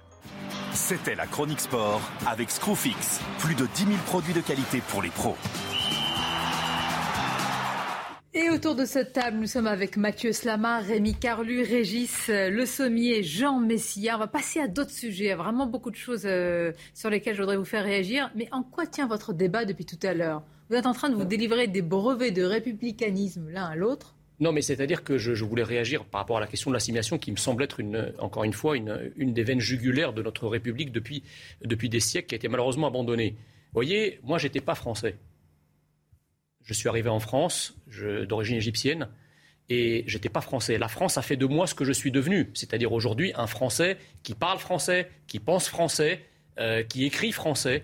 C'était 0.73 1.15
la 1.15 1.25
chronique 1.25 1.61
sport 1.61 2.01
avec 2.27 2.51
Screwfix. 2.51 3.21
Plus 3.39 3.55
de 3.55 3.65
10 3.75 3.85
000 3.85 3.97
produits 4.05 4.33
de 4.33 4.41
qualité 4.41 4.81
pour 4.89 5.01
les 5.01 5.09
pros. 5.09 5.37
Et 8.37 8.49
autour 8.49 8.75
de 8.75 8.83
cette 8.83 9.13
table, 9.13 9.37
nous 9.37 9.47
sommes 9.47 9.65
avec 9.65 9.95
Mathieu 9.95 10.33
Slama, 10.33 10.79
Rémi 10.79 11.15
Carlu, 11.15 11.61
Régis 11.61 12.25
Le 12.27 12.65
Sommier, 12.65 13.23
Jean 13.23 13.61
Messia. 13.61 14.17
On 14.17 14.19
va 14.19 14.27
passer 14.27 14.59
à 14.59 14.67
d'autres 14.67 14.91
sujets. 14.91 15.31
A 15.31 15.37
vraiment 15.37 15.67
beaucoup 15.67 15.89
de 15.89 15.95
choses 15.95 16.23
euh, 16.25 16.73
sur 16.93 17.09
lesquelles 17.09 17.35
je 17.35 17.39
voudrais 17.39 17.55
vous 17.55 17.63
faire 17.63 17.85
réagir. 17.85 18.29
Mais 18.35 18.49
en 18.51 18.61
quoi 18.61 18.87
tient 18.87 19.07
votre 19.07 19.31
débat 19.31 19.63
depuis 19.63 19.85
tout 19.85 19.99
à 20.05 20.13
l'heure? 20.13 20.43
Vous 20.69 20.75
êtes 20.75 20.85
en 20.85 20.91
train 20.91 21.09
de 21.09 21.15
vous 21.15 21.23
délivrer 21.23 21.67
des 21.67 21.81
brevets 21.81 22.31
de 22.31 22.43
républicanisme 22.43 23.49
l'un 23.51 23.65
à 23.65 23.75
l'autre 23.75 24.15
non, 24.41 24.51
mais 24.51 24.61
c'est-à-dire 24.61 25.05
que 25.05 25.17
je, 25.17 25.45
voulais 25.45 25.63
réagir 25.63 26.03
par 26.03 26.19
rapport 26.19 26.35
à 26.35 26.41
la 26.41 26.47
question 26.47 26.69
de 26.69 26.73
l'assimilation 26.73 27.17
qui 27.17 27.31
me 27.31 27.37
semble 27.37 27.63
être, 27.63 27.79
une, 27.79 28.11
encore 28.19 28.43
une 28.43 28.51
fois, 28.51 28.75
une, 28.75 29.13
une, 29.15 29.31
des 29.31 29.43
veines 29.43 29.61
jugulaires 29.61 30.11
de 30.11 30.21
notre 30.21 30.49
République 30.49 30.91
depuis, 30.91 31.23
depuis 31.63 31.87
des 31.87 32.01
siècles 32.01 32.27
qui 32.27 32.35
a 32.35 32.39
été 32.39 32.49
malheureusement 32.49 32.87
abandonnée. 32.87 33.29
Vous 33.29 33.75
voyez, 33.75 34.19
moi, 34.23 34.37
j'étais 34.37 34.59
pas 34.59 34.75
français. 34.75 35.15
Je 36.65 36.73
suis 36.73 36.89
arrivé 36.89 37.09
en 37.09 37.19
France, 37.19 37.75
d'origine 38.27 38.57
égyptienne, 38.57 39.07
et 39.69 40.03
j'étais 40.07 40.29
pas 40.29 40.41
français. 40.41 40.77
La 40.77 40.87
France 40.87 41.17
a 41.17 41.21
fait 41.21 41.37
de 41.37 41.45
moi 41.45 41.67
ce 41.67 41.73
que 41.73 41.85
je 41.85 41.91
suis 41.91 42.11
devenu, 42.11 42.51
c'est-à-dire 42.53 42.91
aujourd'hui 42.91 43.31
un 43.35 43.47
Français 43.47 43.97
qui 44.23 44.35
parle 44.35 44.59
français, 44.59 45.09
qui 45.27 45.39
pense 45.39 45.67
français, 45.67 46.25
euh, 46.59 46.83
qui 46.83 47.05
écrit 47.05 47.31
français. 47.31 47.83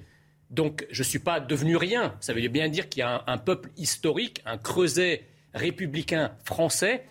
Donc 0.50 0.86
je 0.92 1.02
ne 1.02 1.08
suis 1.08 1.20
pas 1.20 1.40
devenu 1.40 1.78
rien. 1.78 2.16
Ça 2.20 2.34
veut 2.34 2.48
bien 2.50 2.70
dire 2.70 2.90
qu'il 2.90 3.00
y 3.00 3.04
a 3.04 3.24
un, 3.26 3.38
peuple 3.38 3.70
historique, 3.78 4.42
un 4.46 4.58
creuset 4.58 5.26
républicain 5.54 6.36
français 6.44 7.06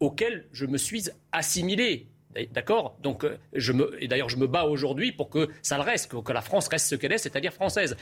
auquel 0.00 0.46
je 0.52 0.66
me 0.66 0.78
suis 0.78 1.08
assimilé. 1.32 2.08
D'accord 2.52 2.96
Donc, 3.02 3.24
euh, 3.24 3.38
et 3.98 4.08
d'ailleurs, 4.08 4.28
je 4.28 4.36
me 4.36 4.46
bats 4.46 4.64
aujourd'hui 4.64 5.12
pour 5.12 5.30
que 5.30 5.48
ça 5.62 5.76
le 5.76 5.82
reste, 5.82 6.10
que, 6.22 6.32
la 6.32 6.40
France 6.40 6.68
reste 6.68 6.88
ce 6.88 6.94
qu'elle 6.94 7.12
est, 7.12 7.18
c'est-à-dire 7.18 7.52
française. 7.52 7.96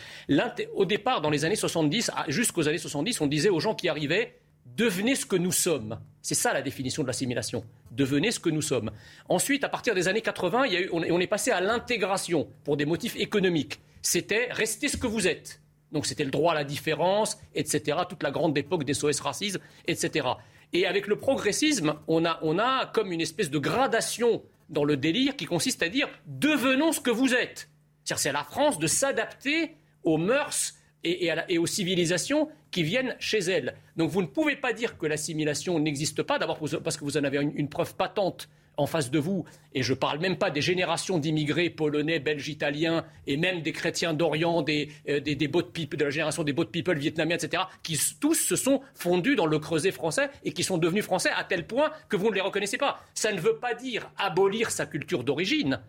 Au 0.74 0.85
départ, 0.85 1.20
dans 1.20 1.30
les 1.30 1.45
années 1.45 1.57
70, 1.57 2.11
jusqu'aux 2.28 2.68
années 2.68 2.78
70, 2.78 3.20
on 3.20 3.26
disait 3.26 3.49
aux 3.49 3.61
gens 3.61 3.74
qui 3.74 3.89
arrivaient 3.89 4.35
devenez 4.76 5.14
ce 5.14 5.26
que 5.26 5.37
nous 5.37 5.53
sommes. 5.53 5.99
C'est 6.22 6.35
ça 6.35 6.53
la 6.53 6.62
définition 6.62 7.03
de 7.03 7.07
l'assimilation. 7.07 7.64
Devenez 7.91 8.30
ce 8.30 8.41
que 8.41 8.51
nous 8.51 8.62
sommes. 8.62 8.91
Ensuite, 9.28 9.64
à 9.64 9.68
partir 9.68 9.95
des 9.95 10.09
années 10.09 10.22
80, 10.22 10.66
il 10.66 10.72
y 10.72 10.76
a 10.76 10.80
eu, 10.80 10.91
on, 10.93 11.20
est 11.20 11.26
passé 11.26 11.51
à 11.51 11.61
l'intégration 11.61 12.49
pour 12.64 12.76
des 12.76 12.87
motifs 12.87 13.16
économiques. 13.16 13.80
C'était 14.03 14.49
restez 14.51 14.89
ce 14.89 14.97
que 14.97 15.07
vous 15.07 15.26
êtes. 15.26 15.61
Donc 15.93 16.07
c'était 16.07 16.24
le 16.24 16.30
droit 16.30 16.53
à 16.53 16.55
la 16.57 16.64
différence, 16.64 17.39
etc. 17.55 17.99
Toute 18.09 18.22
la 18.22 18.32
grande 18.32 18.57
époque 18.59 18.85
des 18.85 18.95
SOS 18.95 19.20
racisme, 19.20 19.61
etc. 19.87 20.26
Et 20.75 20.87
avec 20.87 21.07
le 21.07 21.16
progressisme, 21.16 21.95
on 22.09 22.25
a, 22.25 22.39
on 22.43 22.59
a 22.59 22.87
comme 22.87 23.12
une 23.12 23.20
espèce 23.20 23.51
de 23.51 23.59
gradation 23.59 24.43
dans 24.68 24.85
le 24.85 24.97
délire 24.97 25.37
qui 25.37 25.47
consiste 25.47 25.83
à 25.83 25.89
dire 25.89 26.09
devenons 26.27 26.93
ce 26.93 27.01
que 27.01 27.11
vous 27.11 27.33
êtes. 27.33 27.70
C'est 28.05 28.29
à 28.29 28.33
la 28.33 28.45
France 28.45 28.79
de 28.79 28.87
s'adapter 28.87 29.77
aux 30.03 30.18
mœurs 30.18 30.75
et, 31.05 31.31
et, 31.49 31.59
aux 31.59 31.66
civilisations 31.66 32.49
qui 32.70 32.83
viennent 32.83 33.14
chez 33.18 33.39
elle. 33.39 33.77
Donc 33.97 34.11
vous 34.11 34.20
ne 34.20 34.27
pouvez 34.27 34.57
pas 34.57 34.72
dire 34.72 34.99
que 34.99 35.07
l'assimilation 35.07 35.79
n'existe 35.79 36.22
pas, 36.22 36.39
d'abord 36.39 36.59
parce 36.83 36.97
que 36.97 37.05
vous 37.05 37.16
en 37.16 37.25
avez 37.25 37.39
une 37.39 37.68
preuve 37.68 37.95
patente 37.95 38.49
en 38.77 38.87
face 38.87 39.11
de 39.11 39.18
vous, 39.18 39.45
et 39.75 39.83
je 39.83 39.93
ne 39.93 39.99
parle 39.99 40.20
même 40.20 40.37
pas 40.37 40.51
des 40.51 40.62
générations 40.62 41.18
d'immigrés 41.18 41.68
polonais, 41.68 42.20
belges, 42.20 42.49
italiens, 42.49 43.05
et 43.27 43.37
même 43.37 43.62
des 43.62 43.72
chrétiens 43.72 44.14
d'Orient, 44.14 44.62
des, 44.62 44.89
euh, 45.09 45.20
des, 45.20 45.37
people, 45.37 45.99
de 45.99 46.05
la 46.05 46.11
génération 46.11 46.45
des 46.45 46.53
boat 46.53 46.66
people 46.66 46.97
vietnamiens, 46.97 47.37
etc., 47.37 47.64
qui 47.83 47.99
tous 48.20 48.35
se 48.35 48.57
sont 48.57 48.81
fondus 48.95 49.35
dans 49.35 49.47
le 49.47 49.59
creuset 49.59 49.91
français 49.91 50.31
et 50.45 50.53
qui 50.53 50.62
sont 50.62 50.79
devenus 50.79 51.05
français 51.05 51.31
à 51.37 51.45
tel 51.45 51.66
point 51.66 51.91
que 52.09 52.16
vous 52.16 52.31
ne 52.31 52.35
les 52.35 52.41
reconnaissez 52.41 52.79
pas. 52.79 53.01
Ça 53.14 53.33
ne 53.33 53.41
veut 53.41 53.57
pas 53.57 53.75
dire 53.75 54.11
abolir 54.16 54.70
sa 54.70 54.87
culture 54.87 55.25
d'origine. 55.25 55.81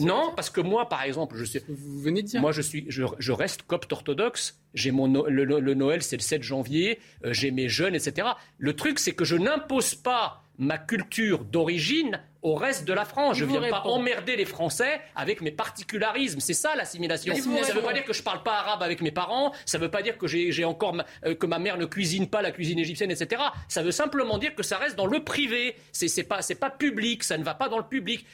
non, 0.00 0.32
parce 0.34 0.50
que 0.50 0.60
moi, 0.60 0.88
par 0.88 1.02
exemple, 1.02 1.36
je 1.36 1.44
sais, 1.44 1.62
vous 1.68 2.00
venez 2.00 2.22
de 2.22 2.28
dire. 2.28 2.40
Moi, 2.40 2.52
je 2.52 2.62
suis, 2.62 2.86
je, 2.88 3.32
reste 3.32 3.62
copte 3.62 3.92
orthodoxe. 3.92 4.58
J'ai 4.72 4.90
mon 4.90 5.06
le, 5.06 5.74
Noël, 5.74 6.02
c'est 6.02 6.16
le 6.16 6.22
7 6.22 6.42
janvier. 6.42 6.98
Euh, 7.24 7.32
j'ai 7.32 7.50
mes 7.50 7.68
jeunes, 7.68 7.94
etc. 7.94 8.28
Le 8.58 8.74
truc, 8.74 8.98
c'est 8.98 9.12
que 9.12 9.24
je 9.24 9.36
n'impose 9.36 9.94
pas 9.94 10.45
ma 10.58 10.78
culture 10.78 11.44
d'origine 11.44 12.20
au 12.42 12.54
reste 12.54 12.84
de 12.84 12.92
la 12.92 13.04
France. 13.04 13.36
Je 13.36 13.44
ne 13.44 13.50
viens 13.50 13.68
pas 13.68 13.82
emmerder 13.82 14.36
les 14.36 14.44
Français 14.44 15.00
avec 15.16 15.40
mes 15.40 15.50
particularismes. 15.50 16.40
C'est 16.40 16.54
ça 16.54 16.76
l'assimilation. 16.76 17.34
Ça 17.34 17.40
ne 17.40 17.78
veut 17.78 17.84
pas 17.84 17.92
dire 17.92 18.04
que 18.04 18.12
je 18.12 18.20
ne 18.20 18.24
parle 18.24 18.42
pas 18.42 18.58
arabe 18.58 18.82
avec 18.82 19.00
mes 19.00 19.10
parents. 19.10 19.52
Ça 19.64 19.78
ne 19.78 19.82
veut 19.82 19.90
pas 19.90 20.02
dire 20.02 20.16
que 20.16 20.26
j'ai 20.26 20.64
encore 20.64 20.96
euh, 21.24 21.34
que 21.34 21.46
ma 21.46 21.58
mère 21.58 21.76
ne 21.76 21.86
cuisine 21.86 22.28
pas 22.28 22.42
la 22.42 22.52
cuisine 22.52 22.78
égyptienne, 22.78 23.10
etc. 23.10 23.42
Ça 23.68 23.82
veut 23.82 23.90
simplement 23.90 24.38
dire 24.38 24.54
que 24.54 24.62
ça 24.62 24.78
reste 24.78 24.96
dans 24.96 25.06
le 25.06 25.24
privé. 25.24 25.76
C'est 25.92 26.14
n'est 26.16 26.22
pas 26.22 26.40
pas 26.60 26.70
public. 26.70 27.24
Ça 27.24 27.36
ne 27.36 27.44
va 27.44 27.54
pas 27.54 27.68
dans 27.68 27.78
le 27.78 27.86
public. 27.86 28.24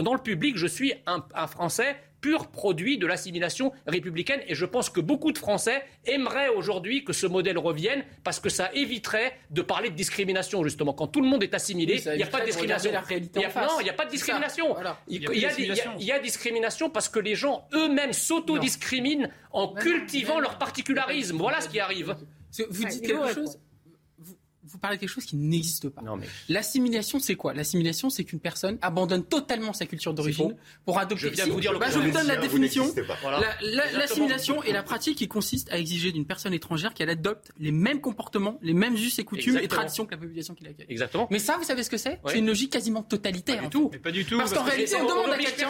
dans 0.00 0.14
le 0.14 0.20
public, 0.20 0.56
je 0.58 0.66
suis 0.66 0.92
un 1.06 1.46
Français 1.46 1.96
pur 2.24 2.46
produit 2.46 2.96
de 2.96 3.06
l'assimilation 3.06 3.70
républicaine. 3.86 4.40
Et 4.46 4.54
je 4.54 4.64
pense 4.64 4.88
que 4.88 5.00
beaucoup 5.00 5.30
de 5.30 5.36
Français 5.36 5.84
aimeraient 6.06 6.48
aujourd'hui 6.48 7.04
que 7.04 7.12
ce 7.12 7.26
modèle 7.26 7.58
revienne 7.58 8.02
parce 8.22 8.40
que 8.40 8.48
ça 8.48 8.70
éviterait 8.72 9.36
de 9.50 9.60
parler 9.60 9.90
de 9.90 9.94
discrimination, 9.94 10.64
justement. 10.64 10.94
Quand 10.94 11.06
tout 11.06 11.20
le 11.20 11.28
monde 11.28 11.42
est 11.42 11.52
assimilé, 11.52 12.02
il 12.02 12.16
n'y 12.16 12.22
a 12.22 12.26
pas 12.26 12.40
de 12.40 12.46
discrimination. 12.46 12.92
non, 12.92 13.80
il 13.80 13.84
n'y 13.84 13.90
a 13.90 13.92
pas 13.92 14.06
de 14.06 14.10
discrimination. 14.10 14.74
Il, 15.06 15.22
y 16.00 16.12
a, 16.12 16.18
discrimination 16.18 16.88
parce 16.88 17.10
que 17.10 17.18
les 17.18 17.34
gens 17.34 17.68
eux-mêmes 17.74 18.14
s'autodiscriminent 18.14 19.28
en 19.52 19.74
cultivant 19.74 20.40
leur 20.40 20.56
particularisme. 20.56 21.36
Voilà 21.36 21.60
ce 21.60 21.68
qui 21.68 21.78
arrive. 21.78 22.16
Vous 22.70 22.84
dites 22.86 23.06
quelque 23.06 23.34
chose 23.34 23.58
vous 24.74 24.78
parlez 24.80 24.96
de 24.96 25.00
quelque 25.00 25.08
chose 25.10 25.24
qui 25.24 25.36
n'existe 25.36 25.88
pas. 25.88 26.02
L'assimilation, 26.48 27.18
c'est 27.20 27.36
quoi? 27.36 27.54
L'assimilation, 27.54 28.10
c'est 28.10 28.24
qu'une 28.24 28.40
personne 28.40 28.76
abandonne 28.82 29.24
totalement 29.24 29.72
sa 29.72 29.86
culture 29.86 30.12
d'origine 30.14 30.54
pour 30.84 30.98
adopter. 30.98 31.28
Je 31.28 31.32
viens 31.34 31.46
vous 31.46 31.60
dire 31.60 31.72
le 31.72 31.78
bah, 31.78 31.86
je 31.90 31.98
vous 31.98 32.10
donne 32.10 32.26
la 32.26 32.36
définition. 32.36 32.92
La- 33.22 33.40
la-. 33.62 33.92
L'assimilation 33.92 34.62
est 34.62 34.72
la 34.72 34.82
pratique 34.82 35.16
qui 35.18 35.28
consiste 35.28 35.72
à 35.72 35.78
exiger 35.78 36.12
d'une 36.12 36.26
personne 36.26 36.52
étrangère 36.52 36.92
qu'elle 36.92 37.08
adopte 37.10 37.52
les 37.58 37.70
mêmes 37.72 38.00
comportements, 38.00 38.58
les 38.62 38.74
mêmes 38.74 38.94
us 38.94 39.18
et 39.18 39.24
coutumes 39.24 39.54
et 39.54 39.58
Exactement. 39.58 39.78
traditions 39.80 40.06
que 40.06 40.10
la 40.10 40.16
population 40.18 40.54
qui 40.54 40.64
l'accueille. 40.64 40.86
Exactement. 40.88 41.28
Mais 41.30 41.38
ça, 41.38 41.56
vous 41.56 41.64
savez 41.64 41.82
ce 41.82 41.90
que 41.90 41.96
c'est? 41.96 42.10
Ouais. 42.24 42.32
C'est 42.32 42.38
une 42.38 42.46
logique 42.46 42.72
quasiment 42.72 43.02
totalitaire. 43.02 43.56
Pas 43.58 43.62
du 43.62 43.70
tout. 43.70 43.88
Mais 43.92 43.98
pas 43.98 44.10
du 44.10 44.24
tout, 44.24 44.36
Parce, 44.38 44.50
parce 44.50 44.60
qu'en 44.62 44.66
que 44.66 44.70
réalité, 44.74 44.90
c'est- 44.96 45.00
on 45.00 45.04
on 45.06 45.08
demande 45.08 45.30
à 45.30 45.38
quelqu'un. 45.38 45.68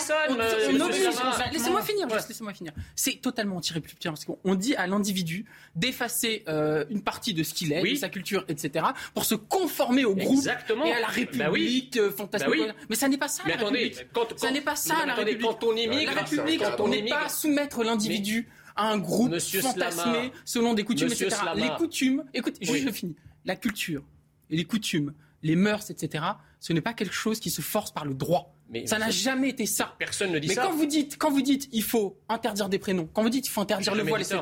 Laissez-moi 1.52 1.82
finir. 1.82 2.08
juste 2.10 2.28
Laissez-moi 2.28 2.52
finir. 2.54 2.72
C'est 2.96 3.20
totalement 3.20 3.56
anti-républicain 3.56 4.10
parce 4.10 4.24
qu'on 4.24 4.38
on 4.44 4.54
dit 4.54 4.74
à 4.76 4.86
l'individu 4.86 5.44
d'effacer 5.76 6.44
euh, 6.48 6.84
une 6.90 7.02
partie 7.02 7.34
de 7.34 7.42
ce 7.42 7.54
qu'il 7.54 7.72
est, 7.72 7.82
de 7.82 7.94
sa 7.96 8.08
culture, 8.08 8.44
etc., 8.48 8.84
pour 9.14 9.24
se 9.24 9.34
conformer 9.34 10.04
au 10.04 10.14
groupe 10.14 10.38
Exactement. 10.38 10.84
et 10.84 10.92
à 10.92 11.00
la 11.00 11.06
Bah 11.08 11.12
oui. 11.52 11.60
République 11.62 11.96
euh, 11.96 12.10
Bah 12.18 12.38
oui. 12.48 12.62
Mais 12.88 12.96
ça 12.96 13.08
n'est 13.08 13.18
pas 13.18 13.28
ça 13.28 13.42
Mais 13.46 13.54
la 13.54 13.60
attendez, 13.60 13.78
République. 13.84 14.08
quand- 14.12 14.38
ça 14.38 14.50
n'est 14.50 14.60
pas 14.60 14.76
ça 14.76 14.94
Non, 14.94 15.00
mais 15.00 15.06
la 15.06 15.12
attendez, 15.14 15.30
République. 15.32 15.50
quand 15.60 15.66
on 15.66 15.76
immigre, 15.76 16.12
la 16.14 16.20
République 16.22 16.60
quand 16.62 16.80
on 16.84 16.88
n'est 16.88 17.04
pas 17.08 17.28
soumettre 17.28 17.82
l'individu 17.84 18.48
à 18.76 18.90
un 18.90 18.98
groupe 18.98 19.30
Monsieur 19.30 19.60
fantasmé 19.60 20.02
Slama. 20.02 20.30
selon 20.44 20.74
des 20.74 20.84
coutumes, 20.84 21.08
Monsieur 21.08 21.26
etc. 21.26 21.40
Slama. 21.42 21.60
Les 21.60 21.70
coutumes, 21.76 22.24
écoute, 22.34 22.56
juste 22.60 22.84
je 22.86 22.90
finis. 22.90 23.16
La 23.44 23.56
culture 23.56 24.02
et 24.50 24.56
les 24.56 24.64
coutumes, 24.64 25.14
les 25.42 25.54
mœurs, 25.56 25.90
etc. 25.90 26.24
Ce 26.60 26.72
n'est 26.72 26.80
pas 26.80 26.92
quelque 26.94 27.14
chose 27.14 27.38
qui 27.40 27.50
se 27.50 27.60
force 27.62 27.92
par 27.92 28.04
le 28.04 28.14
droit. 28.14 28.52
Mais 28.70 28.86
ça 28.86 28.98
n'a 28.98 29.10
jamais 29.10 29.50
été 29.50 29.66
ça. 29.66 29.94
Personne 29.98 30.32
ne 30.32 30.38
dit 30.38 30.48
Mais 30.48 30.54
ça. 30.54 30.62
quand 30.62 30.72
vous 30.72 30.86
dites, 30.86 31.18
quand 31.18 31.30
vous 31.30 31.42
dites, 31.42 31.68
il 31.72 31.82
faut 31.82 32.18
interdire 32.30 32.68
des 32.70 32.78
prénoms, 32.78 33.08
quand 33.12 33.22
vous 33.22 33.28
dites, 33.28 33.46
il 33.46 33.50
faut 33.50 33.60
interdire 33.60 33.94
le 33.94 34.02
voile, 34.02 34.22
etc. 34.22 34.40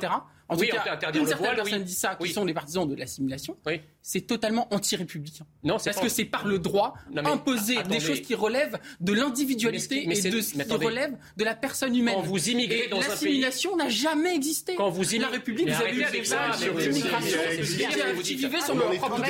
En 0.53 0.57
Oui, 0.59 0.68
tout 0.68 0.76
cas, 0.76 0.92
interdire 0.92 1.22
une 1.22 1.26
certaine 1.28 1.46
voile, 1.46 1.57
personne 1.57 1.78
oui. 1.80 1.84
dit 1.84 1.94
ça, 1.94 2.11
qui 2.16 2.22
Oui. 2.24 2.32
sont 2.32 2.44
des 2.44 2.55
partisans 2.55 2.88
de 2.88 2.94
l'assimilation. 2.94 3.57
Oui. 3.66 3.80
C'est 4.03 4.22
totalement 4.22 4.66
anti-républicain. 4.74 5.46
Non, 5.62 5.78
c'est 5.78 5.90
Parce 5.90 5.96
pas- 5.98 6.03
que 6.05 6.09
c'est 6.09 6.24
par 6.24 6.46
le 6.46 6.59
droit 6.59 6.94
Non, 7.12 7.22
mais 7.22 7.28
imposer 7.30 7.78
attendez. 7.78 7.98
des 7.98 8.05
choses 8.05 8.20
qui 8.20 8.34
relèvent 8.34 8.78
de 9.00 9.12
l'individualité 9.12 9.94
Mais 9.94 9.98
ce 9.98 10.03
qui- 10.03 10.09
mais 10.09 10.18
et 10.18 10.20
c'est- 10.22 10.30
de 10.30 10.40
ce 10.40 10.57
mais 10.57 10.64
qui 10.64 10.72
relève 10.72 11.16
de 11.36 11.44
la 11.44 11.55
personne 11.55 11.94
humaine. 11.96 12.14
Quand 12.16 12.22
vous 12.22 12.48
immigrez 12.48 12.86
Et 12.86 12.88
dans 12.88 12.96
un 12.96 13.00
pays- 13.00 13.09
l'assimilation 13.11 13.76
n'a 13.76 13.88
jamais 13.88 14.34
existé. 14.34 14.74
Quand 14.74 14.90
vous 14.90 15.03
la 15.03 15.09
immigrez- 15.09 15.32
République, 15.32 15.66
Mais 15.66 15.72
vous 15.72 15.82
avez 15.82 15.96
eu 15.96 16.03
avec 16.03 16.22
des 16.22 16.28
le 16.28 16.92
d'immigration 16.92 18.22
qui- 18.22 18.34
vivaient 18.36 18.61
sur 18.61 18.74
leur 18.74 18.90
propre 18.96 19.22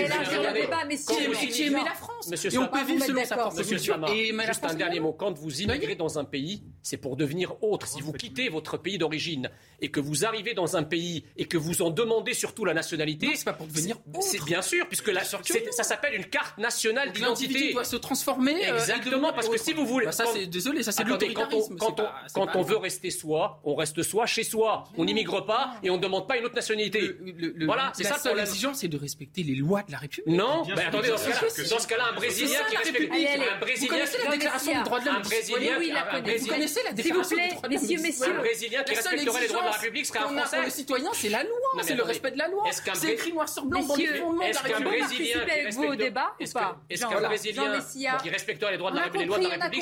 qui 1.53 1.63
aimaient 1.65 1.85
la 1.85 1.95
France. 1.95 2.29
Monsieur 2.31 2.53
Et 2.53 2.59
on 2.59 2.69
peut 2.69 2.85
vivre 2.85 3.05
selon 3.05 3.25
sa 3.25 3.37
propre 3.37 3.63
culture 3.63 3.99
la 3.99 4.47
juste 4.47 4.65
un 4.65 4.75
dernier 4.75 5.01
mot. 5.01 5.13
Quand 5.13 5.33
vous 5.39 5.61
immigrez 5.63 5.95
dans 5.97 6.19
un 6.19 6.25
pays, 6.25 6.63
c'est 6.83 6.97
pour 6.97 7.17
devenir 7.17 7.63
autre. 7.63 7.87
Si 7.87 8.01
vous 8.01 8.13
quittez 8.13 8.49
votre 8.49 8.77
pays 8.79 8.99
d'origine 8.99 9.51
et 9.81 9.91
que 9.91 10.01
vous 10.01 10.25
arrivez 10.25 10.55
dans 10.55 10.77
un 10.77 10.83
pays 10.83 11.12
et 11.37 11.45
que 11.47 11.57
vous 11.59 11.83
en 11.83 11.91
demandez 11.91 12.35
surtout 12.35 12.65
la 12.65 12.75
nationalité, 12.75 13.27
Non, 13.27 13.33
c'est 13.37 13.45
pas 13.45 13.53
pour 13.53 13.67
devenir 13.67 13.97
c'est- 14.21 14.45
bien 14.45 14.63
sûr, 14.63 14.87
puisque 14.89 15.09
la- 15.09 15.25
ça 15.25 15.39
s'appelle 15.83 16.15
une 16.15 16.25
carte 16.27 16.59
nationale 16.59 17.13
d'identité. 17.13 17.73
doit 17.73 17.85
se 17.85 17.97
transformer. 17.97 18.69
euh, 18.71 18.75
Exactement, 18.75 19.33
parce 19.33 19.49
que 19.49 19.59
si 19.59 19.73
vous 19.73 19.87
voulez. 19.87 20.07
Bah, 20.07 20.13
ça, 20.13 20.25
quand- 20.25 20.33
c'est 20.35 20.47
désolé, 20.47 20.83
ça 20.83 20.93
c'est 20.93 21.05
quand 21.05 21.15
on, 21.23 21.69
quand 21.77 21.91
on- 21.91 21.93
pas- 21.93 22.15
c'est 22.27 22.35
quand 22.35 22.47
pas- 22.47 22.53
on 22.59 22.63
veut 22.63 22.77
rester 22.77 23.11
soi, 23.11 23.61
on 23.65 23.75
reste 23.75 24.03
soi 24.03 24.27
chez 24.27 24.45
soi. 24.45 24.85
On 24.97 25.05
n'immigre 25.05 25.45
pas 25.47 25.75
et 25.83 25.91
on 25.91 25.97
ne 25.97 26.03
demande 26.03 26.27
pas 26.29 26.37
une 26.37 26.45
autre 26.45 26.55
nationalité. 26.55 27.01
Le- 27.01 27.67
voilà, 27.67 27.93
c'est 27.95 28.05
ça 28.05 28.11
le 28.11 28.15
seule 28.17 28.23
problème. 28.33 28.47
exigence, 28.47 28.79
c'est 28.81 28.89
de 28.89 28.97
respecter 28.99 29.43
les 29.43 29.55
lois 29.55 29.83
de 29.83 29.93
la 29.93 29.99
République. 29.99 30.35
Non, 30.35 30.65
mais 30.67 30.85
attendez, 30.85 31.09
dans 31.09 31.17
ce 31.19 31.87
cas-là, 31.87 32.05
un 32.11 32.15
Brésilien 32.15 32.59
qui 32.69 32.75
la 32.75 32.81
respecte 32.81 32.99
République. 32.99 33.29
un 33.29 33.55
Vous 33.55 33.61
Brésilien 33.61 33.89
connaissez 33.89 34.19
la 34.25 34.31
déclaration 34.31 34.73
des 34.79 34.85
droits 34.85 35.01
de 35.01 35.05
l'homme 35.07 35.23
Vous 35.23 36.47
connaissez 36.47 36.81
la 36.85 36.91
vous 36.91 36.97
déclaration 36.97 37.37
des 37.37 37.49
droits 37.49 37.69
de 37.69 37.73
l'homme 37.75 37.83
messieurs, 37.83 37.97
Oui. 37.99 38.03
messieurs. 38.03 38.35
Un 38.37 38.39
Brésilien 38.41 38.83
qui 38.83 38.95
respecterait 38.95 39.41
les 39.41 39.49
droits 39.49 39.61
de 39.63 39.67
la 39.67 39.73
République 39.73 40.07
serait 40.07 40.19
un 40.21 40.29
Français. 40.29 40.57
Citoyen, 41.03 41.11
c'est 41.15 41.29
la 41.29 41.43
loi, 41.45 41.83
c'est 41.83 41.95
le 41.95 42.03
respect 42.03 42.31
de 42.31 42.39
la 42.39 42.49
loi. 42.49 42.65
C'est 42.95 43.13
écrit 43.13 43.33
noir 43.33 43.49
sur 43.49 43.65
blanc 43.65 43.83
dans 43.87 43.95
les 43.97 44.07
fondements 44.07 44.33
de 44.35 44.41
la 44.41 44.49
est-ce 44.49 44.63
qu'un 44.63 44.69
République. 44.77 45.01
Brésilien 45.01 45.45
qui 45.45 45.51
avec 45.51 45.73
vous 45.75 45.79
au 45.83 45.89
respecte- 45.89 46.03
débat 46.05 46.33
ou 46.39 46.43
est-ce 46.43 46.53
pas 46.53 46.61
que- 46.89 46.95
est-ce 46.95 47.01
Jean, 47.03 47.09
qu'un 47.09 47.13
voilà. 47.15 47.29
Brésilien 47.29 47.65
Jean 47.65 47.73
Messia. 47.73 48.17
qui 48.23 48.31
respecterait 48.31 48.73
les 48.73 48.79
droits 48.79 48.91
de 48.91 48.97
la 48.97 49.03
République, 49.05 49.29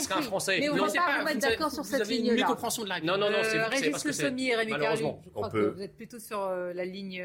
serait 0.00 0.14
un. 0.14 0.22
Français 0.22 0.56
Mais 0.60 0.68
on 0.70 0.74
Non, 0.76 0.84
va 0.84 0.88
pas 1.00 1.06
pas- 1.06 1.18
vous 1.18 1.24
mettre 1.24 1.38
vous 1.38 1.44
avez- 1.46 1.54
d'accord 1.56 1.70
sur 1.72 1.84
cette 1.84 2.00
avez 2.02 2.16
une 2.16 2.22
ligne-là. 2.24 2.36
mécompréhension 2.42 2.84
de 2.84 2.88
la 2.88 3.00
Non, 3.00 3.16
non, 3.18 3.30
non, 3.30 3.38
c'est 3.42 3.48
Euh, 3.58 3.62
c'est 3.64 3.76
Régis 3.76 3.90
parce 3.90 4.04
Le 4.04 4.12
Sommier 4.12 4.56
Rémi 4.56 4.70
malheureusement. 4.72 5.20
je 5.24 5.30
crois 5.30 5.50
que 5.50 5.58
vous 5.74 5.82
êtes 5.82 5.96
plutôt 5.96 6.18
sur 6.18 6.40
euh, 6.42 6.72
la 6.72 6.84
ligne. 6.84 7.20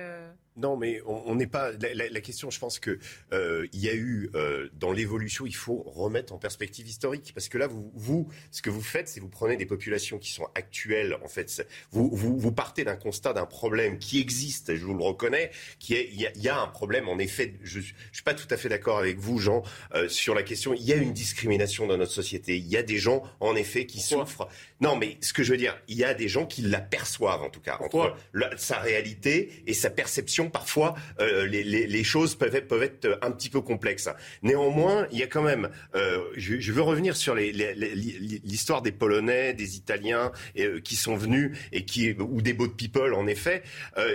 Non, 0.58 0.78
mais 0.78 1.02
on 1.06 1.36
n'est 1.36 1.48
pas. 1.48 1.72
La, 1.74 1.94
la- 1.94 2.10
la 2.10 2.22
question, 2.22 2.50
je 2.50 2.60
pense 2.60 2.80
que 2.80 2.98
euh, 3.34 3.68
il 3.74 3.82
y 3.82 3.90
a 3.90 3.94
eu 3.94 4.30
euh, 4.36 4.70
dans 4.80 4.94
l'évolution, 4.94 5.46
il 5.46 5.56
faut 5.56 5.84
remettre 5.86 6.32
en 6.32 6.38
perspective 6.38 6.88
historique, 6.88 7.32
parce 7.36 7.50
que 7.50 7.58
là, 7.58 7.68
vous, 7.68 7.92
vous, 7.94 8.30
ce 8.52 8.62
que 8.62 8.70
vous 8.70 8.82
faites, 8.82 9.10
c'est 9.10 9.20
vous 9.20 9.28
prenez 9.28 9.58
des 9.58 9.66
populations 9.66 10.18
qui 10.18 10.32
sont 10.32 10.48
actuelles. 10.56 11.18
En 11.24 11.28
fait, 11.28 11.68
vous, 11.92 12.10
vous, 12.14 12.38
vous 12.40 12.52
partez 12.54 12.86
d'un 12.86 12.96
constat 12.96 13.34
d'un 13.34 13.46
problème 13.46 14.00
qui 14.00 14.22
existe, 14.22 14.76
je 14.76 14.86
vous 14.86 14.94
le 14.94 15.04
reconnais, 15.04 15.52
qui 15.80 15.94
est 15.94 16.08
il 16.12 16.22
y 16.22 16.26
a, 16.28 16.32
il 16.36 16.42
y 16.44 16.48
a 16.50 16.58
un 16.58 16.68
problème. 16.68 17.10
En 17.10 17.20
effet, 17.20 17.56
je, 17.62 17.82
je 17.82 17.94
suis 18.14 18.24
pas 18.24 18.34
tout 18.34 18.48
à 18.50 18.56
fait 18.56 18.70
d'accord 18.70 18.98
avec 18.98 19.18
vous, 19.20 19.40
Jean, 19.40 19.62
euh, 19.94 20.08
sur 20.08 20.36
la 20.36 20.44
question. 20.44 20.74
Il 20.74 20.84
y 20.84 20.94
a 20.94 20.96
une 20.96 21.12
discrimination 21.12 21.86
dans 21.86 21.98
notre 21.98 22.14
société. 22.14 22.56
Il 22.58 22.68
y 22.68 22.78
a 22.78 22.84
des 22.84 22.98
gens, 22.98 23.24
en 23.42 23.58
effet, 23.58 23.86
qui 23.86 24.00
souffrent. 24.00 24.48
Non, 24.82 24.98
mais 24.98 25.18
ce 25.22 25.32
que 25.32 25.42
je 25.42 25.52
veux 25.52 25.58
dire, 25.58 25.78
il 25.88 25.96
y 25.96 26.04
a 26.04 26.14
des 26.14 26.28
gens 26.28 26.46
qui 26.46 26.62
l'aperçoivent, 26.62 27.42
en 27.44 27.50
tout 27.50 27.62
cas, 27.62 27.78
entre 27.80 28.14
la- 28.34 28.56
sa 28.58 28.78
réalité 28.80 29.64
et 29.68 29.74
sa 29.74 29.90
perception. 29.90 30.50
Parfois, 30.50 30.96
euh, 31.22 31.46
les, 31.46 31.64
les, 31.64 31.88
les 31.88 32.04
choses 32.04 32.36
peuvent 32.36 32.54
être, 32.56 32.68
peuvent 32.68 32.84
être 32.84 33.18
un 33.22 33.32
petit 33.32 33.50
peu 33.50 33.62
complexes. 33.62 34.10
Néanmoins, 34.44 35.08
il 35.14 35.20
y 35.20 35.24
a 35.24 35.28
quand 35.28 35.44
même. 35.44 35.70
Euh, 35.96 36.20
je, 36.36 36.60
je 36.60 36.72
veux 36.74 36.82
revenir 36.82 37.16
sur 37.16 37.36
l'histoire 37.36 38.82
des 38.82 38.92
Polonais, 38.92 39.54
des 39.54 39.78
Italiens 39.78 40.32
euh, 40.60 40.82
qui 40.82 40.96
sont 40.98 41.16
venus 41.16 41.58
et 41.72 41.86
qui 41.86 42.12
ou 42.12 42.42
des 42.42 42.54
boat 42.54 42.74
people. 42.78 43.14
En 43.14 43.28
effet, 43.28 43.64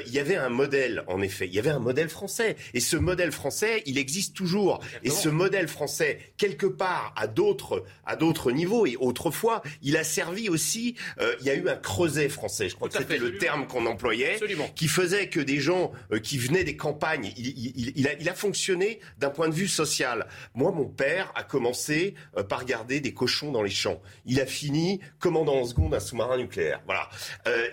il 0.07 0.13
y 0.13 0.19
avait 0.19 0.37
un 0.37 0.51
modèle. 0.51 1.05
En 1.07 1.23
effet, 1.23 1.47
il 1.47 1.55
y 1.55 1.59
avait 1.59 1.71
un 1.71 1.79
modèle 1.79 2.09
français. 2.11 2.57
Et 2.75 2.81
ce 2.81 2.97
modèle 2.97 3.33
français, 3.33 3.83
il 3.87 3.97
existe 3.97 4.37
toujours. 4.37 4.81
Et 5.05 5.11
ce 5.11 5.29
modèle 5.31 5.69
français, 5.69 6.19
quelque 6.37 6.67
part, 6.67 7.15
à 7.17 7.27
d'autres 7.27 7.85
à 8.05 8.17
d'autres 8.17 8.53
niveaux 8.53 8.85
et 8.87 8.97
autrefois, 8.99 9.63
il 9.83 9.97
a 9.97 10.05
servi 10.05 10.50
aussi. 10.51 10.95
euh, 11.21 11.35
il 11.41 11.47
y 11.47 11.51
a 11.51 11.55
eu 11.55 11.69
un 11.69 11.77
creuset 11.77 12.29
français. 12.29 12.69
Je 12.69 12.75
crois 12.75 12.89
Tout 12.89 12.99
que 12.99 13.03
c'était 13.05 13.17
le 13.19 13.39
terme 13.39 13.67
qu'on 13.67 13.87
employait 13.87 14.35
Absolument. 14.35 14.69
qui 14.77 14.89
faisait 14.89 15.29
que 15.29 15.41
des 15.41 15.61
gens 15.61 15.93
euh, 16.13 16.19
qui 16.19 16.37
venaient 16.39 16.65
des 16.65 16.77
campagnes, 16.77 17.33
il, 17.37 17.47
il- 17.47 17.73
il- 17.77 17.93
il 17.97 18.09
a, 18.09 18.13
il 18.21 18.29
a 18.29 18.35
fonctionné 18.35 19.01
d'un 19.19 19.31
point 19.31 19.49
de 19.49 19.55
vue 19.55 19.69
social. 19.69 20.27
Moi, 20.55 20.73
mon 20.73 20.87
père 20.87 21.33
a 21.35 21.43
commencé 21.45 22.15
euh, 22.37 22.43
par 22.43 22.65
garder 22.65 23.01
des 23.01 23.15
cochons 23.15 23.53
dans 23.53 23.63
les 23.63 23.71
champs. 23.71 24.01
Il 24.27 24.41
a 24.41 24.47
fini 24.47 25.01
commandant 25.19 25.57
en 25.57 25.65
seconde 25.65 25.95
un 25.95 26.01
sous-marin 26.01 26.37
nucléaire. 26.37 26.83
Voilà. 26.85 27.09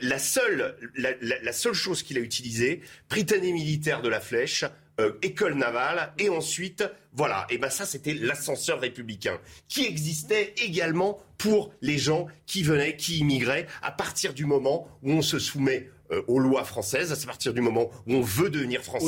La 0.01 0.19
seule, 0.19 0.77
la, 0.95 1.11
la- 1.21 1.41
la 1.41 1.53
seule 1.53 1.73
chose 1.73 2.03
qu'il 2.03 2.17
a 2.17 2.21
utilisée, 2.21 2.81
Britannique 3.09 3.53
militaire 3.53 4.01
de 4.01 4.09
la 4.09 4.19
Flèche. 4.19 4.63
Euh, 4.99 5.13
école 5.21 5.53
navale 5.55 6.13
et 6.17 6.29
ensuite 6.29 6.83
voilà 7.13 7.45
et 7.49 7.57
ben 7.57 7.69
ça 7.69 7.85
c'était 7.85 8.13
l'ascenseur 8.13 8.79
républicain 8.79 9.39
qui 9.67 9.85
existait 9.85 10.53
également 10.63 11.19
pour 11.37 11.71
les 11.81 11.97
gens 11.97 12.27
qui 12.45 12.63
venaient 12.63 12.95
qui 12.95 13.19
immigraient 13.19 13.67
à 13.81 13.91
partir 13.91 14.33
du 14.33 14.45
moment 14.45 14.87
où 15.03 15.11
on 15.11 15.21
se 15.21 15.39
soumet 15.39 15.89
euh, 16.09 16.21
aux 16.27 16.39
lois 16.39 16.63
françaises, 16.63 17.11
à 17.11 17.27
partir 17.27 17.53
du 17.53 17.59
moment 17.59 17.89
où 18.07 18.13
on 18.13 18.21
veut 18.21 18.49
devenir 18.49 18.81
français, 18.81 19.05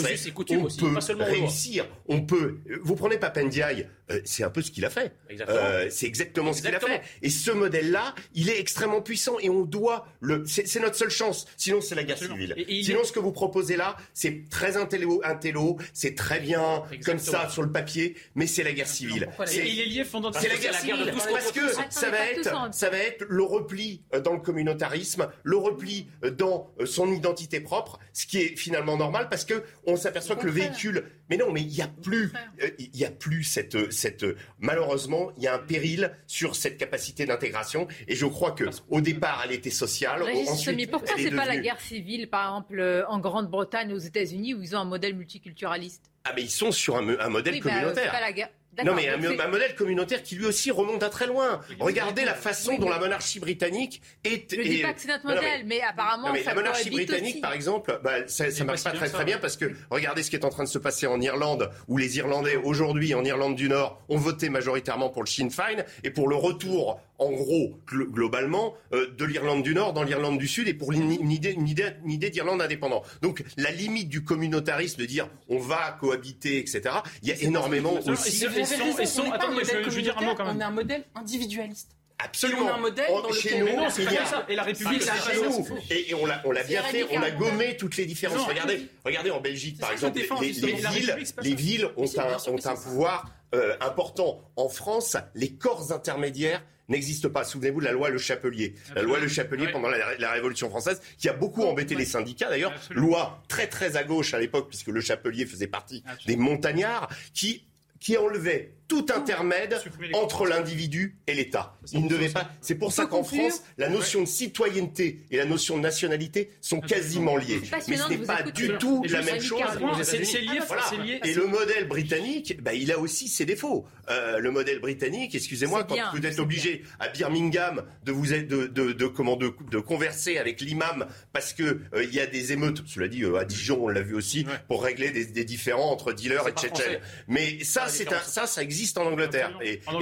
on 0.57 0.93
peut 1.13 1.23
réussir. 1.31 1.87
On 2.09 2.21
peut. 2.21 2.59
euh, 2.69 2.77
Vous 2.83 2.95
prenez 2.97 3.17
Papendiaï, 3.17 3.87
euh, 4.11 4.19
c'est 4.25 4.43
un 4.43 4.49
peu 4.49 4.61
ce 4.61 4.71
qu'il 4.71 4.85
a 4.85 4.89
fait. 4.89 5.13
Exactement. 5.29 5.57
Euh, 5.61 5.87
c'est 5.89 6.05
exactement, 6.07 6.53
ce 6.53 6.61
qu'il 6.61 6.73
a 6.75 6.79
fait. 6.79 7.01
Et 7.21 7.29
ce 7.29 7.51
modèle-là, 7.51 8.15
il 8.33 8.49
est 8.49 8.59
extrêmement 8.59 9.01
puissant 9.01 9.37
et 9.39 9.49
on 9.49 9.61
doit 9.63 10.07
le. 10.19 10.43
C'est 10.45 10.67
c'est 10.67 10.79
notre 10.79 10.95
seule 10.95 11.09
chance. 11.09 11.45
Sinon, 11.57 11.81
c'est 11.81 11.95
la 11.95 12.03
guerre 12.03 12.17
civile. 12.17 12.53
Et- 12.57 12.83
Sinon, 12.83 13.01
est- 13.01 13.05
ce 13.05 13.11
que 13.11 13.19
vous 13.19 13.31
proposez 13.31 13.75
là, 13.77 13.95
c'est 14.13 14.49
très 14.49 14.77
intello, 14.77 15.21
intello 15.23 15.77
c'est 15.93 16.15
très 16.15 16.39
bien 16.39 16.83
comme 17.05 17.19
ça 17.19 17.49
sur 17.49 17.61
le 17.61 17.71
papier, 17.71 18.15
mais 18.35 18.47
c'est 18.47 18.63
la 18.63 18.71
guerre 18.73 18.87
civile. 18.87 19.29
Et 19.41 19.45
C'est- 19.47 19.67
il 19.67 19.79
est 19.79 19.85
lié 19.85 20.03
c'est 20.03 20.05
fondamentalement 20.05 20.49
la 20.49 20.57
guerre 20.59 20.71
la 20.73 20.81
guerre 20.81 20.97
de 20.97 21.03
civile 21.03 21.13
tous 21.13 21.31
parce 21.31 21.51
que 21.51 21.61
ça 21.89 22.09
va 22.09 22.25
être 22.31 22.73
ça 22.73 22.89
va 22.89 22.97
être 22.97 23.25
le 23.27 23.43
repli 23.43 24.01
euh, 24.13 24.19
dans 24.21 24.33
le 24.33 24.39
communautarisme, 24.39 25.29
le 25.43 25.57
repli 25.57 26.07
euh, 26.23 26.31
dans 26.31 26.71
son 26.85 27.11
identité 27.11 27.59
propre, 27.59 27.99
ce 28.13 28.25
qui 28.27 28.39
est 28.39 28.55
finalement 28.55 28.97
normal 28.97 29.27
parce 29.29 29.45
que 29.45 29.63
on 29.85 29.95
s'aperçoit 29.95 30.35
que 30.35 30.45
le 30.45 30.51
véhicule. 30.51 31.03
Mais 31.29 31.37
non, 31.37 31.51
mais 31.51 31.61
il 31.61 31.71
y 31.75 31.81
a 31.81 31.87
plus, 31.87 32.31
euh, 32.63 32.69
il 32.79 32.95
y 32.97 33.05
a 33.05 33.11
plus 33.11 33.43
cette 33.43 33.91
cette 33.91 34.25
malheureusement 34.59 35.31
il 35.37 35.43
y 35.43 35.47
a 35.47 35.55
un 35.55 35.59
péril 35.59 36.11
sur 36.27 36.55
cette 36.55 36.77
capacité 36.77 37.25
d'intégration 37.25 37.87
et 38.07 38.15
je 38.15 38.25
crois 38.25 38.51
que 38.51 38.63
au 38.89 39.01
départ 39.01 39.41
elle 39.45 39.51
était 39.51 39.69
sociale. 39.69 40.23
Régis 40.23 40.49
ensuite, 40.49 40.65
Sommier, 40.71 40.87
pourquoi 40.87 41.15
c'est 41.17 41.29
pas 41.31 41.45
la 41.45 41.51
devenue- 41.51 41.61
guerre 41.63 41.79
civile, 41.81 42.29
par 42.29 42.49
exemple, 42.49 42.79
euh, 42.79 43.05
en 43.07 43.19
Grande-Bretagne, 43.19 43.93
aux 43.93 43.97
États-Unis, 43.97 44.53
où 44.55 44.61
ils 44.63 44.75
ont 44.75 44.79
un 44.79 44.85
modèle 44.85 45.15
multiculturaliste? 45.15 46.11
Ah 46.25 46.31
mais 46.35 46.41
ils 46.43 46.49
sont 46.49 46.71
sur 46.71 46.97
un, 46.97 47.17
un 47.19 47.29
modèle 47.29 47.53
Oui, 47.55 47.61
bah, 47.61 47.69
euh, 47.69 47.73
c'est 47.73 47.79
communautaire. 47.79 48.11
pas 48.11 48.21
la 48.21 48.31
guerre. 48.33 48.49
Non 48.85 48.93
mais 48.95 49.09
un, 49.09 49.39
un 49.39 49.47
modèle 49.47 49.75
communautaire 49.75 50.23
qui 50.23 50.35
lui 50.35 50.45
aussi 50.45 50.71
remonte 50.71 51.03
à 51.03 51.09
très 51.09 51.27
loin. 51.27 51.59
Regardez 51.79 52.25
la 52.25 52.33
façon 52.33 52.77
dont 52.77 52.89
la 52.89 52.99
monarchie 52.99 53.39
britannique 53.39 54.01
est. 54.23 54.53
Je 54.53 54.59
ne 54.59 54.63
dis 54.63 54.81
pas 54.81 54.93
que 54.93 55.01
c'est 55.01 55.07
notre 55.07 55.27
non, 55.27 55.35
modèle, 55.35 55.63
mais, 55.65 55.81
apparemment, 55.81 56.27
Non, 56.27 56.33
mais 56.33 56.43
ça 56.43 56.51
la 56.51 56.55
monarchie 56.55 56.89
britannique, 56.89 57.35
aussi. 57.35 57.41
par 57.41 57.53
exemple, 57.53 57.99
bah, 58.03 58.27
ça, 58.27 58.51
ça 58.51 58.63
marche 58.63 58.83
pas 58.83 58.91
très 58.91 59.09
très 59.09 59.25
bien 59.25 59.37
parce 59.37 59.57
que 59.57 59.65
regardez 59.89 60.23
ce 60.23 60.29
qui 60.29 60.35
est 60.35 60.45
en 60.45 60.49
train 60.49 60.63
de 60.63 60.69
se 60.69 60.77
passer 60.79 61.07
en 61.07 61.19
Irlande, 61.21 61.69
où 61.87 61.97
les 61.97 62.17
Irlandais 62.17 62.55
aujourd'hui 62.55 63.13
en 63.13 63.23
Irlande 63.23 63.55
du 63.55 63.69
Nord 63.69 64.01
ont 64.09 64.17
voté 64.17 64.49
majoritairement 64.49 65.09
pour 65.09 65.23
le 65.23 65.27
Sinn 65.27 65.49
Féin 65.51 65.83
et 66.03 66.11
pour 66.11 66.27
le 66.27 66.35
retour 66.35 66.99
en 67.19 67.31
gros, 67.31 67.79
globalement, 67.85 68.75
euh, 68.93 69.13
de 69.17 69.25
l'Irlande 69.25 69.63
du 69.63 69.75
Nord 69.75 69.93
dans 69.93 70.03
l'Irlande 70.03 70.37
du 70.37 70.47
Sud 70.47 70.67
et 70.67 70.73
pour 70.73 70.91
une, 70.93 71.11
idée, 71.31 71.51
une 71.51 71.67
idée, 71.67 71.91
une 72.03 72.11
idée 72.11 72.29
d'Irlande 72.29 72.61
indépendante. 72.61 73.05
Donc 73.21 73.43
la 73.57 73.71
limite 73.71 74.09
du 74.09 74.23
communautarisme 74.23 75.01
de 75.01 75.05
dire 75.05 75.29
on 75.49 75.59
va 75.59 75.97
cohabiter, 75.99 76.57
etc. 76.59 76.95
Il 77.21 77.29
y 77.29 77.31
a 77.31 77.35
énormément 77.41 77.93
aussi. 78.07 78.39
je 78.39 78.47
veux 78.47 80.01
dire 80.01 80.17
un 80.17 80.25
mot 80.25 80.35
quand 80.35 80.45
même. 80.45 80.57
On 80.57 80.59
est 80.59 80.63
un 80.63 80.71
modèle 80.71 81.03
individualiste. 81.15 81.95
Absolument. 82.21 82.65
on 82.65 82.67
a 82.67 82.73
un 82.73 82.79
modèle 82.79 83.07
dans 83.07 83.31
chez 83.31 83.59
nous, 83.59 83.67
il 83.97 84.03
y 84.03 84.17
a... 84.17 84.45
et 84.49 84.55
la 84.55 84.63
République, 84.63 85.01
c'est 85.01 85.31
chez 85.31 85.41
nous. 85.41 85.65
Et, 85.89 86.13
on 86.15 86.25
l'a, 86.25 86.41
on 86.43 86.51
l'a 86.51 86.63
bien 86.63 86.83
fait. 86.83 87.05
On 87.11 87.21
a 87.21 87.31
gommé 87.31 87.77
toutes 87.77 87.95
les 87.95 88.05
différences. 88.05 88.45
regardez, 88.45 88.87
regardez 89.05 89.31
en 89.31 89.39
Belgique, 89.39 89.79
par 89.79 89.91
exemple, 89.91 90.19
les, 90.41 90.53
villes, 90.53 91.15
les 91.41 91.55
villes 91.55 91.89
ont 91.95 92.09
un, 92.17 92.51
ont 92.51 92.65
un 92.65 92.75
pouvoir 92.75 93.31
euh, 93.55 93.75
important. 93.79 94.41
En 94.57 94.69
France, 94.69 95.15
les 95.33 95.53
corps 95.53 95.93
intermédiaires 95.93 96.61
n'existent 96.89 97.29
pas. 97.29 97.43
Souvenez-vous 97.43 97.79
de 97.79 97.85
la 97.85 97.91
loi 97.91 98.09
Le 98.09 98.17
Chapelier. 98.17 98.75
La 98.95 99.01
loi 99.01 99.19
Le 99.19 99.27
Chapelier 99.27 99.67
pendant 99.71 99.89
la, 99.89 100.31
Révolution 100.31 100.69
française, 100.69 101.01
qui 101.17 101.29
a 101.29 101.33
beaucoup 101.33 101.63
embêté 101.63 101.95
les 101.95 102.05
syndicats 102.05 102.49
d'ailleurs. 102.49 102.73
Loi 102.91 103.41
très 103.47 103.67
très 103.67 103.97
à 103.97 104.03
gauche 104.03 104.33
à 104.33 104.39
l'époque, 104.39 104.69
puisque 104.69 104.87
Le 104.87 105.01
Chapelier 105.01 105.45
faisait 105.45 105.67
partie 105.67 106.03
des 106.25 106.35
montagnards, 106.35 107.09
qui 107.33 107.65
qui 107.99 108.17
enlevait 108.17 108.78
tout 108.89 109.05
intermède 109.15 109.79
entre 110.13 110.45
l'individu 110.45 111.15
et 111.27 111.33
l'État. 111.35 111.77
Il 111.93 112.03
ne 112.03 112.09
devait 112.09 112.29
pas. 112.29 112.49
C'est 112.59 112.75
pour 112.75 112.91
ça 112.91 113.05
qu'en 113.05 113.23
France, 113.23 113.61
la 113.77 113.87
notion 113.87 114.21
de 114.21 114.27
citoyenneté 114.27 115.21
et 115.31 115.37
la 115.37 115.45
notion 115.45 115.77
de 115.77 115.83
nationalité 115.83 116.49
sont 116.59 116.81
quasiment 116.81 117.37
liées. 117.37 117.61
Mais 117.87 117.95
ce 117.95 118.09
n'est 118.09 118.17
pas 118.17 118.41
du 118.41 118.77
tout 118.79 119.05
la 119.07 119.21
même 119.21 119.39
chose. 119.39 119.61
C'est 120.01 120.41
lié. 120.41 121.21
Et 121.23 121.33
le 121.33 121.45
modèle 121.45 121.87
britannique, 121.87 122.61
bah, 122.61 122.73
il 122.73 122.91
a 122.91 122.97
aussi 122.97 123.27
ses 123.27 123.45
défauts. 123.45 123.85
Euh, 124.09 124.39
le 124.39 124.49
modèle 124.49 124.79
britannique, 124.79 125.35
excusez-moi, 125.35 125.83
quand 125.83 125.95
vous 126.13 126.25
êtes 126.25 126.39
obligé 126.39 126.83
à 126.99 127.09
Birmingham 127.09 127.83
de 128.03 128.11
vous 128.11 128.25
de, 128.25 128.67
de, 128.67 128.91
de, 128.91 129.07
comment 129.07 129.35
de, 129.35 129.49
converser 129.79 130.39
avec 130.39 130.61
l'imam 130.61 131.05
parce 131.31 131.53
que 131.53 131.81
euh, 131.93 132.03
il 132.03 132.13
y 132.13 132.19
a 132.19 132.25
des 132.25 132.53
émeutes. 132.53 132.81
Cela 132.87 133.07
dit, 133.07 133.23
euh, 133.23 133.37
à 133.37 133.45
Dijon, 133.45 133.79
on 133.83 133.87
l'a 133.87 134.01
vu 134.01 134.15
aussi 134.15 134.47
pour 134.67 134.83
régler 134.83 135.11
des, 135.11 135.25
des 135.25 135.45
différends 135.45 135.91
entre 135.91 136.11
dealers 136.11 136.47
et 136.47 136.53
tchétchènes. 136.53 136.99
Mais 137.27 137.63
ça, 137.63 137.87
c'est 137.87 138.09
ça, 138.25 138.47
ça 138.47 138.63
existe 138.63 138.78
existe 138.79 138.97
en 138.97 139.05
Angleterre. 139.05 139.57
Et 139.61 139.81
en, 139.87 139.99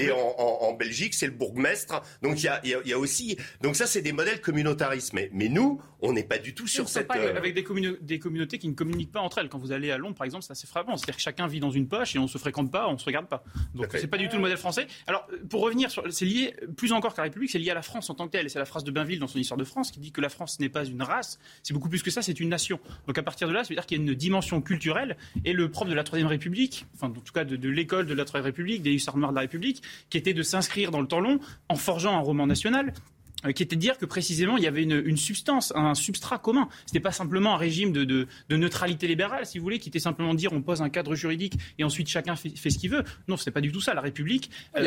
en, 0.62 0.74
Belgique, 0.74 1.14
c'est 1.14 1.26
le 1.26 1.32
bourgmestre. 1.32 2.02
Donc 2.22 2.40
il 2.42 2.46
y 2.46 2.48
a, 2.48 2.62
y 2.64 2.94
a, 2.94 3.00
aussi. 3.00 3.38
Donc 3.62 3.76
ça, 3.76 3.88
c'est 3.88 4.02
des 4.02 4.12
modèles 4.12 4.42
communautaristes. 4.42 5.14
Mais, 5.14 5.30
mais 5.34 5.50
nous, 5.50 5.82
on 6.02 6.14
n'est 6.14 6.24
pas 6.24 6.38
du 6.38 6.54
tout 6.54 6.68
sur 6.68 6.90
cette. 6.90 7.08
Pas 7.08 7.18
euh, 7.18 7.36
avec 7.36 7.54
des, 7.54 7.66
des, 8.02 8.20
communautés 8.20 8.58
qui 8.60 8.68
ne 8.68 8.74
communiquent 8.74 9.12
pas 9.12 9.22
entre 9.22 9.40
elles. 9.40 9.50
Quand 9.50 9.58
vous 9.58 9.72
allez 9.72 9.92
à 9.92 9.98
Londres, 9.98 10.16
par 10.16 10.26
exemple, 10.26 10.44
c'est 10.44 10.52
assez 10.52 10.68
frappant. 10.68 10.96
C'est-à-dire 10.98 11.16
que 11.16 11.22
chacun 11.22 11.48
vit 11.48 11.60
dans 11.60 11.72
une 11.72 11.88
poche 11.88 12.16
et 12.16 12.20
on 12.20 12.28
se 12.28 12.38
fréquente 12.38 12.72
pas, 12.72 12.88
on 12.88 12.98
se 12.98 13.06
regarde 13.06 13.28
pas. 13.28 13.44
Donc 13.74 13.88
c'est 13.92 14.08
pas 14.08 14.18
du 14.18 14.30
tout 14.30 14.36
le 14.36 14.42
modèle 14.42 14.58
français. 14.58 14.88
Alors 15.08 15.28
pour 15.50 15.62
revenir 15.62 15.90
sur, 15.90 16.04
c'est 16.12 16.26
lié 16.26 16.56
plus 16.76 16.92
encore 16.92 17.14
qu'à 17.14 17.22
la 17.22 17.28
République, 17.28 17.52
c'est 17.52 17.60
lié 17.60 17.72
à 17.72 17.76
la 17.76 17.82
France 17.82 18.10
en 18.10 18.16
tant 18.16 18.28
que 18.28 18.32
telle. 18.32 18.46
Et 18.46 18.50
c'est 18.50 18.60
la 18.60 18.66
phrase 18.66 18.84
de 18.84 18.92
Bainville 18.92 19.20
dans 19.20 19.28
son 19.28 19.40
Histoire 19.40 19.58
de 19.58 19.64
France 19.64 19.92
qui 19.92 20.00
dit 20.00 20.12
que 20.12 20.22
la 20.22 20.30
France 20.30 20.60
n'est 20.60 20.70
pas 20.70 20.86
une 20.86 21.02
race, 21.02 21.40
c'est 21.64 21.74
beaucoup 21.74 21.90
plus 21.90 22.04
que 22.04 22.12
ça, 22.12 22.22
c'est 22.22 22.40
une 22.40 22.50
nation. 22.50 22.80
Donc 23.08 23.18
à 23.18 23.24
partir 23.24 23.48
de 23.48 23.54
là, 23.54 23.64
ça 23.64 23.70
veut 23.70 23.76
dire 23.76 23.86
qu'il 23.86 23.98
y 23.98 24.02
a 24.02 24.04
une 24.04 24.14
dimension 24.14 24.62
culturelle. 24.62 25.18
Et 25.46 25.54
le 25.54 25.70
prof 25.72 25.88
de 25.88 25.94
la 25.94 26.04
Troisième 26.04 26.28
République, 26.28 26.86
enfin 26.96 27.08
en 27.08 27.22
tout 27.22 27.34
cas 27.34 27.44
de, 27.44 27.70
l'école 27.70 28.06
de 28.06 28.14
la 28.14 28.26
Troisième 28.26 28.46
République, 28.46 28.82
des 28.82 28.94
histoires 28.94 29.18
noires 29.18 29.32
de 29.32 29.36
la 29.36 29.42
République, 29.42 29.82
qui 30.10 30.18
était 30.18 30.34
de 30.34 30.44
s'inscrire 30.44 30.92
dans 30.92 31.02
le 31.02 31.08
temps 31.08 31.20
long 31.20 31.40
en 31.70 31.76
forgeant 31.76 32.16
un 32.16 32.22
roman 32.22 32.48
national 32.48 32.68
euh, 32.88 33.17
qui 33.56 33.64
était 33.64 33.76
de 33.76 33.82
dire 33.82 33.98
que 33.98 34.06
précisément 34.06 34.58
il 34.58 34.64
y 34.64 34.68
avait 34.68 34.84
une, 34.84 35.18
substance, 35.18 35.72
un 35.76 35.94
substrat 35.94 36.40
commun. 36.40 36.68
Ce 36.86 36.92
n'était 36.92 37.00
pas 37.00 37.12
simplement 37.12 37.54
un 37.54 37.58
régime 37.58 37.92
de, 37.92 38.04
de, 38.04 38.28
neutralité 38.50 39.08
libérale, 39.08 39.46
si 39.46 39.60
vous 39.60 39.64
voulez, 39.64 39.80
qui 39.80 39.90
était 39.90 40.00
simplement 40.00 40.34
de 40.34 40.40
dire 40.40 40.54
on 40.54 40.62
pose 40.62 40.82
un 40.82 40.90
cadre 40.90 41.16
juridique 41.16 41.54
et 41.78 41.84
ensuite 41.84 42.08
chacun 42.08 42.36
fait, 42.36 42.70
ce 42.70 42.78
qu'il 42.78 42.90
veut. 42.90 43.04
Non, 43.28 43.38
ce 43.38 43.46
n'est 43.46 43.54
pas 43.54 43.62
du 43.62 43.72
tout 43.72 43.82
ça. 43.82 43.94
La 43.94 44.02
République 44.02 44.50
il 44.78 44.86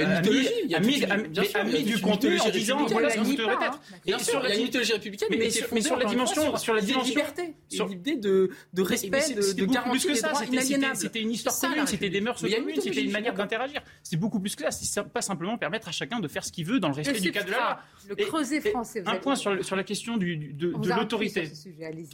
y 0.68 0.74
a, 0.74 0.80
mis, 0.80 1.84
du 1.84 2.00
contenu 2.00 2.40
en 2.40 2.50
disant 2.50 2.86
voilà 2.86 3.10
ce 3.10 3.18
que 3.18 3.36
devrait 3.36 3.66
être. 3.66 3.80
Et 4.06 4.18
sur 4.18 4.42
la 4.42 4.56
mythologie 4.56 4.92
républicaine, 4.92 5.28
mais, 5.30 5.50
sur 5.80 5.96
la 5.96 6.04
dimension, 6.04 6.56
sur 6.56 6.74
la 6.74 6.80
dimension, 6.80 7.14
liberté, 7.14 7.54
sur 7.68 7.86
l'idée 7.86 8.16
de, 8.16 8.50
de 8.72 8.82
respect, 8.82 9.34
de, 9.34 9.64
garantie 9.64 10.08
des 10.08 10.20
droits 10.20 10.44
inaliénables. 10.44 10.96
C'était 10.96 11.20
une 11.20 11.30
histoire 11.30 11.58
commune, 11.58 11.86
c'était 11.86 12.10
des 12.10 12.20
mœurs 12.20 12.40
communes, 12.40 12.80
c'était 12.80 13.02
une 13.02 13.12
manière 13.12 13.34
d'interagir. 13.34 13.80
C'est 14.02 14.16
beaucoup 14.16 14.40
plus 14.40 14.56
que 14.56 14.64
ça. 14.64 14.70
C'est 14.70 15.02
pas 15.04 15.22
simplement 15.22 15.56
permettre 15.56 15.88
à 15.88 15.92
chacun 15.92 16.20
de 16.20 16.28
faire 16.28 16.44
ce 16.44 16.52
qu'il 16.52 16.66
veut 16.66 16.80
dans 16.80 16.88
le 16.88 16.94
respect 16.94 17.20
du 17.20 17.30
cadre 17.30 17.46
de 17.46 17.52
la 17.52 17.58
loi 17.58 18.39
un 19.06 19.16
point 19.16 19.36
sur, 19.36 19.64
sur, 19.64 19.76
la 19.76 19.84
question 19.84 20.16
du, 20.16 20.36
de, 20.36 20.72
de 20.72 20.88
l'autorité. 20.88 21.50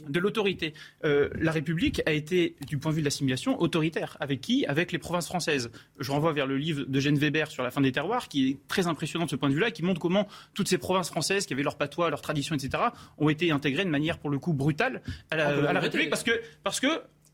De 0.07 0.19
l'autorité. 0.19 0.73
Euh, 1.03 1.29
la 1.39 1.51
République 1.51 2.01
a 2.05 2.11
été, 2.11 2.55
du 2.67 2.77
point 2.77 2.91
de 2.91 2.95
vue 2.95 3.01
de 3.01 3.05
l'assimilation, 3.05 3.59
autoritaire. 3.61 4.17
Avec 4.19 4.41
qui? 4.41 4.65
Avec 4.65 4.91
les 4.91 4.97
provinces 4.97 5.27
françaises. 5.27 5.71
Je 5.99 6.11
renvoie 6.11 6.33
vers 6.33 6.47
le 6.47 6.57
livre 6.57 6.85
de 6.87 6.99
Jeanne 6.99 7.17
Weber 7.17 7.49
sur 7.51 7.63
la 7.63 7.71
fin 7.71 7.81
des 7.81 7.91
terroirs, 7.91 8.27
qui 8.27 8.49
est 8.49 8.57
très 8.67 8.87
impressionnant 8.87 9.25
de 9.25 9.29
ce 9.29 9.35
point 9.35 9.49
de 9.49 9.53
vue-là, 9.53 9.71
qui 9.71 9.83
montre 9.83 9.99
comment 9.99 10.27
toutes 10.53 10.67
ces 10.67 10.77
provinces 10.77 11.09
françaises, 11.09 11.45
qui 11.45 11.53
avaient 11.53 11.63
leur 11.63 11.77
patois, 11.77 12.09
leur 12.09 12.21
tradition, 12.21 12.55
etc., 12.55 12.83
ont 13.17 13.29
été 13.29 13.51
intégrées 13.51 13.85
de 13.85 13.89
manière, 13.89 14.17
pour 14.17 14.29
le 14.29 14.39
coup, 14.39 14.53
brutale 14.53 15.01
à 15.31 15.35
la, 15.35 15.69
à 15.69 15.73
la 15.73 15.79
République, 15.79 16.09
parce 16.09 16.23
que, 16.23 16.31
parce 16.63 16.79
que 16.79 16.87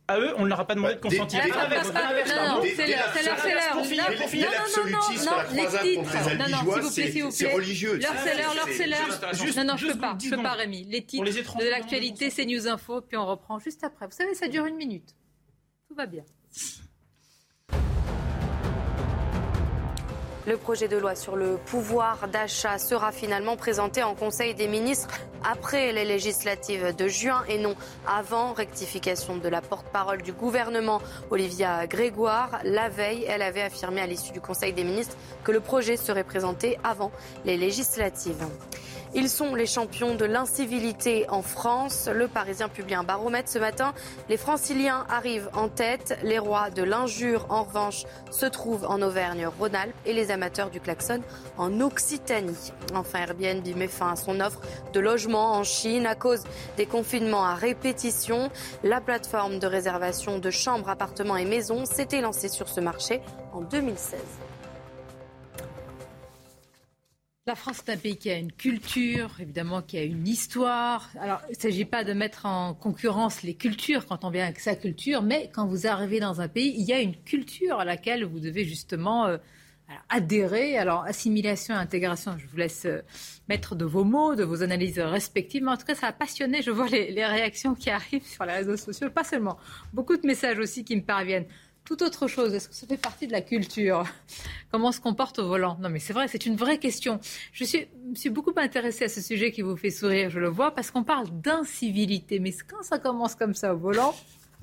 à 0.07 0.19
eux, 0.19 0.34
on 0.38 0.43
ne 0.43 0.49
leur 0.49 0.59
a 0.59 0.67
pas 0.67 0.75
demandé 0.75 0.95
de 0.95 0.99
consentir. 0.99 1.41
C'est 1.41 1.49
l'heure, 1.49 3.07
c'est 3.41 3.53
l'heure. 3.53 3.75
L'absolutisme, 4.51 5.30
la 5.35 5.43
croisade 5.43 5.95
contre 5.95 6.13
les 6.13 6.30
albigeois, 6.30 7.31
c'est 7.31 7.53
religieux. 7.53 7.95
L'heure, 7.97 8.13
c'est 8.23 8.35
l'heure, 8.38 8.53
l'heure, 8.53 8.67
c'est 8.75 8.88
l'heure. 8.88 9.55
Non, 9.57 9.63
non, 9.63 9.77
je 9.77 9.88
peux 9.88 9.97
pas, 9.97 10.17
je 10.21 10.30
peux 10.30 10.41
pas, 10.41 10.53
Rémi. 10.53 10.85
Les 10.85 11.03
titres 11.03 11.57
de 11.57 11.69
l'actualité, 11.69 12.30
c'est 12.30 12.45
News 12.45 12.67
Info, 12.67 13.01
puis 13.01 13.17
on 13.17 13.25
reprend 13.25 13.59
juste 13.59 13.84
après. 13.84 14.05
Vous 14.05 14.11
savez, 14.11 14.34
ça 14.34 14.47
dure 14.47 14.65
une 14.65 14.75
minute. 14.75 15.15
Tout 15.88 15.95
va 15.95 16.05
bien. 16.05 16.23
Le 20.45 20.57
projet 20.57 20.90
de 20.90 20.98
loi 20.98 21.15
sur 21.15 21.38
le 21.38 21.56
pouvoir 21.56 22.28
d'achat 22.28 22.78
sera 22.78 23.14
finalement 23.14 23.56
présenté 23.56 24.03
en 24.03 24.14
Conseil 24.14 24.53
des 24.53 24.68
ministres 24.68 25.07
après 25.41 25.94
les 25.94 26.03
législatives 26.03 26.94
de 26.94 27.07
juin 27.07 27.45
et 27.48 27.57
non 27.57 27.76
avant. 28.06 28.52
Rectification 28.52 29.38
de 29.38 29.48
la 29.48 29.61
porte-parole 29.61 30.22
du 30.22 30.34
gouvernement, 30.34 31.02
Olivia 31.32 31.88
Grégoire. 31.88 32.60
La 32.65 32.90
veille, 32.90 33.24
elle 33.26 33.41
avait 33.41 33.61
affirmé 33.61 34.02
à 34.02 34.06
l'issue 34.06 34.34
du 34.34 34.41
Conseil 34.41 34.74
des 34.74 34.84
ministres 34.84 35.15
que 35.45 35.53
le 35.53 35.61
projet 35.61 35.95
serait 35.95 36.26
présenté 36.26 36.78
avant 36.84 37.11
les 37.45 37.56
législatives. 37.56 38.45
Ils 39.15 39.30
sont 39.30 39.53
les 39.53 39.68
champions 39.68 40.15
de 40.15 40.26
l'incivilité 40.26 41.30
en 41.30 41.44
France. 41.44 42.10
Le 42.11 42.27
Parisien 42.27 42.68
publie 42.68 42.95
un 42.95 43.03
baromètre 43.03 43.48
ce 43.48 43.60
matin. 43.60 43.94
Les 44.27 44.38
franciliens 44.38 45.06
arrivent 45.07 45.49
en 45.53 45.69
tête. 45.69 46.18
Les 46.23 46.40
rois 46.40 46.72
de 46.72 46.81
l'injure, 46.81 47.45
en 47.49 47.64
revanche, 47.64 48.06
se 48.31 48.48
trouvent 48.48 48.85
en 48.85 49.03
Auvergne-Rhône-Alpes 49.03 49.94
et 50.07 50.14
les 50.14 50.31
amateurs 50.31 50.72
du 50.72 50.80
klaxon 50.80 51.22
en 51.57 51.80
Occitanie. 51.80 52.72
Enfin, 52.95 53.19
Airbnb 53.19 53.68
met 53.76 53.88
fin 53.88 54.14
à 54.14 54.15
son 54.15 54.40
offre 54.40 54.61
de 54.94 54.99
logement 54.99 55.53
en 55.53 55.64
Chine 55.64 56.07
à 56.07 56.15
cause 56.15 56.44
des 56.77 56.88
confinements 56.88 57.45
à 57.45 57.53
répétition. 57.53 58.49
La 58.84 58.99
plateforme 58.99 59.60
de 59.60 59.68
réservation 59.68 60.40
de 60.40 60.49
chambres, 60.49 60.90
appartements 60.90 61.38
et 61.38 61.45
maisons 61.45 61.85
s'était 61.85 62.22
lancée 62.22 62.49
sur 62.49 62.68
ce 62.68 62.81
marché 62.81 63.22
en 63.53 63.61
2016. 63.61 64.19
La 67.45 67.56
France 67.56 67.84
est 67.86 67.91
un 67.91 67.98
pays 67.98 68.15
qui 68.15 68.30
a 68.30 68.38
une 68.38 68.53
culture, 68.53 69.32
évidemment, 69.41 69.82
qui 69.82 69.98
a 69.98 70.03
une 70.03 70.26
histoire. 70.26 71.10
Alors, 71.20 71.41
il 71.49 71.57
ne 71.57 71.61
s'agit 71.61 71.84
pas 71.84 72.06
de 72.06 72.14
mettre 72.14 72.45
en 72.45 72.74
concurrence 72.74 73.44
les 73.44 73.53
cultures 73.53 74.06
quand 74.06 74.24
on 74.24 74.30
vient 74.30 74.45
avec 74.45 74.61
sa 74.61 74.78
culture, 74.78 75.22
mais 75.22 75.52
quand 75.53 75.68
vous 75.68 75.86
arrivez 75.86 76.22
dans 76.22 76.40
un 76.40 76.48
pays, 76.48 76.74
il 76.78 76.86
y 76.86 76.94
a 76.94 77.02
une 77.02 77.18
culture 77.18 77.82
à 77.82 77.84
laquelle 77.84 78.24
vous 78.24 78.40
devez 78.40 78.64
justement 78.64 79.26
euh, 79.26 79.36
adhérer. 80.07 80.78
Alors, 80.78 81.03
assimilation 81.03 81.76
et 81.76 81.78
intégration, 81.78 82.38
je 82.38 82.48
vous 82.48 82.56
laisse 82.56 82.86
euh, 82.86 83.02
mettre 83.49 83.76
de 83.76 83.84
vos 83.84 84.06
mots, 84.06 84.36
de 84.36 84.45
vos 84.45 84.64
analyses 84.64 84.99
respectives. 84.99 85.64
Mais 85.64 85.72
en 85.72 85.78
tout 85.78 85.86
cas, 85.86 85.95
ça 85.95 86.07
a 86.07 86.14
passionné. 86.14 86.61
Je 86.61 86.72
vois 86.72 86.88
les, 86.88 87.11
les 87.11 87.26
réactions 87.26 87.76
qui 87.76 87.90
arrivent 87.90 88.26
sur 88.26 88.45
les 88.45 88.53
réseaux 88.53 88.78
sociaux, 88.78 89.10
pas 89.10 89.26
seulement. 89.26 89.57
Beaucoup 89.91 90.15
de 90.15 90.26
messages 90.26 90.60
aussi 90.60 90.86
qui 90.86 90.95
me 90.95 91.03
parviennent 91.03 91.48
tout 91.85 92.03
autre 92.03 92.27
chose. 92.27 92.53
Est-ce 92.53 92.69
que 92.69 92.76
ça 92.76 92.88
fait 92.88 92.97
partie 92.97 93.27
de 93.27 93.31
la 93.31 93.41
culture? 93.41 94.05
Comment 94.72 94.89
on 94.89 94.91
se 94.91 95.01
comporte 95.01 95.39
au 95.39 95.47
volant? 95.47 95.77
Non, 95.81 95.89
mais 95.89 95.99
c'est 95.99 96.14
vrai, 96.14 96.27
c'est 96.27 96.45
une 96.45 96.55
vraie 96.55 96.77
question. 96.77 97.19
Je 97.51 97.64
suis, 97.64 97.88
me 98.10 98.15
suis 98.15 98.30
beaucoup 98.30 98.53
intéressée 98.55 99.05
à 99.05 99.10
ce 99.10 99.22
sujet 99.22 99.51
qui 99.51 99.61
vous 99.61 99.76
fait 99.76 99.89
sourire, 99.89 100.30
je 100.30 100.39
le 100.39 100.47
vois, 100.47 100.72
parce 100.72 100.91
qu'on 100.91 101.03
parle 101.03 101.30
d'incivilité. 101.30 102.39
Mais 102.39 102.51
quand 102.51 102.84
ça 102.84 102.99
commence 102.99 103.35
comme 103.35 103.53
ça 103.53 103.73
au 103.73 103.77
volant, 103.77 104.15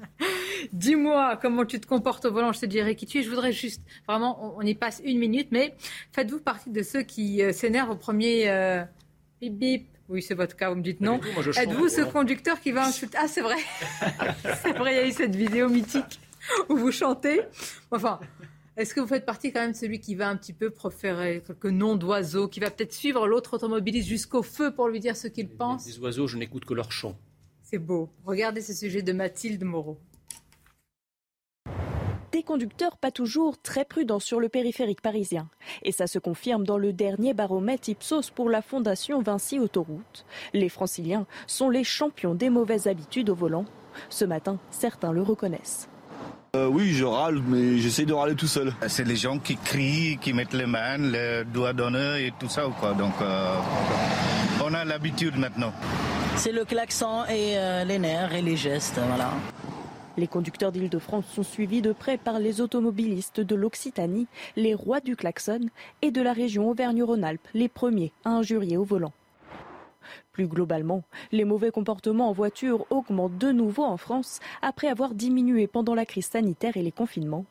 dis-moi 0.72 1.38
comment 1.40 1.64
tu 1.64 1.80
te 1.80 1.86
comportes 1.86 2.24
au 2.24 2.32
volant, 2.32 2.52
je 2.52 2.60
te 2.60 2.66
dirai 2.66 2.96
qui 2.96 3.06
tu 3.06 3.18
es. 3.18 3.22
Je 3.22 3.30
voudrais 3.30 3.52
juste, 3.52 3.82
vraiment, 4.08 4.54
on, 4.56 4.62
y 4.62 4.74
passe 4.74 5.02
une 5.04 5.18
minute, 5.18 5.48
mais 5.50 5.74
faites-vous 6.12 6.40
partie 6.40 6.70
de 6.70 6.82
ceux 6.82 7.02
qui 7.02 7.42
euh, 7.42 7.52
s'énervent 7.52 7.90
au 7.90 7.96
premier 7.96 8.48
euh, 8.48 8.82
bip 9.40 9.58
bip 9.58 9.86
oui, 10.08 10.22
c'est 10.22 10.34
votre 10.34 10.56
cas, 10.56 10.70
vous 10.70 10.74
me 10.74 10.82
dites 10.82 11.00
non. 11.00 11.20
Êtes-vous 11.56 11.88
ce 11.88 12.00
conducteur 12.00 12.60
qui 12.60 12.72
va 12.72 12.84
insulter? 12.84 13.16
Ah, 13.20 13.28
c'est 13.28 13.42
vrai. 13.42 13.54
c'est 14.60 14.76
vrai, 14.76 14.94
il 14.94 14.96
y 14.96 14.98
a 14.98 15.06
eu 15.06 15.12
cette 15.12 15.36
vidéo 15.36 15.68
mythique 15.68 16.18
où 16.68 16.76
vous 16.76 16.92
chantez. 16.92 17.42
Enfin, 17.90 18.20
est-ce 18.76 18.94
que 18.94 19.00
vous 19.00 19.06
faites 19.06 19.26
partie 19.26 19.52
quand 19.52 19.60
même 19.60 19.72
de 19.72 19.76
celui 19.76 20.00
qui 20.00 20.14
va 20.14 20.28
un 20.28 20.36
petit 20.36 20.52
peu 20.52 20.70
proférer 20.70 21.42
quelques 21.46 21.66
noms 21.66 21.96
d'oiseaux, 21.96 22.48
qui 22.48 22.60
va 22.60 22.70
peut-être 22.70 22.92
suivre 22.92 23.26
l'autre 23.26 23.54
automobiliste 23.54 24.08
jusqu'au 24.08 24.42
feu 24.42 24.72
pour 24.72 24.88
lui 24.88 25.00
dire 25.00 25.16
ce 25.16 25.28
qu'il 25.28 25.48
pense 25.48 25.86
Les 25.86 25.98
oiseaux, 25.98 26.26
je 26.26 26.38
n'écoute 26.38 26.64
que 26.64 26.74
leur 26.74 26.92
chant. 26.92 27.18
C'est 27.62 27.78
beau. 27.78 28.08
Regardez 28.24 28.60
ce 28.62 28.72
sujet 28.72 29.02
de 29.02 29.12
Mathilde 29.12 29.64
Moreau. 29.64 29.98
des 32.32 32.42
conducteurs 32.42 32.96
pas 32.96 33.10
toujours 33.10 33.60
très 33.60 33.84
prudents 33.84 34.18
sur 34.18 34.40
le 34.40 34.48
périphérique 34.48 35.02
parisien. 35.02 35.50
Et 35.82 35.92
ça 35.92 36.06
se 36.06 36.18
confirme 36.18 36.64
dans 36.64 36.78
le 36.78 36.94
dernier 36.94 37.34
baromètre 37.34 37.90
Ipsos 37.90 38.30
pour 38.34 38.48
la 38.48 38.62
Fondation 38.62 39.20
Vinci 39.20 39.58
Autoroute. 39.58 40.24
Les 40.54 40.70
franciliens 40.70 41.26
sont 41.46 41.68
les 41.68 41.84
champions 41.84 42.34
des 42.34 42.48
mauvaises 42.48 42.86
habitudes 42.86 43.28
au 43.28 43.34
volant. 43.34 43.66
Ce 44.08 44.24
matin, 44.24 44.58
certains 44.70 45.12
le 45.12 45.20
reconnaissent. 45.20 45.90
Euh, 46.56 46.66
oui, 46.66 46.92
je 46.94 47.04
râle, 47.04 47.40
mais 47.46 47.78
j'essaie 47.78 48.04
de 48.04 48.12
râler 48.12 48.34
tout 48.34 48.48
seul. 48.48 48.72
C'est 48.88 49.06
les 49.06 49.14
gens 49.14 49.38
qui 49.38 49.56
crient, 49.56 50.18
qui 50.20 50.32
mettent 50.32 50.52
les 50.52 50.66
mains, 50.66 50.98
les 50.98 51.44
doigts 51.44 51.72
d'honneur 51.72 52.16
et 52.16 52.32
tout 52.40 52.48
ça. 52.48 52.62
Quoi. 52.80 52.92
Donc, 52.94 53.12
euh, 53.22 53.56
on 54.64 54.74
a 54.74 54.84
l'habitude 54.84 55.36
maintenant. 55.36 55.72
C'est 56.34 56.50
le 56.50 56.64
klaxon 56.64 57.24
et 57.26 57.56
euh, 57.56 57.84
les 57.84 58.00
nerfs 58.00 58.34
et 58.34 58.42
les 58.42 58.56
gestes, 58.56 58.98
voilà. 59.06 59.30
Les 60.16 60.26
conducteurs 60.26 60.72
d'Île-de-France 60.72 61.24
sont 61.32 61.44
suivis 61.44 61.82
de 61.82 61.92
près 61.92 62.18
par 62.18 62.40
les 62.40 62.60
automobilistes 62.60 63.40
de 63.40 63.54
l'Occitanie, 63.54 64.26
les 64.56 64.74
rois 64.74 65.00
du 65.00 65.14
klaxon, 65.14 65.60
et 66.02 66.10
de 66.10 66.20
la 66.20 66.32
région 66.32 66.68
Auvergne-Rhône-Alpes, 66.68 67.46
les 67.54 67.68
premiers 67.68 68.12
à 68.24 68.30
injurier 68.30 68.76
au 68.76 68.84
volant. 68.84 69.12
Plus 70.32 70.46
globalement, 70.46 71.02
les 71.32 71.44
mauvais 71.44 71.70
comportements 71.70 72.28
en 72.28 72.32
voiture 72.32 72.86
augmentent 72.90 73.38
de 73.38 73.52
nouveau 73.52 73.84
en 73.84 73.96
France 73.96 74.40
après 74.62 74.88
avoir 74.88 75.14
diminué 75.14 75.66
pendant 75.66 75.94
la 75.94 76.06
crise 76.06 76.26
sanitaire 76.26 76.76
et 76.76 76.82
les 76.82 76.92
confinements. 76.92 77.44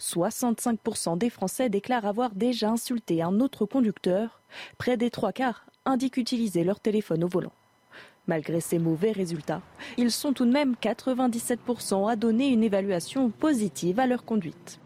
65% 0.00 1.18
des 1.18 1.30
Français 1.30 1.68
déclarent 1.68 2.06
avoir 2.06 2.34
déjà 2.34 2.70
insulté 2.70 3.22
un 3.22 3.40
autre 3.40 3.66
conducteur. 3.66 4.40
Près 4.78 4.96
des 4.96 5.10
trois 5.10 5.32
quarts 5.32 5.66
indiquent 5.84 6.16
utiliser 6.16 6.64
leur 6.64 6.80
téléphone 6.80 7.24
au 7.24 7.28
volant. 7.28 7.52
Malgré 8.26 8.60
ces 8.60 8.78
mauvais 8.78 9.12
résultats, 9.12 9.62
ils 9.96 10.10
sont 10.10 10.32
tout 10.32 10.46
de 10.46 10.50
même 10.50 10.74
97% 10.82 12.10
à 12.10 12.16
donner 12.16 12.48
une 12.48 12.64
évaluation 12.64 13.30
positive 13.30 14.00
à 14.00 14.06
leur 14.06 14.24
conduite. 14.24 14.80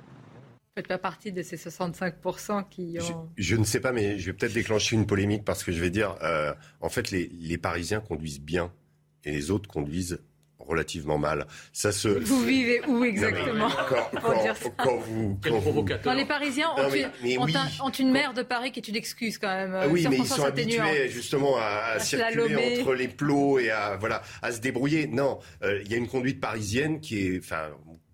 Vous 0.80 0.84
faites 0.84 0.88
pas 0.88 1.10
partie 1.10 1.30
de 1.30 1.42
ces 1.42 1.56
65% 1.56 2.66
qui 2.70 2.96
ont... 3.00 3.28
Je, 3.36 3.54
ne 3.54 3.64
sais 3.64 3.80
pas, 3.80 3.92
mais 3.92 4.18
je 4.18 4.24
vais 4.24 4.32
peut-être 4.32 4.54
déclencher 4.54 4.96
une 4.96 5.06
polémique 5.06 5.44
parce 5.44 5.62
que 5.62 5.72
je 5.72 5.78
vais 5.78 5.90
dire, 5.90 6.16
euh, 6.22 6.54
en 6.80 6.88
fait, 6.88 7.10
les, 7.10 7.30
les 7.38 7.58
Parisiens 7.58 8.00
conduisent 8.00 8.40
bien 8.40 8.72
et 9.24 9.30
les 9.30 9.50
autres 9.50 9.68
conduisent 9.68 10.20
relativement 10.58 11.18
mal. 11.18 11.46
Ça 11.72 11.92
se. 11.92 12.08
Vous 12.08 12.44
vivez 12.44 12.80
où 12.86 13.04
exactement 13.04 13.68
quand, 14.78 14.96
vous, 14.98 15.38
quand 16.02 16.14
les 16.14 16.24
Parisiens 16.24 16.68
ont, 16.76 17.90
une, 17.90 18.12
maire 18.12 18.32
de 18.32 18.42
Paris 18.42 18.70
qui 18.72 18.80
est 18.80 18.88
une 18.88 18.96
excuse 18.96 19.38
quand 19.38 19.48
même. 19.48 19.74
Ah 19.74 19.88
oui, 19.88 20.06
mais 20.08 20.18
ils 20.18 20.26
sont 20.26 20.44
habitués 20.44 21.08
justement 21.08 21.56
à, 21.58 21.98
circuler 21.98 22.80
entre 22.80 22.94
les 22.94 23.08
plots 23.08 23.58
et 23.58 23.70
à 23.70 23.96
voilà 23.96 24.22
à 24.42 24.52
se 24.52 24.60
débrouiller. 24.60 25.06
Non, 25.06 25.40
euh, 25.62 25.80
il 25.84 25.90
y 25.90 25.94
a 25.94 25.98
une 25.98 26.08
conduite 26.08 26.40
parisienne 26.40 27.00
qui 27.00 27.26
est, 27.26 27.38
enfin, 27.38 27.70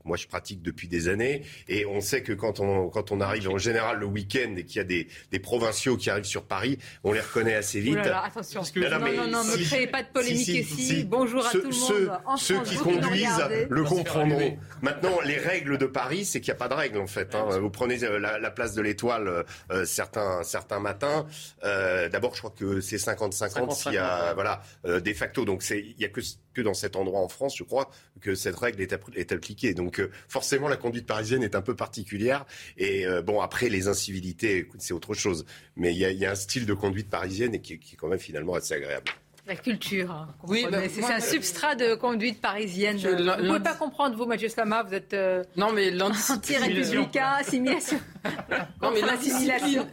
moi, 0.06 0.16
je 0.16 0.26
pratique 0.26 0.62
depuis 0.62 0.88
des 0.88 1.08
années 1.08 1.42
et 1.68 1.86
on 1.86 2.00
sait 2.00 2.22
que 2.22 2.32
quand 2.32 2.60
on, 2.60 2.88
quand 2.88 3.12
on 3.12 3.20
arrive 3.20 3.48
en 3.48 3.58
général 3.58 3.98
le 3.98 4.06
week-end 4.06 4.54
et 4.56 4.64
qu'il 4.64 4.76
y 4.76 4.80
a 4.80 4.84
des, 4.84 5.08
des, 5.30 5.38
provinciaux 5.38 5.96
qui 5.96 6.10
arrivent 6.10 6.24
sur 6.24 6.44
Paris, 6.44 6.78
on 7.04 7.12
les 7.12 7.20
reconnaît 7.20 7.54
assez 7.54 7.80
vite. 7.80 7.98
attention. 7.98 8.62
non, 8.76 8.98
non, 8.98 9.26
non, 9.28 9.44
ne 9.44 9.64
créez 9.64 9.86
pas 9.86 10.02
de 10.02 10.08
polémique 10.08 10.48
ici. 10.48 11.04
Bonjour 11.04 11.46
à 11.46 11.50
tout 11.50 11.58
le 11.58 11.64
monde. 11.64 12.38
Ceux, 12.38 12.62
qui 12.62 12.76
conduisent 12.76 13.44
le 13.68 13.84
comprendront. 13.84 14.58
Maintenant, 14.82 15.18
les 15.24 15.36
règles 15.36 15.78
de 15.78 15.86
Paris, 15.86 16.24
c'est 16.24 16.40
qu'il 16.40 16.52
n'y 16.52 16.56
a 16.56 16.58
pas 16.58 16.68
de 16.68 16.74
règles 16.74 16.98
en 16.98 17.06
fait. 17.06 17.34
Hein. 17.34 17.58
Vous 17.60 17.70
prenez 17.70 18.02
euh, 18.04 18.18
la, 18.18 18.50
place 18.50 18.74
de 18.74 18.82
l'Étoile 18.82 19.44
euh, 19.70 19.84
certains, 19.84 20.42
certains 20.42 20.80
matins. 20.80 21.26
Euh, 21.64 22.08
D'abord, 22.08 22.34
je 22.34 22.40
crois 22.40 22.54
que 22.56 22.80
c'est 22.80 22.96
50-50 22.96 23.74
s'il 23.74 23.92
y 23.92 23.98
a 23.98 24.34
voilà, 24.34 24.62
euh, 24.84 25.00
de 25.00 25.12
facto. 25.12 25.44
Donc, 25.44 25.64
il 25.70 25.94
n'y 25.98 26.04
a 26.04 26.08
que, 26.08 26.20
que 26.54 26.62
dans 26.62 26.74
cet 26.74 26.96
endroit 26.96 27.20
en 27.20 27.28
France, 27.28 27.56
je 27.56 27.64
crois, 27.64 27.90
que 28.20 28.34
cette 28.34 28.56
règle 28.56 28.82
est, 28.82 28.94
est 29.14 29.32
appliquée. 29.32 29.74
Donc, 29.74 29.95
donc 29.96 30.10
forcément 30.28 30.68
la 30.68 30.76
conduite 30.76 31.06
parisienne 31.06 31.42
est 31.42 31.54
un 31.54 31.62
peu 31.62 31.74
particulière. 31.74 32.44
Et 32.76 33.06
euh, 33.06 33.22
bon, 33.22 33.40
après 33.40 33.68
les 33.68 33.88
incivilités, 33.88 34.68
c'est 34.78 34.94
autre 34.94 35.14
chose. 35.14 35.44
Mais 35.76 35.94
il 35.94 35.98
y, 35.98 36.26
a, 36.26 36.30
un 36.30 36.34
style 36.34 36.66
de 36.66 36.74
conduite 36.74 37.08
parisienne 37.08 37.60
qui, 37.60 37.78
qui 37.78 37.94
est 37.94 37.96
quand 37.96 38.08
même 38.08 38.18
finalement 38.18 38.54
assez 38.54 38.74
agréable. 38.74 39.10
La 39.46 39.54
culture. 39.54 40.10
Hein, 40.10 40.28
oui, 40.48 40.66
bah, 40.68 40.78
c'est 40.88 41.04
un 41.04 41.20
substrat 41.20 41.76
de 41.76 41.94
conduite 41.94 42.40
parisienne. 42.40 42.96
vous 42.96 43.06
ne 43.06 43.46
pouvez 43.46 43.60
pas 43.60 43.74
comprendre, 43.74 44.16
vous, 44.16 44.26
Mathieu 44.26 44.48
Slama, 44.48 44.82
vous 44.82 44.92
êtes 44.92 45.14
euh, 45.14 45.44
non, 45.56 45.72
mais 45.72 45.92
anti-républicain, 46.02 47.36
assimilation. 47.38 48.00
non, 48.82 48.90
mais 48.90 49.02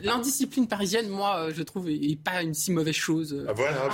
l'indiscipline 0.02 0.68
parisienne, 0.68 1.08
moi, 1.08 1.38
euh, 1.38 1.52
je 1.56 1.62
trouve, 1.62 1.88
n'est 1.88 2.16
pas 2.16 2.42
une 2.42 2.56
si 2.56 2.72
mauvaise 2.72 2.96
chose. 2.96 3.46
Ah, 3.48 3.54
voilà, 3.54 3.90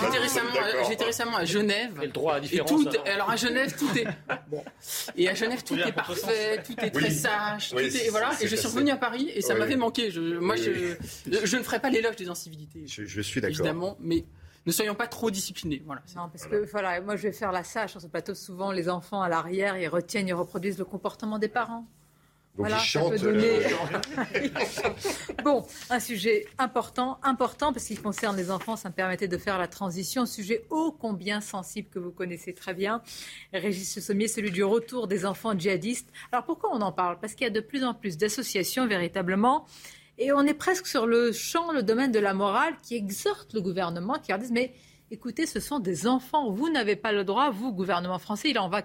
J'étais 0.90 1.04
récemment, 1.04 1.36
à 1.36 1.44
Genève. 1.44 1.92
le 2.02 2.08
droit 2.08 2.36
à 2.36 2.40
différence. 2.40 2.70
Tout, 2.70 2.88
alors. 3.06 3.30
à 3.30 3.36
Genève, 3.36 3.76
tout 3.78 3.98
est. 3.98 4.08
Bon. 4.50 4.64
Et 5.16 5.30
à 5.30 5.36
Genève, 5.36 5.64
tout 5.64 5.76
est 5.76 5.92
parfait, 5.92 6.64
tout 6.66 6.74
est 6.80 6.90
très 6.90 7.12
sage. 7.12 7.70
tout 7.70 7.78
est, 7.78 8.10
voilà. 8.10 8.32
Et 8.42 8.48
je 8.48 8.56
suis 8.56 8.68
revenu 8.68 8.90
à 8.90 8.98
Paris 8.98 9.30
et 9.36 9.42
ça 9.42 9.54
m'avait 9.54 9.76
manqué. 9.76 10.10
Je, 10.10 10.40
moi, 10.40 10.56
je, 10.56 10.96
je, 11.44 11.58
ne 11.58 11.62
ferai 11.62 11.80
pas 11.80 11.90
l'éloge 11.92 12.16
des 12.16 12.30
incivilités. 12.30 12.86
Je, 12.88 13.06
je 13.06 13.22
suis 13.22 13.42
d'accord. 13.42 13.60
Évidemment, 13.60 13.98
mais 14.00 14.26
ne 14.70 14.74
soyons 14.74 14.96
pas 14.96 15.08
trop 15.08 15.32
disciplinés. 15.32 15.82
Voilà. 15.86 16.02
Non, 16.16 16.30
parce 16.30 16.46
que 16.46 16.70
voilà, 16.72 17.02
moi 17.02 17.16
je 17.16 17.24
vais 17.24 17.32
faire 17.32 17.52
la 17.52 17.64
sage 17.64 17.92
sur 17.92 18.02
ce 18.02 18.08
plateau. 18.08 18.36
Souvent, 18.36 18.72
les 18.72 18.88
enfants 18.88 19.22
à 19.22 19.28
l'arrière, 19.28 19.78
ils 19.78 19.88
retiennent, 19.88 20.28
ils 20.28 20.34
reproduisent 20.34 20.78
le 20.78 20.86
comportement 20.86 21.40
des 21.40 21.48
parents. 21.48 21.88
Donc 22.56 22.68
voilà, 22.68 22.78
ils 22.78 22.86
chantent. 22.86 23.16
Donner... 23.16 23.62
bon, 25.44 25.66
un 25.90 26.00
sujet 26.00 26.46
important, 26.60 27.20
important 27.24 27.74
parce 27.74 27.86
qu'il 27.86 28.00
concerne 28.02 28.38
les 28.38 28.52
enfants. 28.52 28.76
Ça 28.76 28.90
me 28.90 28.94
permettait 28.94 29.28
de 29.28 29.38
faire 29.38 29.58
la 29.58 29.68
transition. 29.68 30.28
Sujet 30.28 30.66
ô 30.70 30.92
combien 30.92 31.42
sensible 31.42 31.90
que 31.90 32.00
vous 32.00 32.12
connaissez 32.12 32.54
très 32.54 32.76
bien, 32.76 33.02
Régis 33.54 34.00
Sommier, 34.00 34.28
celui 34.28 34.52
du 34.52 34.64
retour 34.64 35.08
des 35.08 35.26
enfants 35.26 35.58
djihadistes. 35.58 36.12
Alors 36.32 36.46
pourquoi 36.46 36.70
on 36.74 36.82
en 36.82 36.92
parle? 36.92 37.20
Parce 37.20 37.34
qu'il 37.34 37.46
y 37.46 37.50
a 37.50 37.54
de 37.54 37.62
plus 37.62 37.84
en 37.84 37.96
plus 37.96 38.18
d'associations 38.18 38.88
véritablement 38.88 39.66
et 40.20 40.34
on 40.34 40.42
est 40.42 40.54
presque 40.54 40.86
sur 40.86 41.08
le 41.08 41.32
champ, 41.32 41.72
le 41.72 41.82
domaine 41.82 42.12
de 42.12 42.20
la 42.20 42.34
morale 42.34 42.76
qui 42.84 42.96
exhorte 42.96 43.54
le 43.54 43.62
gouvernement, 43.62 44.20
qui 44.20 44.32
leur 44.32 44.40
dit 44.40 44.52
mais 44.52 44.74
écoutez, 45.12 45.46
ce 45.46 45.60
sont 45.60 45.80
des 45.80 46.08
enfants, 46.08 46.52
vous 46.52 46.70
n'avez 46.70 46.98
pas 46.98 47.14
le 47.14 47.24
droit, 47.24 47.50
vous, 47.50 47.72
gouvernement 47.72 48.20
français, 48.20 48.50
il 48.52 48.60
en 48.60 48.70
va 48.70 48.84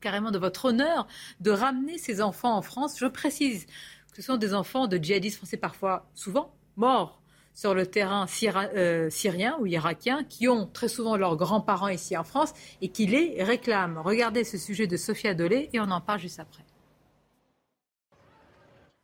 carrément 0.00 0.30
de 0.30 0.38
votre 0.38 0.66
honneur 0.66 1.06
de 1.40 1.50
ramener 1.50 1.98
ces 1.98 2.22
enfants 2.22 2.56
en 2.56 2.62
France. 2.62 2.96
Je 2.98 3.06
précise 3.06 3.66
que 4.12 4.16
ce 4.16 4.22
sont 4.22 4.36
des 4.36 4.54
enfants 4.54 4.86
de 4.86 4.96
djihadistes 4.96 5.36
français, 5.36 5.56
parfois, 5.56 6.08
souvent, 6.14 6.54
morts 6.76 7.20
sur 7.54 7.74
le 7.74 7.86
terrain 7.86 8.26
euh, 8.54 9.10
syrien 9.10 9.56
ou 9.58 9.66
irakien, 9.66 10.22
qui 10.22 10.46
ont 10.46 10.64
très 10.64 10.86
souvent 10.86 11.16
leurs 11.16 11.36
grands-parents 11.36 11.88
ici 11.88 12.16
en 12.16 12.22
France 12.22 12.54
et 12.80 12.88
qui 12.90 13.06
les 13.06 13.42
réclament. 13.42 13.98
Regardez 13.98 14.44
ce 14.44 14.56
sujet 14.56 14.86
de 14.86 14.96
Sophia 14.96 15.34
Dolé 15.34 15.68
et 15.72 15.80
on 15.80 15.90
en 15.90 16.00
parle 16.00 16.20
juste 16.20 16.38
après. 16.38 16.67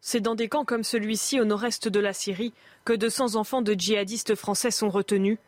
C'est 0.07 0.21
dans 0.21 0.35
des 0.35 0.49
camps 0.49 0.67
comme 0.67 0.83
celui-ci 0.83 1.41
au 1.41 1.47
nord-est 1.47 1.89
de 1.89 1.99
la 1.99 2.13
Syrie 2.13 2.53
que 2.85 2.93
200 2.93 3.37
enfants 3.37 3.63
de 3.63 3.73
djihadistes 3.73 4.35
français 4.35 4.71
sont 4.71 4.91
retenus, 4.91 5.39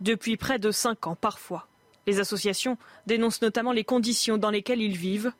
depuis 0.00 0.38
près 0.38 0.58
de 0.58 0.70
5 0.70 1.08
ans 1.08 1.14
parfois. 1.14 1.68
Les 2.06 2.18
associations 2.18 2.78
dénoncent 3.06 3.42
notamment 3.42 3.70
les 3.70 3.84
conditions 3.84 4.38
dans 4.38 4.48
lesquelles 4.48 4.80
ils 4.80 4.96
vivent, 4.96 5.30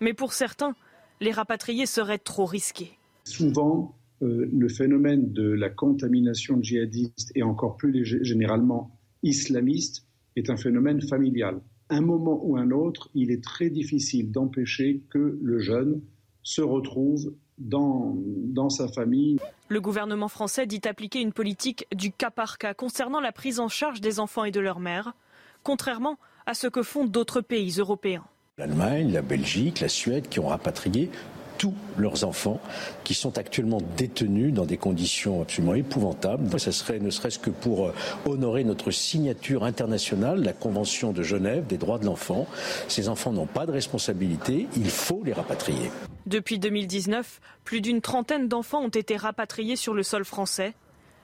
mais 0.00 0.12
pour 0.12 0.32
certains, 0.32 0.74
les 1.20 1.30
rapatrier 1.30 1.86
serait 1.86 2.18
trop 2.18 2.46
risqué. 2.46 2.98
Souvent, 3.22 3.96
euh, 4.22 4.50
le 4.52 4.68
phénomène 4.68 5.32
de 5.32 5.48
la 5.48 5.70
contamination 5.70 6.60
djihadiste 6.60 7.30
et 7.36 7.44
encore 7.44 7.76
plus 7.76 8.04
généralement 8.24 8.98
islamiste 9.22 10.04
est 10.34 10.50
un 10.50 10.56
phénomène 10.56 11.00
familial. 11.00 11.60
Un 11.90 12.00
moment 12.00 12.44
ou 12.44 12.56
un 12.56 12.72
autre, 12.72 13.08
il 13.14 13.30
est 13.30 13.44
très 13.44 13.70
difficile 13.70 14.32
d'empêcher 14.32 15.04
que 15.10 15.38
le 15.40 15.60
jeune 15.60 16.02
se 16.42 16.60
retrouve 16.60 17.32
dans, 17.58 18.14
dans 18.16 18.70
sa 18.70 18.88
famille. 18.88 19.38
Le 19.68 19.80
gouvernement 19.80 20.28
français 20.28 20.66
dit 20.66 20.80
appliquer 20.84 21.20
une 21.20 21.32
politique 21.32 21.86
du 21.94 22.12
cas 22.12 22.30
par 22.30 22.58
cas 22.58 22.74
concernant 22.74 23.20
la 23.20 23.32
prise 23.32 23.60
en 23.60 23.68
charge 23.68 24.00
des 24.00 24.20
enfants 24.20 24.44
et 24.44 24.50
de 24.50 24.60
leurs 24.60 24.80
mères, 24.80 25.14
contrairement 25.62 26.18
à 26.46 26.54
ce 26.54 26.66
que 26.66 26.82
font 26.82 27.04
d'autres 27.04 27.40
pays 27.40 27.76
européens. 27.78 28.24
L'Allemagne, 28.58 29.12
la 29.12 29.22
Belgique, 29.22 29.80
la 29.80 29.88
Suède 29.88 30.28
qui 30.28 30.40
ont 30.40 30.48
rapatrié 30.48 31.10
tous 31.58 31.74
leurs 31.96 32.24
enfants 32.24 32.60
qui 33.04 33.14
sont 33.14 33.38
actuellement 33.38 33.80
détenus 33.96 34.52
dans 34.52 34.66
des 34.66 34.76
conditions 34.76 35.42
absolument 35.42 35.74
épouvantables. 35.74 36.58
Ce 36.58 36.70
serait 36.70 36.98
ne 36.98 37.10
serait-ce 37.10 37.38
que 37.38 37.50
pour 37.50 37.86
euh, 37.86 37.94
honorer 38.24 38.64
notre 38.64 38.90
signature 38.90 39.64
internationale, 39.64 40.42
la 40.42 40.52
Convention 40.52 41.12
de 41.12 41.22
Genève 41.22 41.66
des 41.66 41.78
droits 41.78 41.98
de 41.98 42.06
l'enfant. 42.06 42.46
Ces 42.88 43.08
enfants 43.08 43.32
n'ont 43.32 43.46
pas 43.46 43.66
de 43.66 43.72
responsabilité, 43.72 44.66
il 44.76 44.90
faut 44.90 45.22
les 45.24 45.32
rapatrier. 45.32 45.90
Depuis 46.26 46.58
2019, 46.58 47.40
plus 47.64 47.80
d'une 47.80 48.00
trentaine 48.00 48.48
d'enfants 48.48 48.82
ont 48.82 48.88
été 48.88 49.16
rapatriés 49.16 49.76
sur 49.76 49.94
le 49.94 50.02
sol 50.02 50.24
français. 50.24 50.74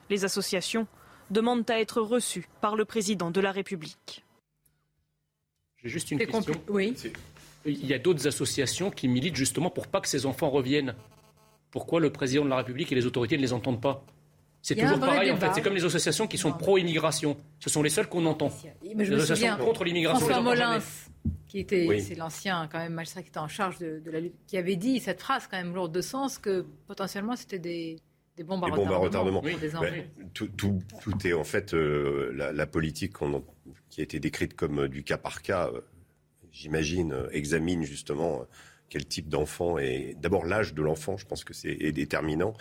Les 0.09 0.25
associations 0.25 0.87
demandent 1.29 1.69
à 1.69 1.79
être 1.79 2.01
reçues 2.01 2.47
par 2.61 2.75
le 2.75 2.85
président 2.85 3.31
de 3.31 3.41
la 3.41 3.51
République. 3.51 4.23
J'ai 5.83 5.89
juste 5.89 6.11
une 6.11 6.19
question. 6.19 6.53
Oui 6.69 6.95
il 7.65 7.85
y 7.85 7.93
a 7.93 7.99
d'autres 7.99 8.27
associations 8.27 8.91
qui 8.91 9.07
militent 9.07 9.35
justement 9.35 9.69
pour 9.69 9.87
pas 9.87 10.01
que 10.01 10.07
ces 10.07 10.25
enfants 10.25 10.49
reviennent. 10.49 10.95
Pourquoi 11.71 11.99
le 11.99 12.11
président 12.11 12.45
de 12.45 12.49
la 12.49 12.57
République 12.57 12.91
et 12.91 12.95
les 12.95 13.05
autorités 13.05 13.37
ne 13.37 13.41
les 13.41 13.53
entendent 13.53 13.81
pas? 13.81 14.05
C'est 14.61 14.75
toujours 14.75 14.99
pareil 14.99 15.29
en 15.29 15.37
fait. 15.37 15.51
C'est 15.53 15.61
comme 15.61 15.75
les 15.75 15.83
associations 15.83 16.25
qui 16.25 16.37
sont 16.37 16.53
pro-immigration. 16.53 17.35
Ce 17.59 17.69
sont 17.69 17.83
les 17.83 17.89
seuls 17.89 18.07
qu'on 18.07 18.25
entend. 18.25 18.49
Mais 18.95 19.03
je 19.03 19.13
les 19.13 19.21
associations 19.21 19.63
contre 19.63 19.83
l'immigration. 19.83 20.25
François 20.25 20.41
Molins, 20.41 20.79
qui 21.47 21.59
était, 21.59 21.99
c'est 21.99 22.15
l'ancien 22.15 22.69
quand 22.71 22.79
même 22.79 22.93
magistrat 22.93 23.21
qui 23.23 23.27
était 23.27 23.39
en 23.39 23.49
charge 23.49 23.77
de, 23.79 24.01
la 24.09 24.21
lutte, 24.21 24.35
qui 24.47 24.57
avait 24.57 24.77
dit 24.77 24.99
cette 24.99 25.21
phrase 25.21 25.47
quand 25.51 25.57
même 25.57 25.73
lourde 25.73 25.91
de 25.91 26.01
sens 26.01 26.37
que 26.37 26.65
potentiellement 26.87 27.35
c'était 27.35 27.59
des, 27.59 27.99
des 28.37 28.43
bombes 28.43 28.63
à 28.63 28.67
retardement. 28.67 29.43
tout, 30.33 30.47
tout, 30.47 30.79
tout, 31.01 31.27
est 31.27 31.33
en 31.33 31.43
fait 31.43 31.73
euh, 31.73 32.31
la, 32.53 32.65
politique 32.65 33.13
qui 33.89 33.99
a 33.99 34.03
été 34.03 34.19
décrite 34.19 34.55
comme 34.55 34.79
euh, 34.79 34.87
du 34.87 35.03
cas 35.03 35.17
par 35.17 35.41
cas. 35.41 35.69
Euh, 35.73 35.81
j'imagine 36.53 37.13
examine 37.31 37.83
justement 37.83 38.47
quel 38.93 39.07
type 39.07 39.27
d'enfant 39.27 39.79
et 39.79 40.15
d'abord 40.21 40.45
l'âge 40.45 40.75
de 40.75 40.83
l'enfant, 40.83 41.17
je 41.17 41.25
pense 41.25 41.43
que 41.43 41.51
c'est 41.55 41.91
déterminant 41.91 42.53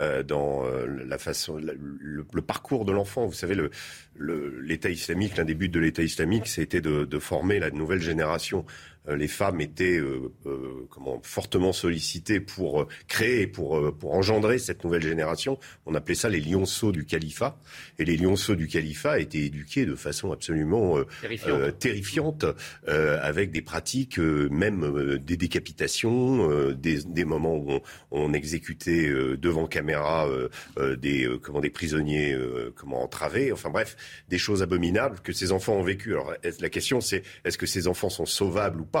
euh, 0.00 0.22
dans 0.22 0.64
euh, 0.64 0.86
la 0.86 1.18
façon, 1.18 1.58
le, 1.58 2.42
parcours 2.42 2.84
de 2.84 2.92
l'enfant. 2.92 3.26
Vous 3.26 3.32
savez, 3.32 3.56
l'État 3.56 4.88
le, 4.88 4.94
islamique, 4.94 5.36
l'un 5.36 5.44
des 5.44 5.54
buts 5.54 5.68
de 5.68 5.80
l'État 5.80 6.04
islamique, 6.04 6.46
c'était 6.46 6.80
de, 6.80 7.04
de, 7.04 7.18
former 7.18 7.58
la 7.58 7.72
nouvelle 7.72 8.00
génération. 8.00 8.64
Euh, 9.08 9.16
les 9.16 9.28
femmes 9.28 9.60
étaient 9.60 9.98
euh, 9.98 10.32
euh, 10.46 10.86
comment, 10.90 11.20
fortement 11.22 11.72
sollicitées 11.72 12.40
pour 12.40 12.86
créer, 13.08 13.46
pour, 13.46 13.96
pour 13.96 14.14
engendrer 14.14 14.58
cette 14.58 14.84
nouvelle 14.84 15.02
génération. 15.02 15.58
On 15.86 15.94
appelait 15.94 16.14
ça 16.14 16.28
les 16.28 16.40
lionceaux 16.40 16.92
du 16.92 17.04
califat. 17.04 17.58
Et 17.98 18.04
les 18.04 18.16
lionceaux 18.16 18.54
du 18.54 18.68
califat 18.68 19.20
étaient 19.20 19.38
éduqués 19.38 19.86
de 19.86 19.94
façon 19.94 20.32
absolument 20.32 20.98
terrifiante, 21.78 22.44
avec 22.86 23.50
des 23.50 23.62
pratiques, 23.62 24.18
même 24.18 25.18
des 25.18 25.36
décapitations, 25.36 26.72
des, 26.72 27.02
des, 27.04 27.24
moments 27.24 27.56
où 27.56 27.70
on, 27.70 27.82
on 28.10 28.32
exécutait 28.32 29.08
devant 29.36 29.66
caméra 29.66 30.28
des, 30.98 31.28
comment, 31.42 31.60
des 31.60 31.70
prisonniers 31.70 32.36
comment, 32.74 33.02
entravés. 33.02 33.52
Enfin 33.52 33.70
bref, 33.70 33.96
des 34.28 34.38
choses 34.38 34.62
abominables 34.62 35.20
que 35.20 35.32
ces 35.32 35.52
enfants 35.52 35.74
ont 35.74 35.82
vécues. 35.82 36.12
Alors 36.12 36.32
la 36.60 36.68
question 36.68 37.00
c'est 37.00 37.22
est-ce 37.44 37.58
que 37.58 37.66
ces 37.66 37.86
enfants 37.86 38.10
sont 38.10 38.26
sauvables 38.26 38.80
ou 38.80 38.86
pas? 38.86 38.99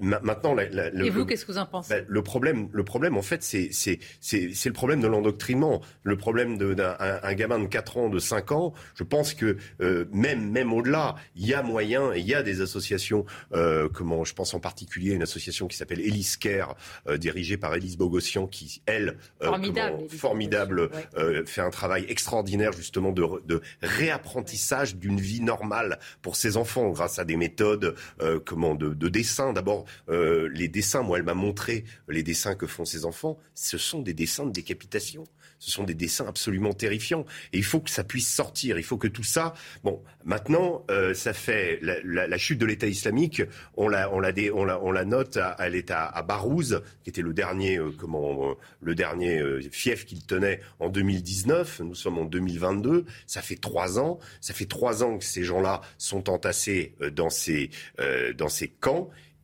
Maintenant, 0.00 0.56
et 0.58 1.10
vous, 1.10 1.26
qu'est-ce 1.26 1.44
que 1.44 1.52
vous 1.52 1.58
en 1.58 1.66
pensez 1.66 1.94
ben, 1.94 2.04
Le 2.08 2.22
problème, 2.22 2.68
le 2.72 2.84
problème, 2.84 3.16
en 3.16 3.22
fait, 3.22 3.42
c'est 3.42 3.68
c'est 3.72 3.98
c'est 4.20 4.66
le 4.66 4.72
problème 4.72 5.00
de 5.00 5.06
l'endoctrinement, 5.06 5.82
le 6.02 6.16
problème 6.16 6.58
d'un 6.58 6.96
un, 6.98 7.34
gamin 7.34 7.58
de 7.58 7.66
4 7.66 7.96
ans, 7.96 8.08
de 8.08 8.18
5 8.18 8.52
ans. 8.52 8.74
Je 8.94 9.04
pense 9.04 9.34
que 9.34 9.56
euh, 9.80 10.06
même 10.12 10.50
même 10.50 10.72
au-delà, 10.72 11.16
il 11.36 11.46
y 11.46 11.54
a 11.54 11.62
moyen, 11.62 12.14
il 12.14 12.26
y 12.26 12.34
a 12.34 12.42
des 12.42 12.60
associations. 12.60 13.24
Euh, 13.52 13.88
comment 13.92 14.24
Je 14.24 14.34
pense 14.34 14.54
en 14.54 14.60
particulier 14.60 15.12
à 15.12 15.14
une 15.14 15.22
association 15.22 15.68
qui 15.68 15.76
s'appelle 15.76 16.00
Elise 16.00 16.36
Care, 16.36 16.76
euh, 17.08 17.16
dirigée 17.16 17.56
par 17.56 17.74
Elise 17.74 17.96
Bogossian, 17.96 18.46
qui 18.46 18.82
elle, 18.86 19.16
formidable, 19.40 20.08
formidable 20.08 20.90
fait 21.46 21.60
un 21.60 21.70
travail 21.70 22.04
extraordinaire 22.08 22.72
justement 22.72 23.12
de, 23.12 23.24
de 23.46 23.60
réapprentissage 23.82 24.96
d'une 24.96 25.20
vie 25.20 25.40
normale 25.40 25.98
pour 26.22 26.36
ses 26.36 26.56
enfants 26.56 26.90
grâce 26.90 27.18
à 27.18 27.24
des 27.24 27.36
méthodes 27.36 27.94
comment 28.44 28.74
de, 28.74 28.94
de 28.94 29.01
dessins. 29.10 29.52
D'abord, 29.52 29.84
euh, 30.08 30.48
les 30.52 30.68
dessins, 30.68 31.02
moi, 31.02 31.18
elle 31.18 31.24
m'a 31.24 31.34
montré 31.34 31.84
les 32.08 32.22
dessins 32.22 32.54
que 32.54 32.66
font 32.66 32.84
ces 32.84 33.04
enfants. 33.04 33.38
Ce 33.54 33.78
sont 33.78 34.00
des 34.00 34.14
dessins 34.14 34.46
de 34.46 34.52
décapitation. 34.52 35.24
Ce 35.58 35.70
sont 35.70 35.84
des 35.84 35.94
dessins 35.94 36.26
absolument 36.26 36.72
terrifiants. 36.72 37.24
Et 37.52 37.58
il 37.58 37.64
faut 37.64 37.80
que 37.80 37.90
ça 37.90 38.02
puisse 38.02 38.28
sortir. 38.28 38.78
Il 38.78 38.84
faut 38.84 38.98
que 38.98 39.08
tout 39.08 39.22
ça. 39.22 39.54
Bon, 39.84 40.02
maintenant, 40.24 40.84
euh, 40.90 41.14
ça 41.14 41.32
fait 41.32 41.78
la, 41.82 42.38
chute 42.38 42.58
de 42.58 42.66
l'État 42.66 42.88
islamique. 42.88 43.42
On 43.76 43.88
la, 43.88 44.12
on 44.12 44.18
la, 44.18 44.32
on 44.54 44.64
la, 44.64 44.82
on 44.82 44.90
la 44.90 45.04
note. 45.04 45.36
À, 45.36 45.50
à, 45.50 46.18
à 46.18 46.22
Barouz, 46.22 46.82
qui 47.04 47.10
était 47.10 47.22
le 47.22 47.32
dernier, 47.32 47.78
euh, 47.78 47.92
comment, 47.96 48.56
le 48.80 48.94
dernier 48.94 49.40
fief 49.70 50.04
qu'il 50.04 50.24
tenait 50.26 50.60
en 50.80 50.88
2019. 50.88 51.80
Nous 51.84 51.94
sommes 51.94 52.18
en 52.18 52.24
2022. 52.24 53.04
Ça 53.26 53.40
fait 53.40 53.56
trois 53.56 53.98
ans. 53.98 54.18
Ça 54.40 54.54
fait 54.54 54.66
trois 54.66 55.04
ans 55.04 55.18
que 55.18 55.24
ces 55.24 55.44
gens-là 55.44 55.80
sont 55.96 56.28
entassés 56.28 56.94
dans 57.12 57.30
ces, 57.30 57.70
dans 58.36 58.48
ces 58.48 58.68
camps. 58.68 58.91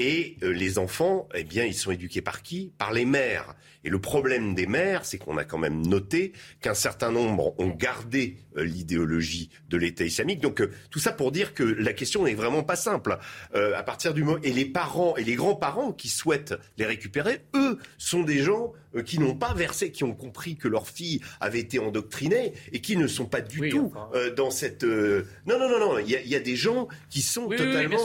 Et 0.00 0.36
les 0.42 0.78
enfants, 0.78 1.28
eh 1.34 1.42
bien, 1.42 1.64
ils 1.64 1.74
sont 1.74 1.90
éduqués 1.90 2.22
par 2.22 2.42
qui? 2.42 2.72
Par 2.78 2.92
les 2.92 3.04
mères. 3.04 3.56
Et 3.84 3.90
le 3.90 4.00
problème 4.00 4.54
des 4.54 4.66
mères, 4.66 5.04
c'est 5.04 5.18
qu'on 5.18 5.36
a 5.36 5.44
quand 5.44 5.58
même 5.58 5.86
noté 5.86 6.32
qu'un 6.60 6.74
certain 6.74 7.10
nombre 7.10 7.54
ont 7.58 7.70
gardé 7.70 8.36
euh, 8.56 8.64
l'idéologie 8.64 9.50
de 9.68 9.76
l'État 9.76 10.04
islamique. 10.04 10.40
Donc 10.40 10.60
euh, 10.60 10.70
tout 10.90 10.98
ça 10.98 11.12
pour 11.12 11.32
dire 11.32 11.54
que 11.54 11.62
la 11.62 11.92
question 11.92 12.24
n'est 12.24 12.34
vraiment 12.34 12.62
pas 12.62 12.76
simple. 12.76 13.18
Euh, 13.54 13.76
à 13.76 13.82
partir 13.82 14.14
du 14.14 14.24
et 14.42 14.52
les 14.52 14.66
parents 14.66 15.16
et 15.16 15.24
les 15.24 15.36
grands-parents 15.36 15.92
qui 15.92 16.08
souhaitent 16.08 16.54
les 16.76 16.86
récupérer, 16.86 17.40
eux 17.54 17.78
sont 17.98 18.22
des 18.22 18.40
gens 18.40 18.72
qui 19.04 19.18
n'ont 19.18 19.34
pas 19.34 19.54
versé, 19.54 19.92
qui 19.92 20.04
ont 20.04 20.14
compris 20.14 20.56
que 20.56 20.68
leur 20.68 20.88
fille 20.88 21.20
avait 21.40 21.60
été 21.60 21.78
endoctrinée 21.78 22.52
et 22.72 22.80
qui 22.80 22.96
ne 22.96 23.06
sont 23.06 23.26
pas 23.26 23.40
du 23.40 23.70
tout 23.70 23.92
dans 24.36 24.50
cette. 24.50 24.84
Non, 24.84 25.58
non, 25.58 25.68
non, 25.68 25.78
non. 25.78 25.98
Il 25.98 26.08
y, 26.08 26.34
a 26.34 26.40
des 26.40 26.56
gens 26.56 26.88
qui 27.10 27.22
sont 27.22 27.48
totalement, 27.48 27.98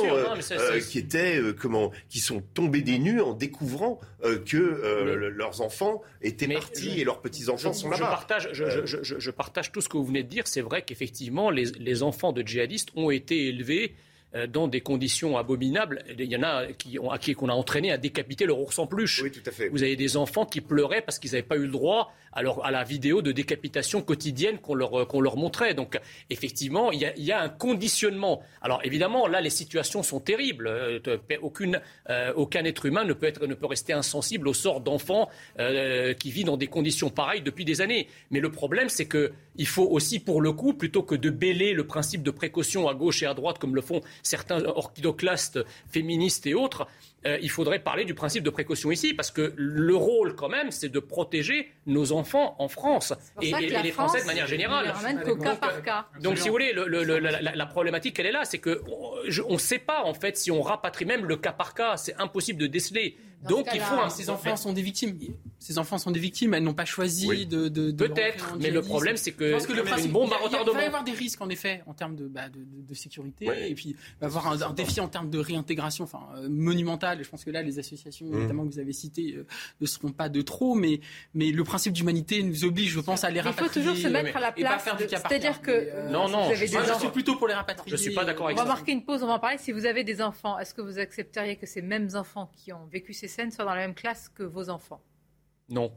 qui 0.89 0.99
étaient 0.99 1.41
comment, 1.59 1.91
qui 2.09 2.19
sont 2.19 2.41
tombés 2.53 2.81
des 2.81 2.99
nues 2.99 3.21
en 3.21 3.33
découvrant 3.33 3.99
que 4.45 5.29
leurs 5.35 5.61
enfants 5.61 6.01
étaient 6.21 6.47
partis 6.47 6.99
et 6.99 7.03
leurs 7.03 7.21
petits 7.21 7.49
enfants 7.49 7.73
sont 7.73 7.89
là-bas. 7.89 8.03
Je 8.03 8.09
partage, 8.09 8.49
je, 8.53 9.31
partage 9.31 9.71
tout 9.71 9.81
ce 9.81 9.89
que 9.89 9.97
vous 9.97 10.05
venez 10.05 10.23
de 10.23 10.29
dire 10.29 10.47
c'est 10.47 10.61
vrai 10.61 10.83
qu'effectivement, 10.83 11.49
les, 11.49 12.03
enfants 12.03 12.33
de 12.33 12.41
djihadistes 12.41 12.89
ont 12.95 13.11
été 13.11 13.47
élevés 13.47 13.93
euh, 13.93 14.12
dans 14.49 14.67
des 14.67 14.81
conditions 14.81 15.37
abominables. 15.37 16.03
Il 16.17 16.25
y 16.25 16.35
en 16.35 16.43
a 16.43 16.65
qui 16.67 16.97
ont, 16.99 17.09
qui 17.19 17.33
qu'on 17.33 17.49
a 17.49 17.53
entraîné 17.53 17.91
à 17.91 17.97
décapiter 17.97 18.45
leur 18.45 18.59
ours 18.59 18.77
en 18.79 18.87
peluche. 18.87 19.21
Oui, 19.23 19.31
tout 19.31 19.47
à 19.47 19.51
fait. 19.51 19.69
Vous 19.69 19.83
avez 19.83 19.95
des 19.95 20.17
enfants 20.17 20.45
qui 20.45 20.61
pleuraient 20.61 21.01
parce 21.01 21.19
qu'ils 21.19 21.31
n'avaient 21.31 21.43
pas 21.43 21.57
eu 21.57 21.65
le 21.65 21.71
droit 21.71 22.13
alors 22.33 22.65
à 22.65 22.71
la 22.71 22.83
vidéo 22.83 23.21
de 23.21 23.31
décapitation 23.31 24.01
quotidienne 24.01 24.57
qu'on 24.59 24.75
leur, 24.75 25.01
euh, 25.01 25.05
qu'on 25.05 25.21
leur 25.21 25.37
montrait. 25.37 25.73
Donc 25.73 25.99
effectivement, 26.29 26.91
il 26.91 26.99
y, 26.99 27.31
a, 27.31 27.41
un 27.41 27.49
conditionnement. 27.49 28.41
Alors 28.61 28.81
évidemment, 28.83 29.27
là, 29.27 29.41
les 29.41 29.49
situations 29.49 30.03
sont 30.03 30.19
terribles. 30.19 30.67
Euh, 30.67 30.99
aucune, 31.41 31.81
euh, 32.09 32.33
aucun 32.35 32.63
être 32.65 32.85
humain 32.85 33.03
ne 33.03 33.13
peut, 33.13 33.27
être, 33.27 33.45
ne 33.47 33.53
peut 33.53 33.65
rester 33.65 33.93
insensible 33.93 34.47
au 34.47 34.53
sort 34.53 34.81
d'enfants 34.81 35.29
qui 36.19 36.31
vivent 36.31 36.45
dans 36.45 36.57
des 36.57 36.67
conditions 36.67 37.09
pareilles 37.09 37.41
depuis 37.41 37.65
des 37.65 37.81
années. 37.81 38.07
Mais 38.31 38.39
le 38.39 38.51
problème, 38.51 38.89
c'est 38.89 39.07
qu'il 39.07 39.67
faut 39.67 39.85
aussi, 39.85 40.19
pour 40.19 40.41
le 40.41 40.51
coup, 40.51 40.73
plutôt 40.73 41.03
que 41.03 41.15
de 41.15 41.29
bêler 41.29 41.73
le 41.73 41.85
principe 41.85 42.23
de 42.23 42.31
précaution 42.31 42.87
à 42.87 42.93
gauche 42.93 43.23
et 43.23 43.25
à 43.25 43.33
droite, 43.33 43.59
comme 43.59 43.75
le 43.75 43.81
font 43.81 44.01
certains 44.21 44.63
orchidoclastes 44.63 45.59
féministes 45.91 46.45
et 46.47 46.53
autres, 46.53 46.87
euh, 47.25 47.37
il 47.41 47.49
faudrait 47.49 47.79
parler 47.79 48.05
du 48.05 48.13
principe 48.13 48.43
de 48.43 48.49
précaution 48.49 48.91
ici, 48.91 49.13
parce 49.13 49.31
que 49.31 49.53
le 49.55 49.95
rôle, 49.95 50.35
quand 50.35 50.49
même, 50.49 50.71
c'est 50.71 50.89
de 50.89 50.99
protéger 50.99 51.71
nos 51.85 52.11
enfants 52.11 52.55
en 52.59 52.67
France 52.67 53.13
et, 53.41 53.53
les 53.53 53.91
Français 53.91 54.21
de 54.21 54.25
manière 54.25 54.47
générale. 54.47 54.93
cas 55.41 55.55
par 55.55 55.81
cas. 55.81 56.07
Donc, 56.21 56.37
si 56.37 56.49
vous 56.49 56.53
voulez, 56.53 56.73
la, 56.73 57.65
problématique, 57.65 58.19
elle 58.19 58.27
est 58.27 58.31
là, 58.31 58.45
c'est 58.45 58.59
qu'on 58.59 58.73
ne 59.49 59.57
sait 59.57 59.79
pas, 59.79 60.03
en 60.03 60.13
fait, 60.13 60.37
si 60.37 60.51
on 60.51 60.61
rapatrie 60.61 61.05
même 61.05 61.25
le 61.25 61.37
cas 61.37 61.53
par 61.53 61.73
cas. 61.73 61.97
C'est 61.97 62.19
impossible 62.19 62.59
de 62.59 62.67
déceler. 62.67 63.17
Donc 63.47 63.67
il 63.73 63.81
faut. 63.81 64.09
Ces 64.09 64.29
enfants 64.29 64.55
sont 64.55 64.73
des 64.73 64.81
victimes. 64.81 65.17
Ces 65.59 65.77
enfants 65.77 65.97
sont 65.97 66.11
des 66.11 66.19
victimes. 66.19 66.53
Elles 66.53 66.63
n'ont 66.63 66.73
pas 66.73 66.85
choisi 66.85 67.45
de. 67.45 67.67
de, 67.67 67.91
Peut-être, 67.91 68.57
mais 68.59 68.69
le 68.69 68.81
problème 68.81 69.17
c'est 69.17 69.31
que. 69.31 69.51
Parce 69.51 69.67
que 69.67 69.73
le 69.73 69.83
principe, 69.83 70.11
bombe 70.11 70.31
à 70.33 70.37
retardement. 70.37 70.73
Il 70.73 70.77
va 70.77 70.83
y 70.83 70.87
avoir 70.87 71.03
des 71.03 71.11
risques 71.11 71.41
en 71.41 71.49
effet 71.49 71.83
en 71.87 71.93
termes 71.93 72.15
de, 72.15 72.27
bah, 72.27 72.49
de, 72.49 72.93
sécurité 72.93 73.45
et 73.69 73.73
puis 73.73 73.89
il 73.89 73.95
va 74.21 74.27
y 74.27 74.29
avoir 74.29 74.47
un, 74.47 74.73
défi 74.73 74.99
en 74.99 75.07
termes 75.07 75.29
de 75.29 75.39
réintégration, 75.39 76.03
enfin 76.03 76.27
euh, 76.35 76.47
monumental. 76.49 77.23
Je 77.23 77.29
pense 77.29 77.43
que 77.43 77.49
là 77.49 77.61
les 77.61 77.79
associations, 77.79 78.27
mmh. 78.27 78.39
notamment 78.41 78.65
que 78.65 78.73
vous 78.73 78.79
avez 78.79 78.93
citées, 78.93 79.33
euh, 79.35 79.47
ne 79.81 79.85
seront 79.85 80.11
pas 80.11 80.29
de 80.29 80.41
trop, 80.41 80.75
mais 80.75 80.99
mais 81.33 81.51
le 81.51 81.63
principe 81.63 81.93
d'humanité 81.93 82.43
nous 82.43 82.65
oblige, 82.65 82.91
je 82.91 82.99
pense, 82.99 83.23
à 83.23 83.29
les 83.29 83.41
rapatrier. 83.41 83.67
Il 83.67 83.73
faut 83.73 83.79
toujours 83.79 83.97
se 83.97 84.07
mettre 84.07 84.37
à 84.37 84.39
la 84.39 84.51
place. 84.51 84.83
C'est-à-dire 85.07 85.61
que. 85.61 85.71
Euh, 85.71 86.09
non 86.09 86.29
non. 86.29 86.53
je, 86.53 86.65
suis 86.65 87.09
plutôt 87.11 87.35
pour 87.35 87.47
les 87.47 87.53
rapatrier. 87.53 87.95
Je 87.95 88.01
suis 88.01 88.13
pas 88.13 88.25
d'accord 88.25 88.47
avec 88.47 88.57
ça. 88.57 88.63
On 88.63 88.67
va 88.67 88.73
marquer 88.73 88.91
une 88.91 89.03
pause. 89.03 89.23
On 89.23 89.27
va 89.27 89.33
en 89.33 89.39
parler. 89.39 89.57
Si 89.57 89.71
vous 89.71 89.85
avez 89.85 90.03
des 90.03 90.21
enfants, 90.21 90.59
est-ce 90.59 90.73
que 90.73 90.81
vous 90.81 90.99
accepteriez 90.99 91.55
que 91.55 91.65
ces 91.65 91.81
mêmes 91.81 92.09
enfants 92.15 92.51
qui 92.55 92.73
ont 92.73 92.85
vécu 92.91 93.13
ces 93.13 93.27
scènes 93.33 93.51
soient 93.51 93.65
dans 93.65 93.75
la 93.75 93.81
même 93.81 93.95
classe 93.95 94.29
que 94.29 94.43
vos 94.43 94.69
enfants 94.69 95.01
Non. 95.69 95.91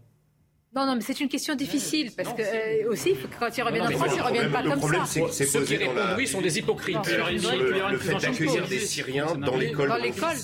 Non, 0.74 0.84
non, 0.84 0.94
mais 0.94 1.00
c'est 1.00 1.20
une 1.20 1.28
question 1.28 1.54
difficile 1.54 2.12
parce 2.14 2.34
que 2.34 2.42
euh, 2.42 2.90
aussi, 2.90 3.16
quand 3.40 3.56
ils 3.56 3.62
reviennent 3.62 3.86
en 3.86 3.90
France, 3.92 4.12
ils 4.12 4.18
ne 4.18 4.22
reviennent 4.22 4.52
pas 4.52 4.62
comme 4.62 5.06
ça. 5.06 5.32
Ceux 5.32 5.64
qui 5.64 5.76
répondent 5.76 5.96
oui 6.18 6.26
sont 6.26 6.42
des 6.42 6.58
hypocrites. 6.58 6.98
le, 7.06 7.98
fait 7.98 8.14
d'accueillir 8.14 8.68
des 8.68 8.80
Syriens 8.80 9.36
dans 9.36 9.56
l'école. 9.56 9.88
Dans 9.88 9.96
l'école. 9.96 10.36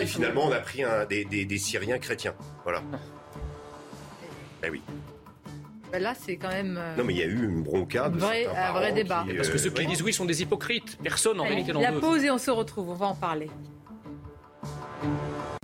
et 0.00 0.06
finalement, 0.06 0.46
on 0.46 0.52
a 0.52 0.60
pris 0.60 0.82
un, 0.82 1.04
des, 1.04 1.24
des, 1.24 1.58
Syriens 1.58 1.98
chrétiens. 1.98 2.34
Voilà. 2.62 2.82
Ben 4.62 4.70
oui. 4.70 4.80
Ben 5.92 6.02
là, 6.02 6.14
c'est 6.18 6.36
quand 6.36 6.48
même. 6.48 6.78
Euh, 6.78 6.96
non, 6.96 7.04
mais 7.04 7.12
il 7.12 7.18
y 7.18 7.22
a 7.22 7.26
eu 7.26 7.44
une 7.44 7.62
broncade. 7.62 8.14
Un 8.14 8.72
vrai, 8.72 8.92
débat. 8.92 9.26
Parce 9.36 9.50
que 9.50 9.58
ceux 9.58 9.70
qui 9.70 9.86
disent 9.86 10.02
oui 10.02 10.14
sont 10.14 10.24
des 10.24 10.40
hypocrites. 10.40 10.98
Personne 11.02 11.38
en 11.38 11.44
réalité 11.44 11.74
n'en 11.74 11.80
veut. 11.80 11.84
La 11.84 12.00
pause 12.00 12.24
et 12.24 12.30
on 12.30 12.38
se 12.38 12.50
retrouve. 12.50 12.88
On 12.88 12.94
va 12.94 13.06
en 13.06 13.14
parler. 13.14 13.50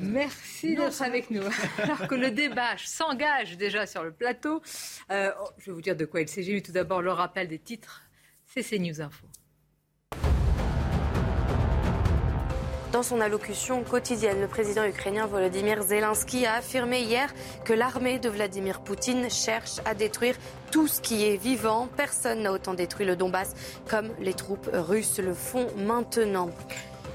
Merci 0.01 0.75
d'être 0.75 1.03
avec 1.03 1.31
nous. 1.31 1.43
Alors 1.79 2.09
que 2.09 2.15
le 2.15 2.31
débat 2.31 2.77
s'engage 2.79 3.57
déjà 3.57 3.87
sur 3.87 4.03
le 4.03 4.13
plateau, 4.13 4.63
euh, 5.11 5.31
oh, 5.41 5.49
je 5.59 5.67
vais 5.67 5.73
vous 5.73 5.83
dire 5.83 5.97
de 5.97 6.07
quoi 6.07 6.23
il 6.23 6.29
s'agit, 6.29 6.55
mais 6.55 6.63
tout 6.63 6.73
d'abord 6.73 7.03
le 7.03 7.13
rappel 7.13 7.49
des 7.49 7.59
titres, 7.59 8.03
c'est 8.47 8.63
CNews 8.63 9.01
Info. 9.03 9.27
Dans 12.93 13.05
son 13.05 13.21
allocution 13.21 13.85
quotidienne, 13.85 14.41
le 14.41 14.49
président 14.49 14.85
ukrainien 14.85 15.25
Volodymyr 15.27 15.81
Zelensky 15.81 16.45
a 16.45 16.55
affirmé 16.55 17.03
hier 17.03 17.33
que 17.65 17.73
l'armée 17.73 18.19
de 18.19 18.29
Vladimir 18.29 18.81
Poutine 18.81 19.31
cherche 19.31 19.79
à 19.85 19.95
détruire 19.95 20.35
tout 20.73 20.89
ce 20.89 21.01
qui 21.01 21.25
est 21.25 21.37
vivant. 21.37 21.89
Personne 21.97 22.43
n'a 22.43 22.53
autant 22.53 22.75
détruit 22.75 23.07
le 23.07 23.15
Donbass 23.15 23.55
comme 23.89 24.11
les 24.19 24.35
troupes 24.35 24.69
russes 24.73 25.21
le 25.21 25.35
font 25.35 25.69
maintenant. 25.77 26.51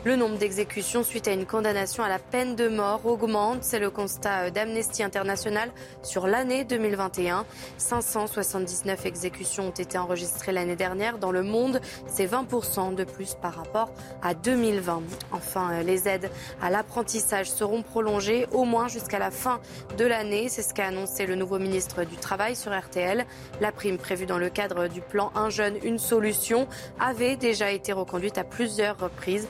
Le 0.06 0.16
nombre 0.16 0.38
d'exécutions 0.38 1.02
suite 1.02 1.28
à 1.28 1.32
une 1.32 1.48
condamnation 1.48 2.04
à 2.04 2.10
la 2.10 2.20
peine 2.20 2.56
de 2.56 2.68
mort 2.68 3.04
augmente. 3.08 3.64
C'est 3.64 3.80
le 3.80 3.90
constat 3.90 4.52
d'Amnesty 4.52 5.02
International 5.02 5.72
sur 6.04 6.28
l'année 6.28 6.64
2021. 6.64 7.44
579 7.80 9.04
exécutions 9.08 9.70
ont 9.70 9.72
été 9.72 9.98
enregistrées 9.98 10.52
l'année 10.52 10.76
dernière 10.76 11.18
dans 11.18 11.32
le 11.32 11.42
monde. 11.42 11.82
C'est 12.06 12.28
20% 12.28 12.94
de 12.94 13.04
plus 13.04 13.34
par 13.34 13.56
rapport 13.56 13.92
à 14.22 14.36
2020. 14.36 15.02
Enfin, 15.32 15.82
les 15.82 16.08
aides 16.08 16.30
à 16.62 16.70
l'apprentissage 16.70 17.50
seront 17.50 17.82
prolongées 17.82 18.46
au 18.52 18.64
moins 18.64 18.88
jusqu'à 18.88 19.18
la 19.18 19.32
fin 19.32 19.60
de 19.98 20.06
l'année. 20.06 20.50
C'est 20.50 20.62
ce 20.62 20.76
qu'a 20.76 20.86
annoncé 20.86 21.26
le 21.26 21.34
nouveau 21.34 21.58
ministre 21.58 22.04
du 22.04 22.18
Travail 22.18 22.56
sur 22.56 22.80
RTL. 22.80 23.26
La 23.60 23.72
prime 23.72 23.98
prévue 23.98 24.28
dans 24.28 24.38
le 24.38 24.52
cadre 24.52 24.88
du 24.88 25.02
plan 25.02 25.32
Un 25.34 25.50
jeune, 25.50 25.78
une 25.84 25.98
solution 25.98 26.68
avait 27.00 27.38
déjà 27.38 27.72
été 27.72 27.92
reconduite 27.92 28.38
à 28.38 28.44
plusieurs 28.44 29.00
reprises. 29.00 29.48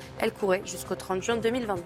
Jusqu'au 0.66 0.96
30 0.96 1.24
juin 1.24 1.38
2022. 1.38 1.82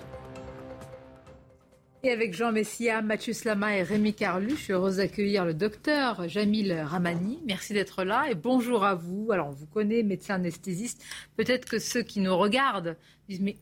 Et 2.01 2.11
avec 2.11 2.33
Jean 2.33 2.53
Messia, 2.53 3.01
Mathieu 3.01 3.33
Slama 3.33 3.75
et 3.75 3.83
Rémi 3.83 4.13
Carlu, 4.13 4.51
je 4.51 4.61
suis 4.61 4.73
heureuse 4.73 4.97
d'accueillir 4.97 5.43
le 5.43 5.53
docteur 5.53 6.29
Jamil 6.29 6.71
Ramani. 6.71 7.39
Merci 7.45 7.73
d'être 7.73 8.05
là 8.05 8.29
et 8.31 8.35
bonjour 8.35 8.85
à 8.85 8.95
vous. 8.95 9.31
Alors, 9.33 9.49
on 9.49 9.51
vous 9.51 9.65
connaît, 9.65 10.01
médecin 10.01 10.35
anesthésiste. 10.35 11.03
Peut-être 11.35 11.65
que 11.65 11.77
ceux 11.77 12.01
qui 12.01 12.21
nous 12.21 12.37
regardent 12.37 12.95
disent 13.27 13.41
Mais 13.41 13.57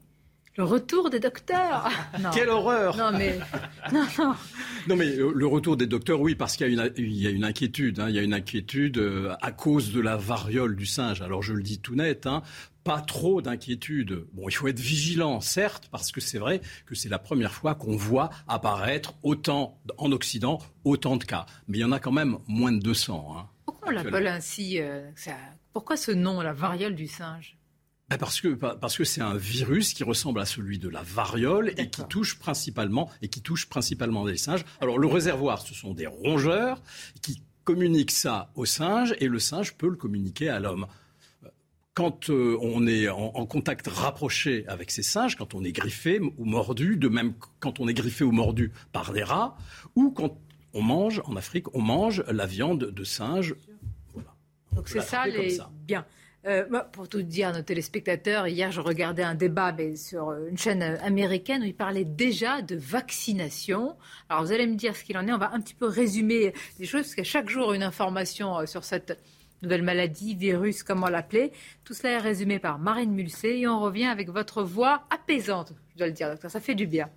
le 0.56 0.64
retour 0.64 1.10
des 1.10 1.20
docteurs 1.20 1.90
Quelle 2.34 2.50
horreur 2.50 2.98
Non, 2.98 3.12
mais. 3.12 3.40
Non, 4.88 4.96
mais 4.96 5.18
euh, 5.18 5.32
le 5.36 5.48
retour 5.48 5.76
des 5.76 5.86
docteurs, 5.86 6.22
oui, 6.22 6.36
parce 6.36 6.58
qu'il 6.58 6.74
y, 6.74 7.28
a 7.28 7.30
une 7.30 7.44
inquiétude. 7.44 8.00
Hein. 8.00 8.10
il 8.10 8.16
y 8.16 8.20
a 8.20 8.24
une 8.24 8.34
inquiétude 8.34 9.00
euh, 9.00 9.34
à 9.42 9.52
cause 9.52 9.92
de 9.92 10.00
la 10.00 10.16
variole 10.16 10.76
du 10.76 10.86
singe. 10.86 11.22
Alors, 11.22 11.42
je 11.42 11.54
le 11.54 11.62
dis 11.62 11.80
tout 11.80 11.96
net. 11.96 12.26
Hein, 12.26 12.44
pas 12.88 13.02
trop 13.02 13.42
d'inquiétude. 13.42 14.28
Bon, 14.32 14.48
il 14.48 14.54
faut 14.54 14.70
être 14.70 14.80
vigilant, 14.80 15.42
certes, 15.42 15.90
parce 15.92 16.14
que 16.14 16.22
c'est 16.22 16.38
vrai 16.38 16.62
que 16.86 16.96
c'est 16.96 17.10
la 17.10 17.20
première 17.20 17.54
fois 17.54 17.76
qu'on 17.76 17.98
voit 17.98 18.30
apparaître 18.48 19.14
autant 19.24 19.78
en 19.98 20.14
Occident 20.14 20.60
autant 20.86 21.18
de 21.18 21.26
cas. 21.26 21.46
Mais 21.68 21.80
il 21.80 21.82
y 21.82 21.84
en 21.84 21.92
a 21.92 22.00
quand 22.00 22.14
même 22.14 22.38
moins 22.48 22.72
de 22.72 22.80
200. 22.80 23.36
Hein, 23.38 23.50
pourquoi 23.66 23.90
on 23.90 23.92
l'appelle 23.92 24.28
ainsi 24.28 24.80
euh, 24.80 25.12
Pourquoi 25.74 25.98
ce 25.98 26.12
nom, 26.12 26.40
la 26.40 26.54
variole 26.54 26.96
du 26.96 27.08
singe? 27.08 27.58
Ben, 28.10 28.18
parce 28.18 28.40
que 28.40 28.48
parce 28.54 28.96
que 28.96 29.04
c'est 29.04 29.20
un 29.20 29.36
virus 29.36 29.94
qui 29.94 30.06
ressemble 30.06 30.40
à 30.40 30.46
celui 30.46 30.80
de 30.80 30.88
la 30.88 31.04
variole 31.04 31.74
et 31.76 31.90
qui 31.90 32.06
touche 32.08 32.40
principalement 32.40 33.10
et 33.22 33.28
qui 33.28 33.42
touche 33.42 33.68
principalement 33.68 34.24
les 34.24 34.38
singes. 34.38 34.64
Alors 34.80 34.98
le 34.98 35.08
réservoir, 35.08 35.60
ce 35.60 35.74
sont 35.74 35.94
des 35.94 36.08
rongeurs 36.08 36.82
qui 37.22 37.44
communiquent 37.66 38.12
ça 38.12 38.50
au 38.56 38.64
singe 38.64 39.14
et 39.20 39.28
le 39.28 39.40
singe 39.40 39.74
peut 39.74 39.90
le 39.90 39.98
communiquer 39.98 40.48
à 40.48 40.62
l'homme 40.62 40.88
quand 41.98 42.30
euh, 42.30 42.56
on 42.62 42.86
est 42.86 43.10
en, 43.10 43.48
contact 43.48 43.88
rapproché 43.88 44.66
avec 44.68 44.92
ces 44.92 45.02
singes, 45.02 45.36
quand 45.36 45.56
on 45.56 45.64
est 45.64 45.72
griffé 45.72 46.20
ou 46.20 46.46
mordu, 46.46 46.96
de 46.96 47.08
même 47.08 47.34
quand 47.60 47.80
on 47.80 47.88
est 47.88 47.96
griffé 47.96 48.24
ou 48.24 48.32
mordu 48.32 48.72
par 48.92 49.14
des 49.14 49.24
rats, 49.24 49.58
ou 49.96 50.12
quand 50.12 50.38
on 50.76 50.84
mange, 50.84 51.24
en 51.26 51.36
Afrique, 51.36 51.74
on 51.74 51.82
mange 51.82 52.24
la 52.28 52.46
viande 52.46 52.92
de 52.92 53.04
singe. 53.04 53.56
Donc 54.74 54.90
c'est 54.90 55.02
ça 55.02 55.26
les... 55.26 55.58
Bien. 55.88 56.06
Euh, 56.46 56.66
pour 56.92 57.10
tout 57.10 57.24
dire 57.24 57.48
à 57.48 57.52
nos 57.52 57.64
téléspectateurs, 57.64 58.46
hier 58.46 58.72
je 58.72 58.80
regardais 58.80 59.24
un 59.24 59.34
débat 59.34 59.72
mais 59.72 59.96
sur 59.96 60.34
une 60.34 60.58
chaîne 60.58 60.84
américaine 60.84 61.64
où 61.64 61.66
ils 61.66 61.76
parlaient 61.76 62.06
déjà 62.06 62.62
de 62.62 62.76
vaccination. 62.76 63.98
Alors 64.30 64.44
vous 64.44 64.52
allez 64.52 64.68
me 64.68 64.76
dire 64.76 64.96
ce 64.96 65.04
qu'il 65.04 65.18
en 65.18 65.28
est. 65.28 65.34
On 65.34 65.40
va 65.40 65.52
un 65.52 65.60
petit 65.62 65.74
peu 65.74 65.88
résumer 65.88 66.54
les 66.78 66.86
choses 66.86 67.02
parce 67.02 67.16
qu'à 67.16 67.24
chaque 67.24 67.50
jour 67.50 67.74
une 67.74 67.82
information 67.82 68.60
euh, 68.60 68.66
sur 68.68 68.84
cette 68.84 69.20
nouvelle 69.62 69.82
maladie, 69.82 70.36
virus, 70.36 70.84
comment 70.84 71.08
l'appeler. 71.08 71.52
Tout 71.84 71.94
cela 71.94 72.14
est 72.14 72.18
résumé 72.20 72.60
par 72.60 72.80
Marine 72.80 73.12
Mulsé 73.12 73.60
et 73.60 73.68
on 73.68 73.80
revient 73.80 74.06
avec 74.06 74.30
votre 74.30 74.64
voix 74.64 75.04
apaisante, 75.10 75.74
je 75.94 75.98
dois 75.98 76.08
le 76.08 76.14
dire, 76.14 76.30
docteur. 76.30 76.52
Ça 76.52 76.60
fait 76.60 76.76
du 76.76 76.88
bien. 76.88 77.10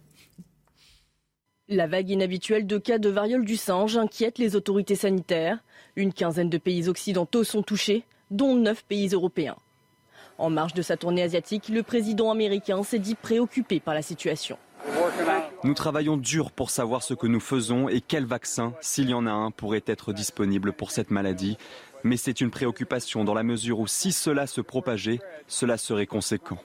La 1.69 1.87
vague 1.87 2.11
inhabituelle 2.11 2.67
de 2.67 2.79
cas 2.79 2.99
de 2.99 3.09
variole 3.09 3.45
du 3.45 3.57
singe 3.57 3.97
inquiète 3.97 4.39
les 4.39 4.57
autorités 4.57 4.97
sanitaires. 4.97 5.59
Une 5.95 6.13
quinzaine 6.13 6.51
de 6.51 6.59
pays 6.59 6.89
occidentaux 6.89 7.45
sont 7.45 7.63
touchés, 7.63 8.05
dont 8.31 8.57
neuf 8.57 8.85
pays 8.85 9.09
européens. 9.09 9.57
En 10.37 10.51
marge 10.51 10.75
de 10.75 10.83
sa 10.83 10.97
tournée 10.97 11.23
asiatique, 11.23 11.69
le 11.69 11.83
président 11.83 12.31
américain 12.31 12.83
s'est 12.83 12.99
dit 12.99 13.15
préoccupé 13.15 13.79
par 13.79 13.95
la 13.95 14.03
situation. 14.03 14.59
Nous 15.63 15.75
travaillons 15.75 16.17
dur 16.17 16.51
pour 16.51 16.71
savoir 16.71 17.03
ce 17.03 17.13
que 17.13 17.27
nous 17.27 17.41
faisons 17.41 17.89
et 17.89 18.01
quel 18.01 18.25
vaccin, 18.25 18.73
s'il 18.81 19.11
y 19.11 19.15
en 19.15 19.27
a 19.27 19.31
un, 19.31 19.51
pourrait 19.51 19.85
être 19.87 20.15
disponible 20.15 20.73
pour 20.73 20.91
cette 20.91 21.11
maladie. 21.11 21.59
Mais 22.03 22.17
c'est 22.17 22.41
une 22.41 22.51
préoccupation 22.51 23.25
dans 23.25 23.35
la 23.35 23.43
mesure 23.43 23.81
où 23.81 23.87
si 23.87 24.13
cela 24.13 24.47
se 24.47 24.61
propageait, 24.61 25.21
cela 25.47 25.77
serait 25.77 26.07
conséquent. 26.07 26.59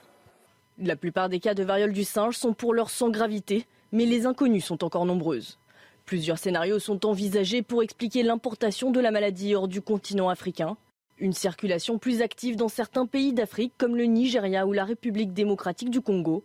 La 0.78 0.96
plupart 0.96 1.28
des 1.28 1.40
cas 1.40 1.54
de 1.54 1.62
variole 1.62 1.92
du 1.92 2.04
singe 2.04 2.36
sont 2.36 2.52
pour 2.52 2.74
leur 2.74 2.90
sans 2.90 3.10
gravité, 3.10 3.66
mais 3.92 4.06
les 4.06 4.26
inconnues 4.26 4.60
sont 4.60 4.84
encore 4.84 5.06
nombreuses. 5.06 5.58
Plusieurs 6.04 6.38
scénarios 6.38 6.78
sont 6.78 7.04
envisagés 7.04 7.62
pour 7.62 7.82
expliquer 7.82 8.22
l'importation 8.22 8.90
de 8.90 9.00
la 9.00 9.10
maladie 9.10 9.54
hors 9.54 9.68
du 9.68 9.80
continent 9.80 10.28
africain. 10.28 10.76
Une 11.18 11.32
circulation 11.32 11.98
plus 11.98 12.22
active 12.22 12.56
dans 12.56 12.68
certains 12.68 13.06
pays 13.06 13.32
d'Afrique 13.32 13.72
comme 13.78 13.96
le 13.96 14.04
Nigeria 14.04 14.66
ou 14.66 14.72
la 14.72 14.84
République 14.84 15.32
démocratique 15.32 15.90
du 15.90 16.00
Congo. 16.00 16.44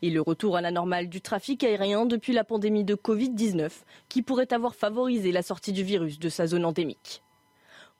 Et 0.00 0.10
le 0.10 0.20
retour 0.20 0.56
à 0.56 0.60
la 0.60 0.70
normale 0.70 1.08
du 1.08 1.20
trafic 1.20 1.64
aérien 1.64 2.06
depuis 2.06 2.32
la 2.32 2.44
pandémie 2.44 2.84
de 2.84 2.94
Covid-19 2.94 3.70
qui 4.08 4.22
pourrait 4.22 4.52
avoir 4.52 4.74
favorisé 4.74 5.32
la 5.32 5.42
sortie 5.42 5.72
du 5.72 5.82
virus 5.82 6.18
de 6.18 6.28
sa 6.28 6.46
zone 6.46 6.64
endémique. 6.64 7.22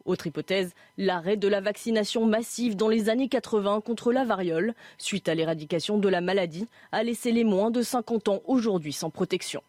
Autre 0.04 0.26
hypothèse, 0.26 0.74
l'arrêt 0.98 1.36
de 1.36 1.48
la 1.48 1.60
vaccination 1.60 2.26
massive 2.26 2.76
dans 2.76 2.88
les 2.88 3.08
années 3.08 3.28
80 3.28 3.80
contre 3.80 4.12
la 4.12 4.24
variole, 4.24 4.74
suite 4.98 5.28
à 5.28 5.34
l'éradication 5.34 5.98
de 5.98 6.08
la 6.08 6.20
maladie, 6.20 6.66
a 6.90 7.02
laissé 7.02 7.32
les 7.32 7.44
moins 7.44 7.70
de 7.70 7.82
50 7.82 8.28
ans 8.28 8.42
aujourd'hui 8.46 8.92
sans 8.92 9.10
protection. 9.10 9.62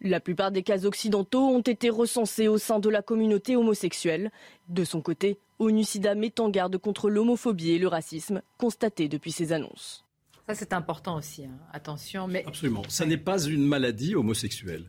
La 0.00 0.18
plupart 0.18 0.50
des 0.50 0.62
cas 0.62 0.86
occidentaux 0.86 1.46
ont 1.46 1.60
été 1.60 1.90
recensés 1.90 2.48
au 2.48 2.56
sein 2.56 2.78
de 2.78 2.88
la 2.88 3.02
communauté 3.02 3.54
homosexuelle. 3.54 4.30
De 4.68 4.84
son 4.84 5.02
côté, 5.02 5.38
ONUSIDA 5.58 6.14
met 6.14 6.40
en 6.40 6.48
garde 6.48 6.78
contre 6.78 7.10
l'homophobie 7.10 7.72
et 7.72 7.78
le 7.78 7.88
racisme 7.88 8.40
constatés 8.56 9.08
depuis 9.08 9.30
ces 9.32 9.52
annonces. 9.52 10.06
Ça, 10.48 10.54
c'est 10.54 10.72
important 10.72 11.16
aussi. 11.16 11.44
Hein. 11.44 11.58
Attention, 11.72 12.26
mais. 12.26 12.44
Absolument. 12.46 12.82
Ça 12.88 13.04
n'est 13.04 13.18
pas 13.18 13.42
une 13.42 13.66
maladie 13.66 14.14
homosexuelle 14.14 14.88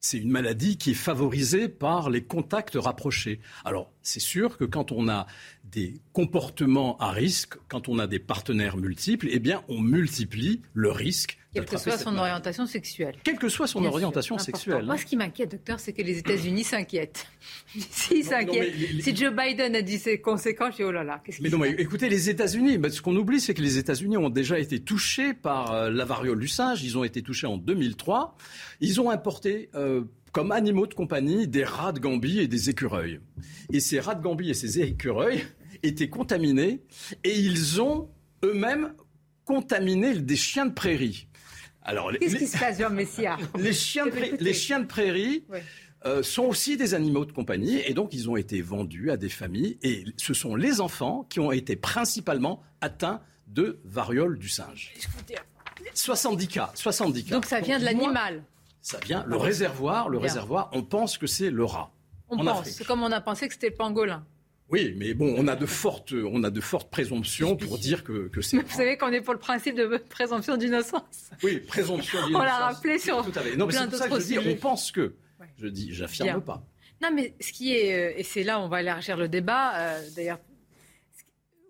c'est 0.00 0.18
une 0.18 0.30
maladie 0.30 0.78
qui 0.78 0.92
est 0.92 0.94
favorisée 0.94 1.68
par 1.68 2.10
les 2.10 2.22
contacts 2.22 2.76
rapprochés. 2.76 3.40
Alors, 3.64 3.90
c'est 4.02 4.20
sûr 4.20 4.56
que 4.56 4.64
quand 4.64 4.92
on 4.92 5.08
a 5.08 5.26
des 5.64 6.00
comportements 6.12 6.96
à 6.98 7.10
risque, 7.10 7.56
quand 7.68 7.88
on 7.88 7.98
a 7.98 8.06
des 8.06 8.18
partenaires 8.18 8.76
multiples, 8.76 9.28
eh 9.30 9.38
bien, 9.38 9.62
on 9.68 9.80
multiplie 9.80 10.62
le 10.72 10.90
risque. 10.90 11.37
Quelle 11.52 11.64
que 11.64 11.78
soit 11.78 11.96
son 11.96 12.16
orientation 12.18 12.66
sexuelle. 12.66 13.16
Quelle 13.24 13.38
que 13.38 13.48
soit 13.48 13.66
son 13.66 13.84
orientation 13.84 14.38
sexuelle. 14.38 14.84
Moi, 14.84 14.98
ce 14.98 15.06
qui 15.06 15.16
m'inquiète, 15.16 15.52
docteur, 15.52 15.80
c'est 15.80 15.92
que 15.92 16.02
les 16.02 16.18
États-Unis 16.18 16.64
s'inquiètent. 16.64 17.26
S'ils 17.90 18.24
s'inquiètent, 18.24 18.74
si 19.00 19.16
Joe 19.16 19.32
Biden 19.34 19.74
a 19.74 19.82
dit 19.82 19.98
ses 19.98 20.20
conséquences, 20.20 20.72
je 20.72 20.76
dis 20.76 20.84
oh 20.84 20.92
là 20.92 21.04
là, 21.04 21.22
qu'est-ce 21.24 21.42
Mais 21.42 21.48
non, 21.48 21.58
mais 21.58 21.70
écoutez, 21.70 22.08
les 22.08 22.28
États-Unis, 22.28 22.78
ce 22.90 23.00
qu'on 23.00 23.16
oublie, 23.16 23.40
c'est 23.40 23.54
que 23.54 23.62
les 23.62 23.78
États-Unis 23.78 24.18
ont 24.18 24.28
déjà 24.28 24.58
été 24.58 24.80
touchés 24.80 25.32
par 25.32 25.72
euh, 25.72 25.90
la 25.90 26.04
variole 26.04 26.38
du 26.38 26.48
singe. 26.48 26.82
Ils 26.82 26.98
ont 26.98 27.04
été 27.04 27.22
touchés 27.22 27.46
en 27.46 27.56
2003. 27.56 28.36
Ils 28.80 29.00
ont 29.00 29.10
importé. 29.10 29.70
Euh, 29.74 30.02
comme 30.30 30.52
animaux 30.52 30.86
de 30.86 30.92
compagnie 30.92 31.48
des 31.48 31.64
rats 31.64 31.90
de 31.90 32.00
Gambie 32.00 32.38
et 32.40 32.48
des 32.48 32.68
écureuils. 32.68 33.18
Et 33.72 33.80
ces 33.80 33.98
rats 33.98 34.14
de 34.14 34.22
Gambie 34.22 34.50
et 34.50 34.54
ces 34.54 34.78
écureuils 34.80 35.42
étaient 35.82 36.10
contaminés 36.10 36.82
et 37.24 37.36
ils 37.36 37.80
ont 37.80 38.10
eux-mêmes 38.44 38.92
contaminé 39.44 40.14
des 40.18 40.36
chiens 40.36 40.66
de 40.66 40.74
prairie. 40.74 41.27
Alors, 41.88 42.12
Qu'est-ce 42.12 42.36
qui 42.36 42.46
se 42.46 42.58
passe, 42.58 42.78
Jean 42.78 42.90
Messia 42.90 43.38
les, 43.58 43.72
chiens 43.72 44.06
de 44.06 44.12
les 44.42 44.52
chiens 44.52 44.80
de 44.80 44.86
prairie 44.86 45.44
euh, 46.04 46.22
sont 46.22 46.44
aussi 46.44 46.76
des 46.76 46.94
animaux 46.94 47.24
de 47.24 47.32
compagnie 47.32 47.80
et 47.84 47.94
donc 47.94 48.12
ils 48.12 48.28
ont 48.28 48.36
été 48.36 48.60
vendus 48.60 49.10
à 49.10 49.16
des 49.16 49.30
familles 49.30 49.78
et 49.82 50.04
ce 50.16 50.34
sont 50.34 50.54
les 50.54 50.80
enfants 50.80 51.26
qui 51.30 51.40
ont 51.40 51.50
été 51.50 51.76
principalement 51.76 52.62
atteints 52.80 53.22
de 53.46 53.80
variole 53.84 54.38
du 54.38 54.48
singe. 54.48 54.92
70 55.94 56.48
cas, 56.48 56.70
70 56.74 57.24
cas. 57.24 57.34
Donc 57.34 57.46
ça 57.46 57.60
vient 57.60 57.78
de 57.78 57.84
l'animal 57.84 58.44
ça 58.80 58.98
vient, 59.04 59.24
le 59.26 59.36
réservoir, 59.36 60.08
le 60.08 60.18
réservoir, 60.18 60.70
on 60.72 60.82
pense 60.82 61.18
que 61.18 61.26
c'est 61.26 61.50
le 61.50 61.64
rat. 61.64 61.90
On 62.30 62.42
pense, 62.42 62.68
c'est 62.68 62.84
comme 62.84 63.02
on 63.02 63.12
a 63.12 63.20
pensé 63.20 63.46
que 63.48 63.54
c'était 63.54 63.70
le 63.70 63.74
pangolin. 63.74 64.24
Oui, 64.70 64.94
mais 64.98 65.14
bon, 65.14 65.34
on 65.38 65.48
a 65.48 65.56
de 65.56 65.64
fortes, 65.64 66.12
on 66.12 66.44
a 66.44 66.50
de 66.50 66.60
fortes 66.60 66.90
présomptions 66.90 67.56
pour 67.56 67.78
dire 67.78 68.04
que, 68.04 68.28
que 68.28 68.42
c'est. 68.42 68.58
Vous 68.62 68.76
savez 68.76 68.98
qu'on 68.98 69.12
est 69.12 69.22
pour 69.22 69.32
le 69.32 69.40
principe 69.40 69.74
de 69.76 69.96
présomption 70.10 70.56
d'innocence. 70.56 71.30
Oui, 71.42 71.60
présomption 71.60 72.18
d'innocence. 72.18 72.36
on 72.40 72.44
l'a 72.44 72.58
rappelé 72.58 72.98
sur. 72.98 73.24
Tout 73.24 73.38
à 73.38 73.40
fait. 73.40 73.56
Non, 73.56 73.66
mais 73.66 73.72
c'est 73.72 73.96
ça 73.96 74.08
que 74.08 74.20
je 74.20 74.26
dis, 74.26 74.38
on 74.38 74.56
pense 74.56 74.92
que. 74.92 75.14
Je 75.58 75.68
dis, 75.68 75.92
j'affirme 75.92 76.42
pas. 76.42 76.62
Non, 77.00 77.10
mais 77.14 77.34
ce 77.40 77.52
qui 77.52 77.74
est, 77.74 77.94
euh, 77.94 78.18
et 78.18 78.24
c'est 78.24 78.42
là 78.42 78.58
où 78.58 78.62
on 78.62 78.68
va 78.68 78.80
élargir 78.80 79.16
le 79.16 79.28
débat. 79.28 79.76
Euh, 79.76 80.08
d'ailleurs, 80.16 80.40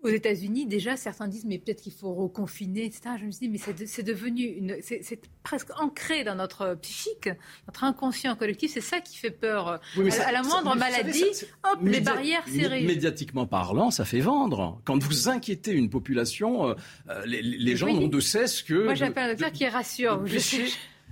aux 0.01 0.09
États-Unis, 0.09 0.65
déjà, 0.65 0.95
certains 0.95 1.27
disent, 1.27 1.45
mais 1.45 1.57
peut-être 1.57 1.81
qu'il 1.81 1.91
faut 1.91 2.13
reconfiner, 2.13 2.85
etc. 2.85 3.15
Je 3.19 3.25
me 3.25 3.31
suis 3.31 3.47
dit, 3.47 3.49
mais 3.49 3.85
c'est 3.85 4.03
devenu, 4.03 4.43
une, 4.43 4.77
c'est 4.81 5.19
presque 5.43 5.69
ancré 5.79 6.23
dans 6.23 6.35
notre 6.35 6.75
psychique, 6.81 7.29
notre 7.67 7.83
inconscient 7.83 8.35
collectif. 8.35 8.71
C'est 8.73 8.81
ça 8.81 9.01
qui 9.01 9.17
fait 9.17 9.31
peur. 9.31 9.67
à, 9.67 10.31
la 10.31 10.41
moindre 10.43 10.75
maladie, 10.75 11.25
hop, 11.63 11.79
les 11.83 11.99
barrières 11.99 12.47
serrées. 12.47 12.83
Médiatiquement 12.83 13.45
parlant, 13.45 13.91
ça 13.91 14.05
fait 14.05 14.21
vendre. 14.21 14.81
Quand 14.85 15.01
vous 15.03 15.27
inquiétez 15.27 15.73
une 15.73 15.89
population, 15.89 16.69
euh, 16.69 17.25
les, 17.25 17.75
gens 17.75 17.93
n'ont 17.93 18.07
de 18.07 18.19
cesse 18.19 18.61
que. 18.61 18.85
Moi, 18.85 18.95
j'appelle 18.95 19.25
un 19.25 19.29
docteur 19.29 19.51
qui 19.51 19.67
rassure. 19.67 20.25
Je 20.25 20.39
sais. 20.39 20.65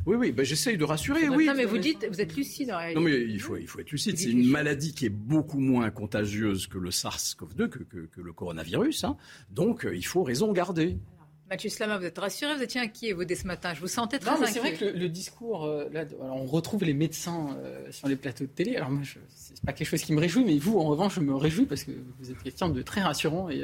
Oui, 0.07 0.15
oui, 0.15 0.31
ben 0.31 0.45
j'essaye 0.45 0.77
de 0.77 0.85
rassurer. 0.85 1.27
Oui. 1.27 1.45
Non, 1.45 1.53
mais 1.53 1.65
vous 1.65 1.77
dites, 1.77 2.07
vous 2.09 2.21
êtes 2.21 2.33
lucide 2.33 2.71
en 2.71 2.77
réalité. 2.77 2.97
Non, 2.97 3.05
mais 3.05 3.21
il 3.21 3.41
faut, 3.41 3.57
il 3.57 3.67
faut 3.67 3.81
être 3.81 3.91
lucide. 3.91 4.17
C'est 4.17 4.31
une 4.31 4.47
maladie 4.47 4.93
qui 4.93 5.05
est 5.05 5.09
beaucoup 5.09 5.59
moins 5.59 5.89
contagieuse 5.89 6.67
que 6.67 6.77
le 6.77 6.91
SARS-CoV-2, 6.91 7.67
que, 7.67 7.83
que, 7.83 8.21
le 8.21 8.31
coronavirus. 8.31 9.03
Hein. 9.03 9.17
Donc, 9.49 9.85
euh, 9.85 9.93
il 9.93 10.05
faut 10.05 10.23
raison 10.23 10.53
garder. 10.53 10.97
Mathieu 11.49 11.69
Slama, 11.69 11.97
vous 11.97 12.05
êtes 12.05 12.17
rassuré, 12.17 12.55
vous 12.55 12.63
étiez 12.63 12.79
inquiet, 12.79 13.11
vous, 13.11 13.25
dès 13.25 13.35
ce 13.35 13.47
matin. 13.47 13.73
Je 13.73 13.81
vous 13.81 13.87
sentais 13.87 14.17
très 14.17 14.31
non, 14.31 14.43
inquiet. 14.43 14.53
C'est 14.53 14.59
vrai 14.59 14.73
que 14.75 14.85
le, 14.85 15.09
discours, 15.09 15.65
euh, 15.65 15.89
là, 15.91 16.05
on 16.21 16.45
retrouve 16.45 16.85
les 16.85 16.93
médecins 16.93 17.57
euh, 17.57 17.91
sur 17.91 18.07
les 18.07 18.15
plateaux 18.15 18.45
de 18.45 18.49
télé. 18.49 18.77
Alors 18.77 18.91
moi, 18.91 19.03
c'est 19.35 19.61
pas 19.65 19.73
quelque 19.73 19.89
chose 19.89 20.03
qui 20.03 20.13
me 20.13 20.21
réjouit, 20.21 20.45
mais 20.45 20.57
vous, 20.57 20.79
en 20.79 20.85
revanche, 20.85 21.15
je 21.15 21.21
me 21.21 21.35
réjouis 21.35 21.65
parce 21.65 21.83
que 21.83 21.91
vous 22.19 22.31
êtes 22.31 22.41
quelqu'un 22.43 22.69
de 22.69 22.81
très 22.81 23.01
rassurant 23.01 23.49
et 23.49 23.61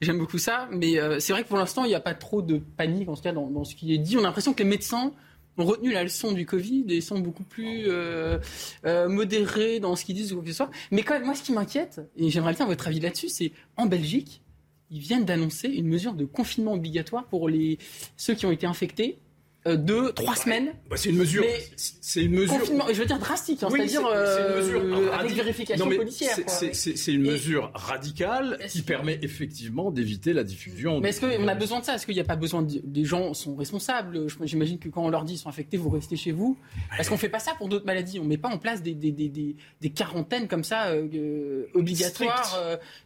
j'aime 0.00 0.18
beaucoup 0.18 0.38
ça. 0.38 0.68
Mais 0.72 0.94
c'est 1.20 1.32
vrai 1.32 1.44
que 1.44 1.48
pour 1.48 1.58
l'instant, 1.58 1.84
il 1.84 1.88
n'y 1.88 1.94
a 1.94 2.00
pas 2.00 2.14
trop 2.14 2.42
de 2.42 2.58
panique, 2.58 3.08
en 3.08 3.14
tout 3.14 3.22
cas, 3.22 3.32
dans, 3.32 3.48
dans 3.48 3.62
ce 3.62 3.76
qui 3.76 3.94
est 3.94 3.98
dit. 3.98 4.16
On 4.16 4.20
a 4.20 4.24
l'impression 4.24 4.52
que 4.52 4.64
les 4.64 4.68
médecins 4.68 5.12
ont 5.58 5.64
retenu 5.64 5.92
la 5.92 6.02
leçon 6.02 6.32
du 6.32 6.46
Covid 6.46 6.84
et 6.88 7.00
sont 7.00 7.18
beaucoup 7.18 7.44
plus 7.44 7.84
euh, 7.86 8.38
euh, 8.84 9.08
modérés 9.08 9.80
dans 9.80 9.96
ce 9.96 10.04
qu'ils 10.04 10.16
disent 10.16 10.32
ou 10.32 10.36
quoi 10.36 10.46
ce 10.46 10.52
soit. 10.52 10.70
Mais 10.90 11.02
quand 11.02 11.14
même, 11.14 11.24
moi, 11.24 11.34
ce 11.34 11.42
qui 11.42 11.52
m'inquiète, 11.52 12.00
et 12.16 12.30
j'aimerais 12.30 12.52
bien 12.54 12.66
votre 12.66 12.86
avis 12.86 13.00
là-dessus, 13.00 13.28
c'est 13.28 13.52
en 13.76 13.86
Belgique, 13.86 14.42
ils 14.90 15.00
viennent 15.00 15.24
d'annoncer 15.24 15.68
une 15.68 15.88
mesure 15.88 16.14
de 16.14 16.24
confinement 16.24 16.74
obligatoire 16.74 17.26
pour 17.26 17.48
les, 17.48 17.78
ceux 18.16 18.34
qui 18.34 18.46
ont 18.46 18.52
été 18.52 18.66
infectés 18.66 19.18
euh, 19.66 19.76
deux, 19.76 20.12
trois 20.12 20.36
semaines. 20.36 20.72
Bah, 20.88 20.96
c'est 20.96 21.10
une 21.10 21.16
mesure. 21.16 21.44
C'est 21.76 22.22
une 22.22 22.32
mesure. 22.32 22.58
Confinement, 22.58 22.84
je 22.88 22.94
veux 22.94 23.04
dire 23.04 23.18
drastique, 23.18 23.62
hein, 23.62 23.68
c'est-à-dire 23.70 24.06
euh, 24.06 25.10
avec 25.12 25.32
vérification 25.32 25.88
policière. 25.88 26.36
C'est 26.46 27.12
une 27.12 27.22
mesure 27.22 27.70
radicale 27.74 28.58
qui 28.68 28.82
permet 28.82 29.18
effectivement 29.22 29.90
d'éviter 29.90 30.32
la 30.32 30.44
diffusion. 30.44 31.00
Mais 31.00 31.10
est-ce 31.10 31.20
qu'on 31.20 31.48
a 31.48 31.54
besoin 31.54 31.80
de 31.80 31.84
ça? 31.84 31.94
Est-ce 31.94 32.06
qu'il 32.06 32.14
n'y 32.14 32.20
a 32.20 32.24
pas 32.24 32.36
besoin 32.36 32.62
de... 32.62 32.80
des 32.84 33.04
gens 33.04 33.34
sont 33.34 33.56
responsables? 33.56 34.26
J'imagine 34.44 34.78
que 34.78 34.88
quand 34.88 35.04
on 35.04 35.10
leur 35.10 35.24
dit 35.24 35.34
ils 35.34 35.38
sont 35.38 35.48
infectés, 35.48 35.76
vous 35.76 35.90
restez 35.90 36.16
chez 36.16 36.32
vous. 36.32 36.56
Parce 36.96 37.08
qu'on 37.08 37.16
fait 37.16 37.28
pas 37.28 37.40
ça 37.40 37.52
pour 37.58 37.68
d'autres 37.68 37.86
maladies? 37.86 38.20
On 38.20 38.24
met 38.24 38.38
pas 38.38 38.48
en 38.48 38.58
place 38.58 38.82
des, 38.82 38.94
des, 38.94 39.10
des, 39.10 39.28
des, 39.28 39.90
quarantaines 39.90 40.46
comme 40.48 40.64
ça 40.64 40.88
euh, 40.88 41.66
obligatoires, 41.74 42.58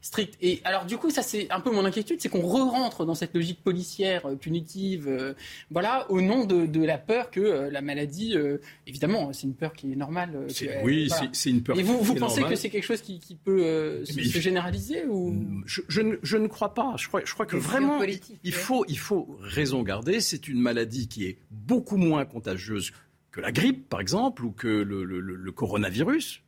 strictes. 0.03 0.37
Et 0.43 0.61
alors 0.65 0.85
du 0.85 0.97
coup, 0.97 1.11
ça 1.11 1.23
c'est 1.23 1.51
un 1.51 1.61
peu 1.61 1.71
mon 1.71 1.85
inquiétude, 1.85 2.21
c'est 2.21 2.29
qu'on 2.29 2.43
re-rentre 2.43 3.05
dans 3.05 3.15
cette 3.15 3.35
logique 3.35 3.63
policière 3.63 4.23
punitive, 4.41 5.35
voilà, 5.71 6.11
au 6.11 6.21
nom 6.21 6.45
de, 6.51 6.85
la 6.85 6.99
peur 6.99 7.31
que 7.31 7.41
euh, 7.41 7.71
la 7.71 7.81
maladie, 7.81 8.37
euh, 8.37 8.59
évidemment, 8.87 9.33
c'est 9.33 9.47
une 9.47 9.55
peur 9.55 9.73
qui 9.73 9.93
est 9.93 9.97
normale. 9.97 10.31
Euh, 10.35 10.81
oui, 10.83 11.11
c'est 11.33 11.51
une 11.51 11.63
peur. 11.63 11.79
Et 11.79 11.83
vous, 11.83 11.99
vous 12.01 12.15
pensez 12.15 12.43
que 12.43 12.55
c'est 12.55 12.71
quelque 12.71 12.85
chose 12.85 13.01
qui, 13.01 13.21
peut 13.43 14.05
se, 14.05 14.41
généraliser 14.41 15.05
ou 15.07 15.31
mm, 15.31 15.65
je, 15.67 16.37
ne, 16.37 16.47
crois 16.47 16.75
pas. 16.75 16.95
Je 16.99 17.09
crois, 17.09 17.23
je 17.25 17.33
crois 17.33 17.47
que 17.47 17.57
vraiment, 17.57 18.01
il, 18.45 18.53
faut, 18.53 18.85
il 18.89 18.99
faut 18.99 19.39
raison 19.41 19.83
garder. 19.83 20.21
C'est 20.21 20.49
une 20.49 20.61
maladie 20.61 21.09
qui 21.09 21.27
est 21.27 21.39
beaucoup 21.51 21.97
moins 21.97 22.25
contagieuse 22.25 22.93
que 23.31 23.41
la 23.41 23.53
grippe, 23.53 23.89
par 23.89 24.01
exemple, 24.01 24.45
ou 24.45 24.51
que 24.51 24.69
le 24.69 25.53
coronavirus. 25.53 26.43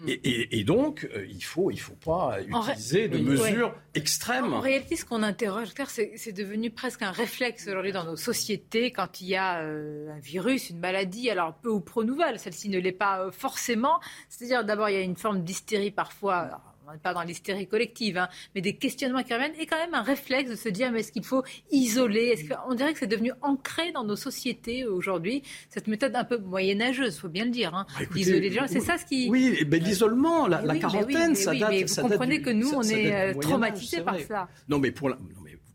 Mm. 0.00 0.08
Et, 0.08 0.64
donc, 0.64 1.08
euh, 1.14 1.26
il 1.28 1.36
ne 1.36 1.42
faut, 1.42 1.70
il 1.70 1.78
faut 1.78 1.94
pas 1.94 2.38
utiliser 2.42 3.08
de 3.08 3.18
mesures 3.18 3.74
extrêmes. 3.94 4.52
En 4.52 4.60
réalité, 4.60 4.96
ce 4.96 5.04
qu'on 5.04 5.22
interroge, 5.22 5.68
c'est 5.86 6.32
devenu 6.32 6.70
presque 6.70 7.02
un 7.02 7.10
réflexe 7.10 7.66
aujourd'hui 7.68 7.92
dans 7.92 8.04
nos 8.04 8.16
sociétés 8.16 8.90
quand 8.90 9.20
il 9.20 9.28
y 9.28 9.36
a 9.36 9.62
euh, 9.62 10.10
un 10.10 10.18
virus, 10.18 10.70
une 10.70 10.80
maladie, 10.80 11.30
alors 11.30 11.54
peu 11.54 11.68
ou 11.68 11.80
pro 11.80 12.04
nouvelle, 12.04 12.38
celle-ci 12.38 12.68
ne 12.68 12.78
l'est 12.78 12.92
pas 12.92 13.20
euh, 13.20 13.30
forcément. 13.30 14.00
C'est-à-dire, 14.28 14.64
d'abord, 14.64 14.88
il 14.88 14.94
y 14.94 14.98
a 14.98 15.02
une 15.02 15.16
forme 15.16 15.42
d'hystérie 15.42 15.90
parfois 15.90 16.60
on 16.86 16.92
n'est 16.92 16.98
pas 16.98 17.14
dans 17.14 17.22
l'hystérie 17.22 17.66
collective, 17.66 18.18
hein, 18.18 18.28
mais 18.54 18.60
des 18.60 18.76
questionnements 18.76 19.22
qui 19.22 19.32
reviennent, 19.32 19.54
et 19.58 19.66
quand 19.66 19.78
même 19.78 19.94
un 19.94 20.02
réflexe 20.02 20.50
de 20.50 20.56
se 20.56 20.68
dire, 20.68 20.90
mais 20.92 21.00
est-ce 21.00 21.12
qu'il 21.12 21.24
faut 21.24 21.42
isoler? 21.70 22.48
On 22.68 22.74
dirait 22.74 22.92
que 22.92 22.98
c'est 22.98 23.06
devenu 23.06 23.32
ancré 23.42 23.92
dans 23.92 24.04
nos 24.04 24.16
sociétés 24.16 24.84
aujourd'hui, 24.86 25.42
cette 25.70 25.86
méthode 25.86 26.14
un 26.16 26.24
peu 26.24 26.38
moyenâgeuse, 26.38 27.16
il 27.16 27.20
faut 27.20 27.28
bien 27.28 27.44
le 27.44 27.50
dire, 27.50 27.74
hein, 27.74 27.86
bah, 27.98 28.06
d'isoler 28.12 28.40
les 28.40 28.50
gens. 28.50 28.66
C'est 28.66 28.80
ça 28.80 28.98
ce 28.98 29.06
qui... 29.06 29.28
Oui, 29.30 29.64
mais 29.70 29.78
l'isolement, 29.78 30.46
la, 30.46 30.62
quarantaine, 30.78 31.34
ça 31.34 31.54
date... 31.54 31.70
Mais 31.70 31.84
vous 31.84 32.08
comprenez 32.08 32.42
que 32.42 32.50
nous, 32.50 32.70
on 32.70 32.82
est 32.82 33.14
euh, 33.14 33.34
traumatisés 33.34 34.02
par 34.02 34.18
ça. 34.20 34.48
Non, 34.68 34.78
mais 34.78 34.90
pour 34.90 35.10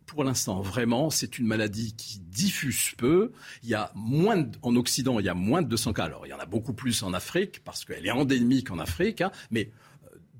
pour 0.09 0.23
l'instant, 0.23 0.61
vraiment, 0.61 1.11
c'est 1.11 1.37
une 1.37 1.45
maladie 1.45 1.93
qui 1.95 2.19
diffuse 2.19 2.93
peu. 2.97 3.31
Il 3.63 3.69
y 3.69 3.75
a 3.75 3.91
moins 3.93 4.43
en 4.63 4.75
Occident, 4.75 5.19
il 5.19 5.25
y 5.25 5.29
a 5.29 5.35
moins 5.35 5.61
de 5.61 5.67
200 5.67 5.93
cas. 5.93 6.05
Alors, 6.05 6.25
il 6.25 6.29
y 6.29 6.33
en 6.33 6.39
a 6.39 6.47
beaucoup 6.47 6.73
plus 6.73 7.03
en 7.03 7.13
Afrique 7.13 7.63
parce 7.63 7.85
qu'elle 7.85 8.05
est 8.05 8.11
endémique 8.11 8.71
en 8.71 8.79
Afrique. 8.79 9.21
Hein, 9.21 9.31
mais 9.51 9.69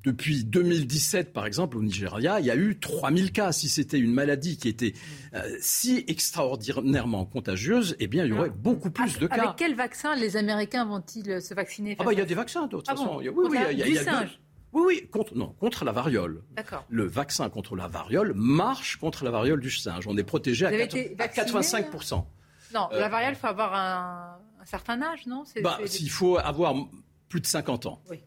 depuis 0.03 0.45
2017, 0.45 1.34
par 1.34 1.45
exemple, 1.45 1.77
au 1.77 1.81
Nigeria, 1.81 2.39
il 2.39 2.45
y 2.45 2.51
a 2.51 2.55
eu 2.55 2.80
3000 2.80 3.31
cas. 3.31 3.51
Si 3.51 3.67
c'était 3.67 3.99
une 3.99 4.13
maladie 4.13 4.57
qui 4.57 4.69
était 4.69 4.93
euh, 5.34 5.41
si 5.59 6.05
extraordinairement 6.07 7.26
contagieuse, 7.26 7.95
eh 7.99 8.07
bien, 8.07 8.26
il 8.26 8.30
y 8.30 8.34
aurait 8.34 8.49
beaucoup 8.49 8.91
plus 8.91 9.19
de 9.19 9.27
cas. 9.27 9.35
Avec 9.35 9.55
quel 9.57 9.76
vaccin 9.76 10.15
les 10.15 10.38
Américains 10.38 10.85
vont-ils 10.85 11.41
se 11.41 11.53
vacciner 11.53 11.95
Ah 11.99 12.05
bah, 12.05 12.13
il 12.13 12.19
y 12.19 12.21
a 12.21 12.26
des 12.26 12.35
vaccins, 12.35 12.67
de 12.67 12.77
toute 12.77 12.85
ah 12.88 12.95
oui, 13.17 13.30
oui, 13.30 13.57
il 13.71 13.77
y 13.77 13.97
a, 13.97 14.03
singe. 14.03 14.39
Oui, 14.71 14.84
oui, 14.85 15.07
contre, 15.09 15.35
non, 15.35 15.55
contre 15.59 15.84
la 15.84 15.91
variole. 15.91 16.43
D'accord. 16.51 16.85
Le 16.89 17.05
vaccin 17.05 17.49
contre 17.49 17.76
la 17.76 17.88
variole 17.88 18.34
marche 18.35 18.97
contre 18.97 19.26
la 19.26 19.31
variole 19.31 19.59
du 19.59 19.71
singe. 19.71 20.07
On 20.07 20.15
est 20.15 20.23
protégé 20.23 20.65
à, 20.65 20.71
85%. 20.71 22.23
Non, 22.73 22.88
la 22.91 23.05
euh, 23.05 23.09
variole, 23.09 23.34
il 23.34 23.38
faut 23.38 23.47
avoir 23.47 23.73
un, 23.73 24.38
certain 24.63 25.01
âge, 25.01 25.26
non? 25.26 25.43
Bah, 25.63 25.80
S'il 25.85 26.11
faut 26.11 26.38
avoir 26.38 26.76
plus 27.27 27.41
de 27.41 27.47
50 27.47 27.88
ans. 27.88 28.01
Oui 28.09 28.21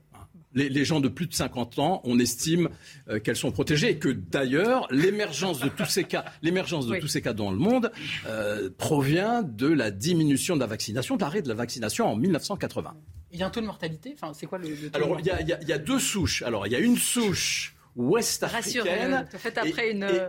les, 0.55 0.85
gens 0.85 1.01
de 1.01 1.09
plus 1.09 1.27
de 1.27 1.35
50 1.35 1.79
ans, 1.79 2.01
on 2.05 2.19
estime 2.19 2.69
euh, 3.09 3.19
qu'elles 3.19 3.37
sont 3.37 3.53
protégées 3.53 3.91
et 3.91 3.99
que 3.99 4.09
d'ailleurs 4.09 4.87
l'émergence 4.91 5.61
de 5.61 5.69
tous 5.69 5.87
ces 5.87 6.05
cas, 6.05 6.25
l'émergence 6.43 6.87
de 6.87 6.97
tous 6.99 7.09
ces 7.09 7.23
cas 7.23 7.33
dans 7.33 7.51
le 7.51 7.59
monde 7.59 7.91
euh, 8.27 8.71
provient 8.77 9.43
de 9.43 9.69
la 9.69 9.91
diminution 9.91 10.55
de 10.55 10.61
la 10.61 10.67
vaccination, 10.67 11.17
de 11.17 11.21
l'arrêt 11.21 11.43
de 11.43 11.49
la 11.49 11.55
vaccination 11.55 12.07
en 12.07 12.17
1980. 12.17 12.95
Il 13.33 13.41
y 13.41 13.43
a 13.43 13.47
un 13.47 13.51
taux 13.51 13.61
de 13.61 13.67
mortalité? 13.67 14.15
Enfin, 14.15 14.33
c'est 14.35 14.47
quoi 14.47 14.59
le, 14.59 14.69
taux 14.69 14.97
Alors 14.97 15.19
il 15.21 15.27
y, 15.27 15.73
a, 15.73 15.79
deux 15.79 15.99
souches. 15.99 16.43
Alors 16.43 16.67
il 16.67 16.73
y 16.73 16.77
a 16.77 16.81
une 16.81 16.99
souche 16.99 17.75
ouest-africaine 17.97 19.27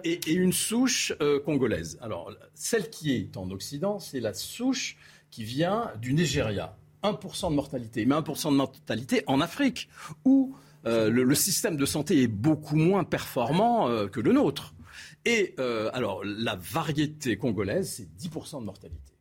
et, 0.04 0.20
et, 0.26 0.34
une 0.34 0.54
souche 0.54 1.14
euh, 1.22 1.40
congolaise. 1.40 1.98
Alors 2.02 2.32
celle 2.54 2.90
qui 2.90 3.14
est 3.14 3.38
en 3.38 3.50
Occident, 3.52 4.00
c'est 4.00 4.20
la 4.20 4.34
souche 4.34 4.98
qui 5.32 5.44
vient 5.44 5.92
du 6.00 6.14
Nigeria. 6.14 6.76
1% 7.04 7.50
de 7.50 7.56
mortalité. 7.56 8.06
Mais 8.06 8.16
1% 8.16 8.52
de 8.52 8.56
mortalité 8.56 9.24
en 9.28 9.42
Afrique, 9.42 9.90
où 10.26 10.56
euh, 10.86 11.10
le, 11.10 11.36
système 11.36 11.78
de 11.78 11.86
santé 11.86 12.22
est 12.22 12.28
beaucoup 12.28 12.76
moins 12.76 13.04
performant 13.04 13.88
euh, 13.88 14.08
que 14.08 14.20
le 14.20 14.34
nôtre. 14.34 14.74
Et 15.26 15.56
euh, 15.60 15.90
alors, 15.94 16.24
la 16.26 16.56
variété 16.56 17.38
congolaise, 17.38 17.94
c'est 17.98 18.30
10% 18.30 18.60
de 18.60 18.66
mortalité. 18.66 19.13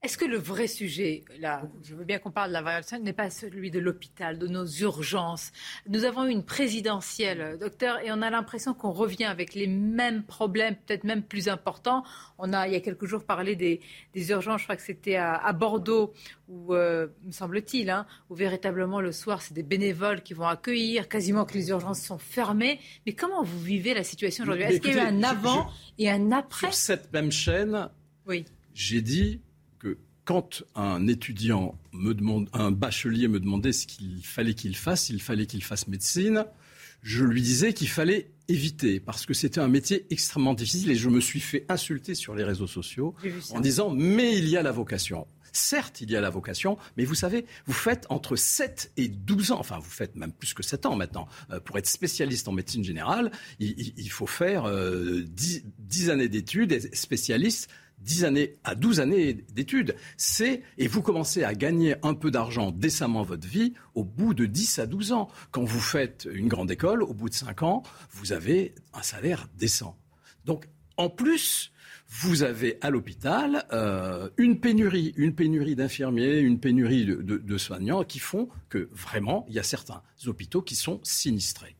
Est-ce 0.00 0.16
que 0.16 0.24
le 0.24 0.38
vrai 0.38 0.68
sujet, 0.68 1.24
là, 1.40 1.68
je 1.82 1.92
veux 1.96 2.04
bien 2.04 2.20
qu'on 2.20 2.30
parle 2.30 2.50
de 2.50 2.52
la 2.52 2.62
variole 2.62 3.02
n'est 3.02 3.12
pas 3.12 3.30
celui 3.30 3.72
de 3.72 3.80
l'hôpital, 3.80 4.38
de 4.38 4.46
nos 4.46 4.64
urgences? 4.64 5.50
Nous 5.88 6.04
avons 6.04 6.24
eu 6.24 6.30
une 6.30 6.44
présidentielle, 6.44 7.58
docteur, 7.58 7.98
et 8.04 8.12
on 8.12 8.22
a 8.22 8.30
l'impression 8.30 8.74
qu'on 8.74 8.92
revient 8.92 9.24
avec 9.24 9.54
les 9.54 9.66
mêmes 9.66 10.22
problèmes, 10.22 10.76
peut-être 10.76 11.02
même 11.02 11.24
plus 11.24 11.48
importants. 11.48 12.04
On 12.38 12.52
a, 12.52 12.68
il 12.68 12.74
y 12.74 12.76
a 12.76 12.80
quelques 12.80 13.06
jours, 13.06 13.24
parlé 13.24 13.56
des, 13.56 13.80
urgences, 14.14 14.60
je 14.60 14.66
crois 14.66 14.76
que 14.76 14.82
c'était 14.82 15.16
à, 15.16 15.52
Bordeaux, 15.52 16.12
où, 16.46 16.74
euh, 16.74 17.08
me 17.24 17.32
semble-t-il, 17.32 17.90
hein, 17.90 18.06
où 18.30 18.36
véritablement 18.36 19.00
le 19.00 19.10
soir, 19.10 19.42
c'est 19.42 19.54
des 19.54 19.64
bénévoles 19.64 20.22
qui 20.22 20.32
vont 20.32 20.46
accueillir, 20.46 21.08
quasiment 21.08 21.44
que 21.44 21.54
les 21.54 21.70
urgences 21.70 22.02
sont 22.02 22.18
fermées. 22.18 22.78
Mais 23.04 23.14
comment 23.14 23.42
vous 23.42 23.60
vivez 23.60 23.94
la 23.94 24.04
situation 24.04 24.44
aujourd'hui? 24.44 24.64
Est-ce 24.64 24.80
qu'il 24.80 24.94
y 24.94 25.00
a 25.00 25.06
eu 25.06 25.06
un 25.08 25.24
avant 25.24 25.68
et 25.98 26.08
un 26.08 26.30
après? 26.30 26.68
Sur 26.68 26.74
cette 26.74 27.12
même 27.12 27.32
chaîne, 27.32 27.90
oui. 28.28 28.44
j'ai 28.74 29.02
dit 29.02 29.40
quand 30.28 30.62
un 30.74 31.06
étudiant 31.06 31.74
me 31.92 32.12
demande, 32.12 32.50
un 32.52 32.70
bachelier 32.70 33.28
me 33.28 33.40
demandait 33.40 33.72
ce 33.72 33.86
qu'il 33.86 34.22
fallait 34.22 34.52
qu'il 34.52 34.76
fasse, 34.76 35.08
il 35.08 35.22
fallait 35.22 35.46
qu'il 35.46 35.64
fasse 35.64 35.88
médecine, 35.88 36.44
je 37.02 37.24
lui 37.24 37.40
disais 37.40 37.72
qu'il 37.72 37.88
fallait 37.88 38.30
éviter 38.46 39.00
parce 39.00 39.24
que 39.24 39.32
c'était 39.32 39.60
un 39.60 39.68
métier 39.68 40.04
extrêmement 40.10 40.52
difficile 40.52 40.90
et 40.90 40.96
je 40.96 41.08
me 41.08 41.20
suis 41.20 41.40
fait 41.40 41.64
insulter 41.70 42.14
sur 42.14 42.34
les 42.34 42.44
réseaux 42.44 42.66
sociaux 42.66 43.14
en 43.52 43.60
disant 43.60 43.88
mais 43.88 44.36
il 44.36 44.50
y 44.50 44.58
a 44.58 44.62
la 44.62 44.70
vocation. 44.70 45.26
Certes, 45.52 46.02
il 46.02 46.10
y 46.10 46.16
a 46.16 46.20
la 46.20 46.28
vocation, 46.28 46.76
mais 46.98 47.06
vous 47.06 47.14
savez, 47.14 47.46
vous 47.64 47.72
faites 47.72 48.04
entre 48.10 48.36
7 48.36 48.92
et 48.98 49.08
12 49.08 49.52
ans, 49.52 49.58
enfin 49.58 49.78
vous 49.78 49.88
faites 49.88 50.14
même 50.14 50.32
plus 50.32 50.52
que 50.52 50.62
7 50.62 50.84
ans 50.84 50.94
maintenant, 50.94 51.26
euh, 51.50 51.58
pour 51.58 51.78
être 51.78 51.86
spécialiste 51.86 52.48
en 52.48 52.52
médecine 52.52 52.84
générale, 52.84 53.32
il, 53.58 54.10
faut 54.10 54.26
faire 54.26 54.64
10, 54.64 54.68
euh, 54.70 55.24
10 55.78 56.10
années 56.10 56.28
d'études 56.28 56.72
et 56.72 56.94
spécialiste 56.94 57.70
10 58.00 58.24
années 58.24 58.54
à 58.64 58.74
12 58.74 59.00
années 59.00 59.44
d'études. 59.52 59.96
C'est, 60.16 60.62
et 60.78 60.86
vous 60.86 61.02
commencez 61.02 61.44
à 61.44 61.54
gagner 61.54 61.96
un 62.02 62.14
peu 62.14 62.30
d'argent 62.30 62.70
décemment 62.70 63.22
votre 63.22 63.46
vie 63.46 63.74
au 63.94 64.04
bout 64.04 64.34
de 64.34 64.46
10 64.46 64.78
à 64.78 64.86
12 64.86 65.12
ans. 65.12 65.28
Quand 65.50 65.64
vous 65.64 65.80
faites 65.80 66.28
une 66.32 66.48
grande 66.48 66.70
école, 66.70 67.02
au 67.02 67.14
bout 67.14 67.28
de 67.28 67.34
5 67.34 67.62
ans, 67.62 67.82
vous 68.12 68.32
avez 68.32 68.74
un 68.94 69.02
salaire 69.02 69.48
décent. 69.56 69.96
Donc, 70.44 70.68
en 70.96 71.10
plus, 71.10 71.72
vous 72.08 72.42
avez 72.42 72.78
à 72.80 72.90
l'hôpital 72.90 73.66
euh, 73.72 74.30
une 74.38 74.60
pénurie, 74.60 75.12
une 75.16 75.34
pénurie 75.34 75.76
d'infirmiers, 75.76 76.38
une 76.38 76.58
pénurie 76.58 77.04
de, 77.04 77.58
soignants 77.58 78.02
qui 78.02 78.18
font 78.18 78.48
que 78.68 78.88
vraiment, 78.92 79.44
il 79.48 79.54
y 79.54 79.58
a 79.58 79.62
certains 79.62 80.02
hôpitaux 80.26 80.62
qui 80.62 80.74
sont 80.74 81.00
sinistrés. 81.02 81.76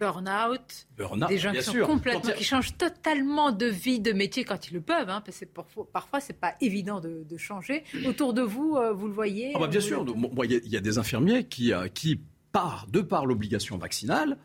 Burn-out, 0.00 0.88
des 1.28 1.38
gens 1.38 1.52
qui 1.52 1.62
sont 1.62 1.78
complètement, 1.80 2.32
qui 2.32 2.44
changent 2.44 2.76
totalement 2.76 3.52
de 3.52 3.66
vie, 3.66 4.00
de 4.00 4.12
métier 4.12 4.44
quand 4.44 4.68
ils 4.68 4.74
le 4.74 4.80
peuvent, 4.80 5.10
hein, 5.10 5.22
parce 5.24 5.40
que 5.40 5.44
parfois, 5.44 5.86
parfois 5.92 6.20
c'est 6.20 6.40
pas 6.40 6.54
évident 6.60 7.00
de, 7.00 7.36
changer. 7.36 7.84
Autour 8.06 8.34
de 8.34 8.42
vous, 8.42 8.76
euh, 8.76 8.92
vous 8.92 9.06
le 9.06 9.12
voyez 9.12 9.52
ah 9.54 9.58
bah 9.60 9.66
Bien 9.68 9.80
sûr, 9.80 10.04
il 10.44 10.68
y, 10.68 10.76
a 10.76 10.80
des 10.80 10.98
infirmiers 10.98 11.44
qui, 11.44 11.72
euh, 11.72 11.88
qui 11.88 12.20
par, 12.52 12.86
de 12.88 13.00
par 13.00 13.26
l'obligation 13.26 13.78
vaccinale, 13.78 14.38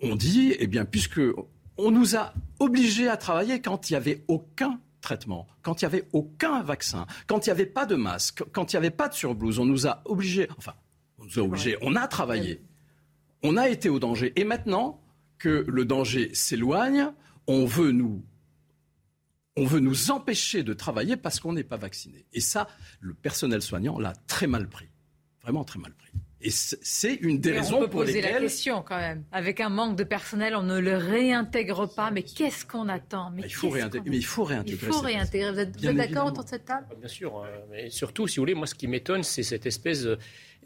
ont 0.00 0.16
dit, 0.16 0.54
eh 0.58 0.66
bien, 0.66 0.84
puisque 0.84 1.20
on 1.78 1.90
nous 1.90 2.16
a 2.16 2.34
obligés 2.58 3.08
à 3.08 3.16
travailler 3.16 3.60
quand 3.60 3.90
il 3.90 3.94
n'y 3.94 3.96
avait 3.96 4.24
aucun 4.28 4.80
traitement, 5.00 5.46
quand 5.62 5.82
il 5.82 5.84
n'y 5.84 5.94
avait 5.94 6.08
aucun 6.12 6.62
vaccin, 6.62 7.06
quand 7.26 7.46
il 7.46 7.50
n'y 7.50 7.52
avait 7.52 7.66
pas 7.66 7.86
de 7.86 7.96
masque, 7.96 8.44
quand 8.52 8.72
il 8.72 8.76
n'y 8.76 8.78
avait 8.78 8.90
pas 8.90 9.08
de 9.08 9.14
surblouse. 9.14 9.58
On 9.58 9.64
nous 9.64 9.86
a 9.86 10.00
obligés, 10.04 10.48
enfin, 10.56 10.74
on 11.18 11.24
nous 11.24 11.38
a 11.38 11.42
obligés, 11.42 11.76
on 11.82 11.96
a 11.96 12.06
travaillé, 12.06 12.62
on 13.42 13.56
a 13.56 13.68
été 13.68 13.88
au 13.88 13.98
danger. 13.98 14.32
Et 14.36 14.44
maintenant 14.44 15.00
que 15.38 15.64
le 15.68 15.84
danger 15.84 16.30
s'éloigne, 16.34 17.08
on 17.46 17.64
veut 17.64 17.92
nous 17.92 18.24
on 19.56 19.64
veut 19.64 19.80
nous 19.80 20.10
empêcher 20.10 20.62
de 20.62 20.72
travailler 20.72 21.16
parce 21.16 21.40
qu'on 21.40 21.52
n'est 21.52 21.64
pas 21.64 21.76
vacciné. 21.76 22.26
Et 22.32 22.40
ça, 22.40 22.68
le 23.00 23.14
personnel 23.14 23.60
soignant 23.62 23.98
l'a 23.98 24.14
très 24.26 24.46
mal 24.46 24.68
pris. 24.68 24.88
Vraiment 25.42 25.64
très 25.64 25.78
mal 25.78 25.92
pris. 25.92 26.10
Et 26.44 26.50
c'est 26.50 27.14
une 27.14 27.38
des 27.38 27.52
raisons 27.52 27.76
on 27.76 27.80
peut 27.82 27.88
pour 27.88 28.00
poser 28.00 28.20
la 28.20 28.40
question 28.40 28.82
quand 28.82 28.96
même. 28.96 29.24
Avec 29.30 29.60
un 29.60 29.68
manque 29.68 29.96
de 29.96 30.02
personnel, 30.02 30.56
on 30.56 30.62
ne 30.62 30.78
le 30.78 30.96
réintègre 30.96 31.86
pas. 31.86 32.10
Mais 32.10 32.24
qu'est-ce 32.24 32.66
qu'on 32.66 32.88
attend? 32.88 33.30
Mais, 33.30 33.42
il 33.44 33.54
faut 33.54 33.68
réintégrer, 33.68 34.10
mais 34.10 34.16
il 34.16 34.24
faut 34.24 34.42
réintégrer. 34.42 34.86
Il 34.86 34.92
faut 34.92 35.00
réintégrer. 35.00 35.52
Vous 35.52 35.58
êtes, 35.60 35.96
d'accord 35.96 36.26
autour 36.26 36.42
de 36.44 36.48
cette 36.48 36.64
table? 36.64 36.86
Bien 36.98 37.08
sûr. 37.08 37.36
Hein. 37.36 37.48
mais 37.70 37.90
surtout, 37.90 38.26
si 38.26 38.36
vous 38.36 38.42
voulez, 38.42 38.54
moi, 38.54 38.66
ce 38.66 38.74
qui 38.74 38.88
m'étonne, 38.88 39.22
c'est 39.22 39.44
cette 39.44 39.66
espèce 39.66 40.06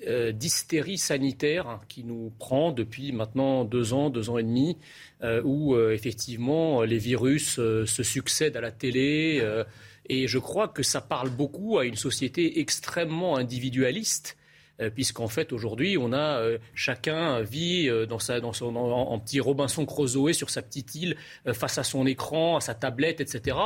euh, 0.07 0.31
d'hystérie 0.31 0.99
sanitaire 0.99 1.81
qui 1.89 2.05
nous 2.05 2.31
prend 2.39 2.71
depuis 2.71 3.13
maintenant 3.13 3.65
deux 3.65 3.95
ans, 3.95 4.11
deux 4.11 4.29
ans 4.29 4.37
et 4.37 4.43
demi, 4.43 4.77
euh, 5.23 5.41
où 5.43 5.75
euh, 5.75 5.95
effectivement 5.95 6.83
les 6.83 6.99
virus 6.99 7.55
se 7.55 8.03
succèdent 8.03 8.59
à 8.59 8.61
la 8.61 8.71
télé. 8.71 9.43
et 10.09 10.29
je 10.29 10.39
crois 10.39 10.69
que 10.69 10.83
ça 10.83 11.01
parle 11.01 11.31
beaucoup 11.31 11.79
à 11.79 11.87
une 11.87 11.97
société 11.97 12.61
extrêmement 12.61 13.37
individualiste 13.37 14.37
puisqu'en 14.95 15.29
fait 15.29 15.53
aujourd'hui 15.53 15.97
on 15.99 16.13
a 16.13 16.41
euh, 16.41 16.59
chacun 16.75 17.41
vit 17.41 17.89
euh, 17.89 18.07
dans 18.07 18.19
sa, 18.19 18.41
dans 18.41 18.53
son, 18.53 18.75
en, 18.77 19.19
petit 19.19 19.41
Robinson 19.41 19.87
Crusoe 19.87 20.33
sur 20.33 20.51
sa 20.51 20.63
petite 20.63 20.95
île 20.95 21.17
face 21.53 21.79
à 21.79 21.85
son 21.85 22.07
écran, 22.07 22.57
à 22.57 22.61
sa 22.61 22.75
tablette, 22.75 23.21
etc. 23.21 23.57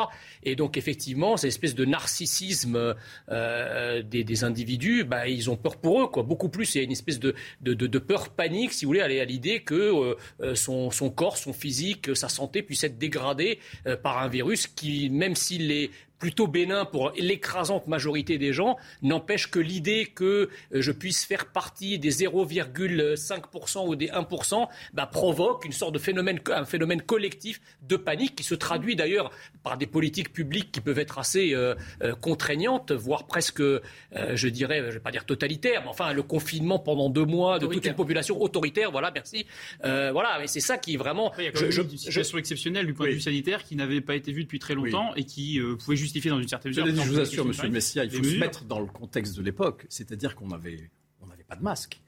Et 0.42 0.56
donc 0.56 0.76
effectivement, 0.76 1.36
cette 1.36 1.48
espèce 1.48 1.74
de 1.74 1.84
narcissisme 1.84 2.94
des, 3.28 4.24
des, 4.24 4.44
individus, 4.44 5.04
bah, 5.04 5.28
ils 5.28 5.50
ont 5.50 5.56
peur 5.56 5.76
pour 5.76 6.02
eux, 6.02 6.06
quoi. 6.06 6.22
Beaucoup 6.22 6.48
plus, 6.48 6.74
il 6.74 6.78
y 6.78 6.80
a 6.80 6.84
une 6.84 6.92
espèce 6.92 7.18
de, 7.18 7.34
de, 7.60 7.74
de, 7.74 7.98
peur 7.98 8.30
panique, 8.30 8.72
si 8.72 8.84
vous 8.84 8.90
voulez, 8.90 9.00
à 9.00 9.24
l'idée 9.24 9.60
que 9.60 10.16
son, 10.54 10.90
son, 10.90 11.10
corps, 11.10 11.36
son 11.36 11.52
physique, 11.52 12.14
sa 12.16 12.28
santé 12.28 12.62
puisse 12.62 12.84
être 12.84 12.98
dégradé 12.98 13.58
par 14.02 14.18
un 14.18 14.28
virus 14.28 14.66
qui, 14.66 15.10
même 15.10 15.34
s'il 15.34 15.70
est 15.70 15.90
plutôt 16.20 16.46
bénin 16.46 16.84
pour 16.84 17.10
l'écrasante 17.16 17.88
majorité 17.88 18.38
des 18.38 18.52
gens, 18.52 18.76
n'empêche 19.02 19.50
que 19.50 19.58
l'idée 19.58 20.06
que 20.06 20.50
euh, 20.72 20.80
je 20.80 20.92
puisse 20.92 21.24
faire 21.24 21.46
partie 21.46 21.98
des 21.98 22.12
0,5% 22.12 23.88
ou 23.88 23.96
des 23.96 24.08
1% 24.08 24.68
bah, 24.92 25.06
provoque 25.06 25.64
une 25.64 25.72
sorte 25.72 25.94
de 25.94 25.98
phénomène, 25.98 26.38
un 26.52 26.64
phénomène 26.64 27.02
collectif 27.02 27.60
de 27.82 27.96
panique 27.96 28.36
qui 28.36 28.44
se 28.44 28.54
traduit 28.54 28.94
d'ailleurs 28.94 29.32
par 29.62 29.76
des 29.76 29.86
politiques 29.86 30.32
publiques 30.32 30.72
qui 30.72 30.80
peuvent 30.80 30.98
être 30.98 31.18
assez 31.18 31.54
euh, 31.54 31.74
euh, 32.02 32.14
contraignantes, 32.14 32.92
voire 32.92 33.26
presque, 33.26 33.62
je 33.62 34.48
dirais, 34.48 34.80
je 34.80 34.86
ne 34.86 34.90
vais 34.92 35.00
pas 35.00 35.10
dire 35.10 35.24
totalitaires, 35.24 35.82
mais 35.82 35.88
enfin 35.88 36.12
le 36.12 36.22
confinement 36.22 36.78
pendant 36.78 37.10
deux 37.10 37.24
mois 37.24 37.58
de 37.58 37.66
toute 37.66 37.84
une 37.84 37.94
population 37.94 38.40
autoritaire, 38.40 38.90
voilà, 38.90 39.10
merci. 39.10 39.46
voilà, 39.82 40.38
mais 40.40 40.46
c'est 40.46 40.60
ça 40.60 40.78
qui 40.78 40.94
est 40.94 40.96
vraiment... 40.96 41.32
Il 41.38 41.44
y 41.44 41.48
a 41.48 41.50
je, 41.54 41.82
une 41.82 41.96
situation 41.96 42.38
exceptionnelle 42.38 42.86
du 42.86 42.94
point 42.94 43.06
de 43.06 43.12
vue 43.12 43.20
sanitaire 43.20 43.64
qui 43.64 43.76
n'avait 43.76 44.00
pas 44.00 44.14
été 44.14 44.32
vue 44.32 44.44
depuis 44.44 44.58
très 44.58 44.74
longtemps 44.74 45.14
et 45.14 45.24
qui 45.24 45.60
pouvait 45.78 45.96
juste 45.96 46.16
dans 46.28 46.40
une 46.40 46.48
certaine 46.48 46.70
mesure. 46.70 46.86
Je, 46.86 47.08
vous 47.08 47.20
assure, 47.20 47.44
Monsieur 47.44 47.64
le 47.64 47.70
Messia, 47.70 48.04
il 48.04 48.10
faut 48.10 48.22
se 48.22 48.36
mettre 48.36 48.64
dans 48.64 48.80
le 48.80 48.86
contexte 48.86 49.36
de 49.36 49.42
l'époque, 49.42 49.86
c'est-à-dire 49.88 50.34
qu'on 50.34 50.48
n'avait 50.48 50.90
on 51.22 51.26
pas 51.48 51.56
de 51.56 51.62
masque 51.62 52.00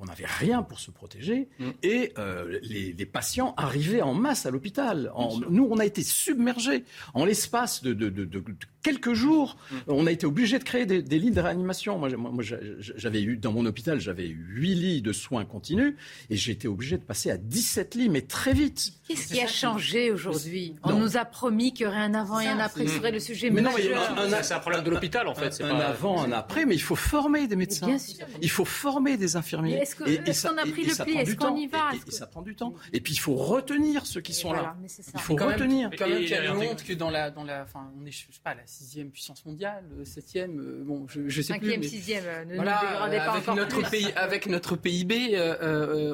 on 0.00 0.06
n'avait 0.06 0.26
rien 0.26 0.62
pour 0.62 0.80
se 0.80 0.90
protéger 0.90 1.48
mm. 1.58 1.70
et 1.82 2.12
euh, 2.18 2.58
les, 2.62 3.06
patients 3.06 3.54
arrivaient 3.56 4.02
en 4.02 4.14
masse 4.14 4.46
à 4.46 4.50
l'hôpital. 4.50 5.12
Nous, 5.48 5.68
on 5.70 5.78
a 5.78 5.84
été 5.84 6.02
submergés 6.02 6.84
en 7.12 7.24
l'espace 7.24 7.82
de, 7.82 7.92
quelques 8.82 9.14
jours. 9.14 9.56
Mm. 9.70 9.76
On 9.88 10.06
a 10.06 10.10
été 10.10 10.26
obligé 10.26 10.58
de 10.58 10.64
créer 10.64 10.86
des, 10.86 11.18
lits 11.18 11.30
de 11.30 11.40
réanimation. 11.40 11.98
Moi, 11.98 12.08
j'avais 12.80 13.22
eu 13.22 13.36
dans 13.36 13.52
mon 13.52 13.66
hôpital, 13.66 14.00
j'avais 14.00 14.26
huit 14.26 14.74
lits 14.74 15.02
de 15.02 15.12
soins 15.12 15.44
continus 15.44 15.94
et 16.28 16.36
j'ai 16.36 16.52
été 16.52 16.68
obligé 16.68 16.98
de 16.98 17.04
passer 17.04 17.30
à 17.30 17.36
17 17.36 17.94
lits, 17.94 18.08
mais 18.08 18.22
très 18.22 18.52
vite. 18.52 18.92
Qu'est-ce 19.06 19.28
qui 19.28 19.40
a 19.40 19.46
changé 19.46 20.10
aujourd'hui? 20.10 20.76
On 20.84 20.94
nous 20.94 21.16
a 21.16 21.24
promis 21.24 21.72
qu'il 21.72 21.84
y 21.84 21.88
aurait 21.88 21.98
un 21.98 22.14
avant 22.14 22.40
et 22.40 22.46
un 22.46 22.58
après. 22.58 22.86
Ce 22.86 22.96
serait 22.96 23.12
le 23.12 23.20
sujet 23.20 23.50
mais 23.50 23.62
majeur. 23.62 24.14
Non, 24.14 24.36
c'est 24.42 24.54
un 24.54 24.60
problème 24.60 24.84
de 24.84 24.90
l'hôpital 24.90 25.26
en 25.28 25.34
fait. 25.34 25.60
Un, 25.62 25.80
avant, 25.80 26.22
un 26.22 26.32
après, 26.32 26.64
mais 26.64 26.74
il 26.74 26.82
faut 26.82 26.96
former 26.96 27.46
des 27.46 27.56
médecins. 27.56 27.96
Il 28.40 28.50
faut 28.50 28.64
former 28.64 29.16
des 29.16 29.36
infirmiers. 29.36 29.74
Est-ce 29.74 29.96
qu'on 29.96 30.56
a 30.56 30.62
pris 30.62 30.84
le 30.84 31.04
pli 31.04 31.16
Est-ce 31.16 31.36
qu'on 31.36 31.56
y 31.56 31.66
va 31.66 31.90
et, 31.94 32.10
ça 32.10 32.26
prend 32.26 32.42
du 32.42 32.54
temps. 32.54 32.74
Et 32.92 33.00
puis 33.00 33.14
il 33.14 33.18
faut 33.18 33.34
retenir 33.34 34.06
ceux 34.06 34.20
qui 34.20 34.34
sont 34.34 34.52
là. 34.52 34.76
Il 35.14 35.20
faut 35.20 35.36
retenir. 35.36 35.90
Quand 35.98 36.08
même, 36.08 36.22
il 36.22 36.28
y 36.28 36.34
a 36.34 36.54
honte 36.54 36.84
que 36.84 36.92
dans 36.92 37.10
la, 37.10 37.30
dans 37.30 37.44
la, 37.44 37.62
enfin, 37.62 37.90
on 38.00 38.04
est, 38.06 38.10
je 38.10 38.18
sais 38.18 38.40
pas, 38.42 38.54
la 38.54 38.66
sixième 38.70 39.10
puissance 39.10 39.44
mondiale, 39.44 39.84
euh, 39.98 40.04
septième, 40.04 40.60
euh, 40.60 40.82
bon, 40.84 41.06
je, 41.08 41.28
je 41.28 41.42
sais 41.42 41.54
Cinquième, 41.54 41.80
plus. 41.80 41.88
Cinquième, 41.88 42.00
sixième, 42.00 42.24
euh, 42.26 42.44
ne 42.44 42.54
voilà, 42.54 42.78
avec 43.02 43.46
notre 43.48 43.90
pays, 43.90 44.08
avec 44.16 44.46
notre 44.46 44.76
PIB, 44.76 45.36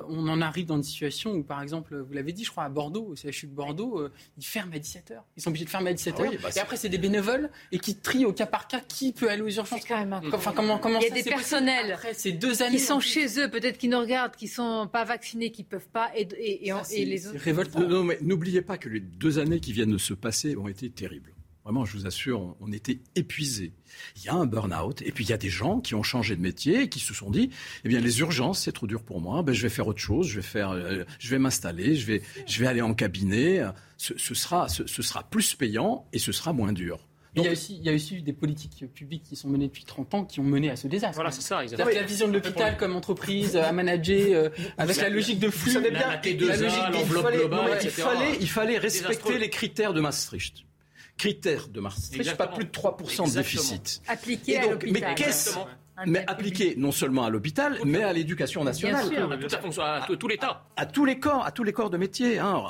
on 0.08 0.28
en 0.28 0.40
arrive 0.40 0.66
dans 0.66 0.76
une 0.76 0.82
situation 0.82 1.32
où, 1.32 1.42
par 1.42 1.62
exemple, 1.62 1.96
vous 1.96 2.12
l'avez 2.12 2.32
dit, 2.32 2.44
je 2.44 2.50
crois 2.50 2.64
à 2.64 2.68
Bordeaux, 2.68 3.12
au 3.12 3.16
CHU 3.16 3.46
de 3.46 3.54
Bordeaux, 3.54 4.08
ils 4.38 4.44
ferment 4.44 4.72
à 4.74 4.78
17 4.78 5.10
h 5.10 5.20
Ils 5.36 5.42
sont 5.42 5.50
obligés 5.50 5.64
de 5.64 5.70
fermer 5.70 5.90
à 5.90 5.94
17 5.94 6.14
h 6.16 6.22
ah 6.26 6.36
bah 6.42 6.48
et 6.54 6.58
après, 6.58 6.76
c'est 6.76 6.88
des 6.88 6.98
bénévoles 6.98 7.50
et 7.72 7.78
qui 7.78 7.96
trient 7.96 8.24
au 8.24 8.32
cas 8.32 8.46
par 8.46 8.68
cas 8.68 8.80
qui 8.80 9.12
peut 9.12 9.30
aller 9.30 9.42
aux 9.42 9.48
urgences. 9.48 9.84
Quand 9.86 9.98
même 9.98 10.20
enfin, 10.32 10.52
comment, 10.54 10.78
comment 10.78 10.98
il 11.00 11.08
y 11.08 11.10
a 11.10 11.14
des 11.14 11.22
personnels 11.22 11.92
après 11.92 12.14
ces 12.14 12.32
deux 12.32 12.62
années 12.62 12.76
qui 12.76 12.82
sont 12.82 13.00
chez 13.00 13.38
eux, 13.38 13.50
peut-être 13.50 13.78
qui 13.78 13.88
nous 13.88 14.00
regardent, 14.00 14.34
qui 14.34 14.48
sont 14.48 14.88
pas 14.90 15.04
vaccinés, 15.04 15.50
qui 15.50 15.64
peuvent 15.64 15.88
pas, 15.92 16.10
et, 16.16 16.28
et, 16.38 16.72
et, 16.92 17.04
les 17.04 17.28
autres. 17.28 17.80
Non, 17.80 18.04
mais 18.04 18.18
n'oubliez 18.22 18.62
pas 18.62 18.78
que 18.78 18.88
les 18.88 19.00
deux 19.00 19.38
années 19.38 19.60
qui 19.60 19.72
viennent 19.72 19.92
de 19.92 19.98
se 19.98 20.14
passer 20.14 20.56
ont 20.56 20.68
été 20.68 20.90
terribles. 20.90 21.35
Vraiment, 21.66 21.84
je 21.84 21.96
vous 21.96 22.06
assure, 22.06 22.54
on, 22.60 22.70
était 22.70 23.00
épuisés. 23.16 23.72
Il 24.14 24.22
y 24.22 24.28
a 24.28 24.34
un 24.34 24.46
burn-out, 24.46 25.02
et 25.02 25.10
puis 25.10 25.24
il 25.24 25.30
y 25.30 25.32
a 25.32 25.36
des 25.36 25.48
gens 25.48 25.80
qui 25.80 25.96
ont 25.96 26.04
changé 26.04 26.36
de 26.36 26.40
métier 26.40 26.82
et 26.82 26.88
qui 26.88 27.00
se 27.00 27.12
sont 27.12 27.28
dit, 27.28 27.50
eh 27.84 27.88
bien, 27.88 27.98
les 27.98 28.20
urgences, 28.20 28.60
c'est 28.60 28.70
trop 28.70 28.86
dur 28.86 29.02
pour 29.02 29.20
moi. 29.20 29.42
Ben, 29.42 29.52
je 29.52 29.62
vais 29.62 29.68
faire 29.68 29.88
autre 29.88 29.98
chose. 29.98 30.28
Je 30.28 30.36
vais 30.36 30.46
faire, 30.46 30.70
euh, 30.70 31.02
je 31.18 31.28
vais 31.28 31.40
m'installer. 31.40 31.96
Je 31.96 32.06
vais, 32.06 32.22
je 32.46 32.60
vais 32.60 32.68
aller 32.68 32.82
en 32.82 32.94
cabinet. 32.94 33.64
Ce, 33.96 34.14
sera, 34.16 34.68
ce, 34.68 34.86
sera 34.86 35.24
plus 35.24 35.56
payant 35.56 36.06
et 36.12 36.20
ce 36.20 36.30
sera 36.30 36.52
moins 36.52 36.72
dur. 36.72 37.00
il, 37.34 37.42
y 37.42 37.48
a 37.48 37.50
aussi, 37.50 37.76
il 37.78 37.84
y 37.84 37.90
a 37.90 37.94
aussi 37.94 38.22
des 38.22 38.32
politiques 38.32 38.84
publiques 38.94 39.24
qui 39.24 39.34
sont 39.34 39.48
menées 39.48 39.66
depuis 39.66 39.82
30 39.82 40.14
ans 40.14 40.24
qui 40.24 40.38
ont 40.38 40.44
mené 40.44 40.70
à 40.70 40.76
ce 40.76 40.86
désastre. 40.86 41.16
Voilà, 41.16 41.32
c'est 41.32 41.42
ça. 41.42 41.62
C'est-à-dire 41.66 42.00
la 42.00 42.06
vision 42.06 42.28
de 42.28 42.34
l'hôpital 42.34 42.76
comme 42.76 42.94
entreprise 42.94 43.56
à 43.56 43.72
manager 43.72 44.44
euh, 44.44 44.48
avec 44.78 44.98
la 44.98 45.08
logique 45.08 45.40
de 45.40 45.50
flux. 45.50 45.72
Vous 45.72 45.78
savez 45.78 45.90
bien, 45.90 46.10
la, 46.10 46.56
logique 46.56 46.78
il 47.82 47.90
fallait, 47.90 48.36
il 48.40 48.48
fallait 48.48 48.78
respecter 48.78 49.36
les 49.40 49.50
critères 49.50 49.92
de 49.92 50.00
Maastricht 50.00 50.64
critère 51.16 51.68
de 51.68 51.80
Maastricht, 51.80 52.36
pas 52.36 52.46
plus 52.46 52.64
de 52.64 52.70
3% 52.70 53.28
de 53.28 53.34
déficit. 53.38 54.02
Appliqué 54.08 54.58
à. 54.58 54.66
Mais 54.90 55.14
qu'est-ce 55.14 55.58
mais 56.04 56.24
appliqué 56.26 56.74
non 56.76 56.92
seulement 56.92 57.24
à 57.24 57.30
l'hôpital, 57.30 57.78
mais 57.86 58.02
à 58.02 58.12
l'éducation 58.12 58.62
nationale. 58.64 59.08
Bien 59.08 59.48
sûr, 59.48 59.82
à, 59.82 60.04
à, 60.04 60.06
tout 60.06 60.28
l'État. 60.28 60.66
À, 60.76 60.84
tous 60.84 61.06
les 61.06 61.18
corps, 61.18 61.46
à 61.46 61.52
tous 61.52 61.64
les 61.64 61.72
corps 61.72 61.88
de 61.88 61.96
métier. 61.96 62.38
Hein 62.38 62.64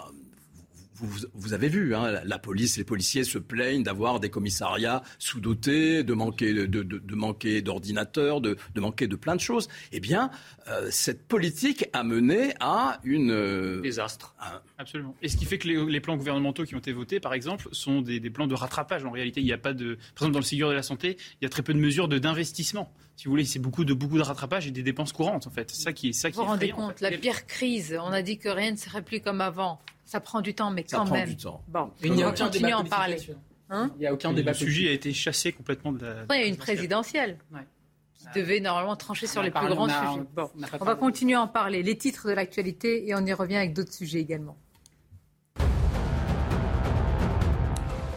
vous, 0.98 1.52
avez 1.52 1.68
vu, 1.68 1.94
hein, 1.94 2.20
la 2.24 2.38
police, 2.38 2.76
les 2.76 2.84
policiers 2.84 3.24
se 3.24 3.38
plaignent 3.38 3.82
d'avoir 3.82 4.20
des 4.20 4.30
commissariats 4.30 5.02
sous-dotés, 5.18 6.02
de 6.02 6.14
manquer, 6.14 6.52
de, 6.52 7.14
manquer 7.14 7.62
d'ordinateurs, 7.62 8.40
de, 8.40 8.56
manquer 8.76 9.06
de 9.06 9.16
plein 9.16 9.36
de 9.36 9.40
choses. 9.40 9.68
Eh 9.92 10.00
bien, 10.00 10.30
euh, 10.68 10.88
cette 10.90 11.26
politique 11.26 11.86
a 11.92 12.02
mené 12.02 12.54
à 12.60 13.00
une 13.04 13.30
euh, 13.30 13.80
désastre. 13.80 14.34
Absolument. 14.78 15.14
Et 15.22 15.28
ce 15.28 15.36
qui 15.36 15.44
fait 15.44 15.58
que 15.58 15.68
les, 15.68 16.00
plans 16.00 16.16
gouvernementaux 16.16 16.64
qui 16.64 16.74
ont 16.74 16.78
été 16.78 16.92
votés, 16.92 17.20
par 17.20 17.34
exemple, 17.34 17.68
sont 17.72 18.00
des, 18.00 18.20
plans 18.30 18.46
de 18.46 18.54
rattrapage. 18.54 19.04
En 19.04 19.10
réalité, 19.10 19.40
il 19.40 19.44
n'y 19.44 19.52
a 19.52 19.58
pas 19.58 19.72
de, 19.72 19.94
par 20.14 20.22
exemple, 20.22 20.32
dans 20.32 20.40
le 20.40 20.44
Ségur 20.44 20.68
de 20.68 20.74
la 20.74 20.82
santé, 20.82 21.16
il 21.40 21.44
y 21.44 21.46
a 21.46 21.50
très 21.50 21.62
peu 21.62 21.74
de 21.74 21.78
mesures 21.78 22.08
d'investissement. 22.08 22.92
Si 23.16 23.24
vous 23.24 23.30
voulez, 23.30 23.44
c'est 23.46 23.58
beaucoup 23.58 23.84
de 23.84 23.94
beaucoup 23.94 24.18
de 24.18 24.22
rattrapage 24.22 24.66
et 24.66 24.70
des 24.70 24.82
dépenses 24.82 25.12
courantes, 25.12 25.46
en 25.46 25.50
fait. 25.50 25.70
C'est 25.70 25.82
ça 25.82 25.92
qui 25.92 26.10
est 26.10 26.12
ça 26.12 26.30
qui. 26.30 26.36
Vous 26.36 26.42
vous 26.42 26.48
rendez 26.48 26.68
compte, 26.70 27.00
la 27.00 27.10
pire 27.10 27.46
crise. 27.46 27.98
On 28.02 28.12
a 28.12 28.20
dit 28.22 28.36
que 28.38 28.48
rien 28.50 28.72
ne 28.72 28.76
serait 28.76 29.02
plus 29.02 29.20
comme 29.20 29.40
avant. 29.40 29.80
Ça 30.04 30.20
prend 30.20 30.40
du 30.42 30.54
temps, 30.54 30.70
mais 30.70 30.84
quand 30.84 31.06
ça 31.06 31.12
même. 31.12 31.22
Prend 31.24 31.30
du 31.32 31.36
temps. 31.36 31.62
Bon, 31.68 31.90
il 32.04 32.12
n'y 32.12 32.22
a 32.22 32.28
aucun 32.28 32.46
à 32.50 32.76
en 32.76 32.84
parler. 32.84 33.16
Hein 33.70 33.90
il 33.96 34.00
n'y 34.00 34.06
a 34.06 34.12
aucun 34.12 34.30
Le 34.30 34.36
débat. 34.36 34.54
sujet 34.54 34.88
a 34.90 34.92
été 34.92 35.12
chassé 35.12 35.50
complètement 35.52 35.92
de 35.92 36.04
la. 36.04 36.20
Après, 36.20 36.38
il 36.38 36.42
y 36.42 36.44
a 36.44 36.48
une 36.48 36.56
présidentielle 36.56 37.38
Ouais. 37.52 37.62
qui 38.14 38.26
devait 38.38 38.60
normalement 38.60 38.94
trancher 38.96 39.26
sur 39.26 39.40
On 39.40 39.44
les 39.44 39.50
plus 39.50 39.66
grands 39.66 39.86
on 39.86 39.88
a- 39.88 40.12
sujets. 40.12 40.26
Bon, 40.36 40.50
on 40.80 40.84
va 40.84 40.94
continuer 40.94 41.34
à 41.34 41.40
en 41.42 41.48
parler. 41.48 41.82
Les 41.82 41.96
titres 41.98 42.28
de 42.28 42.32
l'actualité 42.34 43.08
et 43.08 43.14
on 43.16 43.24
y 43.26 43.32
revient 43.32 43.56
avec 43.56 43.72
d'autres 43.72 43.92
sujets 43.92 44.20
également. 44.20 44.56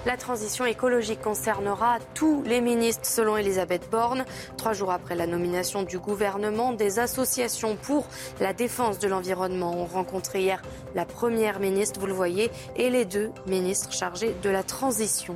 La 0.06 0.16
transition 0.16 0.66
écologique 0.66 1.22
concernera 1.22 1.98
tous 2.14 2.42
les 2.44 2.62
ministres, 2.62 3.06
selon 3.06 3.36
Elisabeth 3.36 3.90
Borne. 3.92 4.24
Trois 4.56 4.72
jours 4.72 4.92
après 4.92 5.14
la 5.14 5.28
nomination 5.28 5.84
du 5.84 6.00
gouvernement, 6.00 6.72
des 6.72 7.00
associations 7.00 7.76
pour 7.76 8.08
la 8.40 8.54
défense 8.54 8.98
de 9.00 9.10
l'environnement 9.10 9.74
ont 9.74 9.86
rencontré 9.86 10.42
hier 10.42 10.62
la 10.96 11.04
première 11.04 11.60
ministre, 11.60 12.00
vous 12.00 12.08
le 12.08 12.14
voyez, 12.14 12.50
et 12.78 12.90
les 12.90 13.04
deux 13.04 13.32
ministres 13.46 13.92
chargés 13.92 14.34
de 14.42 14.50
la 14.50 14.64
transition. 14.64 15.36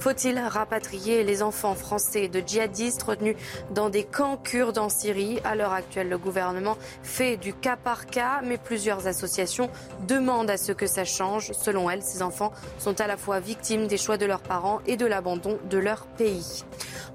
Faut-il 0.00 0.38
rapatrier 0.38 1.24
les 1.24 1.42
enfants 1.42 1.74
français 1.74 2.28
de 2.28 2.40
djihadistes 2.40 3.02
retenus 3.02 3.36
dans 3.74 3.90
des 3.90 4.04
camps 4.04 4.38
kurdes 4.38 4.78
en 4.78 4.88
Syrie? 4.88 5.40
À 5.44 5.54
l'heure 5.54 5.74
actuelle, 5.74 6.08
le 6.08 6.16
gouvernement 6.16 6.78
fait 7.02 7.36
du 7.36 7.52
cas 7.52 7.76
par 7.76 8.06
cas, 8.06 8.40
mais 8.42 8.56
plusieurs 8.56 9.06
associations 9.06 9.68
demandent 10.08 10.48
à 10.48 10.56
ce 10.56 10.72
que 10.72 10.86
ça 10.86 11.04
change. 11.04 11.52
Selon 11.52 11.90
elles, 11.90 12.02
ces 12.02 12.22
enfants 12.22 12.50
sont 12.78 12.98
à 12.98 13.06
la 13.06 13.18
fois 13.18 13.40
victimes 13.40 13.88
des 13.88 13.98
choix 13.98 14.16
de 14.16 14.24
leurs 14.24 14.40
parents 14.40 14.80
et 14.86 14.96
de 14.96 15.04
l'abandon 15.04 15.58
de 15.68 15.76
leur 15.76 16.06
pays. 16.06 16.64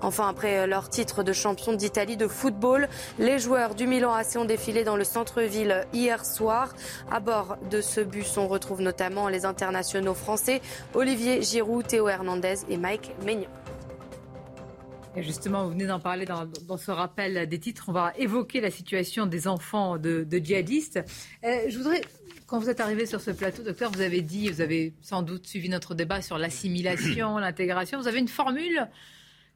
Enfin, 0.01 0.27
après 0.29 0.67
leur 0.67 0.89
titre 0.89 1.23
de 1.23 1.33
champion 1.33 1.73
d'Italie 1.73 2.17
de 2.17 2.27
football, 2.27 2.87
les 3.17 3.39
joueurs 3.39 3.73
du 3.73 3.87
Milan 3.87 4.13
AC 4.13 4.35
ont 4.35 4.45
défilé 4.45 4.83
dans 4.83 4.97
le 4.97 5.03
centre-ville 5.03 5.87
hier 5.93 6.23
soir. 6.25 6.75
À 7.11 7.19
bord 7.19 7.57
de 7.71 7.81
ce 7.81 8.01
bus, 8.01 8.37
on 8.37 8.47
retrouve 8.47 8.81
notamment 8.81 9.29
les 9.29 9.45
internationaux 9.45 10.13
français 10.13 10.61
Olivier 10.93 11.41
Giroud, 11.41 11.87
Théo 11.87 12.07
Hernandez 12.09 12.57
et 12.69 12.74
Mike 12.77 13.11
Maignan. 13.25 13.49
Et 15.17 15.23
justement, 15.23 15.63
vous 15.63 15.71
venez 15.71 15.87
d'en 15.87 15.99
parler 16.01 16.25
dans, 16.25 16.45
dans 16.67 16.77
ce 16.77 16.91
rappel 16.91 17.47
des 17.47 17.59
titres. 17.59 17.85
On 17.87 17.93
va 17.93 18.13
évoquer 18.17 18.59
la 18.59 18.69
situation 18.69 19.25
des 19.25 19.47
enfants 19.47 19.97
de, 19.97 20.25
de 20.29 20.37
djihadistes. 20.39 20.99
Euh, 21.45 21.69
je 21.69 21.77
voudrais, 21.77 22.01
quand 22.47 22.59
vous 22.59 22.69
êtes 22.69 22.81
arrivé 22.81 23.05
sur 23.05 23.21
ce 23.21 23.31
plateau, 23.31 23.63
docteur, 23.63 23.91
vous 23.91 24.01
avez 24.01 24.21
dit, 24.21 24.49
vous 24.49 24.59
avez 24.59 24.93
sans 25.01 25.21
doute 25.21 25.47
suivi 25.47 25.69
notre 25.69 25.95
débat 25.95 26.21
sur 26.21 26.37
l'assimilation, 26.37 27.37
l'intégration. 27.39 27.97
Vous 28.01 28.09
avez 28.09 28.19
une 28.19 28.27
formule? 28.27 28.89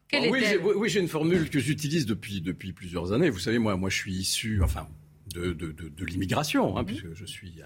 Quelle 0.08 0.24
Ah 0.24 0.30
oui, 0.30 0.40
j'ai- 0.48 0.56
oui, 0.56 0.72
oui, 0.76 0.88
j'ai 0.88 1.00
une 1.00 1.08
formule 1.08 1.50
que 1.50 1.58
j'utilise 1.58 2.06
depuis, 2.06 2.40
depuis 2.40 2.72
plusieurs 2.72 3.12
années. 3.12 3.28
Vous 3.28 3.38
savez, 3.38 3.58
moi, 3.58 3.76
moi 3.76 3.90
je 3.90 3.96
suis 3.96 4.14
issu 4.14 4.62
enfin, 4.62 4.88
de, 5.34 5.52
de, 5.52 5.72
de, 5.72 5.88
de 5.90 6.04
l'immigration, 6.06 6.78
hein, 6.78 6.84
puisque 6.84 7.12
je 7.14 7.24
suis 7.26 7.60
euh, 7.60 7.64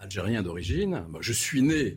algérien 0.00 0.42
d'origine. 0.42 1.02
Je 1.20 1.32
suis 1.32 1.62
né 1.62 1.96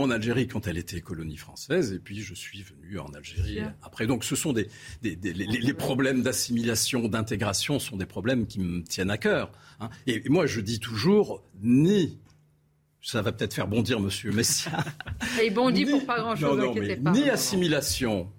en 0.00 0.10
Algérie 0.10 0.46
quand 0.48 0.66
elle 0.66 0.78
était 0.78 1.00
colonie 1.00 1.36
française, 1.36 1.92
et 1.92 1.98
puis 1.98 2.20
je 2.20 2.34
suis 2.34 2.62
venu 2.62 2.98
en 2.98 3.08
Algérie 3.08 3.60
après. 3.82 4.06
Donc 4.06 4.24
ce 4.24 4.36
sont 4.36 4.52
des, 4.52 4.68
des, 5.02 5.16
des- 5.16 5.32
les, 5.32 5.46
les 5.46 5.74
problèmes 5.74 6.22
d'assimilation, 6.22 7.08
d'intégration 7.08 7.78
sont 7.78 7.96
des 7.96 8.06
problèmes 8.06 8.46
qui 8.46 8.60
me 8.60 8.82
tiennent 8.82 9.10
à 9.10 9.18
cœur. 9.18 9.52
hein. 9.80 9.90
Et, 10.06 10.26
et 10.26 10.28
moi, 10.28 10.46
je 10.46 10.60
dis 10.60 10.80
toujours, 10.80 11.42
ni... 11.62 12.18
Ça 13.00 13.22
va 13.22 13.30
peut-être 13.30 13.54
faire 13.54 13.68
bondir 13.68 14.00
Monsieur 14.00 14.32
Messia. 14.32 14.84
Et 15.40 15.46
il 15.46 15.54
bondit 15.54 15.84
Ni- 15.84 15.90
pour 15.92 16.04
pas 16.04 16.18
grand-chose, 16.18 16.58
Non, 16.58 16.64
non, 16.64 16.70
inquiétez 16.72 16.88
mais 16.88 16.96
pas. 16.96 17.12
Ni 17.12 17.30
assimilation, 17.30 18.30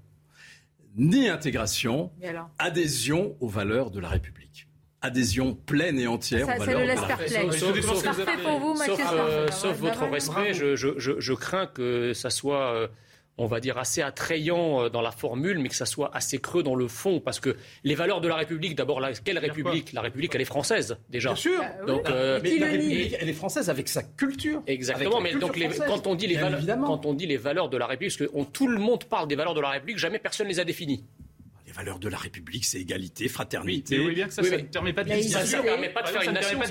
ni 0.97 1.29
intégration, 1.29 2.11
adhésion 2.57 3.37
aux 3.39 3.47
valeurs 3.47 3.89
de 3.89 3.99
la 3.99 4.09
République. 4.09 4.67
Adhésion 5.01 5.55
pleine 5.65 5.97
et 5.99 6.07
entière 6.07 6.45
Ça, 6.45 6.57
valeurs 6.57 6.79
le 6.79 6.83
de 6.83 6.87
la 6.89 6.95
laisse-faire 6.95 7.17
République. 7.17 7.49
play. 7.49 7.57
Sauf- 7.59 7.81
sauf- 7.81 8.03
Parfait 8.03 8.43
pour 8.43 8.59
vous, 8.59 8.73
Mathieu 8.73 8.95
Sauf, 8.95 9.13
euh, 9.13 9.47
sauf 9.51 9.81
ouais, 9.81 9.89
votre 9.89 10.05
respect, 10.09 10.53
je, 10.53 10.75
je- 10.75 10.97
je- 10.97 11.19
je 11.19 11.33
crains 11.33 11.67
que 11.67 12.13
ça 12.13 12.29
soit, 12.29 12.73
euh, 12.73 12.87
on 13.37 13.45
va 13.45 13.61
dire, 13.61 13.77
assez 13.77 14.01
attrayant 14.01 14.81
euh, 14.83 14.89
dans 14.89 14.99
la 15.01 15.11
formule, 15.11 15.59
mais 15.59 15.69
que 15.69 15.75
ça 15.75 15.85
soit 15.85 16.13
assez 16.13 16.39
creux 16.39 16.63
dans 16.63 16.75
le 16.75 16.89
fond. 16.89 17.21
Parce 17.21 17.39
que 17.39 17.55
les 17.85 17.95
valeurs 17.95 18.19
de 18.19 18.27
la 18.27 18.35
République, 18.35 18.75
d'abord, 18.75 18.99
la- 18.99 19.13
quelle 19.13 19.37
République 19.39 19.93
La 19.93 20.01
République, 20.01 20.35
elle 20.35 20.41
est 20.41 20.45
française, 20.45 20.97
déjà. 21.09 21.29
Bien 21.29 21.35
sûr. 21.37 21.61
Donc, 21.87 22.03
Bah, 22.03 22.11
euh, 22.11 22.39
mais 22.43 22.57
la 22.57 22.67
République, 22.67 23.15
elle 23.21 23.29
est 23.29 23.33
française 23.33 23.69
avec 23.69 23.87
sa 23.87 24.03
culture. 24.03 24.61
Exactement, 24.67 25.21
mais 25.21 25.33
donc 25.35 25.55
les- 25.55 25.69
quand, 25.69 26.07
on 26.07 26.15
dit 26.15 26.27
les 26.27 26.35
valeurs, 26.35 26.59
quand 26.85 27.05
on 27.05 27.13
dit 27.13 27.25
les 27.25 27.37
valeurs 27.37 27.69
de 27.69 27.77
la 27.77 27.85
République, 27.87 28.17
parce 28.17 28.29
que 28.29 28.35
on- 28.37 28.43
tout 28.43 28.67
le 28.67 28.79
monde 28.79 29.05
parle 29.05 29.29
des 29.29 29.35
valeurs 29.37 29.53
de 29.53 29.61
la 29.61 29.69
République, 29.69 29.97
jamais 29.97 30.19
personne 30.19 30.47
ne 30.47 30.51
les 30.51 30.59
a 30.59 30.65
définies. 30.65 31.05
Les 31.69 31.75
valeurs 31.75 31.99
de 31.99 32.09
la 32.09 32.17
République, 32.17 32.65
c'est 32.65 32.79
égalité, 32.81 33.25
Oui, 33.25 33.29
fraternité. 33.29 33.99
mais 33.99 34.11
bien 34.15 34.27
que 34.27 34.33
ça, 34.33 34.41
Oui, 34.41 34.49
ça 34.49 34.57
ne 34.57 34.63
permet 34.63 34.91
pas 34.91 35.03
de 35.03 35.09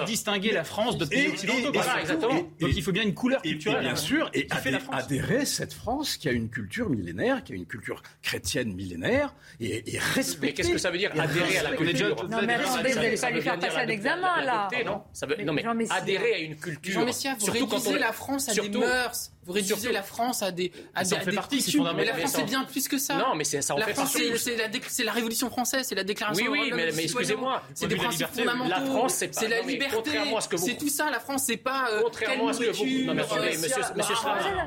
distinguer. 0.05 0.49
De 0.49 0.51
de 0.51 0.55
la 0.57 0.65
France 0.65 0.97
Et- 1.01 1.07
pays 1.07 1.29
occidentaux. 1.29 1.73
exactement. 2.01 2.35
Donc 2.59 2.71
il 2.75 2.83
faut 2.83 2.91
bien 2.91 3.05
une 3.05 3.15
couleur 3.15 3.41
et 3.45 3.51
culturelle. 3.51 3.83
bien 3.85 3.95
sûr, 3.95 4.29
et 4.35 4.49
adhérer 4.91 5.45
cette 5.47 5.73
France 5.73 6.17
qui 6.17 6.29
a 6.29 6.33
une 6.33 6.51
culture 6.51 6.91
millénaire, 6.91 7.45
qui 7.45 7.53
a 7.53 7.55
une 7.57 7.67
culture 7.67 8.03
chrétienne 8.23 8.75
millénaire, 8.75 9.37
et, 9.61 9.85
respecter. 10.15 10.47
Mais 10.49 10.53
qu'est-ce 10.55 10.71
que 10.73 10.79
ça 10.79 10.91
veut 10.91 10.99
dire 10.99 11.13
adhérer 11.17 11.59
à 11.59 11.63
la 11.63 11.77
culture? 11.77 12.29
Non, 12.29 12.39
mais 12.45 12.55
attendez, 12.55 12.89
vous 12.91 12.95
n'allez 12.97 13.17
pas 13.17 13.31
lui 13.31 13.41
faire 13.43 13.59
passer 13.61 13.77
un 13.77 13.89
examen, 13.89 14.43
là. 14.43 14.69
non 14.85 15.03
Ça 15.13 15.27
veut- 15.27 15.37
Mais 15.39 15.65
adhérer 15.91 16.35
à 16.35 16.39
une 16.39 16.57
culture. 16.57 17.15
Surtout 17.15 17.67
quand 17.69 17.77
réduisez 17.77 17.95
on- 17.95 18.01
la 18.01 18.13
France 18.13 18.49
à 18.49 18.53
surtout- 18.53 18.69
des 18.71 18.79
mœurs. 18.79 19.31
Vous 19.49 19.55
réduisez 19.55 19.93
la 19.93 20.03
France 20.03 20.43
à 20.43 20.53
des, 20.53 20.71
à 20.95 21.05
Ça 21.05 21.17
des, 21.17 21.23
en 21.23 21.25
fait 21.25 21.31
des 21.31 21.37
partie, 21.37 21.61
c'est 21.63 21.73
coutumes. 21.73 21.91
Mais 21.97 22.05
la 22.05 22.15
France, 22.15 22.31
ça- 22.33 22.39
c'est 22.39 22.45
bien 22.45 22.65
plus 22.65 22.87
que 22.87 22.99
ça. 22.99 23.17
Non, 23.17 23.35
mais 23.35 23.45
c'est- 23.45 23.63
ça 23.63 23.75
en 23.75 23.79
la 23.79 23.87
fait 23.87 23.95
France, 23.95 24.13
c'est- 24.13 24.37
c'est 24.37 24.57
la, 24.57 25.05
la 25.05 25.13
Révolution 25.13 25.49
française, 25.51 25.87
c'est 25.89 25.95
la 25.95 26.05
Déclaration 26.05 26.45
Oui, 26.51 26.59
oui, 26.65 26.71
de 26.71 26.77
mais- 26.77 26.93
mais 26.93 27.05
excusez-moi, 27.05 27.63
C'est 27.75 27.87
des 27.89 27.95
la 27.97 28.03
principes 28.03 28.29
liberté, 28.29 28.43
fondamentaux. 28.43 28.71
la 28.71 28.81
France, 28.85 29.15
c'est 29.15 29.29
pas- 29.29 29.41
C'est 29.41 29.49
la 29.49 29.61
liberté. 29.63 29.97
contrairement 29.97 30.37
à 30.37 30.41
ce 30.43 30.49
que 30.49 30.57
vous- 30.57 30.67
C'est 30.67 30.77
tout 30.77 30.89
ça. 30.89 31.11
La 31.11 31.19
France, 31.21 31.45
c'est 31.47 31.57
pas 31.57 31.89
euh, 31.91 32.03
Contrairement 32.03 32.49
à 32.49 32.53
ce 32.53 32.59
que 32.61 32.71
vous- 32.77 33.05
non, 33.07 33.15
mais 33.15 33.23
attendez, 33.23 33.57
monsieur- 33.57 33.83
monsieur. 33.97 34.15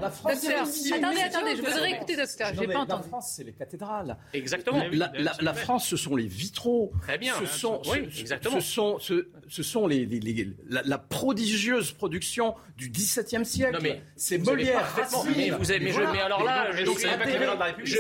La 0.01 0.07
attendez, 0.07 1.21
attendez, 1.21 1.55
je 1.55 1.61
voudrais 1.61 1.91
écouter 1.91 2.15
docteur. 2.15 2.47
Non, 2.49 2.53
Je 2.55 2.61
n'ai 2.61 2.67
mais 2.67 2.73
pas 2.73 2.79
La 2.79 2.85
entendu. 2.95 3.07
France, 3.07 3.33
c'est 3.35 3.43
les 3.43 3.53
cathédrales. 3.53 4.17
Exactement. 4.33 4.83
La, 4.91 5.11
la- 5.15 5.35
la 5.39 5.53
France, 5.53 5.87
ce 5.87 5.97
sont 5.97 6.15
les 6.15 6.25
vitraux. 6.27 6.91
Très 7.03 7.17
bien. 7.17 7.33
Ce 7.39 7.45
sont, 7.45 7.81
Oui, 7.91 7.99
exactement. 8.19 8.59
Ce 8.59 8.67
sont, 8.67 8.97
ce, 8.99 9.63
sont 9.63 9.87
les, 9.87 10.07
la, 10.69 10.81
la 10.83 10.97
prodigieuse 10.97 11.91
production 11.91 12.55
du 12.77 12.89
XVIIe 12.89 13.45
siècle. 13.45 13.73
Non, 13.73 13.79
mais 13.81 14.01
c'est 14.15 14.37
Molière, 14.39 14.70
Racine. 14.79 15.33
mais 15.37 15.49
vous 15.51 15.71
avez- 15.71 15.79
mais 15.79 15.89
je- 15.91 15.93
Voilà. 15.95 16.11
mais 16.13 16.21
alors 16.21 16.43
là, 16.43 16.71
je- 16.71 16.83
pas 16.85 16.91
les 16.91 17.05
adhérer- 17.07 17.39
de 17.39 17.59
la 17.59 17.65
République, 17.65 17.95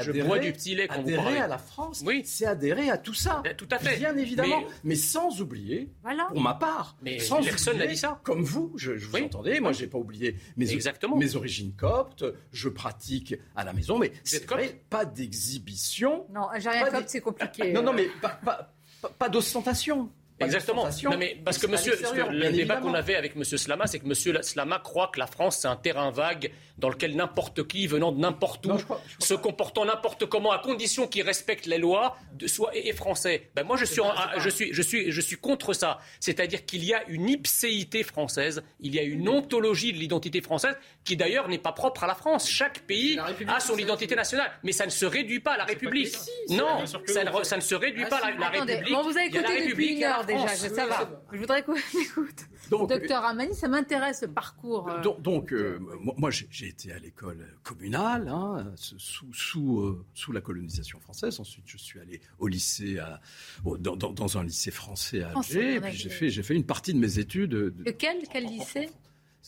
Je 0.00 0.22
bois 0.22 0.38
du 0.38 0.52
petit 0.52 0.74
lait 0.74 0.88
quand 0.88 0.96
vous 0.96 1.08
adhérer 1.08 1.22
parlez. 1.22 1.38
à 1.38 1.46
la 1.46 1.58
France, 1.58 2.02
Oui. 2.04 2.22
c'est 2.24 2.46
adhérer 2.46 2.90
à 2.90 2.98
tout 2.98 3.14
ça. 3.14 3.42
Eh, 3.48 3.54
tout 3.54 3.68
à 3.70 3.78
fait. 3.78 3.96
Bien 3.96 4.16
évidemment, 4.16 4.60
Mais- 4.60 4.66
mais, 4.84 4.94
sans 4.94 5.40
oublier, 5.40 5.88
Voilà. 6.02 6.26
pour 6.32 6.40
ma 6.40 6.54
part, 6.54 6.96
Mais 7.02 7.18
sans 7.18 7.42
personne 7.42 7.78
n'a 7.78 7.86
dit 7.86 7.96
ça. 7.96 8.20
Comme 8.24 8.42
vous, 8.42 8.72
je, 8.76 8.96
je 8.96 9.06
vous 9.06 9.14
Oui. 9.14 9.24
entendais, 9.24 9.60
moi 9.60 9.72
j'ai 9.72 9.86
pas 9.86 9.98
oublié 9.98 10.36
mes, 10.56 10.70
Exactement. 10.72 11.16
mes 11.16 11.36
origines 11.36 11.72
coptes, 11.74 12.24
je 12.52 12.68
pratique 12.68 13.34
à 13.56 13.64
la 13.64 13.72
maison, 13.72 13.98
mais 13.98 14.12
c'est 14.24 14.46
vrai, 14.46 14.80
pas 14.90 15.04
d'exhibition. 15.04 16.26
Non, 16.32 16.48
algérien 16.48 16.86
copte, 16.90 17.08
c'est 17.08 17.20
compliqué. 17.20 17.72
Non, 17.72 17.82
non, 17.82 17.92
mais 17.92 18.08
pas, 18.20 18.38
pas, 18.44 18.72
pas- 19.02 19.08
pas 19.10 19.28
d'ostentation. 19.28 20.10
Exactement. 20.40 20.88
Non, 21.04 21.16
mais 21.18 21.36
parce 21.44 21.58
que 21.58 21.66
monsieur, 21.66 21.92
parce 21.92 22.12
que 22.12 22.16
l'extérieur, 22.16 22.30
le 22.32 22.52
débat 22.56 22.76
qu'on 22.76 22.94
avait 22.94 23.16
avec 23.16 23.34
monsieur 23.36 23.56
Slama, 23.56 23.86
c'est 23.86 23.98
que 23.98 24.06
monsieur 24.06 24.40
Slama 24.42 24.78
croit 24.78 25.10
que 25.12 25.18
la 25.18 25.26
France, 25.26 25.58
c'est 25.60 25.68
un 25.68 25.76
terrain 25.76 26.10
vague 26.10 26.50
dans 26.78 26.88
lequel 26.90 27.16
n'importe 27.16 27.66
qui, 27.66 27.86
venant 27.88 28.12
de 28.12 28.20
n'importe 28.20 28.66
où, 28.66 28.68
Non, 28.68 28.78
je 28.78 28.84
crois- 28.84 29.00
je 29.08 29.16
crois 29.16 29.26
se 29.26 29.34
comportant 29.34 29.84
n'importe 29.84 30.26
comment, 30.26 30.52
à 30.52 30.58
condition 30.60 31.08
qu'il 31.08 31.22
respecte 31.22 31.66
les 31.66 31.78
lois, 31.78 32.16
de, 32.34 32.46
soit 32.46 32.70
est, 32.76 32.92
français. 32.92 33.50
Ben 33.56 33.64
moi, 33.64 33.76
je 33.76 33.84
suis, 33.84 34.00
en- 34.00 34.12
je 34.38 34.48
suis, 34.48 34.72
je 34.72 34.82
suis, 34.82 35.10
je 35.10 35.20
suis 35.20 35.36
contre 35.36 35.72
ça. 35.72 35.98
C'est-à-dire 36.20 36.64
qu'il 36.64 36.84
y 36.84 36.94
a 36.94 37.02
une 37.08 37.28
ipséité 37.28 38.04
française, 38.04 38.62
il 38.80 38.94
y 38.94 38.98
a 39.00 39.02
une 39.02 39.28
ontologie 39.28 39.92
de 39.92 39.98
l'identité 39.98 40.40
française 40.40 40.76
qui 41.04 41.16
d'ailleurs 41.16 41.48
n'est 41.48 41.58
pas 41.58 41.72
propre 41.72 42.04
à 42.04 42.06
la 42.06 42.14
France. 42.14 42.48
Chaque 42.48 42.80
pays 42.80 43.18
a 43.48 43.58
son 43.60 43.76
identité 43.76 44.14
nationale, 44.14 44.50
mais 44.62 44.72
ça 44.72 44.84
ne 44.86 44.90
se 44.90 45.04
réduit 45.04 45.40
pas 45.40 45.54
à 45.54 45.56
la 45.58 45.64
République. 45.64 46.06
Si, 46.14 46.30
non, 46.54 46.86
ça, 46.86 47.24
ne, 47.24 47.42
ça 47.44 47.56
ne 47.56 47.60
se 47.62 47.74
réduit 47.74 48.04
pas 48.06 48.18
à 48.18 48.30
la, 48.30 48.36
la 48.36 48.46
Attendez, 48.46 48.72
République. 48.74 48.94
bon, 48.94 49.02
vous 49.02 49.16
avez 49.16 49.26
écouté 49.26 49.42
depuis 49.42 49.62
République, 49.62 49.98
une 49.98 50.04
heure 50.04 50.24
déjà, 50.28 50.46
France. 50.46 50.64
je- 50.68 50.74
ça 50.74 50.86
va. 50.86 51.22
Je 51.32 51.38
voudrais 51.38 51.62
qu'on 51.64 51.74
écoute. 52.02 52.46
Donc, 52.70 52.88
Docteur 52.90 53.24
Amani, 53.24 53.54
ça 53.54 53.66
m'intéresse 53.68 54.22
le 54.22 54.28
parcours. 54.28 54.88
euh, 54.88 55.00
Donc, 55.02 55.22
donc, 55.22 55.52
euh, 55.52 55.78
moi, 56.00 56.14
moi, 56.18 56.30
j'ai 56.30 56.68
été 56.68 56.92
à 56.92 56.98
l'école 56.98 57.46
communale, 57.62 58.28
hein, 58.28 58.72
sous, 58.76 59.32
sous, 59.32 59.80
euh, 59.80 60.04
sous 60.14 60.32
la 60.32 60.40
colonisation 60.40 61.00
française. 61.00 61.40
Ensuite, 61.40 61.64
je 61.66 61.78
suis 61.78 61.98
allé 61.98 62.20
au 62.38 62.46
lycée, 62.46 62.98
à- 62.98 63.20
dans, 63.64 63.96
dans- 63.96 64.12
dans 64.12 64.38
un 64.38 64.44
lycée 64.44 64.70
français 64.70 65.22
à 65.22 65.30
Français, 65.30 65.58
Alger. 65.58 65.74
Et 65.76 65.80
puis 65.80 65.92
j'ai 65.96 66.08
vu. 66.08 66.14
fait, 66.14 66.30
j'ai 66.30 66.42
fait 66.42 66.54
une 66.54 66.64
partie 66.66 66.92
de 66.94 66.98
mes 66.98 67.18
études. 67.18 67.50
de- 67.50 67.74
Lequel 67.84 68.18
Quel 68.30 68.44
lycée? 68.44 68.90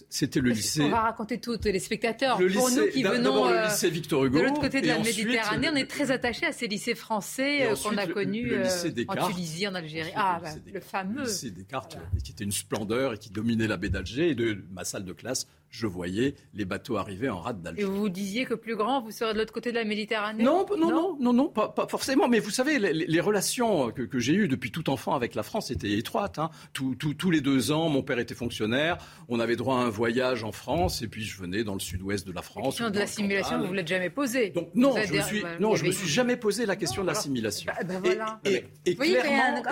C'était 0.08 0.40
le 0.40 0.50
lycée. 0.50 0.82
On 0.82 0.88
va 0.88 1.00
raconter 1.02 1.38
tout 1.38 1.50
aux 1.50 1.56
téléspectateurs. 1.56 2.40
Le 2.40 2.48
Pour 2.50 2.68
lycée- 2.68 2.80
nous 2.80 2.86
qui 2.88 3.02
venons 3.02 3.48
le 3.48 3.56
euh, 3.56 3.64
lycée 3.66 3.90
Victor 3.90 4.24
Hugo, 4.24 4.38
de 4.38 4.44
l'autre 4.44 4.60
côté 4.60 4.80
de 4.80 4.86
la 4.86 4.98
ensuite, 4.98 5.26
Méditerranée, 5.26 5.68
on 5.70 5.76
est 5.76 5.90
très 5.90 6.10
attachés 6.10 6.46
à 6.46 6.52
ces 6.52 6.68
lycées 6.68 6.94
français 6.94 7.66
euh, 7.66 7.74
qu'on 7.76 7.96
a 7.96 8.06
connus 8.06 8.48
le 8.48 8.66
euh, 8.66 9.04
en. 9.08 9.28
Tunisie, 9.28 9.66
en 9.68 9.74
Algérie. 9.74 10.10
Ah, 10.14 10.38
le 10.38 10.44
bah, 10.44 10.54
lycée 10.54 10.70
le 10.72 10.80
fameux. 10.80 11.22
Le 11.22 11.28
lycée 11.28 11.50
Descartes, 11.50 11.98
qui 12.24 12.32
était 12.32 12.44
une 12.44 12.52
splendeur 12.52 13.14
et 13.14 13.18
qui 13.18 13.30
dominait 13.30 13.66
la 13.66 13.76
baie 13.76 13.88
d'Alger. 13.90 14.30
Et 14.30 14.34
de 14.34 14.64
ma 14.70 14.84
salle 14.84 15.04
de 15.04 15.12
classe, 15.12 15.46
je 15.70 15.86
voyais 15.86 16.34
les 16.52 16.64
bateaux 16.64 16.96
arriver 16.96 17.28
en 17.28 17.40
rade 17.40 17.62
d'Alger. 17.62 17.82
Et 17.82 17.84
vous 17.84 18.08
disiez 18.08 18.44
que 18.44 18.54
plus 18.54 18.76
grand, 18.76 19.00
vous 19.00 19.12
serez 19.12 19.32
de 19.32 19.38
l'autre 19.38 19.52
côté 19.52 19.70
de 19.70 19.76
la 19.76 19.84
Méditerranée 19.84 20.42
Non, 20.42 20.66
non, 20.76 20.90
non, 20.90 21.16
non, 21.20 21.32
non, 21.32 21.48
pas, 21.48 21.72
forcément. 21.88 22.28
Mais 22.28 22.40
vous 22.40 22.50
savez, 22.50 22.78
les, 22.78 23.20
relations 23.20 23.92
que, 23.92 24.18
j'ai 24.18 24.34
eues 24.34 24.48
depuis 24.48 24.72
tout 24.72 24.90
enfant 24.90 25.14
avec 25.14 25.34
la 25.34 25.42
France 25.42 25.70
étaient 25.70 25.92
étroites. 25.92 26.38
Hein. 26.38 26.50
tous 26.72 27.30
les 27.30 27.40
deux 27.40 27.70
ans, 27.70 27.88
mon 27.88 28.02
père 28.02 28.18
était 28.18 28.34
fonctionnaire. 28.34 28.98
On 29.28 29.38
avait 29.38 29.56
droit 29.56 29.76
à 29.76 29.80
un 29.80 29.88
voyage 29.88 30.42
en 30.42 30.52
France, 30.52 31.02
et 31.02 31.08
puis 31.08 31.24
je 31.24 31.40
venais 31.40 31.62
dans 31.62 31.74
le 31.74 31.80
sud-ouest 31.80 32.26
de 32.26 32.32
la 32.32 32.42
France. 32.42 32.64
La 32.80 32.86
question 32.86 32.90
de 32.90 32.98
l'assimilation, 32.98 33.56
vous 33.56 33.62
ne 33.62 33.68
vous 33.68 33.74
l'êtes 33.74 33.88
jamais 33.88 34.10
posée. 34.10 34.50
Donc 34.50 34.70
non, 34.74 34.94
je 34.96 35.14
me 35.14 35.22
suis, 35.22 35.42
non, 35.60 35.76
je 35.76 35.84
me 35.84 35.92
suis 35.92 36.08
jamais 36.08 36.36
posé 36.36 36.66
la 36.66 36.76
question 36.76 37.02
de 37.02 37.06
l'assimilation. 37.06 37.72
Bah, 37.86 38.00
bah, 38.00 38.40
et, 38.44 38.96
clairement, 38.96 39.62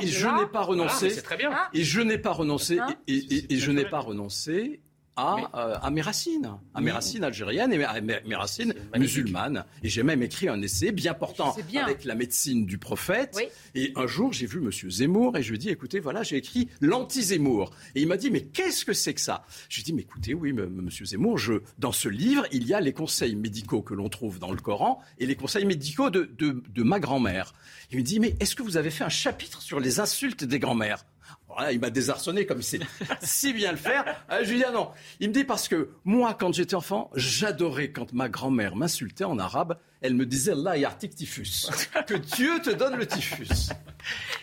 et, 0.00 0.06
je 0.06 0.26
n'ai 0.26 0.46
pas 0.46 0.62
renoncé. 0.62 1.10
c'est 1.10 1.22
très 1.22 1.36
bien. 1.36 1.52
Et 1.72 1.84
je 1.84 2.00
n'ai 2.00 2.18
pas 2.18 2.32
renoncé. 2.32 2.78
et 3.06 3.56
je 3.56 3.70
n'ai 3.70 3.84
pas 3.84 4.00
renoncé 4.00 4.80
à, 5.16 5.36
euh, 5.54 5.76
à, 5.82 5.90
mes 5.90 6.00
racines, 6.00 6.58
à 6.74 6.80
mes 6.80 6.90
racines 6.90 7.24
algériennes 7.24 7.72
et 7.72 7.84
à 7.84 8.00
mes 8.00 8.34
racines 8.34 8.74
musulmanes. 8.96 9.64
Et 9.82 9.88
j'ai 9.88 10.02
même 10.02 10.22
écrit 10.22 10.48
un 10.48 10.60
essai 10.62 10.92
bien 10.92 11.14
portant 11.14 11.54
avec 11.82 12.04
la 12.04 12.14
médecine 12.14 12.66
du 12.66 12.78
prophète. 12.78 13.38
Et 13.74 13.92
un 13.96 14.06
jour, 14.06 14.32
j'ai 14.32 14.46
vu 14.46 14.58
M. 14.58 14.70
Zemmour 14.90 15.36
et 15.36 15.42
je 15.42 15.50
lui 15.50 15.56
ai 15.56 15.58
dit, 15.58 15.68
écoutez, 15.68 16.00
voilà, 16.00 16.22
j'ai 16.22 16.36
écrit 16.36 16.68
l'anti-Zemmour. 16.80 17.70
Et 17.94 18.02
il 18.02 18.08
m'a 18.08 18.16
dit, 18.16 18.30
mais 18.30 18.42
qu'est-ce 18.42 18.84
que 18.84 18.92
c'est 18.92 19.14
que 19.14 19.20
ça? 19.20 19.44
Je 19.68 19.76
lui 19.76 19.82
ai 19.82 19.84
dit, 19.84 19.92
mais 19.92 20.02
écoutez, 20.02 20.34
oui, 20.34 20.50
M. 20.50 20.88
Zemmour, 20.90 21.38
je, 21.38 21.54
dans 21.78 21.92
ce 21.92 22.08
livre, 22.08 22.46
il 22.52 22.66
y 22.66 22.74
a 22.74 22.80
les 22.80 22.92
conseils 22.92 23.36
médicaux 23.36 23.82
que 23.82 23.94
l'on 23.94 24.08
trouve 24.08 24.38
dans 24.38 24.52
le 24.52 24.60
Coran 24.60 25.00
et 25.18 25.26
les 25.26 25.36
conseils 25.36 25.64
médicaux 25.64 26.10
de, 26.10 26.30
de, 26.38 26.62
de 26.68 26.82
ma 26.82 27.00
grand-mère. 27.00 27.54
Il 27.90 27.98
me 27.98 28.02
dit, 28.02 28.20
mais 28.20 28.34
est-ce 28.40 28.56
que 28.56 28.62
vous 28.62 28.76
avez 28.76 28.90
fait 28.90 29.04
un 29.04 29.10
chapitre 29.10 29.60
sur 29.60 29.78
les 29.78 30.00
insultes 30.00 30.44
des 30.44 30.58
grands-mères 31.56 31.72
il 31.72 31.80
m'a 31.80 31.90
désarçonné 31.90 32.46
comme 32.46 32.58
il 32.58 32.64
sait 32.64 32.80
si 33.22 33.52
bien 33.52 33.72
le 33.72 33.78
faire. 33.78 34.04
Euh, 34.30 34.44
je 34.44 34.50
lui 34.50 34.58
dis 34.58 34.64
ah 34.66 34.72
non. 34.72 34.90
Il 35.20 35.28
me 35.28 35.34
dit 35.34 35.44
parce 35.44 35.68
que 35.68 35.90
moi, 36.04 36.34
quand 36.34 36.52
j'étais 36.54 36.74
enfant, 36.74 37.10
j'adorais 37.14 37.90
quand 37.90 38.12
ma 38.12 38.28
grand-mère 38.28 38.76
m'insultait 38.76 39.24
en 39.24 39.38
arabe. 39.38 39.78
Elle 40.00 40.14
me 40.14 40.26
disait 40.26 40.52
Allah 40.52 40.76
yartik 40.76 41.14
typhus. 41.14 41.70
Que 42.06 42.14
Dieu 42.14 42.60
te 42.60 42.70
donne 42.70 42.96
le 42.96 43.06
typhus. 43.06 43.70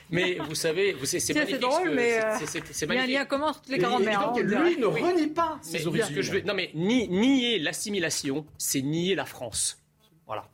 Mais 0.09 0.37
vous 0.47 0.55
savez, 0.55 0.95
c'est 1.03 1.33
magnifique. 1.33 1.59
drôle, 1.59 1.91
mais 1.91 2.23
euh, 2.23 2.37
c'est 2.71 2.87
magnifique. 2.87 3.09
Il 3.09 3.13
y 3.13 3.15
a 3.17 3.19
un 3.19 3.21
lien 3.21 3.25
commun 3.25 3.53
toutes 3.53 3.69
les 3.69 3.77
grand-mères. 3.77 4.33
Hein, 4.35 4.41
lui 4.41 4.77
ne 4.77 4.85
renie 4.85 5.27
pas 5.27 5.59
ses 5.61 5.85
origines. 5.85 6.43
non 6.45 6.53
mais 6.53 6.71
nier 6.73 7.59
l'assimilation, 7.59 8.45
c'est 8.57 8.81
nier 8.81 9.15
la 9.15 9.25
France. 9.25 9.83
Voilà. 10.25 10.47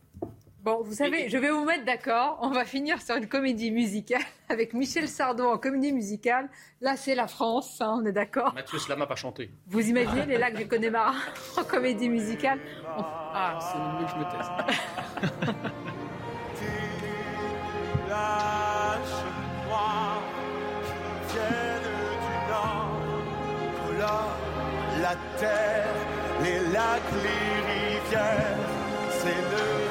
Bon, 0.65 0.81
vous 0.81 0.95
savez, 0.95 1.29
je 1.29 1.37
vais 1.37 1.51
vous 1.51 1.63
mettre 1.63 1.85
d'accord. 1.85 2.39
On 2.41 2.49
va 2.49 2.65
finir 2.65 2.99
sur 2.99 3.15
une 3.17 3.27
comédie 3.27 3.69
musicale 3.69 4.23
avec 4.49 4.73
Michel 4.73 5.07
Sardou 5.07 5.43
en 5.43 5.59
comédie 5.59 5.93
musicale. 5.93 6.49
Là, 6.81 6.97
c'est 6.97 7.13
la 7.13 7.27
France, 7.27 7.79
hein, 7.81 7.99
on 8.01 8.05
est 8.07 8.11
d'accord. 8.11 8.51
Mathieu 8.55 8.79
Slam 8.79 8.97
n'a 8.97 9.05
pas 9.05 9.15
chanté. 9.15 9.51
Vous 9.67 9.87
imaginez 9.87 10.25
les 10.25 10.39
lacs 10.39 10.55
du 10.55 10.67
Connemara 10.67 11.13
en 11.57 11.63
comédie 11.63 12.09
musicale 12.09 12.59
Ah, 12.97 13.59
c'est 13.61 13.77
mieux 13.77 14.05
que 14.07 14.11
je 14.11 14.17
me 14.17 14.23
teste. 14.23 14.51
la 25.01 25.15
terre, 25.37 25.93
les 26.41 26.59
lacs, 26.73 27.11
les 27.21 27.99
rivières, 27.99 28.57
c'est 29.11 29.27
le 29.29 29.84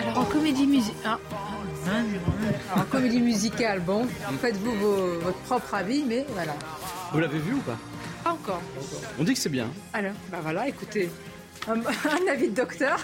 alors 0.00 0.18
en 0.18 0.24
comédie 0.24 0.66
musicale. 0.66 0.96
Ah. 1.04 2.80
en 2.80 2.84
comédie 2.84 3.20
musicale, 3.20 3.80
bon, 3.80 4.06
faites-vous 4.40 4.72
votre 5.20 5.38
propre 5.38 5.74
avis, 5.74 6.04
mais 6.06 6.26
voilà. 6.32 6.54
Vous 7.12 7.20
l'avez 7.20 7.38
vu 7.38 7.54
ou 7.54 7.60
pas? 7.60 7.78
Pas 8.24 8.32
encore. 8.32 8.60
On 9.18 9.24
dit 9.24 9.34
que 9.34 9.38
c'est 9.40 9.48
bien. 9.48 9.68
Alors, 9.92 10.12
bah 10.30 10.38
voilà, 10.42 10.68
écoutez. 10.68 11.08
Un, 11.66 12.32
avis 12.32 12.48
de 12.48 12.54
docteur, 12.54 12.98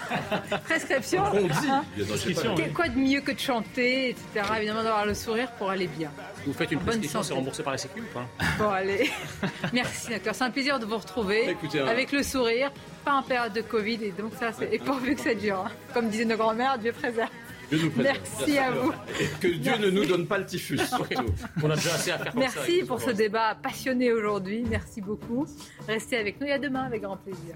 prescription. 0.63 1.23
On 1.33 1.47
dit, 1.47 1.69
hein 1.69 1.85
Quoi 2.73 2.89
de 2.89 2.97
mieux 2.97 3.21
que 3.21 3.31
de 3.31 3.39
chanter, 3.39 4.09
etc. 4.09 4.47
Évidemment, 4.57 4.83
d'avoir 4.83 5.05
le 5.05 5.13
sourire 5.13 5.51
pour 5.53 5.69
aller 5.69 5.87
bien. 5.87 6.11
Vous 6.45 6.53
faites 6.53 6.71
une 6.71 6.79
prescription, 6.79 7.23
c'est 7.23 7.33
remboursé 7.33 7.63
par 7.63 7.73
la 7.73 7.77
Sécu 7.77 8.01
ou 8.01 8.13
pas? 8.13 8.25
Bon, 8.57 8.69
allez. 8.69 9.09
Merci, 9.73 10.09
docteur. 10.09 10.35
C'est 10.35 10.43
un 10.43 10.51
plaisir 10.51 10.79
de 10.79 10.85
vous 10.85 10.97
retrouver 10.97 11.49
hein. 11.49 11.87
avec 11.87 12.11
le 12.11 12.23
sourire, 12.23 12.71
pas 13.03 13.13
en 13.13 13.23
période 13.23 13.53
de 13.53 13.61
Covid. 13.61 13.99
Et 14.03 14.11
donc, 14.11 14.33
ça, 14.39 14.51
c'est. 14.51 14.73
Et 14.73 14.79
pourvu 14.79 15.15
que 15.15 15.21
ça 15.21 15.33
dure. 15.33 15.65
Hein. 15.65 15.71
Comme 15.93 16.09
disaient 16.09 16.25
nos 16.25 16.37
grands-mères, 16.37 16.77
Dieu 16.77 16.91
préserve. 16.91 17.29
Merci 17.97 18.57
à 18.57 18.71
vous. 18.71 18.93
Et 19.19 19.27
que 19.39 19.47
Dieu 19.47 19.77
ne 19.77 19.89
nous 19.89 20.05
donne 20.05 20.27
pas 20.27 20.37
le 20.37 20.45
typhus, 20.45 20.79
On 21.63 21.69
a 21.69 21.75
déjà 21.75 21.95
assez 21.95 22.11
à 22.11 22.17
faire 22.17 22.35
Merci 22.35 22.83
pour 22.83 23.01
ce 23.01 23.11
débat 23.11 23.55
passionné 23.55 24.11
aujourd'hui. 24.11 24.63
Merci 24.69 25.01
beaucoup. 25.01 25.45
Restez 25.87 26.17
avec 26.17 26.39
nous 26.39 26.47
et 26.47 26.53
à 26.53 26.59
demain 26.59 26.83
avec 26.83 27.01
grand 27.01 27.17
plaisir. 27.17 27.55